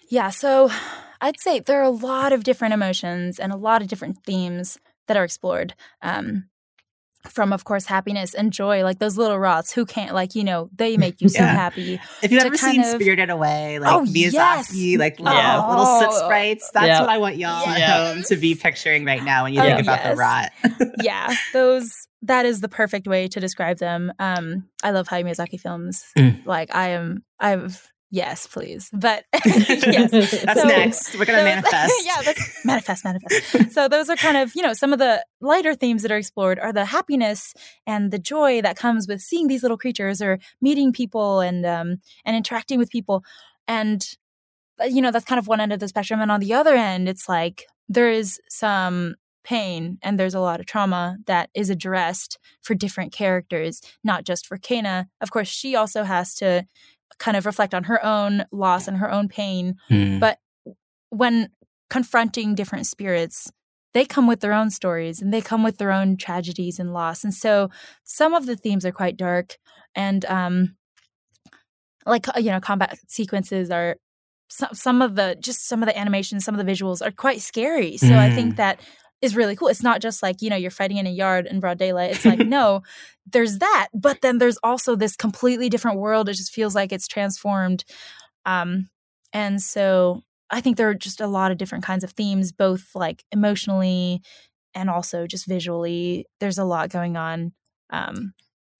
Yeah, 0.07 0.31
so 0.31 0.71
I'd 1.21 1.39
say 1.39 1.59
there 1.59 1.79
are 1.79 1.83
a 1.83 1.89
lot 1.89 2.33
of 2.33 2.43
different 2.43 2.73
emotions 2.73 3.39
and 3.39 3.51
a 3.51 3.57
lot 3.57 3.81
of 3.81 3.87
different 3.87 4.23
themes 4.25 4.79
that 5.07 5.17
are 5.17 5.23
explored. 5.23 5.75
Um, 6.01 6.49
from, 7.27 7.51
of 7.51 7.65
course, 7.65 7.85
happiness 7.85 8.33
and 8.33 8.53
joy, 8.53 8.83
like 8.83 8.99
those 8.99 9.17
little 9.17 9.37
rots 9.37 9.73
who 9.73 9.85
can't, 9.85 10.13
like, 10.13 10.35
you 10.35 10.43
know, 10.43 10.69
they 10.75 10.95
make 10.95 11.19
you 11.19 11.27
so 11.27 11.41
Yeah. 11.43 11.53
happy. 11.53 11.99
If 12.23 12.31
you've 12.31 12.41
ever 12.45 12.55
kind 12.55 12.75
seen 12.75 12.79
of- 12.81 12.87
Spirited 13.01 13.29
Away, 13.29 13.77
like 13.79 13.91
Oh, 13.93 14.01
Miyazaki, 14.05 14.31
yes. 14.93 14.99
like 14.99 15.19
little, 15.19 15.33
Yeah. 15.37 15.67
little 15.67 15.85
soot 15.99 16.09
Oh. 16.11 16.23
sprites, 16.25 16.69
that's 16.73 16.87
Yeah. 16.87 17.01
what 17.01 17.09
I 17.09 17.17
want 17.17 17.35
y'all 17.37 17.67
at 17.67 17.81
home 18.15 18.23
to 18.23 18.35
be 18.37 18.55
picturing 18.55 19.03
right 19.03 19.23
now 19.23 19.43
when 19.43 19.53
you 19.53 19.59
Oh, 19.59 19.63
think 19.63 19.81
about 19.81 19.99
yes. 19.99 20.09
the 20.11 20.15
rot. 20.15 20.51
yeah, 21.03 21.35
those, 21.51 21.91
that 22.21 22.45
is 22.45 22.61
the 22.61 22.69
perfect 22.69 23.05
way 23.05 23.27
to 23.27 23.39
describe 23.41 23.79
them. 23.79 24.13
Um, 24.19 24.69
I 24.81 24.91
love 24.91 25.09
Hayao 25.09 25.25
Miyazaki 25.25 25.59
films. 25.59 26.05
Mm. 26.17 26.45
Like, 26.45 26.73
I 26.73 26.89
am, 26.89 27.23
I've, 27.39 27.85
yes, 28.11 28.47
please. 28.47 28.89
But, 28.93 29.25
yes. 29.45 30.11
That's 30.11 30.61
So- 30.61 30.67
next. 30.67 31.17
We're 31.17 31.25
gonna 31.25 31.43
manifest. 31.43 31.93
yeah, 32.05 32.21
that's 32.23 32.65
manifest, 32.65 33.03
manifest. 33.05 33.71
so 33.71 33.87
those 33.87 34.09
are 34.09 34.15
kind 34.15 34.37
of, 34.37 34.51
you 34.55 34.61
know, 34.61 34.73
some 34.73 34.93
of 34.93 34.99
the 34.99 35.23
lighter 35.41 35.75
themes 35.75 36.01
that 36.01 36.11
are 36.11 36.17
explored 36.17 36.59
are 36.59 36.73
the 36.73 36.85
happiness 36.85 37.53
and 37.87 38.11
the 38.11 38.19
joy 38.19 38.61
that 38.61 38.77
comes 38.77 39.07
with 39.07 39.21
seeing 39.21 39.47
these 39.47 39.61
little 39.63 39.77
creatures 39.77 40.21
or 40.21 40.39
meeting 40.61 40.91
people 40.91 41.39
and 41.39 41.65
um 41.65 41.97
and 42.25 42.35
interacting 42.35 42.79
with 42.79 42.89
people. 42.89 43.23
And 43.67 44.05
uh, 44.81 44.85
you 44.85 45.01
know, 45.01 45.11
that's 45.11 45.25
kind 45.25 45.39
of 45.39 45.47
one 45.47 45.59
end 45.61 45.73
of 45.73 45.79
the 45.79 45.87
spectrum. 45.87 46.21
And 46.21 46.31
on 46.31 46.39
the 46.39 46.53
other 46.53 46.73
end, 46.75 47.07
it's 47.09 47.27
like 47.29 47.65
there 47.87 48.09
is 48.09 48.39
some 48.49 49.15
pain 49.43 49.97
and 50.03 50.19
there's 50.19 50.35
a 50.35 50.39
lot 50.39 50.59
of 50.59 50.65
trauma 50.65 51.17
that 51.25 51.49
is 51.55 51.69
addressed 51.69 52.37
for 52.61 52.75
different 52.75 53.11
characters, 53.11 53.81
not 54.03 54.23
just 54.23 54.45
for 54.45 54.57
Kena. 54.57 55.05
Of 55.21 55.31
course, 55.31 55.47
she 55.47 55.75
also 55.75 56.03
has 56.03 56.35
to 56.35 56.65
kind 57.17 57.35
of 57.35 57.45
reflect 57.45 57.73
on 57.73 57.85
her 57.85 58.03
own 58.05 58.45
loss 58.51 58.87
and 58.87 58.97
her 58.97 59.11
own 59.11 59.27
pain 59.27 59.75
Hmm. 59.89 60.19
but 60.19 60.39
when 61.09 61.49
confronting 61.89 62.55
different 62.55 62.85
spirits 62.85 63.51
they 63.93 64.05
come 64.05 64.27
with 64.27 64.41
their 64.41 64.53
own 64.53 64.69
stories 64.69 65.19
and 65.21 65.33
they 65.33 65.41
come 65.41 65.63
with 65.63 65.77
their 65.79 65.91
own 65.91 66.15
tragedies 66.17 66.77
and 66.79 66.93
loss 66.93 67.23
and 67.23 67.33
so 67.33 67.69
some 68.03 68.33
of 68.35 68.45
the 68.45 68.55
themes 68.55 68.85
are 68.85 68.91
quite 68.91 69.17
dark 69.17 69.57
and 69.95 70.23
um 70.25 70.75
like 72.05 72.27
uh, 72.29 72.39
you 72.39 72.51
know 72.51 72.59
combat 72.59 72.97
sequences 73.07 73.69
are 73.71 73.97
some, 74.49 74.69
some 74.73 75.01
of 75.01 75.15
the 75.15 75.35
just 75.39 75.67
some 75.67 75.81
of 75.83 75.87
the 75.87 75.97
animations 75.97 76.45
some 76.45 76.57
of 76.57 76.63
the 76.65 76.71
visuals 76.71 77.05
are 77.05 77.11
quite 77.11 77.41
scary 77.41 77.97
so 77.97 78.15
i 78.17 78.29
think 78.29 78.53
Mm. 78.53 78.57
that 78.57 78.79
is 79.21 79.35
really 79.35 79.55
cool 79.55 79.67
it's 79.67 79.83
not 79.83 80.01
just 80.01 80.23
like 80.23 80.41
you 80.41 80.49
know 80.49 80.55
you're 80.55 80.71
fighting 80.71 80.97
in 80.97 81.07
a 81.07 81.11
yard 81.11 81.45
in 81.45 81.59
broad 81.59 81.77
daylight 81.77 82.11
it's 82.11 82.25
like 82.25 82.39
no 82.47 82.81
there's 83.31 83.59
that 83.59 83.87
but 83.93 84.21
then 84.21 84.37
there's 84.37 84.57
also 84.63 84.95
this 84.95 85.15
completely 85.15 85.69
different 85.69 85.99
world 85.99 86.29
it 86.29 86.33
just 86.33 86.53
feels 86.53 86.75
like 86.75 86.91
it's 86.91 87.07
transformed 87.07 87.83
um 88.45 88.89
and 89.33 89.61
so 89.61 90.23
I 90.49 90.61
think 90.61 90.77
there 90.77 90.89
are 90.89 90.95
just 90.95 91.21
a 91.21 91.27
lot 91.27 91.51
of 91.51 91.57
different 91.57 91.83
kinds 91.83 92.03
of 92.03 92.11
themes, 92.11 92.51
both 92.51 92.95
like 92.95 93.23
emotionally 93.31 94.21
and 94.73 94.89
also 94.89 95.27
just 95.27 95.45
visually. 95.45 96.25
There's 96.39 96.57
a 96.57 96.63
lot 96.65 96.89
going 96.89 97.17
on. 97.17 97.53
Um, 97.91 98.33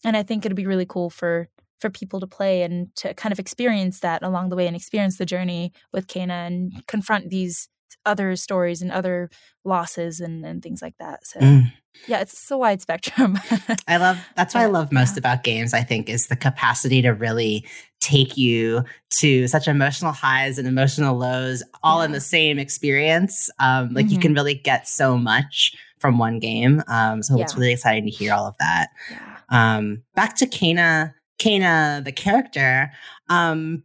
and 0.03 0.17
I 0.17 0.23
think 0.23 0.45
it'd 0.45 0.55
be 0.55 0.65
really 0.65 0.85
cool 0.85 1.09
for 1.09 1.49
for 1.79 1.89
people 1.89 2.19
to 2.19 2.27
play 2.27 2.63
and 2.63 2.93
to 2.93 3.13
kind 3.13 3.31
of 3.31 3.39
experience 3.39 4.01
that 4.01 4.21
along 4.21 4.49
the 4.49 4.55
way 4.57 4.67
and 4.67 4.75
experience 4.75 5.17
the 5.17 5.25
journey 5.25 5.71
with 5.93 6.07
Kena 6.07 6.47
and 6.47 6.85
confront 6.87 7.29
these 7.29 7.69
other 8.05 8.35
stories 8.35 8.81
and 8.81 8.91
other 8.91 9.29
losses 9.65 10.19
and, 10.19 10.45
and 10.45 10.61
things 10.63 10.81
like 10.81 10.95
that. 10.99 11.25
So 11.25 11.39
Mm. 11.39 11.71
yeah, 12.07 12.19
it's, 12.21 12.33
it's 12.33 12.51
a 12.51 12.57
wide 12.57 12.81
spectrum. 12.81 13.37
I 13.87 13.97
love 13.97 14.17
that's 14.35 14.53
what 14.53 14.61
I 14.61 14.67
love 14.67 14.91
most 14.91 15.15
yeah. 15.15 15.19
about 15.19 15.43
games, 15.43 15.73
I 15.73 15.81
think, 15.81 16.09
is 16.09 16.27
the 16.27 16.35
capacity 16.35 17.01
to 17.01 17.09
really 17.09 17.65
take 17.99 18.37
you 18.37 18.83
to 19.19 19.47
such 19.47 19.67
emotional 19.67 20.11
highs 20.13 20.57
and 20.57 20.67
emotional 20.67 21.17
lows 21.17 21.63
all 21.83 22.01
in 22.01 22.11
the 22.13 22.21
same 22.21 22.57
experience. 22.59 23.49
Um, 23.59 23.93
like 23.93 24.09
you 24.09 24.17
Mhm. 24.17 24.21
can 24.21 24.33
really 24.33 24.55
get 24.55 24.87
so 24.87 25.17
much 25.17 25.75
from 25.99 26.17
one 26.17 26.39
game. 26.39 26.81
Um, 26.87 27.21
so 27.21 27.37
it's 27.41 27.55
really 27.57 27.73
exciting 27.73 28.05
to 28.05 28.09
hear 28.09 28.33
all 28.33 28.47
of 28.47 28.55
that. 28.59 28.87
yeah. 29.11 29.35
Um, 29.49 30.03
back 30.15 30.37
to 30.37 30.45
Kena, 30.45 31.13
Kena, 31.39 32.03
the 32.05 32.13
character. 32.13 32.91
Um, 33.27 33.83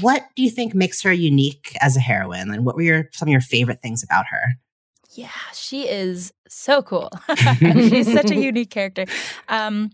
what 0.00 0.26
do 0.36 0.42
you 0.42 0.50
think 0.50 0.74
makes 0.74 1.02
her 1.02 1.12
unique 1.12 1.76
as 1.80 1.96
a 1.96 2.00
heroine? 2.00 2.50
And 2.50 2.64
what 2.64 2.76
were 2.76 2.82
your 2.82 3.08
some 3.12 3.28
of 3.28 3.32
your 3.32 3.40
favorite 3.40 3.80
things 3.82 4.02
about 4.02 4.26
her? 4.30 4.54
Yeah, 5.14 5.28
she 5.52 5.88
is 5.88 6.32
so 6.48 6.82
cool. 6.82 7.10
She's 7.58 8.10
such 8.10 8.30
a 8.30 8.34
unique 8.40 8.70
character. 8.70 9.04
Um, 9.48 9.90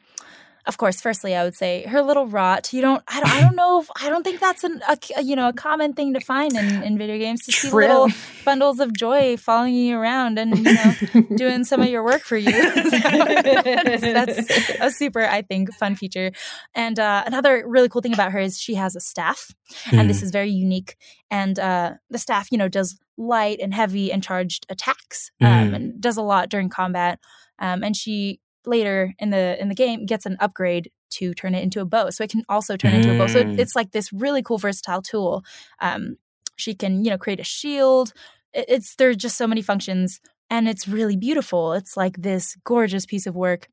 of 0.68 0.76
course, 0.76 1.00
firstly, 1.00 1.34
I 1.34 1.42
would 1.44 1.56
say 1.56 1.82
her 1.88 2.02
little 2.02 2.26
rot. 2.26 2.72
You 2.72 2.82
don't. 2.82 3.02
I 3.08 3.20
don't. 3.20 3.34
I 3.34 3.40
don't 3.40 3.56
know. 3.56 3.80
If, 3.80 3.88
I 4.00 4.08
don't 4.10 4.22
think 4.22 4.38
that's 4.38 4.62
an, 4.64 4.80
a 5.16 5.22
you 5.22 5.34
know 5.34 5.48
a 5.48 5.52
common 5.52 5.94
thing 5.94 6.14
to 6.14 6.20
find 6.20 6.54
in, 6.54 6.82
in 6.82 6.98
video 6.98 7.18
games 7.18 7.42
to 7.46 7.52
see 7.52 7.70
little 7.70 8.08
bundles 8.44 8.78
of 8.78 8.92
joy 8.92 9.36
following 9.36 9.74
you 9.74 9.96
around 9.98 10.38
and 10.38 10.56
you 10.58 10.64
know 10.74 10.94
doing 11.36 11.64
some 11.64 11.80
of 11.80 11.88
your 11.88 12.04
work 12.04 12.20
for 12.22 12.36
you. 12.36 12.52
So 12.52 12.90
that's, 12.90 14.00
that's 14.02 14.50
a 14.80 14.90
super, 14.90 15.24
I 15.24 15.42
think, 15.42 15.72
fun 15.74 15.94
feature. 15.96 16.32
And 16.74 16.98
uh, 17.00 17.24
another 17.26 17.64
really 17.66 17.88
cool 17.88 18.02
thing 18.02 18.14
about 18.14 18.32
her 18.32 18.38
is 18.38 18.60
she 18.60 18.74
has 18.74 18.94
a 18.96 19.00
staff, 19.00 19.50
and 19.92 20.08
this 20.08 20.22
is 20.22 20.30
very 20.30 20.50
unique. 20.50 20.96
And 21.30 21.58
uh, 21.58 21.94
the 22.10 22.18
staff, 22.18 22.48
you 22.52 22.58
know, 22.58 22.68
does 22.68 22.98
light 23.16 23.58
and 23.60 23.74
heavy 23.74 24.12
and 24.12 24.22
charged 24.22 24.66
attacks, 24.68 25.30
um, 25.40 25.48
Mm. 25.70 25.74
and 25.74 26.00
does 26.00 26.16
a 26.16 26.22
lot 26.22 26.48
during 26.48 26.68
combat. 26.68 27.18
Um, 27.58 27.82
and 27.82 27.96
she 27.96 28.40
later 28.66 29.14
in 29.18 29.30
the 29.30 29.60
in 29.60 29.68
the 29.68 29.74
game 29.74 30.06
gets 30.06 30.26
an 30.26 30.36
upgrade 30.40 30.90
to 31.10 31.32
turn 31.34 31.54
it 31.54 31.62
into 31.62 31.80
a 31.80 31.84
bow, 31.84 32.10
so 32.10 32.22
it 32.24 32.30
can 32.30 32.44
also 32.48 32.76
turn 32.76 32.94
into 32.94 33.14
a 33.14 33.18
bow. 33.18 33.26
So 33.26 33.38
it, 33.38 33.46
Mm. 33.46 33.58
it's 33.58 33.74
like 33.74 33.92
this 33.92 34.12
really 34.12 34.42
cool 34.42 34.58
versatile 34.58 35.02
tool. 35.02 35.42
Um, 35.80 36.16
she 36.56 36.74
can, 36.74 37.04
you 37.04 37.10
know, 37.10 37.18
create 37.18 37.40
a 37.40 37.44
shield. 37.44 38.12
It, 38.52 38.66
it's 38.68 38.94
there's 38.96 39.16
just 39.16 39.36
so 39.38 39.46
many 39.46 39.62
functions, 39.62 40.20
and 40.50 40.68
it's 40.68 40.86
really 40.88 41.16
beautiful. 41.16 41.72
It's 41.72 41.96
like 41.96 42.16
this 42.22 42.56
gorgeous 42.64 43.06
piece 43.06 43.26
of 43.26 43.34
work. 43.34 43.68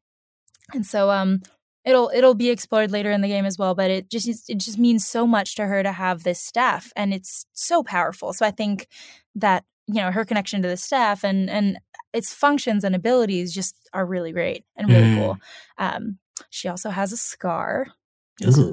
And 0.73 0.85
so, 0.85 1.11
um, 1.11 1.41
it'll 1.85 2.09
it'll 2.15 2.33
be 2.33 2.49
explored 2.49 2.91
later 2.91 3.11
in 3.11 3.21
the 3.21 3.27
game 3.27 3.45
as 3.45 3.59
well 3.59 3.75
but 3.75 3.91
it 3.91 4.09
just 4.09 4.49
it 4.49 4.57
just 4.57 4.79
means 4.79 5.05
so 5.05 5.27
much 5.27 5.53
to 5.55 5.67
her 5.67 5.83
to 5.83 5.91
have 5.91 6.23
this 6.23 6.39
staff 6.41 6.91
and 6.95 7.13
it's 7.13 7.45
so 7.53 7.83
powerful 7.83 8.33
so 8.33 8.43
i 8.43 8.49
think 8.49 8.87
that 9.35 9.63
you 9.85 10.01
know 10.01 10.09
her 10.11 10.25
connection 10.25 10.63
to 10.63 10.67
the 10.67 10.77
staff 10.77 11.23
and 11.23 11.47
and 11.47 11.77
its 12.15 12.33
functions 12.33 12.83
and 12.83 12.95
abilities 12.95 13.53
just 13.53 13.75
are 13.93 14.05
really 14.05 14.31
great 14.31 14.63
and 14.77 14.89
really 14.89 15.09
Mm. 15.09 15.15
cool 15.17 15.37
um 15.77 16.17
she 16.49 16.67
also 16.67 16.89
has 16.89 17.11
a 17.13 17.17
scar 17.17 17.87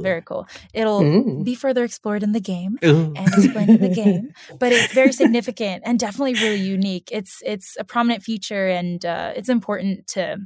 very 0.03 0.23
cool 0.23 0.47
it'll 0.75 1.03
Mm. 1.03 1.45
be 1.45 1.55
further 1.55 1.85
explored 1.85 2.23
in 2.23 2.33
the 2.33 2.41
game 2.41 2.79
Ooh. 2.85 3.13
and 3.17 3.29
explained 3.33 3.71
in 3.71 3.81
the 3.81 3.95
game 3.95 4.31
but 4.59 4.73
it's 4.73 4.93
very 4.93 5.13
significant 5.13 5.83
and 5.87 5.99
definitely 5.99 6.35
really 6.35 6.61
unique 6.61 7.09
it's 7.13 7.39
it's 7.45 7.77
a 7.79 7.85
prominent 7.85 8.23
feature 8.25 8.67
and 8.69 9.05
uh, 9.05 9.33
it's 9.37 9.49
important 9.49 10.07
to 10.09 10.39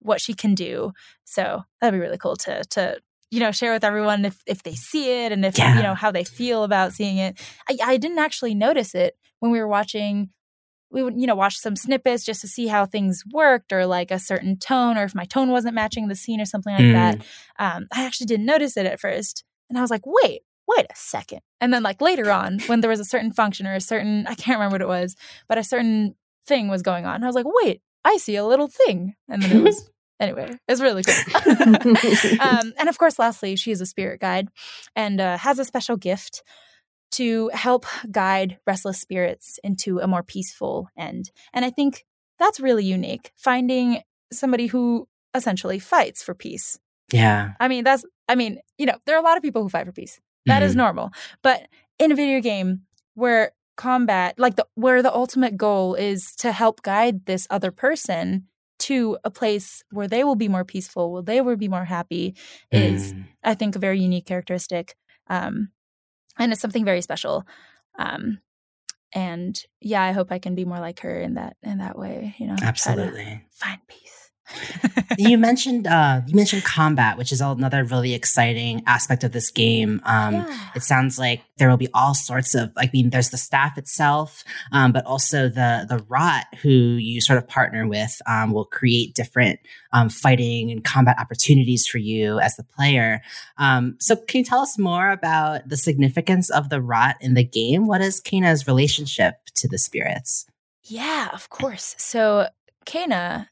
what 0.00 0.20
she 0.20 0.34
can 0.34 0.54
do 0.54 0.92
so 1.24 1.62
that'd 1.80 1.98
be 1.98 2.04
really 2.06 2.18
cool 2.18 2.36
to 2.36 2.62
to 2.70 2.96
you 3.32 3.40
know 3.40 3.50
share 3.52 3.72
with 3.72 3.84
everyone 3.84 4.24
if 4.24 4.36
if 4.46 4.62
they 4.62 4.74
see 4.74 5.24
it 5.24 5.32
and 5.32 5.44
if 5.44 5.58
Yeah. 5.58 5.76
you 5.76 5.82
know 5.82 5.94
how 5.94 6.10
they 6.12 6.24
feel 6.24 6.62
about 6.62 6.92
seeing 6.92 7.18
it 7.18 7.32
I, 7.68 7.76
I 7.92 7.96
didn't 7.96 8.18
actually 8.26 8.54
notice 8.54 8.94
it 8.94 9.14
when 9.40 9.50
we 9.50 9.58
were 9.60 9.68
watching 9.68 10.30
we 10.90 11.02
would 11.02 11.14
you 11.20 11.26
know 11.26 11.34
watch 11.34 11.56
some 11.58 11.76
snippets 11.76 12.24
just 12.24 12.40
to 12.40 12.48
see 12.48 12.66
how 12.66 12.84
things 12.86 13.22
worked 13.32 13.72
or 13.72 13.86
like 13.86 14.10
a 14.10 14.18
certain 14.18 14.56
tone 14.58 14.96
or 14.98 15.04
if 15.04 15.14
my 15.14 15.24
tone 15.24 15.50
wasn't 15.50 15.74
matching 15.74 16.08
the 16.08 16.14
scene 16.16 16.40
or 16.40 16.44
something 16.44 16.72
like 16.74 16.82
Mm. 16.84 16.92
that 16.92 17.16
um, 17.58 17.86
i 17.92 18.04
actually 18.04 18.26
didn't 18.26 18.46
notice 18.46 18.76
it 18.76 18.86
at 18.86 19.00
first 19.00 19.44
and 19.68 19.78
i 19.78 19.80
was 19.80 19.90
like 19.90 20.02
wait 20.04 20.42
wait 20.68 20.86
a 20.88 20.94
second. 20.94 21.40
And 21.60 21.74
then 21.74 21.82
like 21.82 22.00
later 22.00 22.30
on 22.30 22.60
when 22.66 22.80
there 22.80 22.90
was 22.90 23.00
a 23.00 23.04
certain 23.04 23.32
function 23.32 23.66
or 23.66 23.74
a 23.74 23.80
certain 23.80 24.26
i 24.28 24.34
can't 24.34 24.58
remember 24.58 24.74
what 24.74 24.82
it 24.82 24.88
was 24.88 25.16
but 25.48 25.58
a 25.58 25.64
certain 25.64 26.14
thing 26.46 26.68
was 26.68 26.82
going 26.82 27.04
on 27.06 27.22
i 27.22 27.26
was 27.26 27.34
like 27.34 27.46
wait 27.46 27.80
i 28.04 28.16
see 28.16 28.36
a 28.36 28.44
little 28.44 28.68
thing. 28.68 29.14
And 29.28 29.42
then 29.42 29.52
it 29.52 29.62
was 29.62 29.90
anyway 30.20 30.48
it's 30.68 30.80
really 30.80 31.02
cool. 31.02 31.14
Um, 32.40 32.72
and 32.78 32.88
of 32.88 32.98
course 32.98 33.18
lastly 33.18 33.56
she 33.56 33.70
is 33.72 33.80
a 33.80 33.86
spirit 33.86 34.20
guide 34.20 34.48
and 34.96 35.20
uh, 35.20 35.36
has 35.38 35.58
a 35.58 35.64
special 35.64 35.96
gift 35.96 36.42
to 37.12 37.50
help 37.52 37.86
guide 38.10 38.58
restless 38.66 39.00
spirits 39.00 39.58
into 39.64 39.98
a 39.98 40.06
more 40.06 40.22
peaceful 40.22 40.88
end 40.96 41.30
and 41.52 41.64
i 41.64 41.70
think 41.70 42.04
that's 42.38 42.60
really 42.60 42.84
unique 42.84 43.32
finding 43.36 44.00
somebody 44.32 44.66
who 44.66 45.06
essentially 45.34 45.78
fights 45.78 46.22
for 46.22 46.34
peace 46.34 46.78
yeah. 47.12 47.54
I 47.58 47.66
mean, 47.66 47.82
that's, 47.82 48.04
I 48.28 48.36
mean, 48.36 48.60
you 48.78 48.86
know, 48.86 48.94
there 49.04 49.16
are 49.16 49.18
a 49.18 49.24
lot 49.24 49.36
of 49.36 49.42
people 49.42 49.64
who 49.64 49.68
fight 49.68 49.84
for 49.84 49.90
peace. 49.92 50.20
That 50.46 50.62
is 50.62 50.74
Mhm. 50.74 50.76
normal. 50.76 51.10
But 51.42 51.66
in 51.98 52.12
a 52.12 52.14
video 52.14 52.40
game 52.40 52.82
where 53.14 53.50
combat, 53.76 54.38
like 54.38 54.54
the, 54.54 54.64
where 54.76 55.02
the 55.02 55.12
ultimate 55.12 55.56
goal 55.56 55.96
is 55.96 56.36
to 56.36 56.52
help 56.52 56.82
guide 56.82 57.26
this 57.26 57.48
other 57.50 57.72
person 57.72 58.46
to 58.80 59.18
a 59.24 59.30
place 59.30 59.82
where 59.90 60.06
they 60.06 60.22
will 60.22 60.36
be 60.36 60.46
more 60.46 60.64
peaceful, 60.64 61.10
where 61.12 61.22
they 61.22 61.40
will 61.40 61.56
be 61.56 61.66
more 61.66 61.84
happy, 61.86 62.36
is 62.70 63.12
Mm. 63.12 63.26
I 63.42 63.54
think 63.54 63.74
a 63.74 63.80
very 63.80 63.98
unique 63.98 64.26
characteristic, 64.26 64.94
um, 65.28 65.72
and 66.40 66.52
it's 66.52 66.60
something 66.60 66.84
very 66.84 67.02
special. 67.02 67.46
Um, 67.98 68.40
and 69.12 69.60
yeah, 69.80 70.02
I 70.02 70.12
hope 70.12 70.32
I 70.32 70.38
can 70.38 70.54
be 70.54 70.64
more 70.64 70.78
like 70.78 71.00
her 71.00 71.20
in 71.20 71.34
that 71.34 71.56
in 71.62 71.78
that 71.78 71.98
way. 71.98 72.34
You 72.38 72.48
know, 72.48 72.56
Absolutely. 72.62 73.44
find 73.50 73.80
peace. 73.86 74.29
You 75.18 75.36
mentioned 75.38 75.86
uh, 75.86 76.22
you 76.26 76.34
mentioned 76.34 76.64
combat, 76.64 77.18
which 77.18 77.32
is 77.32 77.40
another 77.40 77.84
really 77.84 78.14
exciting 78.14 78.82
aspect 78.86 79.24
of 79.24 79.32
this 79.32 79.50
game. 79.50 80.00
Um, 80.04 80.34
Yeah. 80.34 80.70
It 80.76 80.82
sounds 80.82 81.18
like 81.18 81.42
there 81.58 81.68
will 81.68 81.76
be 81.76 81.88
all 81.92 82.14
sorts 82.14 82.54
of. 82.54 82.72
I 82.76 82.88
mean, 82.92 83.10
there's 83.10 83.30
the 83.30 83.36
staff 83.36 83.76
itself, 83.76 84.44
um, 84.72 84.92
but 84.92 85.04
also 85.04 85.48
the 85.48 85.86
the 85.88 86.04
rot 86.08 86.46
who 86.62 86.70
you 86.70 87.20
sort 87.20 87.38
of 87.38 87.48
partner 87.48 87.86
with 87.86 88.20
um, 88.26 88.52
will 88.52 88.64
create 88.64 89.14
different 89.14 89.60
um, 89.92 90.08
fighting 90.08 90.70
and 90.70 90.84
combat 90.84 91.16
opportunities 91.18 91.86
for 91.86 91.98
you 91.98 92.38
as 92.38 92.56
the 92.56 92.64
player. 92.64 93.20
Um, 93.58 93.96
so, 93.98 94.16
can 94.16 94.38
you 94.38 94.44
tell 94.44 94.60
us 94.60 94.78
more 94.78 95.10
about 95.10 95.68
the 95.68 95.76
significance 95.76 96.50
of 96.50 96.68
the 96.68 96.80
rot 96.80 97.16
in 97.20 97.34
the 97.34 97.44
game? 97.44 97.86
What 97.86 98.00
is 98.00 98.20
Kena's 98.20 98.66
relationship 98.66 99.34
to 99.56 99.68
the 99.68 99.78
spirits? 99.78 100.46
Yeah, 100.84 101.28
of 101.32 101.50
course. 101.50 101.94
So 101.98 102.48
Kena 102.86 103.48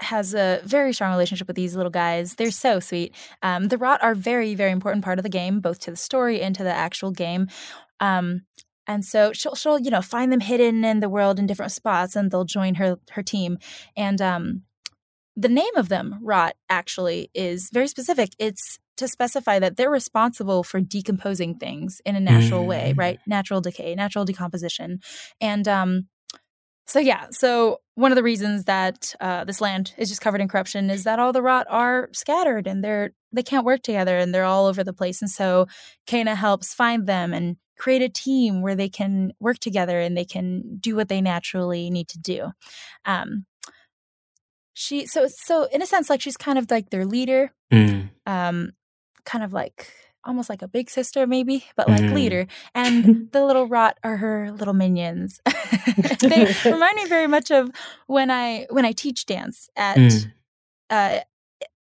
has 0.00 0.34
a 0.34 0.60
very 0.64 0.92
strong 0.92 1.12
relationship 1.12 1.46
with 1.46 1.56
these 1.56 1.76
little 1.76 1.90
guys. 1.90 2.34
They're 2.34 2.50
so 2.50 2.80
sweet. 2.80 3.14
Um, 3.42 3.68
the 3.68 3.78
rot 3.78 4.02
are 4.02 4.14
very, 4.14 4.54
very 4.54 4.72
important 4.72 5.04
part 5.04 5.18
of 5.18 5.22
the 5.22 5.28
game, 5.28 5.60
both 5.60 5.78
to 5.80 5.90
the 5.90 5.96
story 5.96 6.40
and 6.42 6.54
to 6.56 6.64
the 6.64 6.72
actual 6.72 7.10
game. 7.10 7.48
Um, 8.00 8.42
and 8.86 9.04
so 9.04 9.32
she'll, 9.32 9.54
she'll, 9.54 9.78
you 9.78 9.90
know, 9.90 10.02
find 10.02 10.32
them 10.32 10.40
hidden 10.40 10.84
in 10.84 11.00
the 11.00 11.08
world 11.08 11.38
in 11.38 11.46
different 11.46 11.72
spots, 11.72 12.16
and 12.16 12.30
they'll 12.30 12.44
join 12.44 12.74
her 12.74 12.98
her 13.12 13.22
team. 13.22 13.58
And 13.96 14.20
um, 14.20 14.62
the 15.36 15.48
name 15.48 15.74
of 15.76 15.88
them, 15.88 16.18
rot, 16.20 16.54
actually 16.68 17.30
is 17.34 17.70
very 17.72 17.88
specific. 17.88 18.30
It's 18.38 18.78
to 18.96 19.08
specify 19.08 19.58
that 19.58 19.76
they're 19.76 19.90
responsible 19.90 20.62
for 20.62 20.80
decomposing 20.80 21.56
things 21.56 22.00
in 22.04 22.14
a 22.14 22.20
natural 22.20 22.66
way, 22.66 22.92
Mm. 22.94 22.98
right? 22.98 23.18
Natural 23.26 23.60
decay, 23.60 23.94
natural 23.94 24.24
decomposition, 24.24 25.00
and 25.40 25.66
um, 25.66 26.08
so 26.86 26.98
yeah, 26.98 27.26
so 27.30 27.80
one 27.94 28.12
of 28.12 28.16
the 28.16 28.22
reasons 28.22 28.64
that 28.64 29.14
uh, 29.20 29.44
this 29.44 29.60
land 29.60 29.94
is 29.96 30.08
just 30.08 30.20
covered 30.20 30.40
in 30.40 30.48
corruption 30.48 30.90
is 30.90 31.04
that 31.04 31.18
all 31.18 31.32
the 31.32 31.42
rot 31.42 31.66
are 31.70 32.08
scattered 32.12 32.66
and 32.66 32.82
they're 32.84 33.10
they 33.32 33.42
can't 33.42 33.64
work 33.64 33.82
together 33.82 34.16
and 34.18 34.32
they're 34.34 34.44
all 34.44 34.66
over 34.66 34.84
the 34.84 34.92
place. 34.92 35.20
And 35.20 35.30
so 35.30 35.66
Kena 36.06 36.36
helps 36.36 36.72
find 36.74 37.06
them 37.06 37.32
and 37.32 37.56
create 37.78 38.02
a 38.02 38.08
team 38.08 38.62
where 38.62 38.76
they 38.76 38.88
can 38.88 39.32
work 39.40 39.58
together 39.58 39.98
and 39.98 40.16
they 40.16 40.24
can 40.24 40.76
do 40.78 40.94
what 40.94 41.08
they 41.08 41.20
naturally 41.20 41.90
need 41.90 42.06
to 42.08 42.18
do. 42.18 42.50
Um, 43.04 43.46
she 44.74 45.06
so 45.06 45.26
so 45.28 45.64
in 45.72 45.82
a 45.82 45.86
sense 45.86 46.10
like 46.10 46.20
she's 46.20 46.36
kind 46.36 46.58
of 46.58 46.70
like 46.70 46.90
their 46.90 47.04
leader, 47.06 47.52
Mm. 47.72 48.10
um, 48.26 48.72
kind 49.24 49.42
of 49.42 49.52
like 49.52 49.92
almost 50.26 50.48
like 50.48 50.62
a 50.62 50.68
big 50.68 50.90
sister 50.90 51.26
maybe, 51.26 51.64
but 51.76 51.88
like 51.88 52.02
Mhm. 52.02 52.14
leader. 52.14 52.46
And 52.74 53.28
the 53.32 53.44
little 53.44 53.66
rot 53.68 53.98
are 54.02 54.16
her 54.18 54.52
little 54.52 54.74
minions. 54.74 55.40
they 56.20 56.54
remind 56.70 56.96
me 56.96 57.06
very 57.08 57.26
much 57.26 57.50
of 57.50 57.70
when 58.06 58.30
I 58.30 58.66
when 58.70 58.84
I 58.84 58.92
teach 58.92 59.26
dance 59.26 59.68
at 59.76 59.96
Mm. 59.96 60.32
uh, 60.90 61.20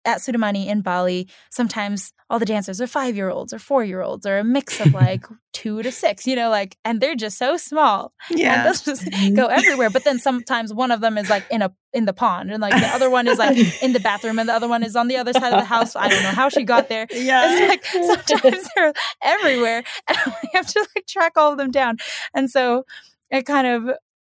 at 0.05 0.19
Çudamani 0.19 0.67
in 0.67 0.81
Bali. 0.83 1.27
Sometimes 1.51 2.13
all 2.31 2.39
the 2.39 2.45
dancers 2.47 2.81
are 2.81 2.87
five 2.87 3.17
year 3.17 3.29
olds 3.29 3.53
or 3.53 3.59
four 3.59 3.85
year 3.85 4.01
olds 4.03 4.25
or 4.27 4.39
a 4.39 4.45
mix 4.45 4.81
of 4.81 4.95
like 5.05 5.27
two 5.53 5.83
to 5.83 5.91
six, 5.93 6.27
you 6.27 6.37
know, 6.37 6.49
like 6.49 6.77
and 6.85 7.01
they're 7.01 7.15
just 7.17 7.37
so 7.39 7.57
small 7.57 8.13
Yeah. 8.31 8.63
they'll 8.63 8.73
just 8.73 9.09
go 9.35 9.47
everywhere. 9.47 9.91
But 9.91 10.05
then 10.05 10.19
sometimes 10.19 10.73
one 10.73 10.91
of 10.91 11.01
them 11.01 11.19
is 11.19 11.29
like 11.29 11.45
in 11.51 11.61
a 11.63 11.73
in 11.93 12.05
the 12.05 12.13
pond 12.13 12.51
and 12.53 12.61
like 12.63 12.73
the 12.73 12.87
other 12.89 13.11
one 13.11 13.27
is 13.29 13.39
like 13.39 13.57
in 13.83 13.93
the 13.93 14.01
bathroom 14.01 14.39
and 14.39 14.49
the 14.49 14.53
other 14.55 14.69
one 14.69 14.83
is 14.85 14.95
on 14.97 15.09
the 15.09 15.17
other 15.17 15.33
side 15.33 15.53
of 15.53 15.59
the 15.59 15.65
house. 15.65 15.97
I 15.97 16.09
don't 16.09 16.23
know 16.23 16.31
how 16.31 16.49
she 16.49 16.63
got 16.65 16.89
there. 16.89 17.07
Yeah. 17.11 17.43
It's 17.51 17.69
like 17.69 17.85
sometimes 18.31 18.69
they're 18.77 18.93
everywhere 19.23 19.83
and 20.09 20.19
we 20.43 20.49
have 20.55 20.67
to 20.69 20.87
like 20.95 21.07
track 21.07 21.33
all 21.37 21.53
of 21.53 21.59
them 21.59 21.71
down. 21.73 21.97
And 22.33 22.49
so 22.51 22.85
it 23.31 23.45
kind 23.45 23.67
of 23.67 23.91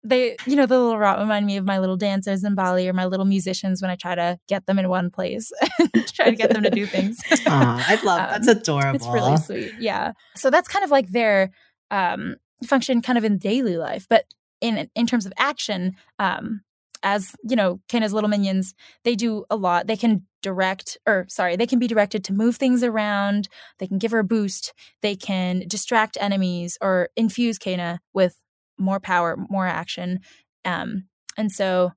they 0.09 0.37
you 0.47 0.57
know 0.57 0.67
the 0.67 0.79
little 0.79 0.99
rot 0.99 1.19
remind 1.19 1.47
me 1.47 1.57
of 1.57 1.65
my 1.65 1.79
little 1.79 1.97
dancers 1.97 2.45
in 2.45 2.55
Bali 2.55 2.89
or 2.89 2.93
my 2.93 3.07
little 3.07 3.27
musicians 3.27 3.83
when 3.83 3.91
I 3.91 3.97
try 3.97 4.15
to 4.15 4.39
get 4.49 4.67
them 4.67 4.79
in 4.79 4.89
one 4.89 5.11
place 5.11 5.51
and 5.79 6.07
try 6.09 6.31
to 6.31 6.37
get 6.37 6.51
them 6.51 6.63
to 6.63 6.71
do 6.71 6.87
things. 6.87 7.19
Aw, 7.47 7.85
I 7.89 7.95
love 8.05 8.31
that's 8.31 8.49
Um, 8.49 8.57
adorable. 8.57 8.97
It's 8.97 9.07
really 9.09 9.37
sweet. 9.37 9.73
Yeah. 9.81 10.13
So 10.37 10.51
that's 10.51 10.69
kind 10.69 10.85
of 10.85 10.91
like 10.91 11.09
their 11.11 11.51
um, 11.91 12.37
function 12.65 13.03
kind 13.03 13.19
of 13.19 13.25
in 13.25 13.39
daily 13.39 13.77
life. 13.77 14.07
But 14.09 14.25
in 14.61 14.89
in 14.95 15.07
terms 15.07 15.27
of 15.27 15.33
action, 15.39 15.97
um, 16.19 16.63
as 17.03 17.35
you 17.49 17.57
know, 17.57 17.81
Kena's 17.89 18.13
little 18.13 18.31
minions, 18.31 18.75
they 19.05 19.15
do 19.15 19.45
a 19.51 19.57
lot. 19.57 19.87
They 19.87 19.97
can 19.97 20.27
direct 20.43 20.97
or 21.07 21.27
sorry, 21.29 21.57
they 21.57 21.67
can 21.67 21.79
be 21.79 21.87
directed 21.89 22.25
to 22.25 22.33
move 22.33 22.57
things 22.57 22.83
around. 22.83 23.49
They 23.79 23.87
can 23.87 23.99
give 23.99 24.13
her 24.13 24.21
a 24.21 24.25
boost. 24.25 24.73
They 25.03 25.17
can 25.17 25.65
distract 25.67 26.17
enemies 26.21 26.79
or 26.81 27.09
infuse 27.17 27.59
Kena 27.59 27.99
with 28.15 28.39
more 28.79 29.01
power, 29.01 29.37
more 29.49 29.67
action. 29.67 30.21
Um, 30.65 31.05
and 31.37 31.51
so 31.51 31.93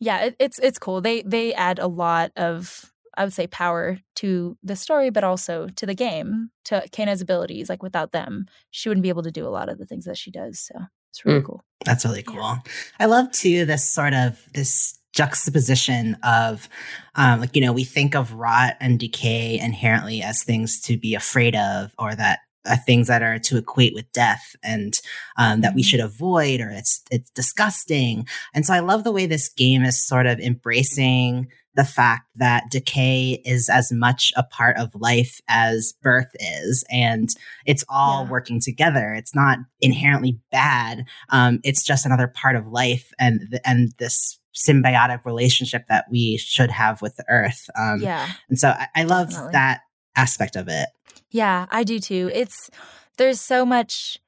yeah, 0.00 0.26
it, 0.26 0.36
it's 0.38 0.58
it's 0.60 0.78
cool. 0.78 1.00
They 1.00 1.22
they 1.22 1.54
add 1.54 1.78
a 1.78 1.86
lot 1.88 2.32
of 2.36 2.92
I 3.16 3.24
would 3.24 3.32
say 3.32 3.48
power 3.48 3.98
to 4.16 4.56
the 4.62 4.76
story, 4.76 5.10
but 5.10 5.24
also 5.24 5.68
to 5.74 5.86
the 5.86 5.94
game, 5.94 6.50
to 6.66 6.84
Kena's 6.92 7.20
abilities. 7.20 7.68
Like 7.68 7.82
without 7.82 8.12
them, 8.12 8.46
she 8.70 8.88
wouldn't 8.88 9.02
be 9.02 9.08
able 9.08 9.24
to 9.24 9.32
do 9.32 9.46
a 9.46 9.50
lot 9.50 9.68
of 9.68 9.78
the 9.78 9.86
things 9.86 10.04
that 10.04 10.16
she 10.16 10.30
does. 10.30 10.60
So 10.60 10.74
it's 11.10 11.24
really 11.24 11.40
Mm. 11.40 11.46
cool. 11.46 11.64
That's 11.84 12.04
really 12.04 12.22
cool. 12.22 12.58
I 13.00 13.06
love 13.06 13.32
too 13.32 13.64
this 13.64 13.88
sort 13.90 14.14
of 14.14 14.38
this 14.54 14.94
juxtaposition 15.14 16.16
of 16.22 16.68
um 17.14 17.40
like 17.40 17.56
you 17.56 17.62
know 17.62 17.72
we 17.72 17.82
think 17.82 18.14
of 18.14 18.34
rot 18.34 18.76
and 18.80 19.00
decay 19.00 19.58
inherently 19.58 20.22
as 20.22 20.44
things 20.44 20.80
to 20.82 20.96
be 20.96 21.14
afraid 21.14 21.56
of 21.56 21.92
or 21.98 22.14
that 22.14 22.40
uh, 22.68 22.76
things 22.86 23.06
that 23.08 23.22
are 23.22 23.38
to 23.38 23.56
equate 23.56 23.94
with 23.94 24.10
death 24.12 24.54
and 24.62 25.00
um, 25.38 25.60
that 25.62 25.74
we 25.74 25.82
Mhm. 25.82 25.86
should 25.86 26.00
avoid 26.00 26.60
or 26.60 26.70
it's 26.70 27.02
it's 27.10 27.30
disgusting 27.30 28.26
and 28.54 28.64
so 28.66 28.74
i 28.74 28.80
love 28.80 29.04
the 29.04 29.12
way 29.12 29.26
this 29.26 29.48
game 29.48 29.82
is 29.84 30.06
sort 30.06 30.26
of 30.26 30.38
embracing 30.40 31.48
the 31.74 31.84
fact 31.84 32.26
that 32.34 32.64
decay 32.70 33.40
is 33.44 33.68
as 33.68 33.92
much 33.92 34.32
a 34.36 34.42
part 34.42 34.76
of 34.78 34.90
life 34.94 35.40
as 35.48 35.94
birth 36.02 36.30
is 36.40 36.84
and 36.90 37.28
it's 37.66 37.84
all 37.88 38.24
Yeah. 38.24 38.30
working 38.30 38.60
together 38.60 39.12
it's 39.14 39.34
not 39.34 39.58
inherently 39.80 40.38
bad 40.50 41.04
um, 41.30 41.60
it's 41.64 41.84
just 41.84 42.04
another 42.06 42.26
part 42.28 42.56
of 42.56 42.66
life 42.66 43.12
and 43.18 43.60
and 43.64 43.92
this 43.98 44.38
symbiotic 44.56 45.24
relationship 45.24 45.86
that 45.88 46.06
we 46.10 46.36
should 46.36 46.70
have 46.70 47.00
with 47.00 47.14
the 47.16 47.24
earth 47.28 47.70
um, 47.78 48.00
yeah. 48.02 48.28
and 48.48 48.58
so 48.58 48.70
I, 48.70 48.88
I 48.96 49.02
love 49.04 49.28
Definitely. 49.30 49.52
that 49.52 49.80
aspect 50.16 50.56
of 50.56 50.68
it 50.68 50.88
Yeah, 51.30 51.66
I 51.70 51.84
do 51.84 51.98
too. 52.00 52.30
It's 52.32 52.70
there's 53.18 53.40
so 53.40 53.64
much 53.66 54.18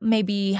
maybe 0.00 0.58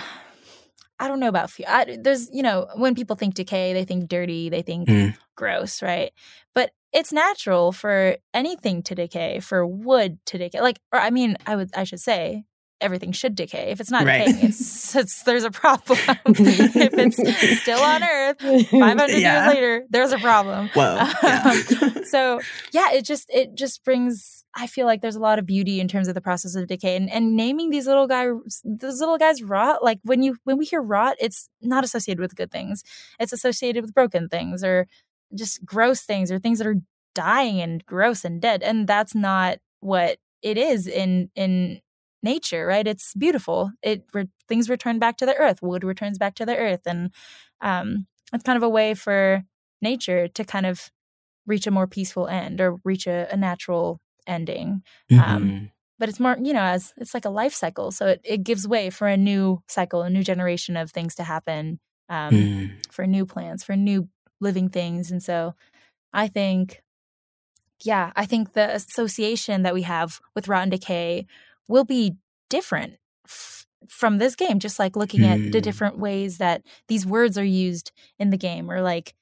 I 1.00 1.06
don't 1.08 1.20
know 1.20 1.28
about 1.28 1.50
fear. 1.50 1.66
I, 1.68 1.96
there's 2.00 2.28
you 2.32 2.42
know 2.42 2.66
when 2.76 2.94
people 2.94 3.16
think 3.16 3.34
decay, 3.34 3.72
they 3.72 3.84
think 3.84 4.08
dirty, 4.08 4.48
they 4.48 4.62
think 4.62 4.88
Mm. 4.88 5.16
gross, 5.36 5.80
right? 5.82 6.12
But 6.54 6.72
it's 6.92 7.12
natural 7.12 7.70
for 7.72 8.16
anything 8.34 8.82
to 8.84 8.94
decay, 8.94 9.40
for 9.40 9.64
wood 9.66 10.18
to 10.26 10.38
decay. 10.38 10.60
Like, 10.60 10.80
or 10.92 10.98
I 11.00 11.10
mean, 11.10 11.36
I 11.46 11.54
would 11.56 11.70
I 11.76 11.84
should 11.84 12.00
say 12.00 12.44
everything 12.80 13.12
should 13.12 13.34
decay. 13.34 13.70
If 13.70 13.80
it's 13.80 13.90
not 13.90 14.04
Right. 14.04 14.26
decaying, 14.26 14.46
it's, 14.46 14.94
it's 15.02 15.22
there's 15.24 15.44
a 15.44 15.50
problem. 15.50 15.98
if 16.26 16.92
it's 16.94 17.60
still 17.62 17.80
on 17.80 18.02
Earth, 18.02 18.36
500 18.40 19.10
Yeah. 19.10 19.44
years 19.44 19.54
later, 19.54 19.84
there's 19.90 20.12
a 20.12 20.18
problem. 20.18 20.68
whoa 20.74 20.94
yeah. 21.22 21.42
Um, 21.82 22.04
so 22.04 22.40
yeah 22.72 22.92
it 22.92 23.04
just 23.04 23.28
it 23.30 23.54
just 23.54 23.84
brings 23.84 24.44
i 24.54 24.66
feel 24.66 24.86
like 24.86 25.02
there's 25.02 25.16
a 25.16 25.20
lot 25.20 25.38
of 25.38 25.44
beauty 25.46 25.78
in 25.80 25.88
terms 25.88 26.08
of 26.08 26.14
the 26.14 26.20
process 26.20 26.54
of 26.54 26.66
decay 26.66 26.96
and, 26.96 27.10
and 27.10 27.36
naming 27.36 27.68
these 27.70 27.86
little 27.86 28.06
guys 28.06 28.30
those 28.64 28.98
little 29.00 29.18
guys 29.18 29.42
rot 29.42 29.82
like 29.84 29.98
when 30.04 30.22
you 30.22 30.36
when 30.44 30.56
we 30.56 30.64
hear 30.64 30.80
rot 30.80 31.16
it's 31.20 31.48
not 31.60 31.84
associated 31.84 32.20
with 32.20 32.34
good 32.34 32.50
things 32.50 32.82
it's 33.20 33.32
associated 33.32 33.82
with 33.82 33.92
broken 33.94 34.28
things 34.28 34.64
or 34.64 34.86
just 35.34 35.62
gross 35.64 36.00
things 36.02 36.32
or 36.32 36.38
things 36.38 36.58
that 36.58 36.66
are 36.66 36.76
dying 37.14 37.60
and 37.60 37.84
gross 37.84 38.24
and 38.24 38.40
dead 38.40 38.62
and 38.62 38.86
that's 38.86 39.14
not 39.14 39.58
what 39.80 40.18
it 40.42 40.56
is 40.56 40.86
in 40.86 41.30
in 41.34 41.80
nature 42.22 42.66
right? 42.66 42.86
It's 42.86 43.14
beautiful. 43.14 43.70
It 43.82 44.04
re- 44.12 44.28
things 44.48 44.68
return 44.68 44.98
back 44.98 45.16
to 45.18 45.26
the 45.26 45.36
earth. 45.36 45.62
Wood 45.62 45.84
returns 45.84 46.18
back 46.18 46.34
to 46.36 46.46
the 46.46 46.56
earth. 46.56 46.82
And 46.86 47.12
um 47.60 48.06
it's 48.32 48.44
kind 48.44 48.56
of 48.56 48.62
a 48.62 48.68
way 48.68 48.94
for 48.94 49.42
nature 49.82 50.28
to 50.28 50.44
kind 50.44 50.66
of 50.66 50.90
reach 51.46 51.66
a 51.66 51.70
more 51.70 51.86
peaceful 51.86 52.28
end 52.28 52.60
or 52.60 52.76
reach 52.84 53.06
a, 53.06 53.28
a 53.32 53.36
natural 53.36 54.00
ending. 54.26 54.82
Mhm. 55.10 55.70
but 55.98 56.08
it's 56.08 56.20
more 56.20 56.36
you 56.42 56.52
know 56.52 56.62
as 56.62 56.92
it's 56.98 57.14
like 57.14 57.24
a 57.24 57.30
life 57.30 57.54
cycle. 57.54 57.90
So 57.92 58.06
it, 58.08 58.20
it 58.24 58.44
gives 58.44 58.68
way 58.68 58.90
for 58.90 59.08
a 59.08 59.16
new 59.16 59.62
cycle 59.68 60.02
a 60.02 60.10
new 60.10 60.22
generation 60.24 60.76
of 60.76 60.90
things 60.90 61.14
to 61.16 61.24
happen 61.24 61.80
um, 62.08 62.32
Mm. 62.34 62.92
for 62.92 63.06
new 63.06 63.26
plants 63.26 63.64
for 63.64 63.76
new 63.76 64.08
living 64.40 64.68
things. 64.70 65.10
And 65.10 65.22
so 65.22 65.54
i 66.14 66.28
think 66.28 66.82
yeah 67.84 68.12
i 68.16 68.24
think 68.26 68.52
the 68.52 68.74
association 68.74 69.62
that 69.62 69.74
we 69.74 69.82
have 69.82 70.20
with 70.34 70.48
rotten 70.48 70.70
decay 70.70 71.26
will 71.68 71.84
be 71.84 72.16
different 72.50 72.94
f- 73.26 73.66
from 73.88 74.18
this 74.18 74.34
game 74.34 74.58
just 74.58 74.78
like 74.78 74.96
looking 74.96 75.24
at 75.24 75.38
the 75.38 75.58
Hmm. 75.58 75.62
different 75.62 75.98
ways 75.98 76.38
that 76.38 76.62
these 76.88 77.06
words 77.06 77.38
are 77.38 77.44
used 77.44 77.92
in 78.18 78.30
the 78.30 78.36
game 78.36 78.70
or 78.70 78.80
like 78.82 79.14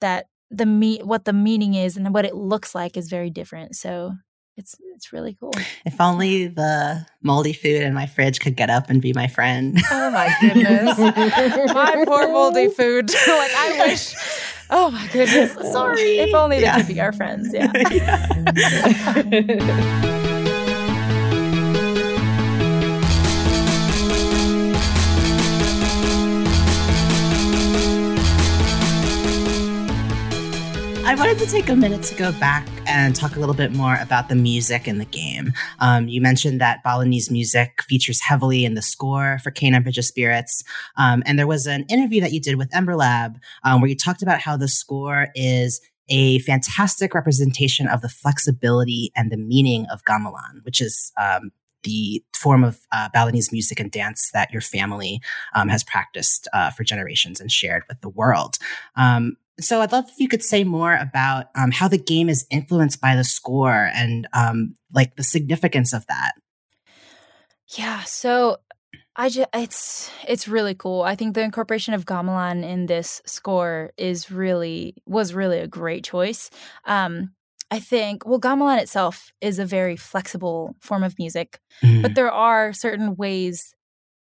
that 0.00 0.26
the 0.50 0.66
me 0.66 1.00
what 1.02 1.24
the 1.24 1.32
meaning 1.32 1.74
is 1.74 1.96
and 1.96 2.14
what 2.14 2.24
it 2.24 2.34
looks 2.36 2.74
like 2.74 2.96
is 2.96 3.08
very 3.08 3.30
different. 3.30 3.74
So 3.74 4.12
it's 4.56 4.76
it's 4.94 5.12
really 5.12 5.36
cool. 5.40 5.52
If 5.84 6.00
only 6.00 6.46
the 6.46 7.04
moldy 7.22 7.52
food 7.52 7.82
in 7.82 7.92
my 7.94 8.06
fridge 8.06 8.38
could 8.40 8.56
get 8.56 8.70
up 8.70 8.88
and 8.88 9.02
be 9.02 9.12
my 9.12 9.26
friend. 9.26 9.76
Oh 9.90 10.10
my 10.10 10.32
goodness. 10.40 10.98
my 10.98 12.04
poor 12.06 12.28
moldy 12.32 12.68
food. 12.78 13.10
like 13.26 13.50
I 13.54 13.76
wish 13.88 14.14
Oh 14.70 14.90
my 14.90 15.06
goodness. 15.12 15.52
Sorry. 15.72 16.18
If 16.18 16.34
only 16.34 16.60
yeah. 16.60 16.76
they 16.78 16.84
could 16.84 16.94
be 16.94 17.00
our 17.00 17.12
friends. 17.12 17.52
Yeah. 17.52 17.72
yeah. 17.90 20.12
Wanted 31.16 31.38
to 31.38 31.46
take 31.46 31.70
a 31.70 31.74
minute 31.74 32.02
to 32.02 32.14
go 32.14 32.30
back 32.32 32.68
and 32.86 33.16
talk 33.16 33.36
a 33.36 33.40
little 33.40 33.54
bit 33.54 33.72
more 33.72 33.96
about 34.02 34.28
the 34.28 34.34
music 34.34 34.86
in 34.86 34.98
the 34.98 35.06
game. 35.06 35.50
Um, 35.78 36.08
you 36.08 36.20
mentioned 36.20 36.60
that 36.60 36.82
Balinese 36.84 37.30
music 37.30 37.82
features 37.82 38.20
heavily 38.20 38.66
in 38.66 38.74
the 38.74 38.82
score 38.82 39.38
for 39.42 39.50
Kena 39.50 39.82
Bridge 39.82 39.96
of 39.96 40.04
Spirits. 40.04 40.62
Um, 40.98 41.22
and 41.24 41.38
there 41.38 41.46
was 41.46 41.66
an 41.66 41.86
interview 41.88 42.20
that 42.20 42.32
you 42.32 42.40
did 42.40 42.56
with 42.56 42.68
Ember 42.74 42.94
Lab 42.96 43.38
um, 43.64 43.80
where 43.80 43.88
you 43.88 43.96
talked 43.96 44.22
about 44.22 44.40
how 44.40 44.58
the 44.58 44.68
score 44.68 45.28
is 45.34 45.80
a 46.10 46.38
fantastic 46.40 47.14
representation 47.14 47.88
of 47.88 48.02
the 48.02 48.10
flexibility 48.10 49.10
and 49.16 49.32
the 49.32 49.38
meaning 49.38 49.86
of 49.90 50.04
gamelan, 50.04 50.62
which 50.64 50.82
is 50.82 51.12
um, 51.18 51.50
the 51.82 52.22
form 52.34 52.62
of 52.62 52.80
uh, 52.92 53.08
Balinese 53.14 53.50
music 53.52 53.80
and 53.80 53.90
dance 53.90 54.30
that 54.34 54.52
your 54.52 54.60
family 54.60 55.20
um, 55.54 55.68
has 55.68 55.82
practiced 55.82 56.46
uh, 56.52 56.70
for 56.70 56.84
generations 56.84 57.40
and 57.40 57.50
shared 57.50 57.84
with 57.88 58.02
the 58.02 58.10
world. 58.10 58.58
Um, 58.96 59.36
so 59.60 59.80
I'd 59.80 59.92
love 59.92 60.06
if 60.08 60.18
you 60.18 60.28
could 60.28 60.42
say 60.42 60.64
more 60.64 60.94
about 60.94 61.46
um, 61.54 61.70
how 61.70 61.88
the 61.88 61.98
game 61.98 62.28
is 62.28 62.46
influenced 62.50 63.00
by 63.00 63.16
the 63.16 63.24
score 63.24 63.90
and 63.94 64.28
um, 64.32 64.74
like 64.92 65.16
the 65.16 65.24
significance 65.24 65.92
of 65.92 66.06
that. 66.06 66.32
Yeah, 67.68 68.02
so 68.02 68.58
I 69.16 69.28
just 69.28 69.48
it's 69.54 70.10
it's 70.28 70.46
really 70.46 70.74
cool. 70.74 71.02
I 71.02 71.14
think 71.14 71.34
the 71.34 71.42
incorporation 71.42 71.94
of 71.94 72.04
gamelan 72.04 72.64
in 72.64 72.86
this 72.86 73.22
score 73.24 73.92
is 73.96 74.30
really 74.30 74.94
was 75.06 75.34
really 75.34 75.58
a 75.58 75.66
great 75.66 76.04
choice. 76.04 76.50
Um, 76.84 77.32
I 77.70 77.80
think 77.80 78.26
well, 78.26 78.40
gamelan 78.40 78.78
itself 78.78 79.32
is 79.40 79.58
a 79.58 79.64
very 79.64 79.96
flexible 79.96 80.76
form 80.80 81.02
of 81.02 81.18
music, 81.18 81.58
mm. 81.82 82.02
but 82.02 82.14
there 82.14 82.30
are 82.30 82.72
certain 82.72 83.16
ways 83.16 83.74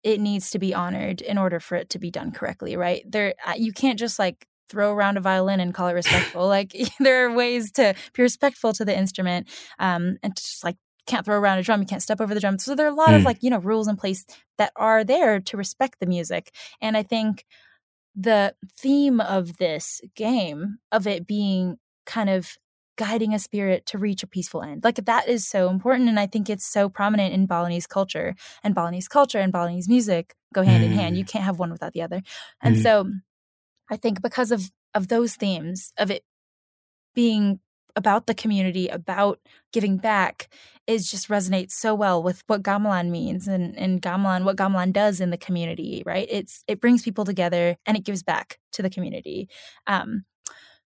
it 0.04 0.20
needs 0.20 0.52
to 0.52 0.60
be 0.60 0.74
honored 0.74 1.22
in 1.22 1.38
order 1.38 1.62
for 1.62 1.76
it 1.76 1.90
to 1.92 2.00
be 2.00 2.12
done 2.12 2.32
correctly. 2.32 2.76
Right 2.76 3.04
there, 3.10 3.36
uh, 3.48 3.54
you 3.56 3.72
can't 3.72 3.98
just 3.98 4.20
like 4.20 4.46
throw 4.74 4.92
around 4.92 5.18
a 5.18 5.22
violin 5.22 5.60
and 5.60 5.74
call 5.74 5.88
it 5.88 5.94
respectful. 5.94 6.48
like 6.48 6.76
there 7.00 7.26
are 7.26 7.34
ways 7.34 7.72
to 7.74 7.94
be 8.14 8.22
respectful 8.22 8.74
to 8.74 8.84
the 8.84 8.98
instrument 8.98 9.48
um, 9.80 10.18
and 10.22 10.36
just 10.36 10.64
like 10.64 10.76
can't 11.06 11.26
throw 11.26 11.38
around 11.38 11.60
a 11.60 11.64
drum, 11.64 11.82
you 11.82 11.88
can't 11.88 12.02
step 12.02 12.22
over 12.22 12.34
the 12.34 12.40
drum. 12.40 12.58
So 12.58 12.76
there 12.76 12.88
are 12.88 12.92
a 12.92 12.96
lot 12.96 13.10
mm. 13.10 13.18
of 13.18 13.24
like, 13.24 13.38
you 13.42 13.50
know, 13.50 13.60
rules 13.60 13.88
in 13.88 13.96
place 13.96 14.26
that 14.58 14.72
are 14.76 15.04
there 15.04 15.40
to 15.40 15.58
respect 15.58 16.00
the 16.00 16.06
music. 16.06 16.52
And 16.82 16.96
I 16.96 17.04
think 17.04 17.46
the 18.16 18.56
theme 18.78 19.20
of 19.20 19.58
this 19.58 20.02
game, 20.16 20.78
of 20.92 21.06
it 21.06 21.28
being 21.28 21.78
kind 22.06 22.30
of 22.30 22.58
guiding 22.96 23.34
a 23.34 23.40
spirit 23.40 23.86
to 23.88 23.98
reach 23.98 24.24
a 24.24 24.28
peaceful 24.28 24.62
end. 24.62 24.84
Like 24.84 25.04
that 25.06 25.28
is 25.28 25.48
so 25.48 25.70
important. 25.70 26.10
And 26.10 26.20
I 26.20 26.28
think 26.28 26.50
it's 26.50 26.66
so 26.66 26.90
prominent 26.90 27.34
in 27.34 27.48
Balinese 27.48 27.88
culture. 27.88 28.36
And 28.64 28.76
Balinese 28.76 29.08
culture 29.08 29.40
and 29.40 29.52
Balinese 29.52 29.90
music 29.90 30.36
go 30.54 30.62
hand 30.62 30.84
mm. 30.84 30.88
in 30.88 30.94
hand. 30.94 31.18
You 31.18 31.26
mm. 31.26 31.28
can't 31.28 31.44
have 31.44 31.60
one 31.60 31.72
without 31.72 31.94
the 31.94 32.04
other. 32.04 32.22
And 32.62 32.78
mm. 32.78 32.84
so 32.84 33.12
I 33.90 33.98
think 33.98 34.22
because 34.22 34.52
of 34.52 34.72
of 34.94 35.08
those 35.08 35.36
themes 35.36 35.92
of 35.98 36.12
it 36.12 36.24
being 37.16 37.60
about 37.96 38.26
the 38.28 38.34
community, 38.34 38.88
about 38.88 39.40
giving 39.72 39.98
back, 39.98 40.50
is 40.88 41.10
just 41.10 41.30
resonates 41.30 41.72
so 41.72 41.94
well 41.96 42.22
with 42.22 42.44
what 42.48 42.64
gamelan 42.64 43.10
means 43.10 43.48
and, 43.48 43.78
and 43.78 44.02
gamelan, 44.02 44.44
what 44.44 44.58
gamelan 44.58 44.92
does 44.92 45.22
in 45.22 45.30
the 45.30 45.38
community, 45.38 46.04
right? 46.06 46.28
It's 46.30 46.64
it 46.68 46.82
brings 46.82 47.04
people 47.04 47.26
together 47.26 47.78
and 47.86 47.96
it 47.96 48.04
gives 48.04 48.24
back 48.24 48.60
to 48.74 48.82
the 48.82 48.90
community. 48.90 49.48
Um, 49.88 50.26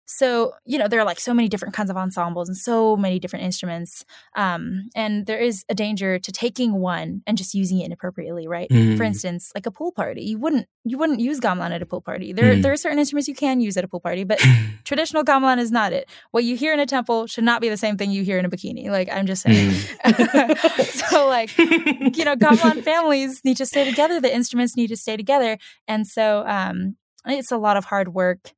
so 0.05 0.53
you 0.65 0.77
know 0.77 0.87
there 0.87 0.99
are 0.99 1.05
like 1.05 1.19
so 1.19 1.33
many 1.33 1.47
different 1.47 1.73
kinds 1.73 1.89
of 1.89 1.97
ensembles 1.97 2.49
and 2.49 2.57
so 2.57 2.95
many 2.97 3.19
different 3.19 3.45
instruments 3.45 4.05
um, 4.35 4.89
and 4.95 5.25
there 5.25 5.39
is 5.39 5.63
a 5.69 5.75
danger 5.75 6.19
to 6.19 6.31
taking 6.31 6.73
one 6.73 7.21
and 7.25 7.37
just 7.37 7.53
using 7.53 7.79
it 7.79 7.85
inappropriately 7.85 8.47
right 8.47 8.69
mm. 8.69 8.97
for 8.97 9.03
instance 9.03 9.51
like 9.55 9.65
a 9.65 9.71
pool 9.71 9.91
party 9.91 10.23
you 10.23 10.37
wouldn't 10.37 10.67
you 10.83 10.97
wouldn't 10.97 11.19
use 11.19 11.39
gamelan 11.39 11.71
at 11.71 11.81
a 11.81 11.85
pool 11.85 12.01
party 12.01 12.33
there, 12.33 12.53
mm. 12.53 12.61
there 12.61 12.71
are 12.71 12.77
certain 12.77 12.99
instruments 12.99 13.27
you 13.27 13.35
can 13.35 13.61
use 13.61 13.77
at 13.77 13.83
a 13.83 13.87
pool 13.87 13.99
party 13.99 14.23
but 14.23 14.39
traditional 14.83 15.23
gamelan 15.23 15.57
is 15.57 15.71
not 15.71 15.93
it 15.93 16.09
what 16.31 16.43
you 16.43 16.55
hear 16.55 16.73
in 16.73 16.79
a 16.79 16.85
temple 16.85 17.27
should 17.27 17.43
not 17.43 17.61
be 17.61 17.69
the 17.69 17.77
same 17.77 17.97
thing 17.97 18.11
you 18.11 18.23
hear 18.23 18.37
in 18.37 18.45
a 18.45 18.49
bikini 18.49 18.89
like 18.89 19.09
i'm 19.11 19.25
just 19.25 19.41
saying 19.43 19.71
mm. 19.71 20.57
so 21.09 21.27
like 21.27 21.55
you 21.57 22.25
know 22.25 22.35
gamelan 22.35 22.83
families 22.83 23.41
need 23.43 23.57
to 23.57 23.65
stay 23.65 23.89
together 23.89 24.19
the 24.19 24.33
instruments 24.33 24.75
need 24.75 24.87
to 24.87 24.97
stay 24.97 25.15
together 25.15 25.57
and 25.87 26.07
so 26.07 26.45
um, 26.47 26.95
it's 27.25 27.51
a 27.51 27.57
lot 27.57 27.77
of 27.77 27.85
hard 27.85 28.13
work 28.13 28.53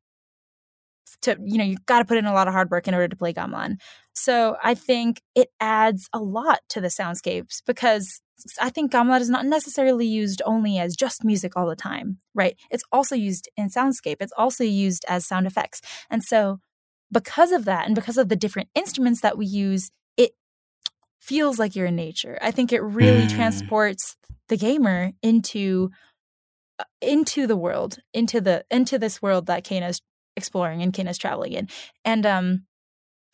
to 1.21 1.37
you 1.43 1.57
know 1.57 1.63
you've 1.63 1.85
got 1.85 1.99
to 1.99 2.05
put 2.05 2.17
in 2.17 2.25
a 2.25 2.33
lot 2.33 2.47
of 2.47 2.53
hard 2.53 2.69
work 2.71 2.87
in 2.87 2.93
order 2.93 3.07
to 3.07 3.15
play 3.15 3.33
gamelan 3.33 3.75
so 4.13 4.55
i 4.63 4.73
think 4.73 5.21
it 5.35 5.49
adds 5.59 6.07
a 6.13 6.19
lot 6.19 6.59
to 6.69 6.81
the 6.81 6.87
soundscapes 6.87 7.61
because 7.65 8.21
i 8.61 8.69
think 8.69 8.91
gamelan 8.91 9.21
is 9.21 9.29
not 9.29 9.45
necessarily 9.45 10.05
used 10.05 10.41
only 10.45 10.77
as 10.77 10.95
just 10.95 11.23
music 11.23 11.55
all 11.55 11.67
the 11.67 11.75
time 11.75 12.17
right? 12.35 12.57
It's 12.69 12.83
also 12.91 13.15
used 13.15 13.49
in 13.57 13.69
soundscape. 13.69 14.17
It's 14.19 14.33
also 14.37 14.63
used 14.63 15.05
as 15.07 15.25
sound 15.25 15.47
effects. 15.47 15.81
And 16.11 16.23
so 16.23 16.59
because 17.11 17.51
of 17.51 17.65
that 17.65 17.85
and 17.85 17.95
because 17.95 18.17
of 18.17 18.29
the 18.29 18.35
different 18.35 18.69
instruments 18.75 19.21
that 19.21 19.37
we 19.37 19.45
use 19.45 19.89
it 20.17 20.33
feels 21.19 21.57
like 21.57 21.75
you're 21.75 21.87
in 21.87 21.95
nature. 21.95 22.37
I 22.41 22.51
think 22.51 22.73
it 22.73 22.81
really 22.81 23.25
mm. 23.25 23.33
transports 23.33 24.17
the 24.49 24.57
gamer 24.57 25.13
into 25.23 25.91
uh, 26.77 26.83
into 27.01 27.47
the 27.47 27.55
world 27.55 27.97
into 28.13 28.41
the 28.41 28.65
into 28.69 28.99
this 28.99 29.21
world 29.21 29.45
that 29.45 29.63
Kena's 29.63 30.01
exploring 30.35 30.81
and 30.81 30.93
Kena's 30.93 31.17
traveling 31.17 31.53
in. 31.53 31.69
And 32.03 32.25
um, 32.25 32.65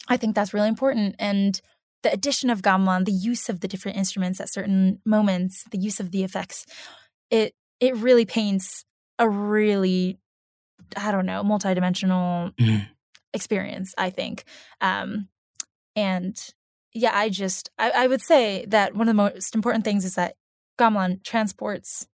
I 0.07 0.17
think 0.17 0.35
that's 0.35 0.53
really 0.53 0.67
important. 0.67 1.15
And 1.19 1.59
the 2.03 2.11
addition 2.11 2.49
of 2.49 2.61
gamelan, 2.61 3.05
the 3.05 3.11
use 3.11 3.49
of 3.49 3.59
the 3.59 3.67
different 3.67 3.97
instruments 3.97 4.39
at 4.39 4.51
certain 4.51 4.99
moments, 5.05 5.63
the 5.71 5.77
use 5.77 5.99
of 5.99 6.11
the 6.11 6.23
effects, 6.23 6.65
it 7.29 7.53
it 7.79 7.95
really 7.95 8.25
paints 8.25 8.85
a 9.19 9.29
really, 9.29 10.19
I 10.95 11.11
don't 11.11 11.25
know, 11.25 11.43
multidimensional 11.43 12.55
mm. 12.55 12.87
experience. 13.33 13.93
I 13.97 14.09
think, 14.09 14.43
um, 14.81 15.27
and 15.95 16.35
yeah, 16.93 17.11
I 17.13 17.29
just 17.29 17.69
I, 17.77 17.91
I 17.91 18.07
would 18.07 18.21
say 18.21 18.65
that 18.69 18.95
one 18.95 19.07
of 19.07 19.15
the 19.15 19.21
most 19.21 19.55
important 19.55 19.83
things 19.83 20.05
is 20.05 20.15
that 20.15 20.35
gamelan 20.79 21.23
transports 21.23 22.07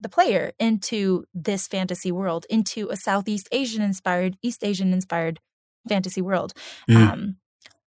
the 0.00 0.08
player 0.08 0.52
into 0.58 1.24
this 1.34 1.66
fantasy 1.66 2.12
world, 2.12 2.46
into 2.48 2.88
a 2.90 2.96
Southeast 2.96 3.48
Asian 3.52 3.82
inspired, 3.82 4.36
East 4.42 4.64
Asian 4.64 4.92
inspired 4.92 5.40
fantasy 5.88 6.20
world. 6.20 6.52
Mm. 6.88 6.96
Um, 6.96 7.36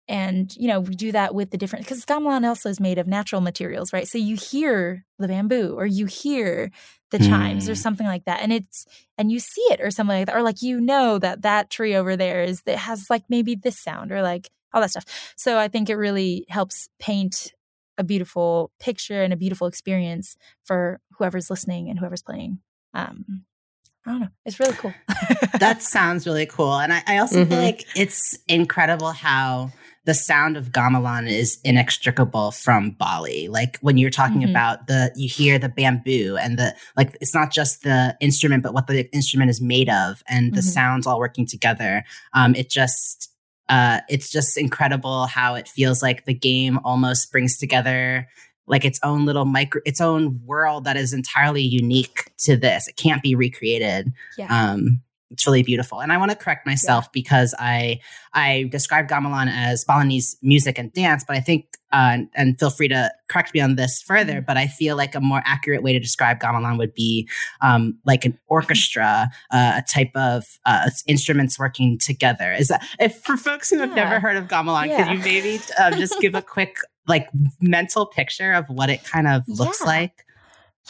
and 0.07 0.55
you 0.57 0.69
know 0.69 0.81
we 0.81 0.95
do 0.95 1.13
that 1.13 1.35
with 1.35 1.51
the 1.51 1.57
different 1.57 1.85
because 1.85 2.05
gamelan 2.05 2.47
also 2.47 2.69
is 2.69 2.79
made 2.79 2.99
of 2.99 3.07
natural 3.07 3.41
materials 3.41 3.93
right 3.93 4.07
so 4.07 4.19
you 4.19 4.37
hear 4.37 5.05
the 5.19 5.29
bamboo 5.29 5.75
or 5.77 5.87
you 5.87 6.07
hear 6.07 6.71
the 7.11 7.19
chimes 7.19 7.69
mm. 7.69 7.73
or 7.73 7.75
something 7.75 8.07
like 8.07 8.25
that 8.25 8.41
and 8.43 8.53
it's 8.53 8.87
and 9.17 9.33
you 9.33 9.39
see 9.39 9.63
it 9.71 9.81
or 9.81 9.91
something 9.91 10.19
like 10.19 10.27
that 10.27 10.37
or 10.37 10.43
like 10.43 10.61
you 10.61 10.81
know 10.81 11.19
that 11.19 11.43
that 11.43 11.71
tree 11.71 11.95
over 11.95 12.17
there 12.17 12.43
is 12.43 12.63
that 12.63 12.77
has 12.77 13.07
like 13.09 13.25
maybe 13.29 13.55
this 13.55 13.81
sound 13.81 14.13
or 14.13 14.21
like 14.21 14.51
all 14.75 14.81
that 14.81 14.91
stuff 14.91 15.35
so 15.37 15.59
i 15.59 15.69
think 15.69 15.89
it 15.89 15.97
really 15.97 16.45
helps 16.49 16.89
paint 16.99 17.54
a 17.99 18.05
beautiful 18.05 18.73
picture 18.81 19.23
and 19.23 19.33
a 19.33 19.37
beautiful 19.37 19.67
experience 19.67 20.37
for 20.65 21.01
whoever's 21.19 21.51
listening 21.51 21.89
and 21.89 21.99
whoever's 21.99 22.23
playing. 22.23 22.59
Um, 22.93 23.45
I 24.07 24.11
don't 24.11 24.21
know. 24.21 24.29
It's 24.45 24.61
really 24.61 24.75
cool. 24.75 24.93
that 25.59 25.83
sounds 25.83 26.27
really 26.27 26.47
cool. 26.47 26.75
And 26.75 26.93
I, 26.93 27.03
I 27.07 27.19
also 27.19 27.41
mm-hmm. 27.41 27.51
feel 27.51 27.61
like 27.61 27.85
it's 27.97 28.37
incredible 28.49 29.13
how 29.13 29.73
the 30.05 30.13
sound 30.13 30.59
of 30.59 30.71
gamelan 30.71 31.27
is 31.31 31.59
inextricable 31.65 32.51
from 32.51 32.91
Bali. 32.91 33.49
Like 33.49 33.79
when 33.81 33.97
you're 33.97 34.11
talking 34.11 34.43
mm-hmm. 34.43 34.51
about 34.51 34.87
the, 34.87 35.11
you 35.17 35.29
hear 35.29 35.59
the 35.59 35.71
bamboo 35.71 36.37
and 36.39 36.59
the, 36.59 36.75
like, 36.97 37.17
it's 37.23 37.35
not 37.35 37.51
just 37.51 37.83
the 37.83 38.15
instrument, 38.21 38.63
but 38.63 38.75
what 38.75 38.87
the 38.87 39.11
instrument 39.15 39.51
is 39.51 39.63
made 39.63 39.89
of 39.89 40.23
and 40.29 40.53
the 40.53 40.61
mm-hmm. 40.61 40.69
sounds 40.69 41.07
all 41.07 41.19
working 41.19 41.47
together. 41.47 42.05
Um, 42.35 42.55
it 42.55 42.69
just, 42.69 43.31
uh, 43.69 44.01
it's 44.09 44.31
just 44.31 44.59
incredible 44.59 45.27
how 45.27 45.55
it 45.55 45.69
feels 45.69 46.03
like 46.03 46.25
the 46.25 46.35
game 46.35 46.79
almost 46.85 47.33
brings 47.33 47.57
together 47.57 48.29
like 48.67 48.85
its 48.85 48.99
own 49.03 49.27
little 49.27 49.45
micro 49.45 49.81
its 49.85 50.01
own 50.01 50.41
world 50.45 50.85
that 50.85 50.97
is 50.97 51.13
entirely 51.13 51.63
unique 51.63 52.31
to 52.39 52.57
this 52.57 52.89
it 52.89 52.97
can't 52.97 53.23
be 53.23 53.35
recreated 53.35 54.13
yeah. 54.39 54.47
um 54.49 55.01
it's 55.31 55.47
really 55.47 55.63
beautiful 55.63 56.01
and 56.01 56.13
i 56.13 56.17
want 56.17 56.31
to 56.31 56.37
correct 56.37 56.67
myself 56.67 57.05
yeah. 57.05 57.11
because 57.13 57.55
i 57.59 58.01
i 58.33 58.67
described 58.71 59.11
gamelan 59.11 59.49
as 59.51 59.85
balinese 59.85 60.37
music 60.43 60.79
and 60.79 60.93
dance 60.95 61.25
but 61.27 61.37
i 61.37 61.41
think 61.41 61.74
uh, 61.95 62.11
and, 62.13 62.29
and, 62.35 62.59
feel 62.59 62.71
free 62.71 62.89
to 62.89 63.09
correct 63.29 63.55
me 63.55 63.61
on 63.61 63.77
this 63.77 64.03
further, 64.03 64.41
but 64.41 64.57
I 64.57 64.67
feel 64.67 64.97
like 64.97 65.15
a 65.15 65.21
more 65.21 65.43
accurate 65.45 65.81
way 65.81 65.93
to 65.93 66.01
describe 66.01 66.41
gamelan 66.41 66.77
would 66.77 66.93
be 66.93 67.29
um, 67.61 67.97
like 68.05 68.25
an 68.25 68.37
orchestra, 68.49 69.31
uh, 69.53 69.75
a 69.77 69.83
type 69.89 70.11
of 70.17 70.45
uh, 70.67 70.91
instruments 71.07 71.57
working 71.57 71.97
together. 71.99 72.53
Is 72.53 72.67
that 72.67 72.85
if 72.99 73.21
for 73.23 73.37
folks 73.37 73.71
who 73.71 73.79
have 73.79 73.91
yeah. 73.91 73.95
never 73.95 74.19
heard 74.19 74.37
of 74.37 74.49
gamelan, 74.49 74.89
yeah. 74.89 75.05
could 75.05 75.19
you 75.19 75.25
maybe 75.25 75.63
uh, 75.79 75.93
just 75.93 76.21
give 76.21 76.35
a 76.35 76.43
quick 76.55 76.79
like 77.07 77.29
mental 77.61 78.07
picture 78.07 78.53
of 78.53 78.67
what 78.69 78.91
it 78.91 79.05
kind 79.05 79.29
of 79.29 79.45
looks 79.47 79.81
yeah. 79.81 79.87
like? 79.87 80.25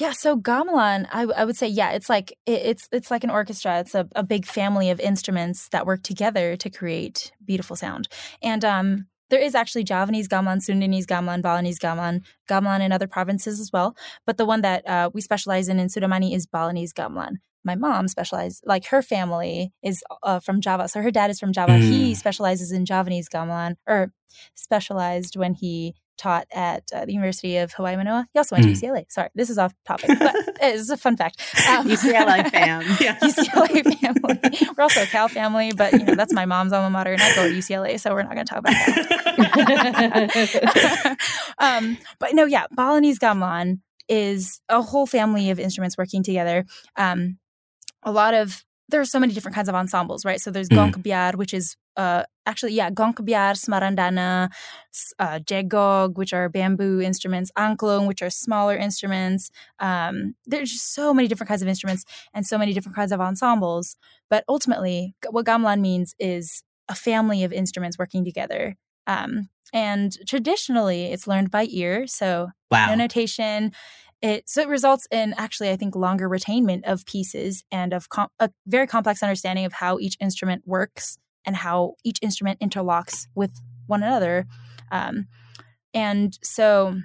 Yeah, 0.00 0.12
so 0.12 0.38
gamelan, 0.38 1.06
I, 1.12 1.24
I 1.24 1.44
would 1.44 1.56
say, 1.56 1.68
yeah, 1.68 1.90
it's 1.90 2.08
like 2.08 2.32
it, 2.46 2.62
it's 2.64 2.88
it's 2.92 3.10
like 3.10 3.24
an 3.24 3.30
orchestra. 3.30 3.80
It's 3.80 3.94
a, 3.94 4.08
a 4.16 4.22
big 4.22 4.46
family 4.46 4.90
of 4.90 5.00
instruments 5.00 5.68
that 5.68 5.86
work 5.86 6.02
together 6.02 6.56
to 6.56 6.70
create 6.70 7.30
beautiful 7.44 7.76
sound. 7.76 8.08
And 8.42 8.64
um, 8.64 9.06
there 9.34 9.42
is 9.42 9.56
actually 9.56 9.82
Javanese 9.82 10.28
gamelan, 10.28 10.58
Sundanese 10.58 11.06
gamelan, 11.06 11.42
Balinese 11.42 11.80
gamelan, 11.80 12.22
gamelan 12.48 12.80
in 12.80 12.92
other 12.92 13.08
provinces 13.08 13.58
as 13.58 13.72
well. 13.72 13.96
But 14.26 14.36
the 14.36 14.46
one 14.46 14.60
that 14.60 14.88
uh, 14.88 15.10
we 15.12 15.20
specialize 15.20 15.68
in 15.68 15.80
in 15.80 15.88
Çudamani 15.88 16.36
is 16.36 16.46
Balinese 16.46 16.92
gamelan. 16.92 17.38
My 17.64 17.74
mom 17.74 18.06
specialized, 18.06 18.62
like 18.64 18.86
her 18.86 19.02
family 19.02 19.72
is 19.82 20.04
uh, 20.22 20.38
from 20.38 20.60
Java. 20.60 20.86
So 20.86 21.02
her 21.02 21.10
dad 21.10 21.30
is 21.30 21.40
from 21.40 21.52
Java. 21.52 21.72
Mm. 21.72 21.80
He 21.80 22.14
specializes 22.14 22.70
in 22.70 22.84
Javanese 22.84 23.28
gamelan, 23.28 23.74
or 23.88 24.12
specialized 24.54 25.34
when 25.36 25.54
he 25.54 25.94
taught 26.16 26.46
at 26.52 26.84
uh, 26.94 27.04
the 27.04 27.12
University 27.12 27.56
of 27.56 27.72
Hawaii 27.72 27.96
Manoa. 27.96 28.26
He 28.32 28.38
also 28.38 28.56
went 28.56 28.66
mm. 28.66 28.78
to 28.78 28.86
UCLA. 28.86 29.10
Sorry, 29.10 29.30
this 29.34 29.50
is 29.50 29.58
off 29.58 29.74
topic, 29.84 30.10
but 30.18 30.34
it's 30.62 30.90
a 30.90 30.96
fun 30.96 31.16
fact. 31.16 31.40
Um, 31.68 31.88
UCLA 31.88 32.50
fam. 32.50 32.82
Yeah. 33.00 33.18
UCLA 33.18 33.98
family. 33.98 34.38
We're 34.76 34.82
also 34.82 35.02
a 35.02 35.06
Cal 35.06 35.28
family, 35.28 35.72
but 35.72 35.92
you 35.92 36.04
know 36.04 36.14
that's 36.14 36.32
my 36.32 36.44
mom's 36.44 36.72
alma 36.72 36.90
mater, 36.90 37.12
and 37.12 37.22
I 37.22 37.34
go 37.34 37.48
to 37.48 37.54
UCLA, 37.54 37.98
so 38.00 38.14
we're 38.14 38.22
not 38.22 38.34
going 38.34 38.46
to 38.46 38.54
talk 38.54 38.60
about 38.60 38.74
that. 38.74 39.04
um, 41.58 41.98
but 42.18 42.34
no, 42.34 42.44
yeah, 42.44 42.66
Balinese 42.72 43.18
gamelan 43.18 43.80
is 44.08 44.60
a 44.68 44.82
whole 44.82 45.06
family 45.06 45.50
of 45.50 45.58
instruments 45.58 45.96
working 45.96 46.22
together. 46.22 46.64
Um, 46.96 47.38
a 48.02 48.12
lot 48.12 48.34
of 48.34 48.64
there 48.88 49.00
are 49.00 49.06
so 49.06 49.18
many 49.18 49.32
different 49.32 49.54
kinds 49.54 49.68
of 49.68 49.74
ensembles, 49.74 50.24
right? 50.24 50.40
So 50.40 50.50
there's 50.50 50.68
mm. 50.68 50.76
gong 50.76 50.92
kebyar, 50.92 51.36
which 51.36 51.54
is 51.54 51.76
uh, 51.96 52.24
actually, 52.46 52.72
yeah, 52.72 52.90
gong 52.90 53.14
kebyar, 53.14 53.54
smarandana, 53.54 54.50
uh, 55.18 55.38
jegog, 55.40 56.16
which 56.16 56.32
are 56.32 56.48
bamboo 56.48 57.00
instruments, 57.00 57.50
angklung, 57.56 58.06
which 58.06 58.22
are 58.22 58.30
smaller 58.30 58.76
instruments. 58.76 59.50
Um, 59.78 60.34
there's 60.46 60.70
just 60.70 60.94
so 60.94 61.14
many 61.14 61.28
different 61.28 61.48
kinds 61.48 61.62
of 61.62 61.68
instruments 61.68 62.04
and 62.32 62.46
so 62.46 62.58
many 62.58 62.72
different 62.72 62.96
kinds 62.96 63.12
of 63.12 63.20
ensembles. 63.20 63.96
But 64.28 64.44
ultimately, 64.48 65.14
what 65.30 65.46
gamelan 65.46 65.80
means 65.80 66.14
is 66.18 66.62
a 66.88 66.94
family 66.94 67.44
of 67.44 67.52
instruments 67.52 67.98
working 67.98 68.24
together. 68.24 68.76
Um, 69.06 69.48
and 69.72 70.16
traditionally, 70.26 71.06
it's 71.06 71.26
learned 71.26 71.50
by 71.50 71.66
ear, 71.70 72.06
so 72.06 72.48
wow. 72.70 72.88
no 72.88 72.94
notation. 72.94 73.72
It, 74.22 74.48
so 74.48 74.62
it 74.62 74.68
results 74.68 75.06
in 75.10 75.34
actually, 75.36 75.70
I 75.70 75.76
think, 75.76 75.94
longer 75.94 76.28
retainment 76.28 76.84
of 76.84 77.04
pieces 77.04 77.62
and 77.70 77.92
of 77.92 78.08
com- 78.08 78.28
a 78.38 78.50
very 78.66 78.86
complex 78.86 79.22
understanding 79.22 79.66
of 79.66 79.74
how 79.74 79.98
each 79.98 80.16
instrument 80.20 80.62
works 80.64 81.18
and 81.44 81.56
how 81.56 81.94
each 82.04 82.18
instrument 82.22 82.60
interlocks 82.60 83.26
with 83.34 83.52
one 83.86 84.02
another. 84.02 84.46
Um, 84.90 85.26
and 85.92 86.36
so, 86.42 87.00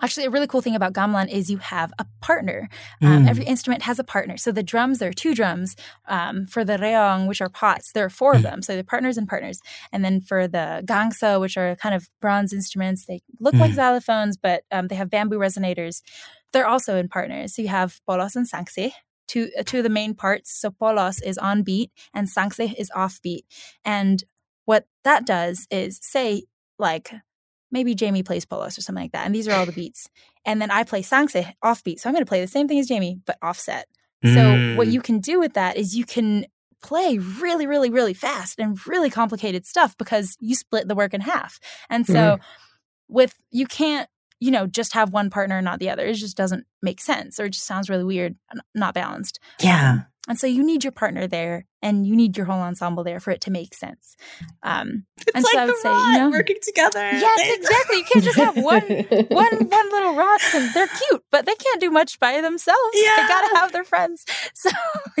actually, 0.00 0.26
a 0.26 0.30
really 0.30 0.46
cool 0.46 0.60
thing 0.62 0.74
about 0.74 0.92
gamelan 0.92 1.28
is 1.30 1.50
you 1.50 1.58
have 1.58 1.92
a 1.98 2.06
partner. 2.20 2.68
Um, 3.02 3.24
mm. 3.24 3.28
Every 3.28 3.44
instrument 3.44 3.82
has 3.82 3.98
a 3.98 4.04
partner. 4.04 4.36
So 4.36 4.50
the 4.50 4.62
drums, 4.62 4.98
there 4.98 5.10
are 5.10 5.12
two 5.12 5.34
drums. 5.34 5.76
Um, 6.08 6.46
for 6.46 6.64
the 6.64 6.76
reong, 6.76 7.28
which 7.28 7.40
are 7.40 7.48
pots, 7.48 7.92
there 7.92 8.04
are 8.04 8.10
four 8.10 8.32
of 8.34 8.40
mm. 8.40 8.44
them. 8.44 8.62
So 8.62 8.74
they're 8.74 8.82
partners 8.82 9.18
and 9.18 9.28
partners. 9.28 9.60
And 9.92 10.04
then 10.04 10.20
for 10.20 10.48
the 10.48 10.82
gangsa, 10.86 11.40
which 11.40 11.56
are 11.56 11.76
kind 11.76 11.94
of 11.94 12.08
bronze 12.20 12.52
instruments, 12.52 13.06
they 13.06 13.20
look 13.40 13.54
mm. 13.54 13.60
like 13.60 13.72
xylophones, 13.72 14.34
but 14.42 14.62
um, 14.70 14.88
they 14.88 14.94
have 14.94 15.10
bamboo 15.10 15.38
resonators. 15.38 16.02
They're 16.52 16.66
also 16.66 16.96
in 16.96 17.08
partners. 17.08 17.54
So 17.54 17.62
you 17.62 17.68
have 17.68 18.00
polos 18.06 18.36
and 18.36 18.48
sangsih, 18.50 18.92
two 19.26 19.50
uh, 19.58 19.62
two 19.64 19.78
of 19.78 19.84
the 19.84 19.90
main 19.90 20.14
parts. 20.14 20.52
So 20.52 20.70
polos 20.70 21.20
is 21.20 21.38
on 21.38 21.62
beat 21.62 21.90
and 22.12 22.28
sangsih 22.28 22.74
is 22.74 22.90
off 22.94 23.20
beat. 23.22 23.44
And 23.84 24.22
what 24.64 24.86
that 25.04 25.26
does 25.26 25.66
is 25.70 25.98
say 26.02 26.44
like 26.78 27.12
maybe 27.70 27.94
Jamie 27.94 28.22
plays 28.22 28.44
polos 28.44 28.78
or 28.78 28.80
something 28.80 29.04
like 29.04 29.12
that, 29.12 29.26
and 29.26 29.34
these 29.34 29.48
are 29.48 29.52
all 29.52 29.66
the 29.66 29.72
beats. 29.72 30.08
And 30.44 30.60
then 30.60 30.70
I 30.70 30.84
play 30.84 31.02
sangsih 31.02 31.52
off 31.62 31.82
beat. 31.84 32.00
So 32.00 32.08
I'm 32.08 32.14
going 32.14 32.24
to 32.24 32.28
play 32.28 32.40
the 32.40 32.46
same 32.46 32.68
thing 32.68 32.78
as 32.78 32.88
Jamie, 32.88 33.20
but 33.24 33.38
offset. 33.42 33.86
Mm. 34.24 34.34
So 34.34 34.76
what 34.78 34.88
mm. 34.88 34.92
you 34.92 35.00
can 35.00 35.20
do 35.20 35.40
with 35.40 35.54
that 35.54 35.76
is 35.76 35.96
you 35.96 36.04
can 36.04 36.46
play 36.82 37.18
really, 37.18 37.66
really, 37.66 37.90
really 37.90 38.14
fast 38.14 38.58
and 38.58 38.78
really 38.86 39.10
complicated 39.10 39.66
stuff 39.66 39.96
because 39.96 40.36
you 40.40 40.54
split 40.54 40.86
the 40.86 40.94
work 40.94 41.14
in 41.14 41.20
half. 41.20 41.58
And 41.88 42.06
so 42.06 42.12
mm. 42.14 42.40
with 43.08 43.34
you 43.50 43.66
can't 43.66 44.08
you 44.40 44.50
know, 44.50 44.66
just 44.66 44.94
have 44.94 45.12
one 45.12 45.30
partner 45.30 45.58
and 45.58 45.64
not 45.64 45.78
the 45.78 45.90
other. 45.90 46.04
It 46.04 46.14
just 46.14 46.36
doesn't 46.36 46.66
make 46.82 47.00
sense 47.00 47.40
or 47.40 47.44
it 47.44 47.50
just 47.50 47.66
sounds 47.66 47.88
really 47.88 48.04
weird, 48.04 48.36
not 48.74 48.94
balanced. 48.94 49.40
Yeah. 49.60 49.92
Um, 49.92 50.06
and 50.26 50.38
so 50.38 50.46
you 50.46 50.64
need 50.64 50.84
your 50.84 50.92
partner 50.92 51.26
there 51.26 51.66
and 51.82 52.06
you 52.06 52.16
need 52.16 52.36
your 52.36 52.46
whole 52.46 52.60
ensemble 52.60 53.04
there 53.04 53.20
for 53.20 53.30
it 53.30 53.42
to 53.42 53.50
make 53.50 53.74
sense. 53.74 54.16
Um, 54.62 55.04
it's 55.18 55.34
and 55.34 55.44
like 55.44 55.52
so 55.52 55.58
I 55.58 55.66
would 55.66 55.76
say, 55.76 55.90
you 55.90 56.12
know, 56.18 56.30
working 56.30 56.56
together. 56.62 57.10
Yes, 57.12 57.58
exactly. 57.58 57.96
You 57.98 58.04
can't 58.04 58.24
just 58.24 58.38
have 58.38 58.56
one, 58.56 58.82
one, 59.28 59.68
one 59.68 59.90
little 59.90 60.14
rot. 60.14 60.40
And 60.54 60.72
they're 60.72 60.88
cute, 60.88 61.22
but 61.30 61.44
they 61.44 61.54
can't 61.54 61.80
do 61.80 61.90
much 61.90 62.18
by 62.20 62.40
themselves. 62.40 62.80
Yeah. 62.94 63.16
They 63.16 63.28
got 63.28 63.48
to 63.48 63.56
have 63.56 63.72
their 63.72 63.84
friends. 63.84 64.24
So 64.54 64.70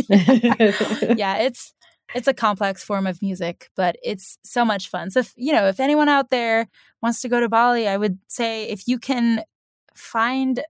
yeah. 0.08 1.14
yeah, 1.16 1.36
it's, 1.38 1.74
it's 2.14 2.28
a 2.28 2.34
complex 2.34 2.84
form 2.84 3.06
of 3.06 3.20
music, 3.20 3.70
but 3.76 3.96
it's 4.02 4.38
so 4.44 4.64
much 4.64 4.88
fun. 4.88 5.10
So, 5.10 5.20
if, 5.20 5.32
you 5.36 5.52
know, 5.52 5.66
if 5.66 5.80
anyone 5.80 6.08
out 6.08 6.30
there 6.30 6.68
wants 7.02 7.20
to 7.22 7.28
go 7.28 7.40
to 7.40 7.48
Bali, 7.48 7.88
I 7.88 7.96
would 7.96 8.18
say 8.28 8.68
if 8.68 8.86
you 8.86 8.98
can 8.98 9.42
find 9.94 10.62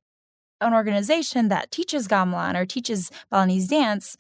an 0.61 0.75
organization 0.75 1.49
that 1.49 1.71
teaches 1.71 2.09
gamelan 2.09 2.57
or 2.57 2.65
teaches 2.65 3.11
Balinese 3.31 3.69
dance, 3.69 4.17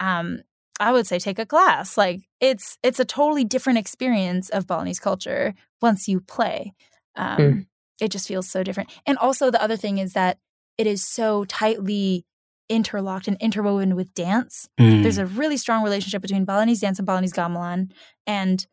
um, 0.00 0.40
I 0.80 0.92
would 0.92 1.06
say 1.06 1.18
take 1.18 1.38
a 1.38 1.46
class. 1.46 1.98
Like 1.98 2.22
it's 2.40 2.78
it's 2.82 3.00
a 3.00 3.04
totally 3.04 3.44
different 3.44 3.78
experience 3.78 4.48
of 4.50 4.66
Balinese 4.66 5.00
culture 5.00 5.54
once 5.82 6.08
you 6.08 6.20
play. 6.20 6.74
Um, 7.16 7.38
mm. 7.38 7.66
It 8.00 8.12
just 8.12 8.28
feels 8.28 8.48
so 8.48 8.62
different. 8.62 8.90
And 9.06 9.18
also 9.18 9.50
the 9.50 9.62
other 9.62 9.76
thing 9.76 9.98
is 9.98 10.12
that 10.12 10.38
it 10.76 10.86
is 10.86 11.04
so 11.04 11.44
tightly 11.46 12.24
interlocked 12.68 13.28
and 13.28 13.36
interwoven 13.40 13.96
with 13.96 14.14
dance. 14.14 14.68
Mm. 14.78 15.02
There's 15.02 15.18
a 15.18 15.26
really 15.26 15.56
strong 15.56 15.82
relationship 15.82 16.22
between 16.22 16.44
Balinese 16.44 16.80
dance 16.80 16.98
and 16.98 17.06
Balinese 17.06 17.32
gamelan, 17.32 17.90
and 18.26 18.66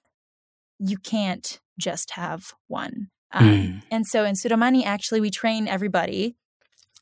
you 0.79 0.97
can't 0.97 1.59
just 1.79 2.11
have 2.11 2.53
one. 2.67 3.09
Um, 3.31 3.47
mm. 3.47 3.81
And 3.91 4.05
so 4.05 4.23
in 4.23 4.35
Çudamani, 4.35 4.85
actually, 4.85 5.21
we 5.21 5.29
train 5.29 5.67
everybody 5.67 6.35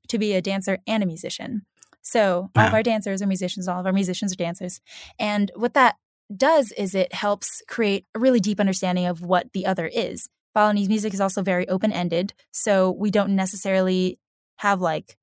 to 0.09 0.17
be 0.17 0.33
a 0.33 0.41
dancer 0.41 0.79
and 0.87 1.03
a 1.03 1.05
musician. 1.05 1.63
So 2.01 2.49
wow. 2.55 2.63
all 2.63 2.67
of 2.67 2.73
our 2.73 2.83
dancers 2.83 3.21
are 3.21 3.27
musicians, 3.27 3.67
all 3.67 3.79
of 3.79 3.85
our 3.85 3.93
musicians 3.93 4.33
are 4.33 4.37
dancers. 4.37 4.81
And 5.17 5.51
what 5.55 5.73
that 5.73 5.95
does 6.35 6.71
is 6.73 6.95
it 6.95 7.13
helps 7.13 7.61
create 7.67 8.05
a 8.15 8.19
really 8.19 8.39
deep 8.39 8.59
understanding 8.59 9.05
of 9.05 9.21
what 9.21 9.53
the 9.53 9.65
other 9.65 9.87
is. 9.87 10.29
Balinese 10.53 10.89
music 10.89 11.13
is 11.13 11.21
also 11.21 11.41
very 11.41 11.67
open 11.67 11.91
ended. 11.91 12.33
So 12.51 12.91
we 12.91 13.09
don't 13.09 13.35
necessarily 13.35 14.19
have 14.57 14.81
like 14.81 15.17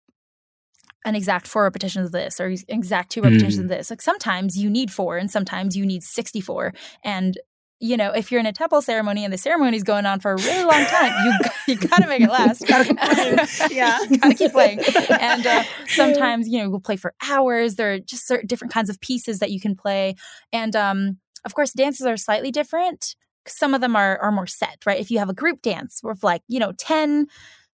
an 1.04 1.14
exact 1.14 1.46
four 1.46 1.64
repetitions 1.64 2.06
of 2.06 2.12
this 2.12 2.40
or 2.40 2.54
exact 2.68 3.10
two 3.10 3.22
repetitions 3.22 3.58
mm. 3.58 3.62
of 3.62 3.68
this. 3.68 3.90
Like 3.90 4.02
sometimes 4.02 4.56
you 4.56 4.68
need 4.68 4.90
four 4.90 5.16
and 5.16 5.30
sometimes 5.30 5.76
you 5.76 5.86
need 5.86 6.02
64. 6.02 6.74
And 7.04 7.38
you 7.82 7.96
know, 7.96 8.12
if 8.12 8.30
you're 8.30 8.40
in 8.40 8.46
a 8.46 8.52
temple 8.52 8.82
ceremony 8.82 9.24
and 9.24 9.32
the 9.32 9.38
ceremony 9.38 9.74
is 9.74 9.82
going 9.82 10.04
on 10.04 10.20
for 10.20 10.32
a 10.32 10.36
really 10.36 10.64
long 10.64 10.84
time, 10.84 11.12
you 11.24 11.32
you 11.66 11.76
got 11.76 12.02
to 12.02 12.06
make 12.06 12.20
it 12.20 12.30
last. 12.30 12.60
yeah, 13.70 13.98
got 14.20 14.28
to 14.28 14.34
keep 14.34 14.52
playing. 14.52 14.80
And 15.18 15.46
uh, 15.46 15.64
sometimes, 15.86 16.46
you 16.46 16.62
know, 16.62 16.68
we'll 16.68 16.80
play 16.80 16.96
for 16.96 17.14
hours. 17.26 17.76
There 17.76 17.94
are 17.94 17.98
just 17.98 18.26
certain 18.26 18.46
different 18.46 18.72
kinds 18.72 18.90
of 18.90 19.00
pieces 19.00 19.38
that 19.38 19.50
you 19.50 19.60
can 19.60 19.74
play, 19.74 20.16
and 20.52 20.76
um, 20.76 21.18
of 21.46 21.54
course, 21.54 21.72
dances 21.72 22.06
are 22.06 22.18
slightly 22.18 22.50
different. 22.50 23.16
Some 23.46 23.72
of 23.72 23.80
them 23.80 23.96
are 23.96 24.18
are 24.18 24.30
more 24.30 24.46
set, 24.46 24.76
right? 24.84 25.00
If 25.00 25.10
you 25.10 25.18
have 25.18 25.30
a 25.30 25.34
group 25.34 25.62
dance 25.62 26.00
with 26.02 26.22
like 26.22 26.42
you 26.48 26.60
know 26.60 26.72
10 26.72 27.28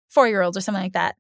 four 0.09 0.26
year 0.26 0.42
olds 0.42 0.56
or 0.56 0.60
something 0.62 0.82
like 0.82 0.94
that, 0.94 1.16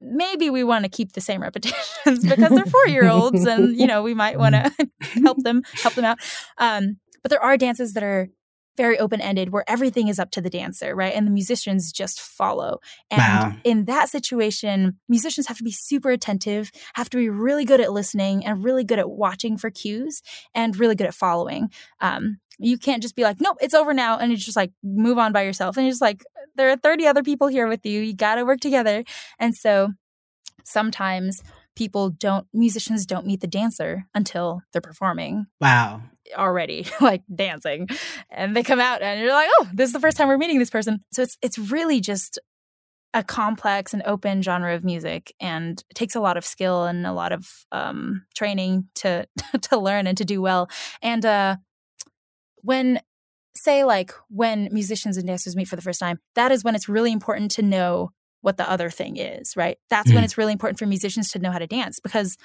maybe 0.00 0.50
we 0.50 0.64
want 0.64 0.84
to 0.84 0.88
keep 0.88 1.12
the 1.12 1.20
same 1.20 1.42
repetitions 1.42 2.22
because 2.28 2.50
they're 2.50 2.66
four 2.66 2.86
year 2.86 3.08
olds 3.08 3.44
and 3.46 3.76
you 3.76 3.86
know 3.86 4.02
we 4.02 4.14
might 4.14 4.38
want 4.38 4.54
to 4.54 4.88
help 5.22 5.38
them 5.42 5.62
help 5.82 5.94
them 5.94 6.04
out. 6.04 6.18
Um, 6.58 6.98
but 7.22 7.30
there 7.30 7.42
are 7.42 7.56
dances 7.56 7.94
that 7.94 8.02
are 8.02 8.28
very 8.78 8.98
open 8.98 9.20
ended 9.20 9.50
where 9.50 9.68
everything 9.68 10.08
is 10.08 10.18
up 10.18 10.30
to 10.30 10.40
the 10.40 10.48
dancer, 10.48 10.94
right? 10.94 11.12
And 11.14 11.26
the 11.26 11.30
musicians 11.30 11.92
just 11.92 12.18
follow. 12.18 12.80
And 13.10 13.18
wow. 13.20 13.56
in 13.64 13.84
that 13.84 14.08
situation, 14.08 14.98
musicians 15.08 15.48
have 15.48 15.58
to 15.58 15.64
be 15.64 15.70
super 15.70 16.08
attentive, 16.08 16.70
have 16.94 17.10
to 17.10 17.18
be 17.18 17.28
really 17.28 17.66
good 17.66 17.82
at 17.82 17.92
listening 17.92 18.46
and 18.46 18.64
really 18.64 18.84
good 18.84 18.98
at 18.98 19.10
watching 19.10 19.58
for 19.58 19.68
cues 19.68 20.22
and 20.54 20.78
really 20.78 20.94
good 20.94 21.06
at 21.06 21.14
following. 21.14 21.68
Um, 22.00 22.38
you 22.58 22.78
can't 22.78 23.02
just 23.02 23.16
be 23.16 23.22
like, 23.22 23.40
nope, 23.40 23.58
it's 23.60 23.74
over 23.74 23.92
now. 23.92 24.18
And 24.18 24.30
you 24.30 24.38
just 24.38 24.56
like 24.56 24.72
move 24.82 25.18
on 25.18 25.32
by 25.32 25.42
yourself. 25.42 25.76
And 25.76 25.84
you're 25.84 25.92
just 25.92 26.02
like, 26.02 26.24
there 26.56 26.70
are 26.70 26.76
30 26.76 27.06
other 27.06 27.22
people 27.22 27.48
here 27.48 27.68
with 27.68 27.84
you. 27.84 28.00
You 28.00 28.14
got 28.14 28.36
to 28.36 28.44
work 28.44 28.60
together. 28.60 29.04
And 29.38 29.54
so 29.54 29.90
sometimes 30.64 31.42
people 31.76 32.10
don't 32.10 32.46
musicians 32.52 33.06
don't 33.06 33.24
meet 33.24 33.40
the 33.40 33.46
dancer 33.46 34.04
until 34.12 34.62
they're 34.72 34.80
performing 34.82 35.46
Wow. 35.60 36.02
Already 36.36 36.86
like 37.00 37.22
dancing. 37.34 37.88
And 38.30 38.54
they 38.56 38.62
come 38.62 38.80
out 38.80 39.02
and 39.02 39.20
you're 39.20 39.32
like 39.32 39.48
oh 39.60 39.68
this 39.74 39.88
is 39.88 39.92
the 39.92 40.00
first 40.00 40.16
time 40.16 40.28
we're 40.28 40.38
meeting 40.38 40.58
this 40.58 40.70
person. 40.70 41.04
So 41.12 41.22
it's 41.22 41.36
it's 41.42 41.58
really 41.58 42.00
just 42.00 42.38
a 43.14 43.24
complex 43.24 43.94
and 43.94 44.02
open 44.04 44.42
genre 44.42 44.74
of 44.74 44.84
music 44.84 45.32
and 45.40 45.82
it 45.90 45.94
takes 45.94 46.14
a 46.14 46.20
lot 46.20 46.36
of 46.36 46.44
skill 46.44 46.84
and 46.84 47.06
a 47.06 47.12
lot 47.12 47.32
of 47.32 47.48
um, 47.72 48.26
training 48.34 48.86
to 48.96 49.26
to 49.62 49.78
learn 49.78 50.06
and 50.06 50.18
to 50.18 50.24
do 50.26 50.42
well. 50.42 50.68
And 51.02 51.24
uh 51.24 51.56
when 52.62 53.00
say 53.56 53.82
like 53.84 54.12
when 54.28 54.68
musicians 54.72 55.16
and 55.16 55.26
dancers 55.26 55.56
meet 55.56 55.68
for 55.68 55.76
the 55.76 55.82
first 55.82 55.98
time 56.00 56.20
that 56.34 56.52
is 56.52 56.62
when 56.62 56.74
it's 56.74 56.88
really 56.88 57.10
important 57.12 57.50
to 57.50 57.62
know 57.62 58.10
what 58.40 58.56
the 58.56 58.70
other 58.70 58.90
thing 58.90 59.16
is 59.16 59.56
right? 59.56 59.78
That's 59.90 60.12
when 60.12 60.22
Mm. 60.22 60.24
it's 60.24 60.38
really 60.38 60.52
important 60.52 60.78
for 60.78 60.86
musicians 60.86 61.30
to 61.32 61.38
know 61.38 61.50
how 61.50 61.58
to 61.58 61.66
dance 61.66 61.98
because 62.00 62.36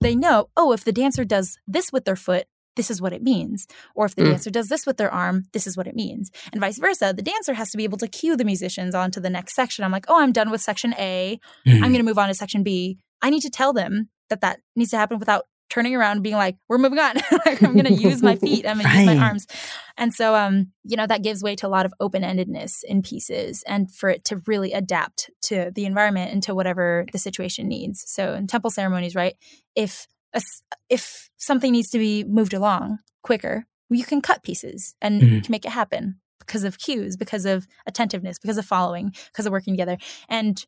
they 0.00 0.14
know 0.14 0.48
oh 0.56 0.72
if 0.72 0.84
the 0.84 0.92
dancer 0.92 1.24
does 1.24 1.56
this 1.66 1.92
with 1.92 2.04
their 2.04 2.16
foot 2.16 2.46
this 2.76 2.90
is 2.90 3.00
what 3.02 3.12
it 3.12 3.22
means 3.22 3.66
or 3.94 4.06
if 4.06 4.14
the 4.14 4.22
Mm. 4.22 4.30
dancer 4.30 4.50
does 4.50 4.68
this 4.68 4.86
with 4.86 4.96
their 4.96 5.12
arm 5.12 5.44
this 5.52 5.66
is 5.66 5.76
what 5.76 5.86
it 5.86 5.94
means 5.94 6.30
and 6.52 6.60
vice 6.60 6.78
versa 6.78 7.12
the 7.16 7.22
dancer 7.22 7.54
has 7.54 7.70
to 7.70 7.76
be 7.76 7.84
able 7.84 7.98
to 7.98 8.08
cue 8.08 8.36
the 8.36 8.44
musicians 8.44 8.94
onto 8.94 9.20
the 9.20 9.30
next 9.30 9.54
section 9.54 9.84
i'm 9.84 9.92
like 9.92 10.04
oh 10.08 10.20
i'm 10.20 10.32
done 10.32 10.50
with 10.50 10.60
section 10.60 10.94
a 10.98 11.38
Mm. 11.66 11.74
I'm 11.76 11.80
going 11.92 11.94
to 11.96 12.02
move 12.02 12.18
on 12.18 12.28
to 12.28 12.34
section 12.34 12.62
B. 12.62 12.98
I 13.22 13.28
need 13.30 13.42
to 13.42 13.50
tell 13.50 13.72
them 13.72 14.08
that 14.30 14.40
that 14.40 14.60
needs 14.76 14.90
to 14.92 14.96
happen 14.96 15.18
without 15.18 15.44
turning 15.68 15.94
around 15.94 16.12
and 16.12 16.22
being 16.22 16.36
like, 16.36 16.56
we're 16.68 16.78
moving 16.78 16.98
on. 16.98 17.14
like, 17.46 17.62
I'm 17.62 17.74
going 17.74 17.84
to 17.84 17.92
use 17.94 18.22
my 18.22 18.34
feet. 18.36 18.66
I'm 18.66 18.78
going 18.78 18.88
to 18.90 18.96
use 18.98 19.06
my 19.06 19.16
arms. 19.18 19.46
And 19.96 20.12
so, 20.14 20.34
um, 20.34 20.72
you 20.84 20.96
know, 20.96 21.06
that 21.06 21.22
gives 21.22 21.42
way 21.42 21.54
to 21.56 21.66
a 21.66 21.68
lot 21.68 21.86
of 21.86 21.92
open 22.00 22.22
endedness 22.22 22.82
in 22.84 23.02
pieces 23.02 23.62
and 23.66 23.92
for 23.92 24.08
it 24.08 24.24
to 24.26 24.40
really 24.46 24.72
adapt 24.72 25.30
to 25.42 25.70
the 25.74 25.84
environment 25.84 26.32
and 26.32 26.42
to 26.44 26.54
whatever 26.54 27.06
the 27.12 27.18
situation 27.18 27.68
needs. 27.68 28.02
So 28.06 28.34
in 28.34 28.46
temple 28.46 28.70
ceremonies, 28.70 29.14
right? 29.14 29.36
If, 29.76 30.06
a 30.34 30.40
if 30.88 31.30
something 31.36 31.72
needs 31.72 31.88
to 31.90 31.98
be 31.98 32.24
moved 32.24 32.54
along 32.54 32.98
quicker, 33.22 33.66
you 33.88 34.04
can 34.04 34.20
cut 34.20 34.42
pieces 34.42 34.94
and 35.00 35.20
Mhm. 35.22 35.32
you 35.32 35.40
can 35.42 35.52
make 35.52 35.64
it 35.64 35.72
happen 35.72 36.20
because 36.38 36.64
of 36.64 36.78
cues, 36.78 37.16
because 37.16 37.44
of 37.44 37.66
attentiveness, 37.86 38.38
because 38.38 38.58
of 38.58 38.64
following, 38.66 39.14
because 39.32 39.46
of 39.46 39.52
working 39.52 39.74
together. 39.74 39.98
And 40.28 40.64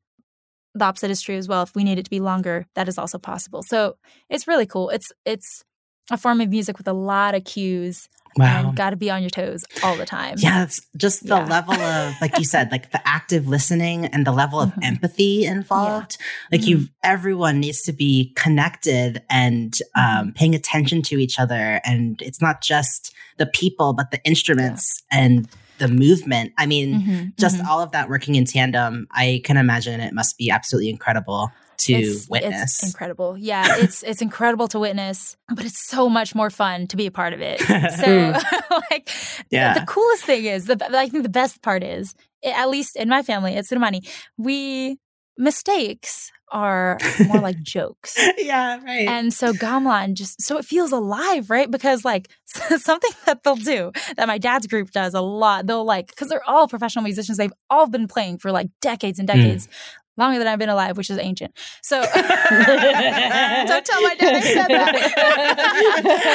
the 0.74 0.84
opposite 0.84 1.10
is 1.10 1.20
true 1.20 1.36
as 1.36 1.48
well. 1.48 1.62
If 1.62 1.74
we 1.74 1.84
need 1.84 1.98
it 1.98 2.05
to 2.05 2.10
be 2.10 2.20
longer, 2.20 2.66
that 2.74 2.89
is 2.89 2.98
also 2.98 3.18
possible. 3.18 3.62
So 3.62 3.97
it's 4.30 4.48
really 4.48 4.66
cool. 4.66 4.89
It's 4.90 5.12
it's 5.24 5.64
a 6.10 6.16
form 6.16 6.40
of 6.40 6.48
music 6.48 6.78
with 6.78 6.88
a 6.88 6.92
lot 6.92 7.34
of 7.34 7.44
cues 7.44 8.08
Wow. 8.36 8.68
and 8.68 8.76
got 8.76 8.90
to 8.90 8.96
be 8.96 9.10
on 9.10 9.20
your 9.22 9.28
toes 9.28 9.62
all 9.82 9.94
the 9.94 10.06
time. 10.06 10.36
Yeah, 10.38 10.62
it's 10.62 10.80
just 10.96 11.20
the 11.22 11.34
Yeah. 11.36 11.46
level 11.46 11.74
of, 11.74 12.14
like 12.22 12.38
you 12.38 12.46
said, 12.46 12.72
like 12.72 12.90
the 12.90 13.06
active 13.06 13.46
listening 13.46 14.06
and 14.06 14.26
the 14.26 14.32
level 14.32 14.58
of 14.58 14.70
Mhm. 14.70 14.84
empathy 14.84 15.44
involved. 15.44 16.16
Like 16.50 16.66
you, 16.66 16.88
everyone 17.02 17.60
needs 17.60 17.82
to 17.82 17.92
be 17.92 18.32
connected 18.34 19.22
and 19.28 19.72
Mm-hmm. 19.94 20.20
um, 20.28 20.32
paying 20.32 20.54
attention 20.54 21.02
to 21.02 21.18
each 21.18 21.38
other. 21.38 21.82
And 21.84 22.22
it's 22.22 22.40
not 22.40 22.62
just 22.62 23.12
the 23.36 23.44
people, 23.44 23.92
but 23.92 24.10
the 24.12 24.24
instruments 24.24 25.02
and 25.10 25.46
the 25.76 25.88
movement. 25.88 26.52
I 26.56 26.64
mean, 26.64 27.02
Mhm, 27.02 27.36
just 27.38 27.58
mhm. 27.58 27.66
all 27.66 27.80
of 27.82 27.90
that 27.92 28.08
working 28.08 28.36
in 28.36 28.46
tandem. 28.46 29.08
I 29.10 29.42
can 29.44 29.58
imagine 29.58 30.00
it 30.00 30.14
must 30.14 30.38
be 30.38 30.50
absolutely 30.50 30.88
incredible 30.88 31.50
to 31.78 31.93
It's- 31.94 32.28
witness. 32.28 32.74
It's 32.82 32.86
incredible. 32.86 33.36
Yeah, 33.39 33.77
it's 33.78 34.03
it's 34.03 34.23
incredible 34.23 34.69
to 34.69 34.78
witness, 34.78 35.36
but 35.55 35.65
it's 35.65 35.86
so 35.89 36.09
much 36.09 36.35
more 36.35 36.51
fun 36.51 36.86
to 36.89 36.97
be 36.97 37.07
a 37.07 37.11
part 37.11 37.32
of 37.32 37.40
it. 37.40 37.61
So, 38.03 38.07
mm. 38.07 38.43
like, 38.90 39.09
Yeah. 39.51 39.74
the 39.74 39.86
coolest 39.86 40.24
thing 40.24 40.44
is 40.44 40.66
the 40.66 40.77
I 40.97 41.09
think 41.09 41.23
the 41.23 41.28
best 41.28 41.62
part 41.62 41.82
is 41.82 42.15
at 42.44 42.69
least 42.69 42.97
in 42.97 43.09
my 43.09 43.23
family 43.23 43.55
at 43.55 43.65
Çudamani, 43.65 44.09
we 44.36 44.99
mistakes 45.39 46.31
are 46.51 46.99
more 47.27 47.40
like 47.40 47.61
jokes. 47.62 48.16
yeah, 48.39 48.78
right. 48.85 49.09
And 49.09 49.32
so 49.32 49.53
gamelan 49.53 50.15
just 50.15 50.40
so 50.43 50.59
it 50.59 50.65
feels 50.65 50.93
alive, 50.93 51.49
right? 51.51 51.70
Because 51.70 52.05
like 52.05 52.28
something 52.44 53.11
that 53.24 53.43
they'll 53.43 53.57
do 53.57 53.90
that 54.16 54.28
my 54.28 54.39
dad's 54.39 54.66
group 54.66 54.90
does 54.90 55.15
a 55.15 55.20
lot. 55.23 55.66
They'll 55.66 55.85
like 55.85 56.09
because 56.09 56.28
they're 56.28 56.47
all 56.47 56.69
professional 56.69 57.05
musicians. 57.05 57.39
They've 57.39 57.53
all 57.70 57.89
been 57.89 58.07
playing 58.07 58.39
for 58.39 58.53
like 58.53 58.69
decades 58.82 59.19
and 59.19 59.27
mm. 59.28 59.35
decades, 59.35 59.69
longer 60.16 60.39
than 60.39 60.48
I've 60.48 60.59
been 60.59 60.68
alive, 60.68 60.97
which 60.97 61.10
is 61.10 61.18
ancient. 61.18 61.52
So 61.82 62.01
don't 62.02 63.86
tell 63.86 64.02
my 64.02 64.14
dad 64.18 64.34
I 64.34 64.40
said 64.40 64.68
that. 64.68 66.32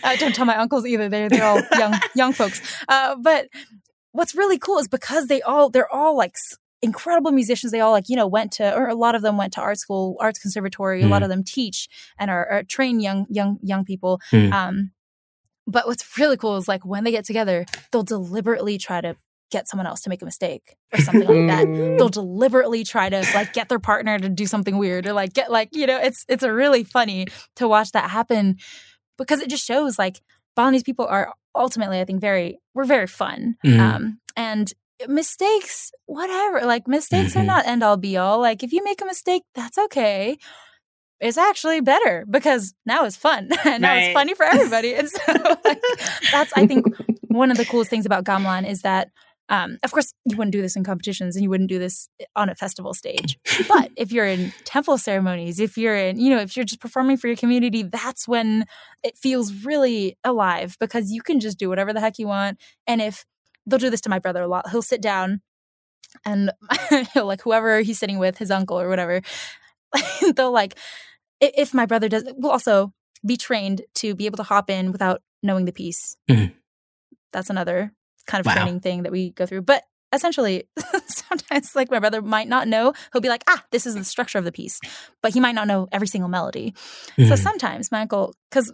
uh, 0.04 0.16
don't 0.16 0.34
tell 0.34 0.46
my 0.46 0.56
uncles 0.56 0.86
either. 0.86 1.08
They're 1.08 1.28
they're 1.28 1.44
all 1.44 1.62
young 1.78 1.94
young 2.14 2.32
folks. 2.32 2.60
Uh, 2.88 3.16
but 3.16 3.48
what's 4.12 4.34
really 4.34 4.58
cool 4.58 4.78
is 4.78 4.88
because 4.88 5.26
they 5.26 5.42
all 5.42 5.70
they're 5.70 5.92
all 5.92 6.16
like 6.16 6.34
incredible 6.80 7.32
musicians 7.32 7.72
they 7.72 7.80
all 7.80 7.90
like 7.90 8.08
you 8.08 8.14
know 8.16 8.26
went 8.26 8.52
to 8.52 8.74
or 8.76 8.86
a 8.88 8.94
lot 8.94 9.14
of 9.16 9.22
them 9.22 9.36
went 9.36 9.52
to 9.52 9.60
art 9.60 9.78
school 9.78 10.16
arts 10.20 10.38
conservatory 10.38 11.02
a 11.02 11.08
lot 11.08 11.22
Mm. 11.22 11.24
of 11.24 11.28
them 11.28 11.42
teach 11.42 11.88
and 12.20 12.30
are, 12.30 12.48
are 12.48 12.62
train 12.62 13.00
young 13.00 13.26
young 13.28 13.58
young 13.64 13.84
people 13.84 14.20
Mm. 14.30 14.52
um 14.52 14.90
but 15.66 15.88
what's 15.88 16.16
really 16.18 16.36
cool 16.36 16.56
is 16.56 16.68
like 16.68 16.84
when 16.86 17.02
they 17.02 17.10
get 17.10 17.24
together 17.24 17.66
they'll 17.90 18.04
deliberately 18.04 18.78
try 18.78 19.00
to 19.00 19.16
get 19.50 19.68
someone 19.68 19.86
else 19.86 20.00
to 20.02 20.10
make 20.10 20.20
a 20.22 20.24
mistake 20.24 20.76
or 20.92 21.00
something 21.00 21.26
like 21.26 21.46
that. 21.48 21.96
They'll 21.98 22.08
deliberately 22.08 22.84
try 22.84 23.08
to 23.08 23.20
like 23.34 23.52
get 23.52 23.68
their 23.68 23.78
partner 23.78 24.18
to 24.18 24.28
do 24.28 24.46
something 24.46 24.76
weird 24.78 25.06
or 25.06 25.12
like 25.12 25.32
get 25.32 25.50
like 25.50 25.70
you 25.72 25.86
know 25.86 25.98
it's 25.98 26.24
it's 26.28 26.42
a 26.42 26.52
really 26.52 26.84
funny 26.84 27.26
to 27.56 27.66
watch 27.68 27.92
that 27.92 28.10
happen 28.10 28.56
because 29.16 29.40
it 29.40 29.48
just 29.48 29.64
shows 29.66 29.98
like 29.98 30.20
Balinese 30.56 30.82
people 30.82 31.06
are 31.06 31.32
ultimately 31.54 32.00
I 32.00 32.04
think 32.04 32.20
very 32.20 32.58
we're 32.74 32.84
very 32.84 33.06
fun 33.06 33.56
Mhm. 33.64 33.78
um 33.80 34.20
and 34.36 34.72
mistakes 35.08 35.90
whatever 36.06 36.66
like 36.66 36.86
mistakes 36.88 37.36
are 37.36 37.40
Mhm. 37.42 37.46
not 37.46 37.66
end 37.66 37.82
all 37.82 37.96
be 37.96 38.16
all 38.16 38.40
like 38.40 38.62
if 38.62 38.72
you 38.72 38.82
make 38.84 39.00
a 39.00 39.04
mistake 39.04 39.42
that's 39.54 39.78
okay. 39.78 40.36
It's 41.20 41.36
actually 41.38 41.80
better 41.80 42.24
because 42.30 42.74
now 42.86 43.04
it's 43.04 43.16
fun. 43.16 43.48
And 43.64 43.82
now 43.82 43.94
it's 43.94 44.12
funny 44.14 44.34
for 44.34 44.44
everybody. 44.44 44.94
And 44.94 45.08
so 45.08 45.32
like, 45.64 45.80
that's 46.30 46.52
I 46.54 46.64
think 46.68 46.86
one 47.22 47.50
of 47.50 47.56
the 47.56 47.64
coolest 47.64 47.90
things 47.90 48.06
about 48.06 48.22
Gamelan 48.24 48.68
is 48.68 48.82
that 48.82 49.10
um, 49.50 49.78
of 49.82 49.92
course 49.92 50.12
you 50.24 50.36
wouldn't 50.36 50.52
do 50.52 50.60
this 50.62 50.76
in 50.76 50.84
competitions 50.84 51.36
and 51.36 51.42
you 51.42 51.50
wouldn't 51.50 51.68
do 51.68 51.78
this 51.78 52.08
on 52.36 52.48
a 52.48 52.54
festival 52.54 52.92
stage. 52.94 53.38
But 53.68 53.90
if 53.96 54.12
you're 54.12 54.26
in 54.26 54.52
temple 54.64 54.98
ceremonies 54.98 55.58
if 55.60 55.78
you're 55.78 55.96
in 55.96 56.18
you 56.20 56.30
know 56.30 56.38
if 56.40 56.56
you're 56.56 56.64
just 56.64 56.80
performing 56.80 57.16
for 57.16 57.28
your 57.28 57.36
community 57.36 57.82
that's 57.82 58.28
when 58.28 58.66
it 59.02 59.16
feels 59.16 59.64
really 59.64 60.16
alive 60.24 60.76
because 60.80 61.10
you 61.10 61.22
can 61.22 61.40
just 61.40 61.58
do 61.58 61.68
whatever 61.68 61.92
the 61.92 62.00
heck 62.00 62.18
you 62.18 62.26
want. 62.26 62.60
And 62.86 63.00
if 63.00 63.24
they'll 63.66 63.78
do 63.78 63.90
this 63.90 64.00
to 64.02 64.10
my 64.10 64.18
brother 64.18 64.42
a 64.42 64.48
lot 64.48 64.68
he'll 64.70 64.82
sit 64.82 65.00
down 65.02 65.40
and 66.24 66.50
he'll 67.14 67.26
like 67.26 67.42
whoever 67.42 67.80
he's 67.80 67.98
sitting 67.98 68.18
with 68.18 68.38
his 68.38 68.50
uncle 68.50 68.80
or 68.80 68.88
whatever 68.88 69.20
they'll 70.36 70.52
like 70.52 70.76
if 71.40 71.72
my 71.72 71.86
brother 71.86 72.08
does 72.08 72.24
will 72.36 72.50
also 72.50 72.92
be 73.26 73.36
trained 73.36 73.82
to 73.94 74.14
be 74.14 74.26
able 74.26 74.36
to 74.36 74.42
hop 74.42 74.70
in 74.70 74.92
without 74.92 75.22
knowing 75.42 75.64
the 75.64 75.72
piece. 75.72 76.16
Mhm. 76.30 76.52
that's 77.32 77.50
another 77.50 77.92
kind 78.28 78.40
of 78.40 78.46
Wow. 78.46 78.54
training 78.54 78.78
thing 78.80 79.02
that 79.02 79.10
we 79.12 79.30
go 79.30 79.44
through 79.46 79.62
but 79.62 79.82
essentially 80.12 80.64
sometimes 81.08 81.74
like 81.74 81.90
my 81.90 81.98
brother 81.98 82.22
might 82.22 82.48
not 82.48 82.68
know 82.68 82.92
he'll 83.12 83.20
be 83.20 83.28
like 83.28 83.42
ah 83.48 83.62
this 83.72 83.84
is 83.86 83.94
the 83.94 84.04
structure 84.04 84.38
of 84.38 84.44
the 84.44 84.52
piece 84.52 84.78
but 85.22 85.34
he 85.34 85.40
might 85.40 85.54
not 85.54 85.66
know 85.66 85.88
every 85.92 86.06
single 86.06 86.30
melody 86.30 86.72
so 87.18 87.34
Mhm. 87.34 87.38
sometimes 87.38 87.90
my 87.92 88.00
uncle 88.02 88.32
because 88.48 88.72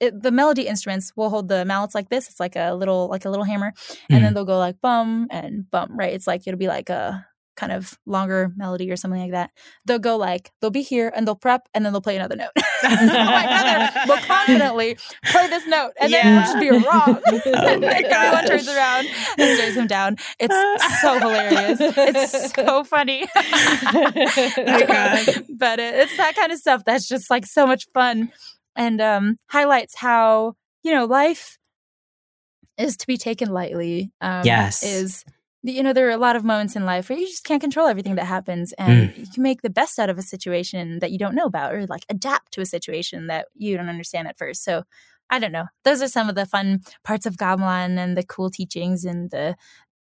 the 0.00 0.30
melody 0.30 0.66
instruments 0.66 1.12
will 1.16 1.30
hold 1.30 1.48
the 1.48 1.64
mallets 1.64 1.94
like 1.94 2.08
this 2.08 2.28
it's 2.28 2.40
like 2.40 2.56
a 2.56 2.72
little 2.74 3.08
like 3.08 3.24
a 3.24 3.30
little 3.30 3.44
hammer 3.44 3.72
and 4.10 4.24
then 4.24 4.34
they'll 4.34 4.44
go 4.44 4.58
like 4.58 4.80
bum 4.80 5.26
and 5.30 5.70
bum 5.70 5.96
right 5.98 6.12
it's 6.14 6.26
like 6.26 6.42
it'll 6.46 6.58
be 6.58 6.68
like 6.68 6.88
a 6.90 7.26
kind 7.56 7.72
of 7.72 7.98
longer 8.06 8.52
melody 8.56 8.90
or 8.90 8.96
something 8.96 9.20
like 9.20 9.32
that 9.32 9.50
they'll 9.86 9.98
go 9.98 10.16
like 10.16 10.50
they'll 10.60 10.70
be 10.70 10.82
here 10.82 11.10
and 11.16 11.26
they'll 11.26 11.34
prep 11.34 11.68
and 11.74 11.84
then 11.84 11.92
they'll 11.92 12.02
play 12.02 12.16
another 12.16 12.36
note. 12.36 12.50
So 12.82 12.88
my 12.90 13.46
brother 13.46 13.90
will 14.08 14.20
confidently 14.26 14.98
play 15.24 15.48
this 15.48 15.66
note 15.66 15.92
and 15.98 16.12
then 16.12 16.26
it'll 16.26 16.42
just 16.42 16.60
be 16.60 16.70
wrong. 16.70 17.20
And 17.46 17.80
my 17.80 18.02
then 18.02 18.12
everyone 18.12 18.44
turns 18.44 18.68
around 18.68 19.08
and 19.38 19.56
stares 19.56 19.76
him 19.76 19.86
down. 19.86 20.16
It's 20.38 20.54
so 21.00 21.18
hilarious. 21.18 21.78
It's 21.80 22.52
so 22.54 22.84
funny. 22.84 23.24
My 23.34 24.84
God. 24.86 25.44
but 25.58 25.78
it, 25.78 25.94
it's 25.94 26.16
that 26.16 26.34
kind 26.36 26.52
of 26.52 26.58
stuff 26.58 26.82
that's 26.84 27.08
just 27.08 27.30
like 27.30 27.46
so 27.46 27.66
much 27.66 27.86
fun 27.94 28.30
and 28.76 29.00
um 29.00 29.36
highlights 29.48 29.96
how 29.96 30.54
you 30.82 30.92
know 30.92 31.06
life 31.06 31.58
is 32.78 32.96
to 32.98 33.06
be 33.06 33.16
taken 33.16 33.50
lightly 33.50 34.12
um 34.20 34.42
Yes. 34.44 34.82
is 34.82 35.24
you 35.68 35.82
know 35.82 35.92
there 35.92 36.06
are 36.08 36.12
a 36.12 36.16
lot 36.16 36.36
of 36.36 36.44
moments 36.44 36.76
in 36.76 36.84
life 36.84 37.08
where 37.08 37.18
you 37.18 37.26
just 37.26 37.44
can't 37.44 37.60
control 37.60 37.86
everything 37.88 38.14
that 38.14 38.24
happens 38.26 38.72
and 38.78 39.10
Mm. 39.10 39.18
you 39.18 39.26
can 39.26 39.42
make 39.42 39.62
the 39.62 39.70
best 39.70 39.98
out 39.98 40.08
of 40.10 40.16
a 40.18 40.22
situation 40.22 41.00
that 41.00 41.10
you 41.10 41.18
don't 41.18 41.34
know 41.34 41.44
about 41.46 41.74
or 41.74 41.86
like 41.86 42.04
adapt 42.08 42.52
to 42.52 42.60
a 42.60 42.66
situation 42.66 43.26
that 43.26 43.46
you 43.54 43.76
don't 43.76 43.88
understand 43.88 44.28
at 44.28 44.38
first 44.38 44.62
so 44.64 44.84
i 45.28 45.38
don't 45.40 45.52
know 45.52 45.66
those 45.84 46.00
are 46.02 46.08
some 46.08 46.28
of 46.28 46.34
the 46.36 46.46
fun 46.46 46.80
parts 47.04 47.26
of 47.26 47.36
gamelan 47.36 47.98
and 47.98 48.16
the 48.16 48.22
cool 48.22 48.48
teachings 48.50 49.04
and 49.04 49.30
the 49.30 49.56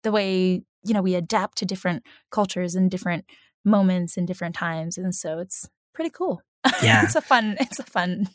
the 0.03 0.11
way 0.11 0.61
you 0.84 0.93
know 0.93 1.01
we 1.01 1.15
adapt 1.15 1.57
to 1.59 1.65
different 1.65 2.03
cultures 2.31 2.73
and 2.75 2.89
different 2.91 3.23
moments 3.63 4.17
and 4.17 4.27
different 4.27 4.55
times 4.55 4.97
and 4.97 5.13
so 5.15 5.39
it's 5.39 5.69
pretty 5.93 6.09
cool 6.09 6.41
Yeah. 6.81 7.03
it's 7.03 7.15
a 7.15 7.21
fun 7.21 7.55
it's 7.59 7.80
a 7.80 7.84
fun 7.84 8.27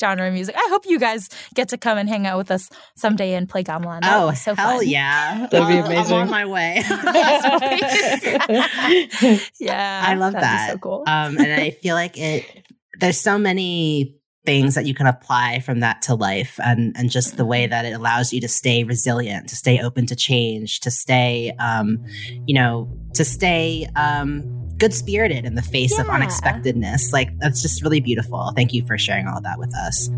genre 0.00 0.26
of 0.26 0.34
music. 0.34 0.54
I 0.56 0.66
hope 0.70 0.84
you 0.86 0.98
guys 0.98 1.28
get 1.54 1.68
to 1.70 1.78
come 1.78 1.98
and 1.98 2.08
hang 2.08 2.26
out 2.26 2.38
with 2.38 2.50
us 2.50 2.68
someday 2.96 3.34
and 3.34 3.48
play 3.48 3.64
gamelan. 3.64 4.00
Oh, 4.04 4.32
so 4.34 4.54
hell 4.54 4.78
fun. 4.78 4.88
yeah. 4.88 5.46
That'd 5.50 5.68
be 5.68 5.76
amazing. 5.76 6.16
I'm 6.16 6.22
on 6.22 6.30
my 6.30 6.46
way. 6.46 6.82
yeah, 9.60 10.04
I 10.06 10.14
love 10.14 10.32
that'd 10.32 10.34
be 10.34 10.40
that. 10.40 10.70
so 10.72 10.78
cool. 10.78 11.04
Um, 11.06 11.38
and 11.38 11.52
I 11.52 11.70
feel 11.70 11.94
like 11.94 12.18
it. 12.18 12.66
There's 13.00 13.20
so 13.20 13.38
many 13.38 14.16
things 14.44 14.74
that 14.74 14.86
you 14.86 14.94
can 14.94 15.06
apply 15.06 15.60
from 15.60 15.80
that 15.80 16.02
to 16.02 16.14
life, 16.14 16.58
and 16.62 16.94
and 16.96 17.10
just 17.10 17.36
the 17.36 17.46
way 17.46 17.66
that 17.66 17.84
it 17.84 17.92
allows 17.92 18.32
you 18.32 18.40
to 18.40 18.48
stay 18.48 18.84
resilient, 18.84 19.48
to 19.48 19.56
stay 19.56 19.80
open 19.80 20.06
to 20.06 20.16
change, 20.16 20.80
to 20.80 20.90
stay, 20.90 21.52
um, 21.58 22.04
you 22.46 22.54
know, 22.54 22.90
to 23.14 23.24
stay 23.24 23.86
um, 23.96 24.68
good 24.82 24.92
spirited 24.92 25.44
in 25.44 25.54
the 25.54 25.62
face 25.62 25.96
of 25.96 26.08
unexpectedness. 26.08 27.12
Like 27.12 27.38
that's 27.38 27.62
just 27.62 27.84
really 27.84 28.00
beautiful. 28.00 28.52
Thank 28.56 28.72
you 28.72 28.84
for 28.84 28.98
sharing 28.98 29.28
all 29.28 29.36
of 29.36 29.44
that 29.44 29.56
with 29.60 29.72
us. 29.76 30.08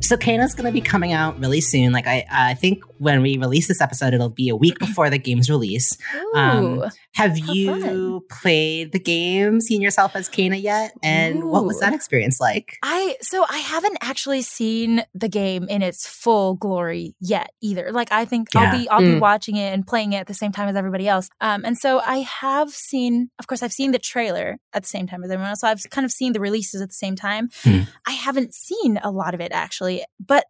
So 0.00 0.16
Kena's 0.16 0.54
going 0.54 0.66
to 0.66 0.72
be 0.72 0.80
coming 0.80 1.12
out 1.12 1.36
really 1.40 1.60
soon. 1.60 1.92
Like 1.92 2.06
I, 2.06 2.24
I 2.30 2.54
think 2.54 2.84
when 2.98 3.22
we 3.22 3.38
release 3.38 3.68
this 3.68 3.80
episode, 3.80 4.14
it'll 4.14 4.28
be 4.30 4.48
a 4.48 4.56
week 4.56 4.78
before 4.78 5.10
the 5.10 5.18
game's 5.18 5.50
release. 5.50 5.96
um, 6.34 6.84
Have 7.14 7.38
you 7.38 7.80
fun. 7.80 8.20
played 8.40 8.92
the 8.92 8.98
game, 8.98 9.60
seen 9.60 9.80
yourself 9.82 10.14
as 10.16 10.28
Kena 10.28 10.60
yet? 10.60 10.92
And 11.02 11.44
what 11.44 11.64
was 11.64 11.80
that 11.80 11.92
experience 11.92 12.40
like? 12.40 12.76
I 12.82 13.16
so 13.20 13.44
I 13.48 13.58
haven't 13.58 13.98
actually 14.00 14.42
seen 14.42 15.04
the 15.14 15.28
game 15.28 15.64
in 15.68 15.82
its 15.82 16.06
full 16.06 16.54
glory 16.54 17.14
yet 17.20 17.50
either. 17.62 17.90
Like 17.92 18.10
I 18.12 18.24
think 18.24 18.48
Yeah. 18.54 18.60
I'll 18.72 18.78
be 18.78 18.88
I'll 18.88 19.00
be 19.00 19.06
Mm. 19.14 19.20
watching 19.20 19.56
it 19.56 19.72
and 19.72 19.86
playing 19.86 20.12
it 20.12 20.18
at 20.18 20.26
the 20.26 20.34
same 20.34 20.52
time 20.52 20.68
as 20.68 20.76
everybody 20.76 21.06
else. 21.08 21.28
Um, 21.40 21.64
and 21.64 21.76
so 21.78 22.00
I 22.00 22.18
have 22.18 22.70
seen, 22.70 23.30
of 23.38 23.46
course, 23.46 23.62
I've 23.62 23.72
seen 23.72 23.92
the 23.92 23.98
trailer 23.98 24.56
at 24.72 24.82
the 24.82 24.88
same 24.88 25.06
time 25.06 25.22
as 25.24 25.30
everyone 25.30 25.50
else. 25.50 25.60
So 25.60 25.68
I've 25.68 25.82
kind 25.90 26.04
of 26.04 26.10
seen 26.10 26.32
the 26.32 26.40
releases 26.40 26.80
at 26.80 26.88
the 26.88 26.94
same 26.94 27.16
time. 27.16 27.48
Hmm. 27.62 27.82
I 28.06 28.12
haven't 28.12 28.54
seen 28.54 28.98
a 29.02 29.10
lot 29.10 29.34
of 29.34 29.40
it 29.40 29.52
actually, 29.52 30.04
but 30.24 30.44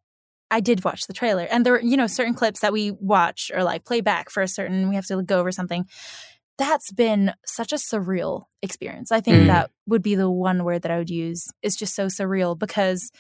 I 0.51 0.61
did 0.61 0.85
watch 0.85 1.03
the 1.07 1.13
trailer, 1.15 1.45
and 1.51 1.65
there, 1.67 1.75
are, 1.75 1.81
you 1.81 1.97
know, 1.97 2.07
certain 2.07 2.35
clips 2.35 2.61
that 2.61 2.73
we 2.73 2.91
watch 2.93 3.51
or 3.55 3.65
like 3.65 3.85
play 3.85 4.01
back 4.01 4.31
for 4.31 4.43
a 4.43 4.49
certain. 4.49 4.89
We 4.89 4.95
have 4.95 5.07
to 5.07 5.23
go 5.23 5.41
over 5.41 5.51
something. 5.53 5.87
That's 6.59 6.93
been 6.93 7.33
such 7.45 7.73
a 7.73 7.77
surreal 7.77 8.45
experience. 8.63 9.11
I 9.11 9.21
think 9.21 9.39
Mm. 9.39 9.47
that 9.49 9.71
would 9.87 10.03
be 10.03 10.15
the 10.15 10.31
one 10.31 10.63
word 10.65 10.83
that 10.83 10.91
I 10.93 10.99
would 10.99 11.11
use. 11.11 11.45
It's 11.63 11.77
just 11.77 11.95
so 11.97 12.07
surreal 12.07 12.57
because 12.57 13.11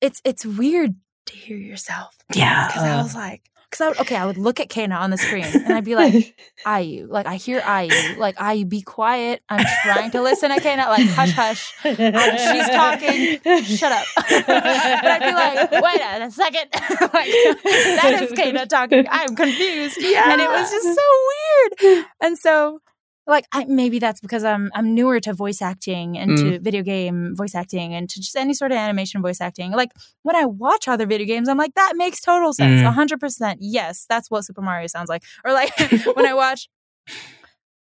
it's 0.00 0.20
it's 0.24 0.44
weird 0.44 0.96
to 1.26 1.36
hear 1.36 1.56
yourself. 1.56 2.16
Yeah. 2.34 2.66
Because 2.66 2.82
I 2.82 2.96
was 3.00 3.14
like, 3.14 3.42
because 3.74 3.96
I 3.96 4.00
okay, 4.00 4.16
I 4.16 4.26
would 4.26 4.38
look 4.38 4.60
at 4.60 4.68
Kena 4.68 4.98
on 4.98 5.10
the 5.10 5.18
screen 5.18 5.44
and 5.44 5.72
I'd 5.72 5.84
be 5.84 5.96
like, 5.96 6.36
Ayu, 6.66 7.08
like 7.08 7.26
I 7.26 7.36
hear 7.36 7.60
Ayu, 7.60 8.16
like 8.16 8.36
Ayu, 8.36 8.68
be 8.68 8.82
quiet. 8.82 9.42
I'm 9.48 9.64
trying 9.82 10.10
to 10.12 10.22
listen 10.22 10.50
to 10.50 10.60
Kena, 10.60 10.86
like 10.86 11.06
hush, 11.08 11.32
hush. 11.32 11.72
she's 11.82 12.68
talking. 12.68 13.64
Shut 13.64 13.92
up. 13.92 14.06
but 14.16 14.48
I'd 14.48 15.20
be 15.20 15.32
like, 15.32 15.82
wait 15.82 16.00
a 16.00 16.30
second. 16.30 16.68
like, 16.72 17.30
that 17.30 18.20
is 18.22 18.32
Kena 18.32 18.68
talking. 18.68 19.06
I'm 19.10 19.34
confused. 19.34 19.96
Yeah, 20.00 20.32
And 20.32 20.40
it 20.40 20.48
was 20.48 20.70
just 20.70 20.94
so 20.94 21.82
weird. 21.82 22.06
And 22.20 22.38
so 22.38 22.80
like 23.26 23.46
I, 23.52 23.64
maybe 23.64 23.98
that's 23.98 24.20
because 24.20 24.44
I'm 24.44 24.70
I'm 24.74 24.94
newer 24.94 25.20
to 25.20 25.32
voice 25.32 25.62
acting 25.62 26.18
and 26.18 26.36
to 26.38 26.58
video 26.58 26.82
game 26.82 27.34
voice 27.34 27.54
acting 27.54 27.94
and 27.94 28.08
to 28.10 28.20
just 28.20 28.36
any 28.36 28.54
sort 28.54 28.72
of 28.72 28.76
animation 28.76 29.22
voice 29.22 29.40
acting. 29.40 29.72
Like 29.72 29.92
when 30.22 30.36
I 30.36 30.44
watch 30.44 30.88
other 30.88 31.06
video 31.06 31.26
games, 31.26 31.48
I'm 31.48 31.58
like 31.58 31.74
that 31.74 31.94
makes 31.96 32.20
total 32.20 32.52
sense. 32.52 32.82
Mm. 32.82 32.86
A 32.86 32.92
hundred 32.92 33.20
percent. 33.20 33.58
Yes, 33.62 34.06
that's 34.08 34.30
what 34.30 34.44
Super 34.44 34.62
Mario 34.62 34.86
sounds 34.88 35.08
like. 35.08 35.22
Or 35.44 35.52
like 35.52 35.72
when 36.14 36.26
I 36.26 36.34
watch 36.34 36.68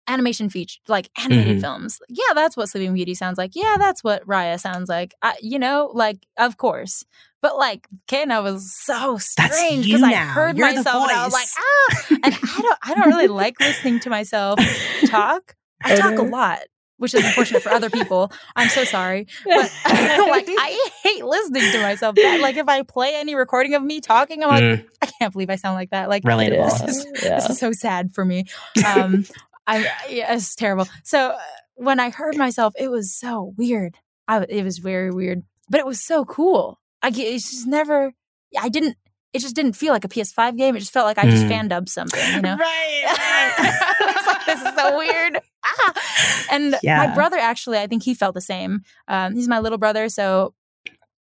animation 0.08 0.48
feature 0.50 0.78
like 0.88 1.10
animated 1.18 1.58
Mhm. 1.58 1.60
films. 1.60 1.98
Yeah, 2.08 2.32
that's 2.34 2.56
what 2.56 2.68
Sleeping 2.68 2.94
Beauty 2.94 3.14
sounds 3.14 3.38
like. 3.38 3.52
Yeah, 3.54 3.76
that's 3.78 4.04
what 4.04 4.26
Raya 4.26 4.58
sounds 4.60 4.88
like. 4.88 5.14
I, 5.22 5.34
you 5.42 5.58
know, 5.58 5.90
like 5.94 6.18
of 6.38 6.56
course. 6.56 7.04
But 7.42 7.56
like 7.58 7.86
Kena 8.08 8.42
was 8.42 8.72
so 8.84 9.18
strange 9.18 9.84
because 9.86 10.02
I 10.02 10.14
heard 10.14 10.56
You're 10.58 10.66
myself 10.74 11.08
and 11.08 11.18
I 11.18 11.24
was 11.24 11.32
like, 11.32 11.46
voice. 11.46 11.54
ah. 11.58 12.18
And 12.24 12.34
I 12.34 12.60
don't, 12.62 12.78
I 12.82 12.94
don't 12.94 13.08
really 13.08 13.28
like 13.28 13.60
listening 13.60 14.00
to 14.00 14.10
myself 14.10 14.58
talk. 15.06 15.54
I 15.84 15.92
I 15.92 15.96
talk 15.96 16.18
a 16.18 16.22
lot, 16.22 16.60
which 16.96 17.14
is 17.14 17.22
unfortunate 17.24 17.62
for 17.62 17.68
other 17.70 17.90
people. 17.90 18.32
I'm 18.56 18.68
so 18.70 18.82
sorry, 18.84 19.26
but 19.44 19.54
like 19.84 20.46
I 20.48 20.90
hate 21.04 21.24
listening 21.24 21.70
to 21.72 21.82
myself. 21.82 22.16
That, 22.16 22.40
like 22.40 22.56
if 22.56 22.66
I 22.68 22.82
play 22.82 23.14
any 23.14 23.34
recording 23.34 23.74
of 23.74 23.82
me 23.82 24.00
talking, 24.00 24.42
I'm 24.42 24.48
like, 24.48 24.62
Mm, 24.64 24.86
I 25.02 25.06
can't 25.06 25.32
believe 25.32 25.50
I 25.50 25.56
sound 25.56 25.74
like 25.76 25.90
that. 25.90 26.08
Like 26.08 26.24
relatable. 26.24 26.86
This 26.86 27.04
is, 27.04 27.22
Yeah. 27.22 27.36
this 27.36 27.50
is 27.50 27.58
so 27.58 27.70
sad 27.72 28.12
for 28.14 28.24
me. 28.24 28.44
Um, 28.84 29.24
I 29.66 29.78
yeah, 30.08 30.34
it's 30.34 30.54
terrible. 30.54 30.86
So 31.04 31.30
uh, 31.30 31.38
when 31.74 32.00
I 32.00 32.10
heard 32.10 32.36
myself, 32.36 32.74
it 32.78 32.90
was 32.90 33.14
so 33.16 33.52
weird. 33.56 33.96
I 34.28 34.40
w- 34.40 34.58
it 34.60 34.64
was 34.64 34.78
very 34.78 35.10
weird, 35.10 35.42
but 35.68 35.80
it 35.80 35.86
was 35.86 36.04
so 36.04 36.24
cool. 36.24 36.80
I 37.02 37.08
it's 37.14 37.50
just 37.50 37.66
never. 37.66 38.12
I 38.58 38.68
didn't. 38.68 38.96
It 39.32 39.40
just 39.40 39.54
didn't 39.54 39.74
feel 39.74 39.92
like 39.92 40.04
a 40.04 40.08
PS5 40.08 40.56
game. 40.56 40.76
It 40.76 40.80
just 40.80 40.92
felt 40.92 41.04
like 41.04 41.18
I 41.18 41.28
just 41.28 41.44
Mm. 41.44 41.48
fan 41.48 41.68
dubbed 41.68 41.88
something. 41.90 42.34
You 42.34 42.40
know. 42.46 42.56
Right. 42.60 43.04
I 43.06 44.12
was 44.16 44.26
like, 44.26 44.46
this 44.46 44.62
is 44.62 44.74
so 44.74 44.98
weird. 44.98 45.40
Ah. 45.68 46.46
And 46.52 46.76
Yeah. 46.80 46.98
my 47.08 47.12
brother 47.14 47.36
actually, 47.38 47.78
I 47.78 47.88
think 47.88 48.04
he 48.04 48.14
felt 48.14 48.34
the 48.34 48.40
same. 48.40 48.82
Um, 49.08 49.34
he's 49.34 49.48
my 49.48 49.58
little 49.58 49.78
brother, 49.78 50.08
so 50.08 50.54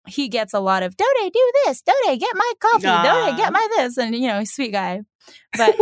he 0.08 0.30
gets 0.30 0.56
a 0.56 0.60
lot 0.60 0.82
of 0.82 0.98
Dode, 0.98 1.32
do 1.32 1.52
this, 1.66 1.84
Dode, 1.84 2.20
get 2.20 2.36
my 2.36 2.52
coffee, 2.60 2.88
Aw. 2.88 3.04
Dode, 3.28 3.38
get 3.38 3.54
my 3.54 3.68
this, 3.78 3.98
and 4.00 4.16
you 4.16 4.28
know, 4.28 4.40
he's 4.40 4.50
a 4.50 4.54
sweet 4.54 4.72
guy. 4.72 5.02
But 5.56 5.76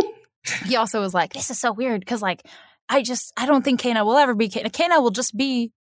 he 0.66 0.76
also 0.76 1.00
was 1.00 1.14
like, 1.14 1.32
this 1.32 1.50
is 1.50 1.58
so 1.58 1.72
weird 1.72 2.00
because 2.00 2.22
like 2.22 2.46
I 2.88 3.02
just 3.02 3.32
I 3.36 3.46
don't 3.46 3.62
think 3.64 3.80
Kena 3.80 4.04
will 4.04 4.16
ever 4.16 4.34
be 4.34 4.48
Kena. 4.48 4.70
Kena 4.70 5.02
will 5.02 5.10
just 5.10 5.36
be 5.36 5.72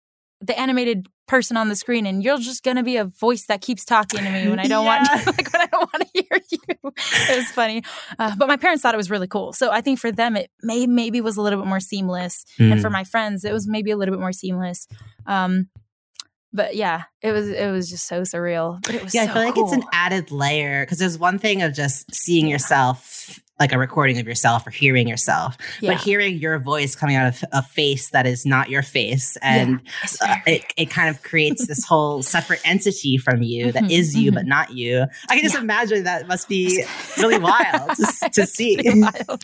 the 0.40 0.58
animated 0.58 1.06
person 1.26 1.56
on 1.58 1.68
the 1.68 1.76
screen 1.76 2.06
and 2.06 2.22
you're 2.24 2.38
just 2.38 2.62
gonna 2.64 2.82
be 2.82 2.96
a 2.96 3.04
voice 3.04 3.46
that 3.46 3.60
keeps 3.60 3.84
talking 3.84 4.20
to 4.24 4.30
me 4.30 4.48
when 4.48 4.58
I 4.58 4.66
don't 4.68 4.84
want 4.84 5.06
Yeah. 5.10 5.20
to, 5.20 5.26
like 5.36 5.52
when 5.52 5.62
I 5.62 5.66
don't 5.66 5.92
want 5.92 6.04
to 6.04 6.08
hear 6.14 6.40
you. 6.50 6.92
It 7.30 7.36
was 7.36 7.50
funny. 7.50 7.82
Uh, 8.18 8.34
but 8.36 8.48
my 8.48 8.56
parents 8.56 8.82
thought 8.82 8.94
it 8.94 8.98
was 8.98 9.10
really 9.10 9.26
cool. 9.26 9.52
So 9.52 9.70
I 9.70 9.80
think 9.82 9.98
for 9.98 10.10
them 10.10 10.36
it 10.36 10.50
may 10.62 10.86
maybe 10.86 11.20
was 11.20 11.36
a 11.36 11.42
little 11.42 11.60
bit 11.60 11.68
more 11.68 11.80
seamless. 11.80 12.44
And 12.58 12.74
Mm. 12.74 12.80
for 12.80 12.88
my 12.90 13.04
friends, 13.04 13.44
it 13.44 13.52
was 13.52 13.66
maybe 13.68 13.90
a 13.90 13.96
little 13.96 14.14
bit 14.14 14.20
more 14.20 14.32
seamless. 14.32 14.86
Um 15.26 15.68
but 16.52 16.74
yeah, 16.76 17.02
it 17.22 17.32
was 17.32 17.48
it 17.48 17.70
was 17.70 17.90
just 17.90 18.06
so 18.06 18.22
surreal. 18.22 18.80
But 18.84 18.94
it 18.94 19.04
was 19.04 19.14
yeah, 19.14 19.26
so 19.26 19.30
I 19.32 19.34
feel 19.34 19.44
like 19.44 19.58
it's 19.58 19.72
an 19.72 19.84
added 19.92 20.30
layer 20.30 20.84
because 20.84 20.98
there's 20.98 21.18
one 21.18 21.38
thing 21.38 21.62
of 21.62 21.74
just 21.74 22.14
seeing 22.14 22.48
yourself, 22.48 23.38
like 23.60 23.72
a 23.72 23.78
recording 23.78 24.18
of 24.18 24.26
yourself 24.26 24.66
or 24.66 24.70
hearing 24.70 25.08
yourself, 25.08 25.56
yeah. 25.80 25.92
but 25.92 26.00
hearing 26.00 26.38
your 26.38 26.58
voice 26.58 26.94
coming 26.96 27.16
out 27.16 27.26
of 27.28 27.44
a 27.52 27.62
face 27.62 28.10
that 28.10 28.26
is 28.26 28.46
not 28.46 28.70
your 28.70 28.82
face. 28.82 29.36
And 29.42 29.80
It's 30.04 30.22
uh, 30.22 30.36
it, 30.46 30.64
it 30.76 30.86
kind 30.90 31.08
of 31.10 31.22
creates 31.22 31.66
this 31.66 31.84
whole 31.88 32.22
separate 32.22 32.60
entity 32.64 33.18
from 33.18 33.42
you 33.42 33.72
that 33.72 33.82
Mhm, 33.84 33.90
is 33.90 34.16
you, 34.16 34.30
mhm. 34.30 34.34
but 34.36 34.46
not 34.46 34.72
you. 34.72 35.04
I 35.28 35.34
can 35.34 35.42
just 35.42 35.54
Yeah. 35.56 35.60
imagine 35.62 36.04
that 36.04 36.28
must 36.28 36.48
be 36.48 36.84
really 37.18 37.38
wild 37.38 37.90
to, 37.96 38.30
to 38.32 38.46
see. 38.46 38.78
wild. 38.84 39.42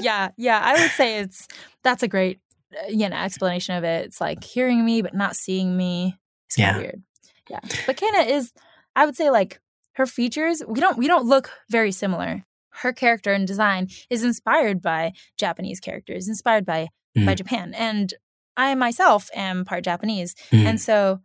yeah, 0.00 0.30
yeah. 0.36 0.60
I 0.64 0.80
would 0.80 0.90
say 0.92 1.18
it's 1.18 1.46
that's 1.82 2.02
a 2.02 2.08
great 2.08 2.38
uh, 2.74 2.88
you 2.88 3.08
know 3.08 3.16
explanation 3.16 3.74
of 3.76 3.84
it. 3.84 4.06
It's 4.06 4.20
like 4.20 4.42
hearing 4.44 4.84
me 4.84 5.02
but 5.02 5.14
not 5.14 5.36
seeing 5.36 5.76
me. 5.76 6.16
It's 6.52 6.58
Yeah. 6.58 6.76
weird. 6.78 7.02
Yeah, 7.50 7.60
but 7.86 7.96
Kena 7.96 8.26
is. 8.28 8.52
I 8.94 9.04
would 9.06 9.16
say 9.16 9.30
like 9.30 9.60
her 9.94 10.06
features. 10.06 10.62
We 10.66 10.80
don't 10.80 10.96
we 10.98 11.06
don't 11.08 11.26
look 11.26 11.50
very 11.70 11.92
similar. 11.92 12.44
Her 12.70 12.92
character 12.92 13.32
and 13.32 13.46
design 13.46 13.88
is 14.10 14.22
inspired 14.22 14.80
by 14.80 15.12
Japanese 15.38 15.80
characters, 15.80 16.28
inspired 16.28 16.64
by 16.64 16.88
by 17.14 17.34
Mhm. 17.34 17.36
Japan, 17.36 17.74
and 17.74 18.14
I 18.56 18.74
myself 18.74 19.28
am 19.34 19.64
part 19.64 19.84
Japanese, 19.84 20.34
Mhm. 20.50 20.64
and 20.66 20.80
so 20.80 21.20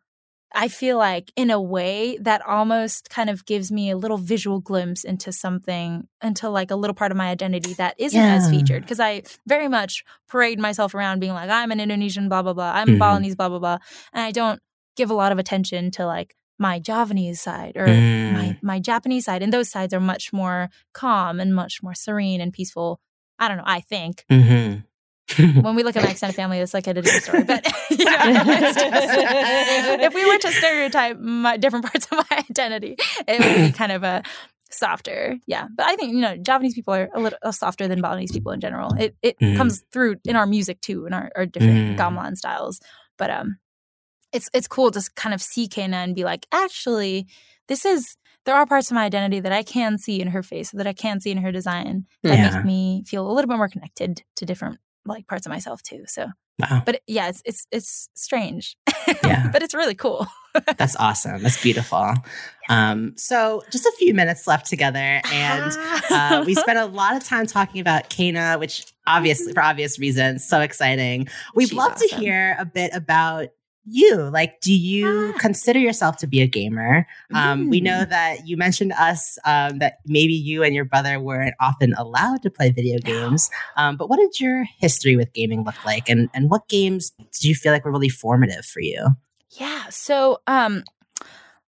I 0.55 0.69
feel 0.69 0.97
like, 0.97 1.31
in 1.35 1.51
a 1.51 1.61
way, 1.61 2.17
that 2.21 2.41
almost 2.47 3.09
kind 3.09 3.29
of 3.29 3.45
gives 3.45 3.69
me 3.69 3.89
a 3.89 3.97
little 3.97 4.17
visual 4.17 4.61
glimpse 4.61 5.03
into 5.03 5.33
something, 5.33 6.07
into 6.23 6.49
like 6.49 6.71
a 6.71 6.75
little 6.77 6.93
part 6.93 7.11
of 7.11 7.17
my 7.17 7.27
identity 7.29 7.73
that 7.73 7.95
isn't 7.97 8.19
as 8.19 8.49
featured. 8.49 8.81
Because 8.81 9.01
I 9.01 9.23
very 9.45 9.67
much 9.67 10.05
parade 10.29 10.57
myself 10.57 10.95
around 10.95 11.19
being 11.19 11.33
like, 11.33 11.49
I'm 11.49 11.69
an 11.71 11.81
Indonesian, 11.81 12.29
blah, 12.29 12.41
blah, 12.43 12.53
blah. 12.53 12.71
I'm 12.73 12.87
Mhm. 12.87 12.97
Balinese, 12.99 13.35
blah, 13.35 13.49
blah, 13.49 13.59
blah. 13.59 13.77
And 14.13 14.23
I 14.23 14.31
don't 14.31 14.61
give 14.97 15.09
a 15.09 15.13
lot 15.13 15.31
of 15.31 15.39
attention 15.39 15.91
to 15.91 16.05
like 16.05 16.35
my 16.59 16.79
Javanese 16.79 17.39
side 17.39 17.77
or 17.77 17.85
Mm. 17.87 18.33
my, 18.33 18.57
my 18.63 18.79
Japanese 18.79 19.25
side. 19.25 19.43
And 19.43 19.53
those 19.53 19.69
sides 19.69 19.93
are 19.93 19.99
much 19.99 20.33
more 20.33 20.69
calm 20.93 21.39
and 21.39 21.53
much 21.55 21.81
more 21.83 21.93
serene 21.93 22.41
and 22.41 22.51
peaceful. 22.51 22.99
I 23.39 23.47
don't 23.47 23.57
know, 23.57 23.63
I 23.67 23.79
think 23.81 24.25
Mhm. 24.31 24.83
when 25.61 25.75
we 25.75 25.83
look 25.83 25.95
at 25.95 26.03
my 26.03 26.09
extended 26.11 26.35
family, 26.41 26.57
it's 26.59 26.73
like 26.73 26.87
a 26.87 26.93
different 26.95 27.23
story. 27.23 27.43
But 27.43 27.63
you 27.91 28.03
know, 28.05 28.43
just, 28.43 28.79
if 28.79 30.13
we 30.13 30.25
were 30.25 30.37
to 30.39 30.51
stereotype 30.51 31.19
my 31.19 31.57
different 31.57 31.85
parts 31.91 32.07
of 32.11 32.17
my 32.29 32.37
identity, 32.49 32.95
it 33.27 33.39
would 33.39 33.67
be 33.67 33.71
kind 33.77 33.91
of 33.91 34.03
a 34.03 34.23
softer. 34.71 35.37
Yeah, 35.47 35.67
but 35.75 35.85
I 35.85 35.95
think 35.95 36.13
you 36.13 36.19
know 36.21 36.35
Japanese 36.37 36.73
people 36.73 36.93
are 36.93 37.09
a 37.13 37.19
little 37.19 37.51
softer 37.51 37.87
than 37.87 38.01
Balinese 38.01 38.31
people 38.31 38.51
in 38.51 38.59
general. 38.59 38.93
It 38.95 39.15
it 39.21 39.37
Mm. 39.39 39.57
comes 39.57 39.83
through 39.91 40.15
in 40.25 40.35
our 40.35 40.45
music 40.47 40.81
too, 40.81 41.05
in 41.05 41.13
our, 41.13 41.31
our 41.35 41.45
different 41.45 41.95
Mm. 41.95 41.97
gamelan 41.97 42.35
styles. 42.35 42.79
But 43.17 43.29
um, 43.29 43.57
it's 44.37 44.49
it's 44.53 44.67
cool 44.67 44.91
to 44.91 45.01
kind 45.15 45.33
of 45.33 45.41
see 45.41 45.67
Kena 45.67 45.93
and 46.03 46.15
be 46.15 46.23
like, 46.23 46.45
actually, 46.51 47.27
this 47.67 47.85
is. 47.85 48.05
There 48.45 48.55
are 48.55 48.65
parts 48.65 48.89
of 48.89 48.95
my 48.95 49.03
identity 49.03 49.41
that 49.41 49.51
I 49.51 49.61
can 49.61 49.97
see 49.97 50.21
in 50.21 50.29
her 50.29 50.41
face, 50.41 50.71
that 50.71 50.87
I 50.87 50.93
can 50.93 51.19
see 51.19 51.31
in 51.31 51.37
her 51.39 51.51
design, 51.51 52.05
that 52.23 52.37
Yeah. 52.37 52.55
make 52.55 52.65
me 52.65 53.03
feel 53.05 53.29
a 53.29 53.33
little 53.33 53.49
bit 53.49 53.57
more 53.57 53.67
connected 53.67 54.23
to 54.37 54.45
different 54.45 54.79
like 55.05 55.27
parts 55.27 55.45
of 55.45 55.49
myself 55.51 55.81
too. 55.83 56.03
So, 56.07 56.27
Wow. 56.59 56.81
but 56.85 57.01
yeah, 57.07 57.27
it's 57.27 57.41
it's 57.43 57.67
it's 57.73 58.07
strange, 58.15 58.77
Yeah. 59.23 59.49
but 59.51 59.63
it's 59.63 59.73
really 59.73 59.95
cool. 59.95 60.27
That's 60.77 60.95
awesome. 60.95 61.43
That's 61.43 61.61
beautiful. 61.61 62.13
Um, 62.69 63.13
so 63.15 63.63
just 63.71 63.85
a 63.85 63.93
few 63.97 64.13
minutes 64.13 64.45
left 64.45 64.65
together, 64.69 65.21
and 65.31 65.71
uh, 66.11 66.43
we 66.45 66.53
spent 66.65 66.77
a 66.77 66.85
lot 66.85 67.15
of 67.15 67.23
time 67.23 67.45
talking 67.47 67.79
about 67.79 68.09
Kena, 68.09 68.59
which 68.59 68.85
obviously, 69.07 69.53
for 69.53 69.63
obvious 69.63 69.97
reasons, 69.97 70.45
so 70.45 70.59
exciting. 70.59 71.29
We'd 71.55 71.69
She's 71.69 71.77
love 71.77 71.95
to 71.95 72.07
hear 72.17 72.57
a 72.59 72.65
bit 72.65 72.91
about 72.93 73.47
you. 73.89 74.15
Like, 74.29 74.59
do 74.61 74.73
you 74.73 75.33
Ah. 75.35 75.39
consider 75.39 75.79
yourself 75.79 76.17
to 76.17 76.27
be 76.27 76.41
a 76.41 76.47
gamer? 76.47 77.07
Um, 77.33 77.69
We 77.69 77.79
Mm. 77.79 77.83
know 77.83 78.05
that 78.05 78.47
you 78.47 78.57
mentioned 78.57 78.91
to 78.91 79.01
us 79.01 79.37
um, 79.45 79.79
that 79.79 79.99
maybe 80.05 80.33
you 80.33 80.63
and 80.63 80.75
your 80.75 80.85
brother 80.85 81.19
weren't 81.19 81.55
often 81.59 81.93
allowed 81.93 82.41
to 82.43 82.49
play 82.49 82.71
video 82.71 82.99
games. 82.99 83.49
Um, 83.75 83.97
but 83.97 84.09
what 84.09 84.17
did 84.17 84.39
your 84.39 84.65
history 84.77 85.15
with 85.15 85.31
gaming 85.33 85.63
look 85.63 85.83
like, 85.85 86.09
and 86.09 86.29
and 86.33 86.49
what 86.49 86.67
games 86.67 87.11
did 87.31 87.43
you 87.43 87.55
feel 87.55 87.71
like 87.71 87.85
were 87.85 87.91
really 87.91 88.09
formative 88.09 88.65
for 88.65 88.81
you? 88.81 89.07
Yeah. 89.51 89.83
So, 89.89 90.39
um, 90.47 90.83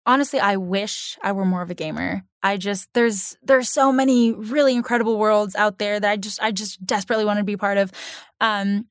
honestly, 0.05 0.39
I 0.39 0.57
wish 0.57 1.17
I 1.23 1.31
were 1.31 1.45
more 1.45 1.61
of 1.61 1.69
a 1.69 1.75
gamer. 1.75 2.23
I 2.43 2.57
just 2.57 2.87
there's 2.93 3.35
there's 3.43 3.69
so 3.69 3.91
many 3.91 4.31
really 4.31 4.73
incredible 4.75 5.17
worlds 5.17 5.55
out 5.55 5.79
there 5.79 5.99
that 5.99 6.09
I 6.09 6.15
just 6.17 6.41
I 6.41 6.51
just 6.51 6.83
desperately 6.85 7.25
want 7.25 7.39
to 7.39 7.43
be 7.43 7.57
part 7.57 7.77
of. 7.77 7.91
Um, 8.39 8.85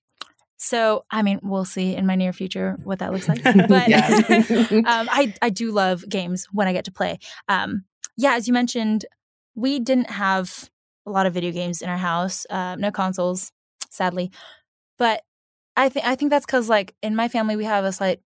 so 0.57 1.05
I 1.11 1.23
mean, 1.23 1.41
we'll 1.43 1.65
see 1.65 1.95
in 1.95 2.07
my 2.07 2.15
near 2.15 2.33
future 2.33 2.77
what 2.83 2.99
that 3.01 3.13
looks 3.13 3.29
like. 3.29 3.43
But 3.69 3.93
um, 4.87 5.09
I 5.11 5.35
I 5.43 5.51
do 5.51 5.71
love 5.71 6.09
games 6.09 6.47
when 6.53 6.69
I 6.69 6.73
get 6.73 6.85
to 6.87 6.93
play. 6.93 7.19
Um, 7.49 7.85
yeah, 8.17 8.35
as 8.35 8.47
you 8.47 8.55
mentioned, 8.55 9.05
we 9.55 9.79
didn't 9.79 10.11
have 10.11 10.71
a 11.07 11.11
lot 11.11 11.27
of 11.27 11.35
video 11.35 11.53
games 11.53 11.83
in 11.83 11.89
our 11.89 11.97
house. 11.97 12.47
Uh, 12.49 12.77
no 12.77 12.91
consoles, 12.91 13.53
sadly. 13.91 14.31
But 14.99 15.23
I 15.77 15.89
think 15.89 16.07
I 16.07 16.15
think 16.15 16.31
that's 16.31 16.47
because 16.47 16.69
like 16.69 16.95
in 17.03 17.15
my 17.15 17.29
family 17.29 17.57
we 17.57 17.65
have 17.65 17.85
a 17.85 17.93
slight 17.93 18.21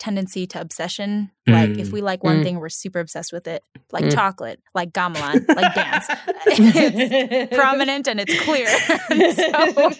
tendency 0.00 0.46
to 0.48 0.60
obsession. 0.60 1.30
Like 1.46 1.78
if 1.78 1.88
Mm. 1.88 1.92
we 1.92 2.00
like 2.00 2.24
one 2.24 2.40
Mm. 2.40 2.42
thing, 2.44 2.58
we're 2.58 2.68
super 2.70 2.98
obsessed 2.98 3.32
with 3.32 3.46
it. 3.46 3.62
Like 3.92 4.06
Mm. 4.06 4.14
chocolate, 4.14 4.60
like 4.74 4.92
gamelan, 4.92 5.46
like 5.54 5.72
dance. 5.74 6.06
it's 6.46 7.54
prominent 7.56 8.08
and 8.08 8.18
it's 8.20 8.34
clear. 8.34 8.66
so 9.34 9.90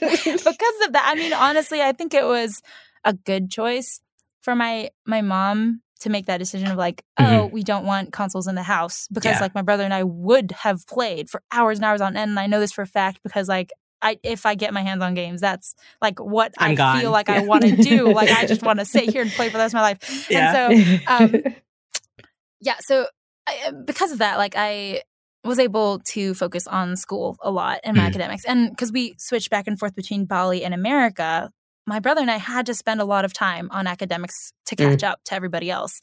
because 0.51 0.87
of 0.87 0.93
that, 0.95 1.05
I 1.07 1.15
mean, 1.15 1.33
honestly, 1.33 1.81
I 1.83 1.93
think 1.93 2.15
it 2.15 2.25
was 2.25 2.61
a 3.05 3.13
good 3.13 3.51
choice 3.51 4.01
for 4.43 4.55
my 4.57 4.91
my 5.07 5.21
mom 5.21 5.83
to 6.01 6.09
make 6.09 6.27
that 6.27 6.39
decision 6.39 6.71
of 6.71 6.79
like, 6.79 7.03
oh, 7.19 7.47
we 7.47 7.63
don't 7.63 7.85
want 7.85 8.11
consoles 8.13 8.47
in 8.47 8.55
the 8.55 8.63
house 8.63 9.07
because 9.13 9.37
Yeah. 9.37 9.41
like 9.41 9.55
my 9.55 9.61
brother 9.63 9.85
and 9.85 9.93
I 9.93 10.03
would 10.03 10.53
have 10.53 10.87
played 10.87 11.29
for 11.29 11.43
hours 11.53 11.79
and 11.79 11.85
hours 11.85 12.01
on 12.01 12.17
end, 12.17 12.31
and 12.31 12.41
I 12.41 12.47
know 12.47 12.59
this 12.61 12.73
for 12.73 12.83
a 12.83 12.87
fact 12.87 13.21
because 13.23 13.49
like. 13.49 13.71
I, 14.03 14.19
if 14.23 14.47
I 14.47 14.55
get 14.55 14.73
my 14.73 14.83
hands 14.83 15.03
on 15.03 15.15
games, 15.15 15.41
that's 15.41 15.75
like 16.01 16.19
what 16.21 16.55
I'm 16.59 16.73
I 16.73 16.75
gone. 16.75 17.01
feel 17.01 17.11
like 17.11 17.29
I 17.29 17.43
want 17.45 17.65
to 17.65 17.77
do. 17.77 18.13
Like 18.15 18.31
I 18.31 18.47
just 18.47 18.63
want 18.63 18.79
to 18.79 18.85
sit 18.85 19.11
here 19.11 19.23
and 19.23 19.31
play 19.31 19.49
for 19.49 19.55
the 19.59 19.65
rest 19.65 19.75
of 19.75 19.79
my 19.79 19.83
life. 19.83 20.27
Yeah. 20.31 20.69
And 20.69 21.35
so 21.35 21.47
um, 21.47 21.55
yeah 22.61 22.77
so 22.81 23.07
I, 23.47 23.73
because 23.85 24.13
of 24.13 24.19
that 24.19 24.37
like 24.39 24.55
i 24.57 25.03
was 25.45 25.59
able 25.59 26.01
to 26.11 26.35
focus 26.35 26.67
on 26.67 26.97
school 26.97 27.37
a 27.43 27.51
lot 27.51 27.81
and 27.85 27.97
my 27.97 28.03
Mhm. 28.05 28.09
academics 28.09 28.45
and 28.45 28.71
because 28.71 28.93
we 28.93 29.15
switched 29.19 29.49
back 29.51 29.67
and 29.67 29.79
forth 29.79 29.95
between 29.95 30.27
bali 30.27 30.63
and 30.65 30.75
america 30.75 31.51
my 31.87 31.99
brother 32.01 32.21
and 32.21 32.31
i 32.31 32.37
had 32.37 32.67
to 32.67 32.75
spend 32.75 33.01
a 33.01 33.05
lot 33.07 33.25
of 33.25 33.33
time 33.33 33.69
on 33.73 33.87
academics 33.87 34.53
to 34.67 34.77
Mm. 34.77 34.91
catch 34.91 35.03
up 35.05 35.21
to 35.25 35.35
everybody 35.35 35.71
else 35.71 36.01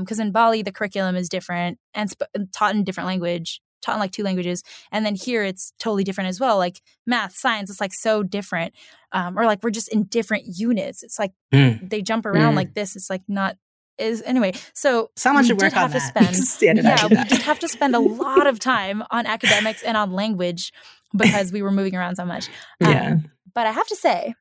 because 0.00 0.18
in 0.18 0.32
bali 0.32 0.62
the 0.62 0.72
curriculum 0.72 1.14
is 1.16 1.28
different 1.28 1.78
and 1.94 2.10
sp- 2.10 2.26
taught 2.52 2.74
in 2.74 2.82
different 2.84 3.06
language 3.06 3.60
taught 3.82 3.94
in 3.94 4.00
like 4.00 4.12
two 4.12 4.22
languages 4.22 4.62
and 4.90 5.04
then 5.04 5.14
here 5.14 5.42
it's 5.44 5.72
totally 5.78 6.04
different 6.04 6.28
as 6.28 6.40
well 6.40 6.56
like 6.56 6.80
math 7.06 7.34
science 7.36 7.68
it's 7.70 7.80
like 7.80 7.92
so 7.92 8.22
different 8.22 8.72
um, 9.12 9.38
or 9.38 9.44
like 9.44 9.62
we're 9.62 9.70
just 9.70 9.88
in 9.88 10.04
different 10.04 10.44
units 10.56 11.02
it's 11.02 11.18
like 11.18 11.32
Mm. 11.52 11.90
they 11.90 12.00
jump 12.00 12.24
around 12.24 12.54
Mm. 12.54 12.56
like 12.56 12.74
this 12.74 12.96
it's 12.96 13.10
like 13.10 13.22
not 13.28 13.56
is 13.98 14.22
anyway 14.24 14.52
so 14.72 15.10
Someone 15.16 15.42
we 15.44 15.48
should 15.48 15.60
work 15.60 15.76
on 15.76 15.90
have 15.90 15.92
to 15.92 16.00
spend 16.54 16.78
yeah 16.84 17.06
we 17.06 17.16
did 17.24 17.42
have 17.42 17.58
to 17.58 17.68
spend 17.68 17.94
a 17.94 18.00
lot 18.00 18.46
of 18.46 18.58
time 18.58 19.02
on 19.10 19.26
academics 19.26 19.82
and 19.82 19.96
on 19.98 20.12
language 20.12 20.72
because 21.14 21.52
we 21.52 21.60
were 21.60 21.70
moving 21.70 21.94
around 21.94 22.16
so 22.16 22.24
much 22.24 22.48
Um, 22.80 22.90
Yeah. 22.90 23.16
but 23.54 23.66
i 23.66 23.70
have 23.72 23.86
to 23.88 23.96
say 23.96 24.34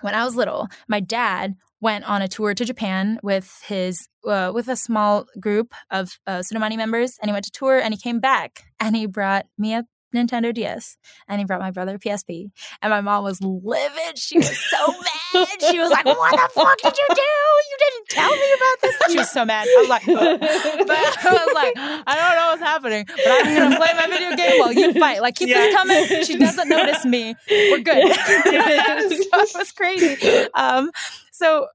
when 0.00 0.14
i 0.14 0.24
was 0.24 0.36
little 0.36 0.68
my 0.88 1.00
dad 1.00 1.54
went 1.80 2.04
on 2.04 2.22
a 2.22 2.28
tour 2.28 2.54
to 2.54 2.64
japan 2.64 3.18
with 3.22 3.62
his 3.66 4.08
uh, 4.26 4.52
with 4.54 4.68
a 4.68 4.76
small 4.76 5.26
group 5.40 5.74
of 5.90 6.18
uh, 6.26 6.38
Çudamani 6.38 6.76
members 6.76 7.18
and 7.20 7.28
he 7.28 7.32
went 7.32 7.44
to 7.44 7.50
tour 7.50 7.78
and 7.78 7.92
he 7.92 7.98
came 7.98 8.20
back 8.20 8.62
and 8.78 8.94
he 8.94 9.06
brought 9.06 9.46
me 9.58 9.74
a 9.74 9.84
Nintendo 10.14 10.52
DS 10.54 10.96
and 11.28 11.40
he 11.40 11.44
brought 11.44 11.60
my 11.60 11.70
brother 11.70 11.94
a 11.94 11.98
PSP 11.98 12.50
and 12.80 12.90
my 12.90 13.00
mom 13.00 13.24
was 13.24 13.40
livid. 13.42 14.16
She 14.18 14.38
was 14.38 14.58
so 14.70 14.86
mad. 15.34 15.48
She 15.70 15.78
was 15.78 15.90
like, 15.90 16.04
"What 16.04 16.30
the 16.32 16.48
fuck 16.52 16.78
did 16.82 16.96
you 16.96 17.06
do? 17.14 17.22
You 17.22 17.76
didn't 17.78 18.08
tell 18.08 18.30
me 18.30 18.52
about 18.56 18.76
this." 18.82 18.96
She 19.10 19.18
was 19.18 19.30
so 19.30 19.44
mad. 19.44 19.66
I 19.68 19.80
was 19.80 19.88
like, 19.88 20.08
"Ugh." 20.08 20.40
but 20.86 20.98
I 21.26 21.44
was 21.44 21.54
like, 21.54 21.72
I 21.76 22.14
don't 22.16 22.36
know 22.36 22.46
what's 22.50 22.62
happening, 22.62 23.04
but 23.06 23.26
I'm 23.26 23.56
gonna 23.56 23.76
play 23.76 23.88
my 23.96 24.06
video 24.08 24.36
game 24.36 24.58
while 24.60 24.72
you 24.72 24.92
fight. 25.00 25.22
Like, 25.22 25.34
keep 25.36 25.48
Yeah. 25.48 25.58
this 25.58 25.74
coming. 25.76 26.24
She 26.24 26.36
doesn't 26.38 26.68
notice 26.68 27.04
me. 27.04 27.34
We're 27.50 27.78
good. 27.80 28.14
so 28.14 29.40
it 29.40 29.50
was 29.54 29.72
crazy. 29.72 30.46
Um, 30.54 30.90
so 31.32 31.66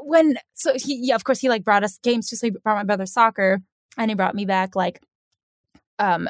when 0.00 0.36
so 0.54 0.72
he 0.76 0.96
yeah, 1.02 1.14
of 1.14 1.24
course 1.24 1.38
he 1.40 1.48
like 1.48 1.62
brought 1.64 1.84
us 1.84 1.98
games 2.02 2.28
too. 2.28 2.36
So 2.36 2.46
he 2.46 2.50
brought 2.50 2.76
my 2.76 2.84
brother 2.84 3.06
soccer, 3.06 3.60
and 3.98 4.10
he 4.10 4.14
brought 4.14 4.34
me 4.34 4.44
back 4.46 4.74
like 4.74 5.00
um 5.98 6.28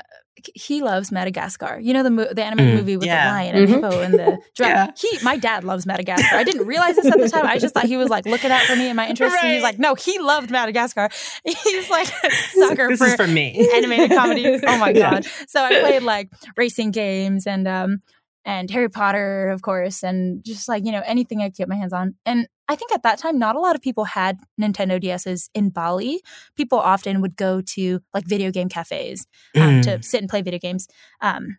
he 0.55 0.83
loves 0.83 1.11
Madagascar. 1.13 1.79
You 1.81 1.93
know 1.95 2.03
the 2.03 2.11
mo- 2.11 2.33
the 2.33 2.45
animated 2.45 2.75
Mm, 2.75 2.77
movie 2.79 2.97
with 2.97 3.07
yeah. 3.07 3.27
the 3.29 3.33
lion 3.33 3.57
and 3.57 3.69
Mhm. 3.69 3.75
hippo 3.75 4.01
and 4.01 4.15
the 4.15 4.39
giraffe. 4.55 4.91
Yeah. 5.03 5.19
He 5.19 5.25
my 5.25 5.37
dad 5.37 5.65
loves 5.65 5.87
Madagascar. 5.87 6.37
I 6.37 6.45
didn't 6.45 6.67
realize 6.67 6.97
this 6.97 7.07
at 7.07 7.19
the 7.19 7.29
time. 7.29 7.47
I 7.47 7.59
just 7.59 7.75
thought 7.75 7.85
he 7.87 7.97
was 7.97 8.09
like 8.11 8.27
looking 8.27 8.51
out 8.51 8.63
for 8.63 8.77
me 8.77 8.87
and 8.89 8.97
my 8.97 9.09
interests. 9.09 9.39
And 9.43 9.53
he's 9.53 9.63
like, 9.63 9.79
no, 9.79 9.95
he 9.95 10.19
loved 10.19 10.51
Madagascar. 10.51 11.09
He's 11.45 11.91
like 11.91 12.09
a 12.25 12.31
sucker 12.31 12.89
this 12.89 12.99
for 12.99 13.07
is 13.07 13.15
for 13.17 13.27
me. 13.27 13.69
animated 13.75 14.11
comedy. 14.17 14.47
Oh 14.67 14.79
my 14.79 14.91
Yeah. 14.95 15.11
god! 15.11 15.27
So 15.49 15.63
I 15.63 15.81
played 15.81 16.03
like 16.03 16.29
racing 16.57 16.91
games 16.91 17.47
and 17.47 17.67
um 17.69 17.99
and 18.45 18.71
Harry 18.71 18.89
Potter, 18.89 19.49
of 19.49 19.63
course, 19.63 20.03
and 20.05 20.45
just 20.45 20.69
like 20.69 20.85
you 20.85 20.93
know 20.93 21.03
anything 21.05 21.41
I 21.41 21.47
could 21.49 21.57
get 21.57 21.69
my 21.69 21.77
hands 21.77 21.93
on. 21.93 22.15
And 22.25 22.47
I 22.69 22.75
think 22.77 22.93
at 22.93 23.03
that 23.05 23.19
time, 23.19 23.39
not 23.39 23.55
a 23.57 23.61
lot 23.61 23.77
of 23.77 23.83
people 23.83 24.05
had 24.05 24.39
Nintendo 24.61 25.01
DSs 25.03 25.49
in 25.55 25.71
Bali. 25.71 26.21
People 26.57 26.79
often 26.79 27.21
would 27.21 27.37
go 27.37 27.61
to 27.61 28.01
like 28.13 28.25
video 28.27 28.51
game 28.51 28.69
cafes 28.69 29.27
um, 29.55 29.81
Mm. 29.81 29.83
to 29.83 30.03
sit 30.03 30.21
and 30.21 30.29
play 30.29 30.43
video 30.43 30.59
games. 30.59 30.89
Um, 31.21 31.59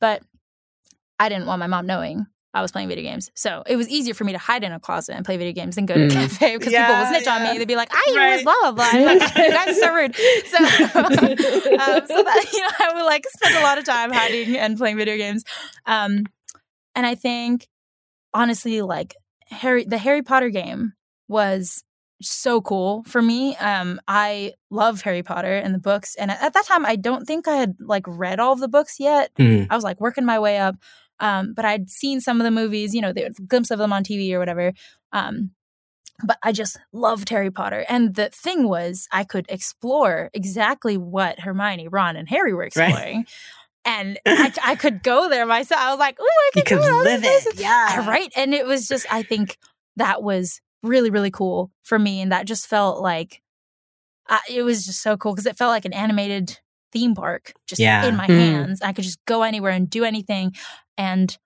but 0.00 0.22
I 1.18 1.28
didn't 1.28 1.46
want 1.46 1.60
my 1.60 1.66
mom 1.68 1.86
knowing 1.86 2.26
I 2.54 2.60
was 2.60 2.70
playing 2.70 2.88
video 2.88 3.04
games. 3.04 3.30
So 3.34 3.62
it 3.66 3.76
was 3.76 3.88
easier 3.88 4.12
for 4.12 4.24
me 4.24 4.32
to 4.32 4.38
hide 4.38 4.62
in 4.62 4.72
a 4.72 4.80
closet 4.80 5.14
and 5.16 5.24
play 5.24 5.38
video 5.38 5.54
games 5.54 5.76
than 5.76 5.86
go 5.86 5.94
to 5.96 6.04
a 6.04 6.08
Mm. 6.08 6.12
cafe 6.12 6.56
because 6.58 6.72
Yeah, 6.72 6.82
people 6.86 6.98
would 6.98 7.08
snitch 7.08 7.26
on 7.26 7.42
me. 7.42 7.56
They'd 7.56 7.66
be 7.66 7.76
like, 7.76 7.88
I 7.90 8.14
Right. 8.14 8.32
was 8.32 8.42
blah, 8.42 8.54
blah, 8.60 8.72
blah. 8.72 8.84
I'm 8.84 9.04
like, 9.06 9.22
are 9.68 9.72
so 9.72 9.92
rude. 9.94 10.14
So, 10.46 10.58
um, 10.58 12.06
so 12.06 12.22
that, 12.22 12.50
you 12.52 12.60
know, 12.60 12.68
I 12.78 12.92
would 12.94 13.04
like 13.04 13.24
spend 13.28 13.56
a 13.56 13.60
lot 13.60 13.78
of 13.78 13.84
time 13.84 14.12
hiding 14.12 14.56
and 14.58 14.76
playing 14.76 14.98
video 14.98 15.16
games. 15.16 15.44
Um, 15.86 16.26
and 16.94 17.06
I 17.06 17.14
think, 17.14 17.68
honestly, 18.34 18.82
like 18.82 19.14
Harry, 19.52 19.84
the 19.84 19.98
Harry 19.98 20.22
Potter 20.22 20.50
game 20.50 20.94
was 21.28 21.84
so 22.20 22.60
cool 22.60 23.04
for 23.04 23.20
me. 23.20 23.56
Um, 23.56 24.00
I 24.08 24.52
love 24.70 25.02
Harry 25.02 25.22
Potter 25.22 25.54
and 25.54 25.74
the 25.74 25.78
books, 25.78 26.14
and 26.16 26.30
at 26.30 26.54
that 26.54 26.66
time, 26.66 26.86
I 26.86 26.96
don't 26.96 27.26
think 27.26 27.48
I 27.48 27.56
had 27.56 27.76
like 27.80 28.04
read 28.06 28.40
all 28.40 28.52
of 28.52 28.60
the 28.60 28.68
books 28.68 28.96
yet. 28.98 29.30
Mm. 29.38 29.66
I 29.70 29.74
was 29.74 29.84
like 29.84 30.00
working 30.00 30.24
my 30.24 30.38
way 30.38 30.58
up, 30.58 30.76
um, 31.20 31.54
but 31.54 31.64
I'd 31.64 31.90
seen 31.90 32.20
some 32.20 32.40
of 32.40 32.44
the 32.44 32.50
movies, 32.50 32.94
you 32.94 33.00
know, 33.00 33.12
the 33.12 33.30
glimpse 33.46 33.70
of 33.70 33.78
them 33.78 33.92
on 33.92 34.04
TV 34.04 34.32
or 34.32 34.38
whatever. 34.38 34.72
Um, 35.12 35.50
but 36.24 36.38
I 36.42 36.52
just 36.52 36.78
loved 36.92 37.28
Harry 37.30 37.50
Potter, 37.50 37.84
and 37.88 38.14
the 38.14 38.30
thing 38.30 38.68
was, 38.68 39.08
I 39.10 39.24
could 39.24 39.46
explore 39.48 40.30
exactly 40.32 40.96
what 40.96 41.40
Hermione, 41.40 41.88
Ron, 41.88 42.16
and 42.16 42.28
Harry 42.28 42.54
were 42.54 42.64
Right. 43.16 43.28
Exploring. 43.84 44.16
And 44.26 44.26
I, 44.26 44.72
I 44.72 44.74
could 44.76 45.02
go 45.02 45.28
there 45.28 45.46
myself. 45.46 45.80
I 45.80 45.90
was 45.90 45.98
like, 45.98 46.18
"Ooh, 46.20 46.24
I 46.24 46.50
You 46.56 46.62
could, 46.62 46.66
could 46.66 46.78
go 46.80 46.86
to 46.88 46.92
all 46.94 47.04
these 47.04 47.12
live 47.12 47.20
places." 47.22 47.46
it. 47.54 47.60
Yeah. 47.60 48.08
right 48.08 48.32
and 48.36 48.54
it 48.54 48.66
was 48.66 48.86
just 48.88 49.06
i 49.10 49.22
think 49.22 49.56
that 49.96 50.22
was 50.22 50.60
really 50.82 51.10
really 51.10 51.30
cool 51.30 51.70
for 51.82 51.98
me 51.98 52.20
and 52.20 52.32
that 52.32 52.46
just 52.46 52.66
felt 52.66 53.00
like 53.02 53.40
I, 54.28 54.40
it 54.48 54.62
was 54.62 54.86
just 54.86 55.02
so 55.02 55.16
cool 55.16 55.32
because 55.32 55.46
it 55.46 55.56
felt 55.58 55.70
like 55.70 55.84
an 55.84 55.92
animated 55.92 56.58
theme 56.92 57.14
park 57.14 57.52
just 57.66 57.80
Yeah. 57.80 58.04
in 58.06 58.16
my 58.16 58.26
Mm. 58.26 58.38
hands 58.38 58.82
i 58.82 58.92
could 58.92 59.04
just 59.04 59.24
go 59.26 59.42
anywhere 59.42 59.72
and 59.72 59.88
do 59.88 60.04
anything 60.04 60.54
and 60.98 61.36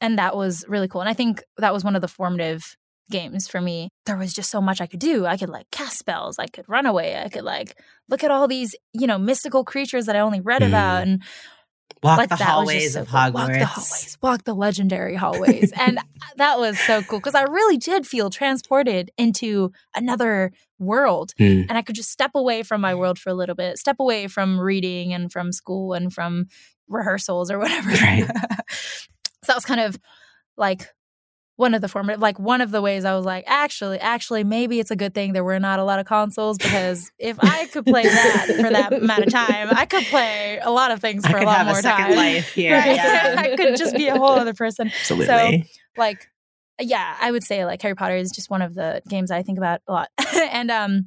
and 0.00 0.18
that 0.18 0.36
was 0.36 0.64
really 0.68 0.88
cool 0.88 1.00
and 1.00 1.10
i 1.10 1.14
think 1.14 1.42
that 1.58 1.72
was 1.72 1.84
one 1.84 1.94
of 1.96 2.02
the 2.02 2.08
formative 2.08 2.76
games 3.10 3.48
for 3.48 3.60
me 3.60 3.88
there 4.06 4.16
was 4.18 4.32
just 4.34 4.50
so 4.50 4.60
much 4.60 4.80
i 4.80 4.86
could 4.86 5.00
do 5.00 5.24
i 5.26 5.36
could 5.36 5.48
like 5.48 5.70
cast 5.70 5.98
spells 5.98 6.38
i 6.38 6.46
could 6.46 6.68
run 6.68 6.84
away 6.86 7.20
i 7.24 7.28
could 7.28 7.44
like 7.44 7.78
look 8.08 8.22
at 8.22 8.30
all 8.30 8.46
these 8.46 8.74
you 8.92 9.06
know 9.06 9.18
mystical 9.18 9.64
creatures 9.64 10.06
that 10.06 10.14
i 10.16 10.20
only 10.20 10.40
read 10.40 10.62
Mm. 10.62 10.68
about 10.68 11.02
and 11.06 11.22
Walk 12.02 12.18
like 12.18 12.28
the 12.28 12.36
that 12.36 12.40
was 12.40 12.40
just 12.40 12.50
hallways 12.50 12.92
so 12.92 13.00
of 13.00 13.08
cool. 13.08 13.18
Hogwarts. 13.18 13.32
Walk 13.34 13.52
the 13.58 13.66
hallways. 13.66 14.18
Walk 14.22 14.44
the 14.44 14.54
legendary 14.54 15.16
hallways. 15.16 15.72
and 15.72 15.98
that 16.36 16.58
was 16.58 16.78
so 16.78 17.02
cool 17.02 17.18
because 17.18 17.34
I 17.34 17.42
really 17.42 17.76
did 17.76 18.06
feel 18.06 18.30
transported 18.30 19.10
into 19.18 19.72
another 19.96 20.52
world. 20.78 21.32
Mm. 21.40 21.66
And 21.68 21.76
I 21.76 21.82
could 21.82 21.96
just 21.96 22.10
step 22.10 22.32
away 22.34 22.62
from 22.62 22.80
my 22.80 22.94
world 22.94 23.18
for 23.18 23.30
a 23.30 23.34
little 23.34 23.56
bit, 23.56 23.78
step 23.78 23.96
away 23.98 24.28
from 24.28 24.60
reading 24.60 25.12
and 25.12 25.32
from 25.32 25.50
school 25.50 25.92
and 25.92 26.12
from 26.12 26.46
rehearsals 26.88 27.50
or 27.50 27.58
whatever. 27.58 27.90
Right. 27.90 28.24
so 28.70 29.08
that 29.48 29.56
was 29.56 29.64
kind 29.64 29.80
of 29.80 29.98
like 30.56 30.88
one 31.58 31.74
of 31.74 31.80
the 31.80 31.88
formative, 31.88 32.22
like 32.22 32.38
one 32.38 32.60
of 32.60 32.70
the 32.70 32.80
ways 32.80 33.04
I 33.04 33.16
was 33.16 33.26
like, 33.26 33.42
actually, 33.48 33.98
actually, 33.98 34.44
maybe 34.44 34.78
it's 34.78 34.92
a 34.92 34.96
good 34.96 35.12
thing 35.12 35.32
there 35.32 35.42
were 35.42 35.58
not 35.58 35.80
a 35.80 35.84
lot 35.84 35.98
of 35.98 36.06
consoles 36.06 36.56
because 36.56 37.10
if 37.18 37.36
I 37.40 37.66
could 37.66 37.84
play 37.84 38.04
that 38.04 38.46
for 38.60 38.70
that 38.70 38.92
amount 38.92 39.24
of 39.24 39.32
time, 39.32 39.68
I 39.72 39.84
could 39.84 40.04
play 40.04 40.60
a 40.62 40.70
lot 40.70 40.92
of 40.92 41.00
things 41.00 41.26
for 41.26 41.36
I 41.36 41.42
a 41.42 41.44
lot 41.44 41.56
have 41.56 41.66
more 41.66 41.78
a 41.80 41.82
second 41.82 42.06
time. 42.06 42.16
life 42.16 42.52
here. 42.54 42.78
Right? 42.78 42.94
Yeah. 42.94 43.34
I 43.38 43.56
could 43.56 43.76
just 43.76 43.96
be 43.96 44.06
a 44.06 44.16
whole 44.16 44.30
other 44.30 44.54
person. 44.54 44.86
Absolutely. 44.86 45.26
So 45.26 45.68
Like, 45.96 46.28
yeah, 46.80 47.16
I 47.20 47.32
would 47.32 47.42
say 47.42 47.64
like 47.64 47.82
Harry 47.82 47.96
Potter 47.96 48.14
is 48.14 48.30
just 48.30 48.50
one 48.50 48.62
of 48.62 48.74
the 48.76 49.02
games 49.08 49.32
I 49.32 49.42
think 49.42 49.58
about 49.58 49.80
a 49.88 49.92
lot. 49.92 50.10
and 50.52 50.70
um, 50.70 51.06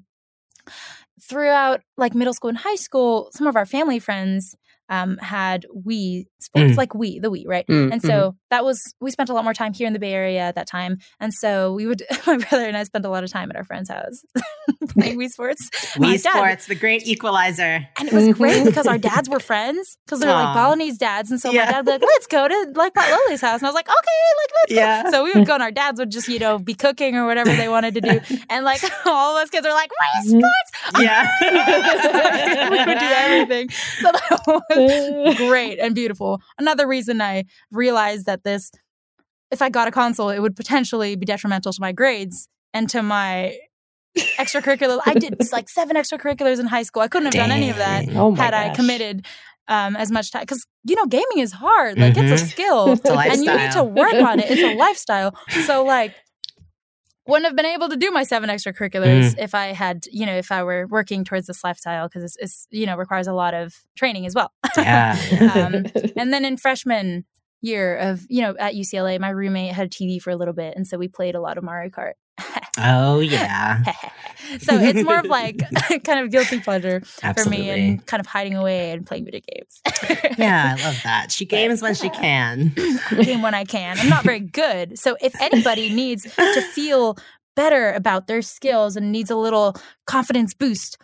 throughout 1.22 1.80
like 1.96 2.14
middle 2.14 2.34
school 2.34 2.50
and 2.50 2.58
high 2.58 2.76
school, 2.76 3.30
some 3.32 3.48
of 3.48 3.56
our 3.56 3.66
family 3.66 4.00
friends 4.00 4.58
um, 4.92 5.18
had 5.18 5.66
Wii 5.76 6.26
sports, 6.40 6.74
Mm. 6.74 6.78
like 6.78 6.90
Wii, 6.92 7.20
the 7.22 7.32
Wii, 7.32 7.48
right? 7.48 7.66
Mm, 7.68 7.92
And 7.94 8.02
so 8.02 8.36
that 8.52 8.64
was 8.64 8.80
we 9.00 9.10
spent 9.10 9.30
a 9.30 9.34
lot 9.34 9.44
more 9.44 9.54
time 9.54 9.74
here 9.74 9.88
in 9.88 9.94
the 9.94 10.00
Bay 10.00 10.14
Area 10.14 10.42
at 10.42 10.56
that 10.56 10.68
time, 10.68 10.98
and 11.20 11.34
so 11.34 11.74
we 11.74 11.88
would 11.88 12.04
my 12.28 12.38
brother 12.38 12.66
and 12.68 12.78
I 12.78 12.84
spent 12.84 13.06
a 13.06 13.10
lot 13.10 13.24
of 13.24 13.32
time 13.32 13.50
at 13.50 13.56
our 13.56 13.64
friend's 13.64 13.90
house 13.90 14.22
playing 14.90 15.18
Wii 15.18 15.30
Sports. 15.30 15.70
My 15.98 16.16
Wii 16.16 16.20
Sports, 16.20 16.68
the 16.68 16.76
great 16.76 17.08
equalizer. 17.08 17.88
and 17.98 18.08
it 18.08 18.14
was 18.14 18.26
Mhm. 18.28 18.34
great 18.34 18.66
because 18.66 18.86
our 18.86 18.98
dads 18.98 19.30
were 19.30 19.40
friends 19.40 19.98
because 20.06 20.20
they're 20.20 20.34
like 20.34 20.50
Aw. 20.50 20.54
Balinese 20.54 20.98
dads, 20.98 21.32
and 21.32 21.40
so 21.40 21.52
Yeah. 21.52 21.66
my 21.66 21.72
dad 21.72 21.78
would 21.78 21.86
be 21.86 21.92
like, 21.94 22.02
"Let's 22.02 22.28
go 22.28 22.48
to 22.48 22.72
like 22.76 22.94
Pot 22.94 23.10
Lily's 23.10 23.42
house," 23.42 23.60
and 23.62 23.66
I 23.68 23.70
was 23.70 23.76
like, 23.76 23.88
"Okay, 23.88 24.22
like 24.42 24.52
let's 24.60 24.74
Yeah. 24.78 25.04
go." 25.04 25.12
So 25.12 25.24
we 25.24 25.32
would 25.34 25.48
go, 25.48 25.54
and 25.54 25.64
our 25.64 25.72
dads 25.72 26.00
would 26.00 26.12
just 26.12 26.28
you 26.28 26.40
know 26.40 26.60
be 26.60 26.74
cooking 26.74 27.16
or 27.16 27.26
whatever 27.26 27.54
they 27.56 27.70
wanted 27.70 27.94
to 27.96 28.02
do, 28.02 28.20
and 28.50 28.66
like 28.66 28.82
all 29.06 29.38
of 29.38 29.44
us 29.44 29.50
kids 29.50 29.66
are 29.66 29.74
like, 29.74 29.90
"Wii 29.92 30.30
Sports!" 30.30 30.70
Yeah. 31.00 31.28
we 32.70 32.78
would 32.86 33.00
do 33.00 33.06
everything. 33.06 33.70
So 33.70 34.12
that 34.12 34.40
was 34.48 34.62
great 35.36 35.80
and 35.80 35.94
beautiful. 35.96 36.42
Another 36.58 36.88
reason 36.88 37.22
I 37.22 37.46
realized 37.72 38.26
that 38.26 38.44
this, 38.44 38.72
if 39.52 39.62
I 39.62 39.70
got 39.70 39.88
a 39.88 39.92
console, 39.92 40.30
it 40.30 40.40
would 40.40 40.56
potentially 40.56 41.16
be 41.16 41.26
detrimental 41.26 41.72
to 41.74 41.82
my 41.82 41.92
grades 41.92 42.48
and 42.74 42.90
to 42.90 43.04
my 43.04 43.58
extracurriculars. 44.18 45.00
I 45.06 45.14
did 45.16 45.36
like 45.52 45.70
seven 45.70 45.96
extracurriculars 45.96 46.60
in 46.60 46.68
high 46.68 46.84
school. 46.84 47.02
I 47.02 47.08
couldn't 47.08 47.26
have 47.28 47.36
done 47.36 47.52
any 47.52 47.70
of 47.70 47.78
that 47.78 48.06
Oh 48.10 48.34
had 48.36 48.54
I 48.54 48.70
committed 48.76 49.26
um, 49.68 49.96
as 49.96 50.12
much 50.12 50.32
time 50.32 50.42
because 50.42 50.66
you 50.84 50.96
know 50.96 51.06
gaming 51.06 51.38
is 51.40 51.52
hard. 51.54 51.98
Like 51.98 52.18
it's 52.18 52.42
a 52.42 52.44
Mhm. 52.44 52.50
skill, 52.50 52.92
It's 52.94 53.10
a 53.10 53.14
and 53.14 53.44
you 53.44 53.56
need 53.58 53.72
to 53.72 53.84
work 53.84 54.14
on 54.14 54.40
it. 54.40 54.50
It's 54.52 54.62
a 54.64 54.72
lifestyle. 54.86 55.36
So 55.66 55.84
like. 55.86 56.14
Wouldn't 57.32 57.48
have 57.48 57.56
been 57.56 57.66
able 57.66 57.90
to 57.90 57.98
do 57.98 58.12
my 58.12 58.24
seven 58.24 58.50
extracurriculars 58.50 59.36
if 59.40 59.56
I 59.56 59.68
had, 59.68 60.06
you 60.12 60.26
know, 60.26 60.36
if 60.36 60.52
I 60.52 60.64
were 60.64 60.86
working 60.88 61.24
towards 61.24 61.48
this 61.48 61.64
lifestyle 61.64 62.08
because 62.08 62.24
it's, 62.24 62.38
it's, 62.40 62.68
you 62.72 62.86
know, 62.86 62.98
requires 62.98 63.28
a 63.28 63.34
lot 63.34 63.54
of 63.54 63.74
training 63.96 64.26
as 64.26 64.36
well. 64.36 64.52
Yeah. 64.78 65.18
Um, 65.52 65.86
and 66.16 66.32
then 66.34 66.46
in 66.46 66.58
freshman 66.58 67.26
year 67.62 67.98
of, 67.98 68.26
you 68.30 68.42
know, 68.42 68.56
at 68.60 68.74
UCLA, 68.74 69.20
my 69.20 69.30
roommate 69.30 69.74
had 69.74 69.88
a 69.88 69.90
TV 69.90 70.22
for 70.22 70.30
a 70.30 70.36
little 70.36 70.54
bit. 70.54 70.76
And 70.76 70.88
so 70.88 70.98
we 70.98 71.08
played 71.08 71.36
a 71.36 71.42
lot 71.42 71.58
of 71.58 71.64
Mario 71.64 71.90
Kart. 71.90 72.14
Oh 72.80 73.20
yeah. 73.20 73.84
so 74.60 74.76
it's 74.76 75.04
more 75.04 75.20
of 75.20 75.26
like 75.26 75.62
kind 76.04 76.20
of 76.20 76.32
guilty 76.32 76.60
pleasure 76.60 77.02
Absolutely. 77.22 77.44
for 77.44 77.50
me 77.50 77.70
and 77.70 78.06
kind 78.06 78.20
of 78.20 78.28
hiding 78.28 78.56
away 78.56 78.92
and 78.92 79.06
playing 79.06 79.26
video 79.26 79.42
games. 79.54 79.82
yeah, 80.38 80.76
I 80.78 80.84
love 80.84 81.00
that. 81.04 81.32
She 81.32 81.46
games 81.46 81.82
when 81.82 81.96
she 81.96 82.10
can. 82.10 82.74
game 83.24 83.42
when 83.42 83.54
I 83.54 83.66
can. 83.66 84.00
I'm 84.00 84.10
not 84.10 84.24
very 84.24 84.40
good. 84.40 84.98
So 84.98 85.18
if 85.22 85.40
anybody 85.42 85.94
needs 85.94 86.24
to 86.36 86.62
feel 86.62 87.18
better 87.56 87.92
about 87.92 88.28
their 88.28 88.42
skills 88.42 88.96
and 88.96 89.12
needs 89.12 89.30
a 89.30 89.36
little 89.36 89.76
confidence 90.06 90.54
boost, 90.54 90.98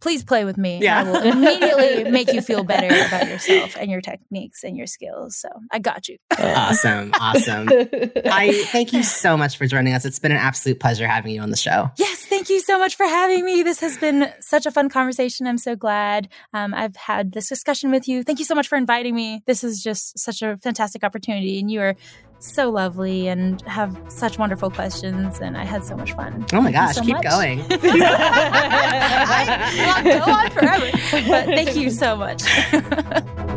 please 0.00 0.24
play 0.24 0.44
with 0.44 0.56
me. 0.56 0.80
Yeah. 0.80 1.00
I 1.00 1.04
will 1.04 1.16
immediately 1.16 2.04
make 2.10 2.32
you 2.32 2.40
feel 2.40 2.64
better 2.64 2.86
about 2.86 3.28
yourself 3.28 3.76
and 3.78 3.90
your 3.90 4.00
techniques 4.00 4.64
and 4.64 4.76
your 4.76 4.86
skills. 4.86 5.36
So 5.36 5.48
I 5.70 5.78
got 5.78 6.08
you. 6.08 6.18
Awesome. 6.38 7.12
Awesome. 7.20 7.68
I 7.68 8.64
thank 8.68 8.92
you 8.92 9.02
so 9.02 9.36
much 9.36 9.58
for 9.58 9.66
joining 9.66 9.92
us. 9.92 10.04
It's 10.04 10.18
been 10.18 10.32
an 10.32 10.38
absolute 10.38 10.80
pleasure 10.80 11.06
having 11.06 11.34
you 11.34 11.40
on 11.40 11.50
the 11.50 11.56
show. 11.56 11.90
Yes, 11.98 12.24
thank 12.24 12.48
you 12.48 12.60
so 12.60 12.78
much 12.78 12.96
for 12.96 13.04
having 13.04 13.44
me. 13.44 13.62
This 13.62 13.80
has 13.80 13.98
been 13.98 14.32
such 14.40 14.64
a 14.64 14.70
fun 14.70 14.88
conversation. 14.88 15.46
I'm 15.46 15.58
so 15.58 15.76
glad 15.76 16.28
um, 16.54 16.74
I've 16.74 16.96
had 16.96 17.32
this 17.32 17.48
discussion 17.48 17.90
with 17.90 18.08
you. 18.08 18.22
Thank 18.22 18.38
you 18.38 18.44
so 18.44 18.54
much 18.54 18.68
for 18.68 18.76
inviting 18.76 19.14
me. 19.14 19.42
This 19.46 19.64
is 19.64 19.82
just 19.82 20.18
such 20.18 20.42
a 20.42 20.56
fantastic 20.58 21.04
opportunity, 21.04 21.58
and 21.58 21.70
you 21.70 21.80
are 21.80 21.96
so 22.40 22.70
lovely 22.70 23.28
and 23.28 23.60
have 23.62 23.98
such 24.08 24.38
wonderful 24.38 24.70
questions. 24.70 25.38
And 25.40 25.56
I 25.56 25.64
had 25.64 25.84
so 25.84 25.96
much 25.96 26.12
fun. 26.12 26.44
Oh 26.52 26.60
my 26.60 26.72
Thank 26.72 26.74
gosh, 26.74 26.94
so 26.96 27.02
keep 27.02 27.16
much. 27.16 27.24
going. 27.24 27.64
I 27.70 30.02
will 30.04 30.18
go 30.18 30.24
on 30.32 30.50
forever, 30.50 30.90
but 31.28 31.44
thank 31.46 31.76
you 31.76 31.90
so 31.90 32.16
much. 32.16 32.42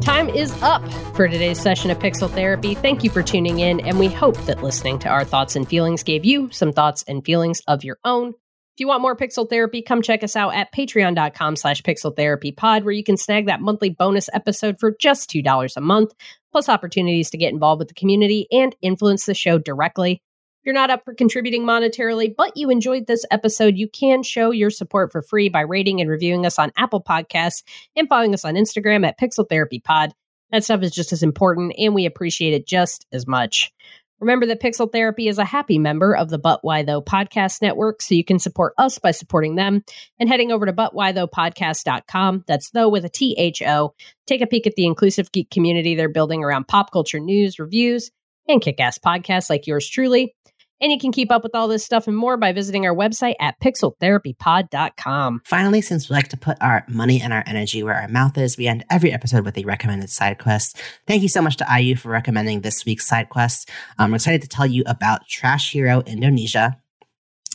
Time 0.00 0.28
is 0.28 0.52
up 0.62 0.82
for 1.14 1.28
today's 1.28 1.60
session 1.60 1.90
of 1.90 1.98
Pixel 1.98 2.30
Therapy. 2.30 2.74
Thank 2.74 3.04
you 3.04 3.10
for 3.10 3.22
tuning 3.22 3.60
in, 3.60 3.80
and 3.80 3.98
we 3.98 4.08
hope 4.08 4.36
that 4.46 4.62
listening 4.62 4.98
to 5.00 5.08
our 5.08 5.24
thoughts 5.24 5.56
and 5.56 5.68
feelings 5.68 6.02
gave 6.02 6.24
you 6.24 6.50
some 6.50 6.72
thoughts 6.72 7.04
and 7.06 7.24
feelings 7.24 7.60
of 7.68 7.84
your 7.84 7.98
own. 8.04 8.34
If 8.80 8.84
you 8.84 8.88
want 8.88 9.02
more 9.02 9.14
Pixel 9.14 9.46
Therapy, 9.46 9.82
come 9.82 10.00
check 10.00 10.24
us 10.24 10.36
out 10.36 10.54
at 10.54 10.72
patreon.com 10.72 11.56
slash 11.56 11.82
pixel 11.82 12.16
therapy 12.16 12.50
pod, 12.50 12.82
where 12.82 12.94
you 12.94 13.04
can 13.04 13.18
snag 13.18 13.44
that 13.44 13.60
monthly 13.60 13.90
bonus 13.90 14.30
episode 14.32 14.80
for 14.80 14.96
just 14.98 15.28
$2 15.28 15.76
a 15.76 15.80
month, 15.82 16.14
plus 16.50 16.66
opportunities 16.66 17.28
to 17.28 17.36
get 17.36 17.52
involved 17.52 17.80
with 17.80 17.88
the 17.88 17.94
community 17.94 18.46
and 18.50 18.74
influence 18.80 19.26
the 19.26 19.34
show 19.34 19.58
directly. 19.58 20.12
If 20.12 20.64
you're 20.64 20.72
not 20.72 20.88
up 20.88 21.04
for 21.04 21.12
contributing 21.12 21.64
monetarily, 21.64 22.34
but 22.34 22.56
you 22.56 22.70
enjoyed 22.70 23.06
this 23.06 23.26
episode, 23.30 23.76
you 23.76 23.86
can 23.86 24.22
show 24.22 24.50
your 24.50 24.70
support 24.70 25.12
for 25.12 25.20
free 25.20 25.50
by 25.50 25.60
rating 25.60 26.00
and 26.00 26.08
reviewing 26.08 26.46
us 26.46 26.58
on 26.58 26.72
Apple 26.78 27.02
Podcasts 27.02 27.62
and 27.96 28.08
following 28.08 28.32
us 28.32 28.46
on 28.46 28.54
Instagram 28.54 29.06
at 29.06 29.20
Pixel 29.20 29.46
Therapy 29.46 29.80
Pod. 29.80 30.14
That 30.52 30.64
stuff 30.64 30.82
is 30.82 30.92
just 30.92 31.12
as 31.12 31.22
important, 31.22 31.74
and 31.76 31.94
we 31.94 32.06
appreciate 32.06 32.54
it 32.54 32.66
just 32.66 33.04
as 33.12 33.26
much. 33.26 33.74
Remember 34.20 34.46
that 34.46 34.60
Pixel 34.60 34.90
Therapy 34.90 35.28
is 35.28 35.38
a 35.38 35.44
happy 35.44 35.78
member 35.78 36.14
of 36.14 36.28
the 36.28 36.38
But 36.38 36.60
Why 36.62 36.82
Though 36.82 37.00
podcast 37.00 37.62
network, 37.62 38.02
so 38.02 38.14
you 38.14 38.24
can 38.24 38.38
support 38.38 38.74
us 38.76 38.98
by 38.98 39.12
supporting 39.12 39.54
them 39.54 39.82
and 40.18 40.28
heading 40.28 40.52
over 40.52 40.66
to 40.66 40.72
butwhythoughpodcast.com. 40.72 42.44
That's 42.46 42.70
though 42.70 42.88
with 42.88 43.04
a 43.04 43.08
T 43.08 43.34
H 43.38 43.62
O. 43.62 43.94
Take 44.26 44.42
a 44.42 44.46
peek 44.46 44.66
at 44.66 44.74
the 44.74 44.86
inclusive 44.86 45.32
geek 45.32 45.50
community 45.50 45.94
they're 45.94 46.08
building 46.08 46.44
around 46.44 46.68
pop 46.68 46.92
culture 46.92 47.18
news, 47.18 47.58
reviews, 47.58 48.10
and 48.46 48.60
kick 48.60 48.78
ass 48.78 48.98
podcasts 48.98 49.48
like 49.48 49.66
yours 49.66 49.88
truly. 49.88 50.34
And 50.80 50.90
you 50.92 50.98
can 50.98 51.12
keep 51.12 51.30
up 51.30 51.42
with 51.42 51.54
all 51.54 51.68
this 51.68 51.84
stuff 51.84 52.08
and 52.08 52.16
more 52.16 52.36
by 52.36 52.52
visiting 52.52 52.86
our 52.86 52.94
website 52.94 53.34
at 53.40 53.60
pixeltherapypod.com. 53.60 55.42
Finally, 55.44 55.80
since 55.82 56.08
we 56.08 56.14
like 56.14 56.28
to 56.28 56.36
put 56.36 56.56
our 56.60 56.84
money 56.88 57.20
and 57.20 57.32
our 57.32 57.44
energy 57.46 57.82
where 57.82 57.94
our 57.94 58.08
mouth 58.08 58.36
is, 58.38 58.56
we 58.56 58.66
end 58.66 58.84
every 58.90 59.12
episode 59.12 59.44
with 59.44 59.58
a 59.58 59.64
recommended 59.64 60.10
side 60.10 60.38
quest. 60.38 60.80
Thank 61.06 61.22
you 61.22 61.28
so 61.28 61.42
much 61.42 61.56
to 61.58 61.64
Ayu 61.64 61.98
for 61.98 62.10
recommending 62.10 62.60
this 62.60 62.84
week's 62.84 63.06
side 63.06 63.28
quest. 63.28 63.68
Um, 63.98 64.06
I'm 64.06 64.14
excited 64.14 64.42
to 64.42 64.48
tell 64.48 64.66
you 64.66 64.82
about 64.86 65.28
Trash 65.28 65.72
Hero 65.72 66.00
Indonesia. 66.06 66.80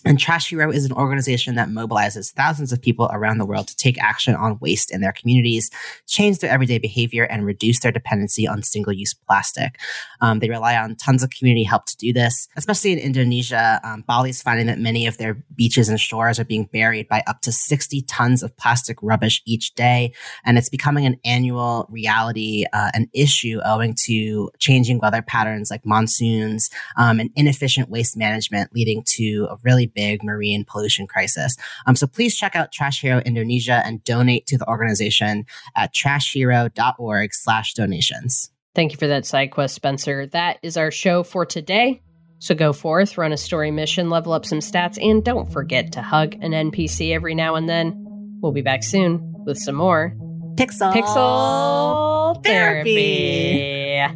And 0.05 0.19
Trash 0.19 0.49
Hero 0.49 0.71
is 0.71 0.85
an 0.85 0.91
organization 0.91 1.55
that 1.55 1.69
mobilizes 1.69 2.31
thousands 2.31 2.71
of 2.71 2.79
people 2.79 3.09
around 3.11 3.39
the 3.39 3.45
world 3.45 3.67
to 3.69 3.75
take 3.75 3.99
action 3.99 4.35
on 4.35 4.59
waste 4.59 4.93
in 4.93 5.01
their 5.01 5.11
communities, 5.11 5.71
change 6.05 6.39
their 6.39 6.51
everyday 6.51 6.77
behavior, 6.77 7.23
and 7.23 7.43
reduce 7.43 7.79
their 7.79 7.91
dependency 7.91 8.47
on 8.47 8.61
single 8.61 8.93
use 8.93 9.15
plastic. 9.15 9.79
Um, 10.21 10.39
they 10.39 10.49
rely 10.49 10.77
on 10.77 10.95
tons 10.95 11.23
of 11.23 11.31
community 11.31 11.63
help 11.63 11.87
to 11.87 11.97
do 11.97 12.13
this, 12.13 12.47
especially 12.55 12.93
in 12.93 12.99
Indonesia. 12.99 13.79
Um, 13.83 14.03
is 14.25 14.41
finding 14.41 14.67
that 14.67 14.79
many 14.79 15.07
of 15.07 15.17
their 15.17 15.43
beaches 15.55 15.89
and 15.89 15.99
shores 15.99 16.39
are 16.39 16.45
being 16.45 16.65
buried 16.71 17.07
by 17.07 17.23
up 17.27 17.41
to 17.41 17.51
60 17.51 18.01
tons 18.03 18.43
of 18.43 18.55
plastic 18.57 18.97
rubbish 19.01 19.41
each 19.45 19.75
day. 19.75 20.13
And 20.45 20.57
it's 20.57 20.69
becoming 20.69 21.05
an 21.05 21.17
annual 21.25 21.85
reality, 21.89 22.65
uh, 22.73 22.91
an 22.93 23.09
issue 23.13 23.59
owing 23.65 23.95
to 24.05 24.51
changing 24.59 24.99
weather 24.99 25.21
patterns 25.21 25.69
like 25.69 25.85
monsoons 25.85 26.69
um, 26.97 27.19
and 27.19 27.29
inefficient 27.35 27.89
waste 27.89 28.15
management, 28.15 28.73
leading 28.73 29.03
to 29.15 29.47
a 29.51 29.57
really 29.63 29.91
big 29.95 30.23
marine 30.23 30.65
pollution 30.65 31.07
crisis. 31.07 31.57
Um, 31.87 31.95
so 31.95 32.05
please 32.05 32.35
check 32.35 32.55
out 32.55 32.71
Trash 32.71 33.01
Hero 33.01 33.19
Indonesia 33.19 33.81
and 33.85 34.03
donate 34.03 34.45
to 34.47 34.57
the 34.57 34.67
organization 34.67 35.45
at 35.75 35.93
trashhero.org 35.93 37.33
slash 37.33 37.73
donations. 37.73 38.51
Thank 38.75 38.91
you 38.91 38.97
for 38.97 39.07
that 39.07 39.25
side 39.25 39.51
quest, 39.51 39.73
Spencer. 39.73 40.27
That 40.27 40.59
is 40.61 40.77
our 40.77 40.91
show 40.91 41.23
for 41.23 41.45
today. 41.45 42.01
So 42.39 42.53
go 42.53 42.73
forth, 42.73 43.17
run 43.17 43.31
a 43.31 43.37
story 43.37 43.71
mission, 43.71 44.09
level 44.09 44.33
up 44.33 44.45
some 44.45 44.59
stats, 44.59 45.01
and 45.01 45.23
don't 45.23 45.51
forget 45.51 45.93
to 45.93 46.01
hug 46.01 46.35
an 46.35 46.51
NPC 46.51 47.15
every 47.15 47.33
now 47.33 47.55
and 47.55 47.67
then. 47.69 47.93
We'll 48.41 48.51
be 48.51 48.61
back 48.61 48.83
soon 48.83 49.33
with 49.45 49.57
some 49.57 49.75
more 49.75 50.13
Pixel, 50.55 50.93
Pixel 50.93 52.43
Therapy. 52.43 53.97
Therapy. 53.97 54.15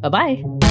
Bye 0.00 0.08
bye. 0.08 0.65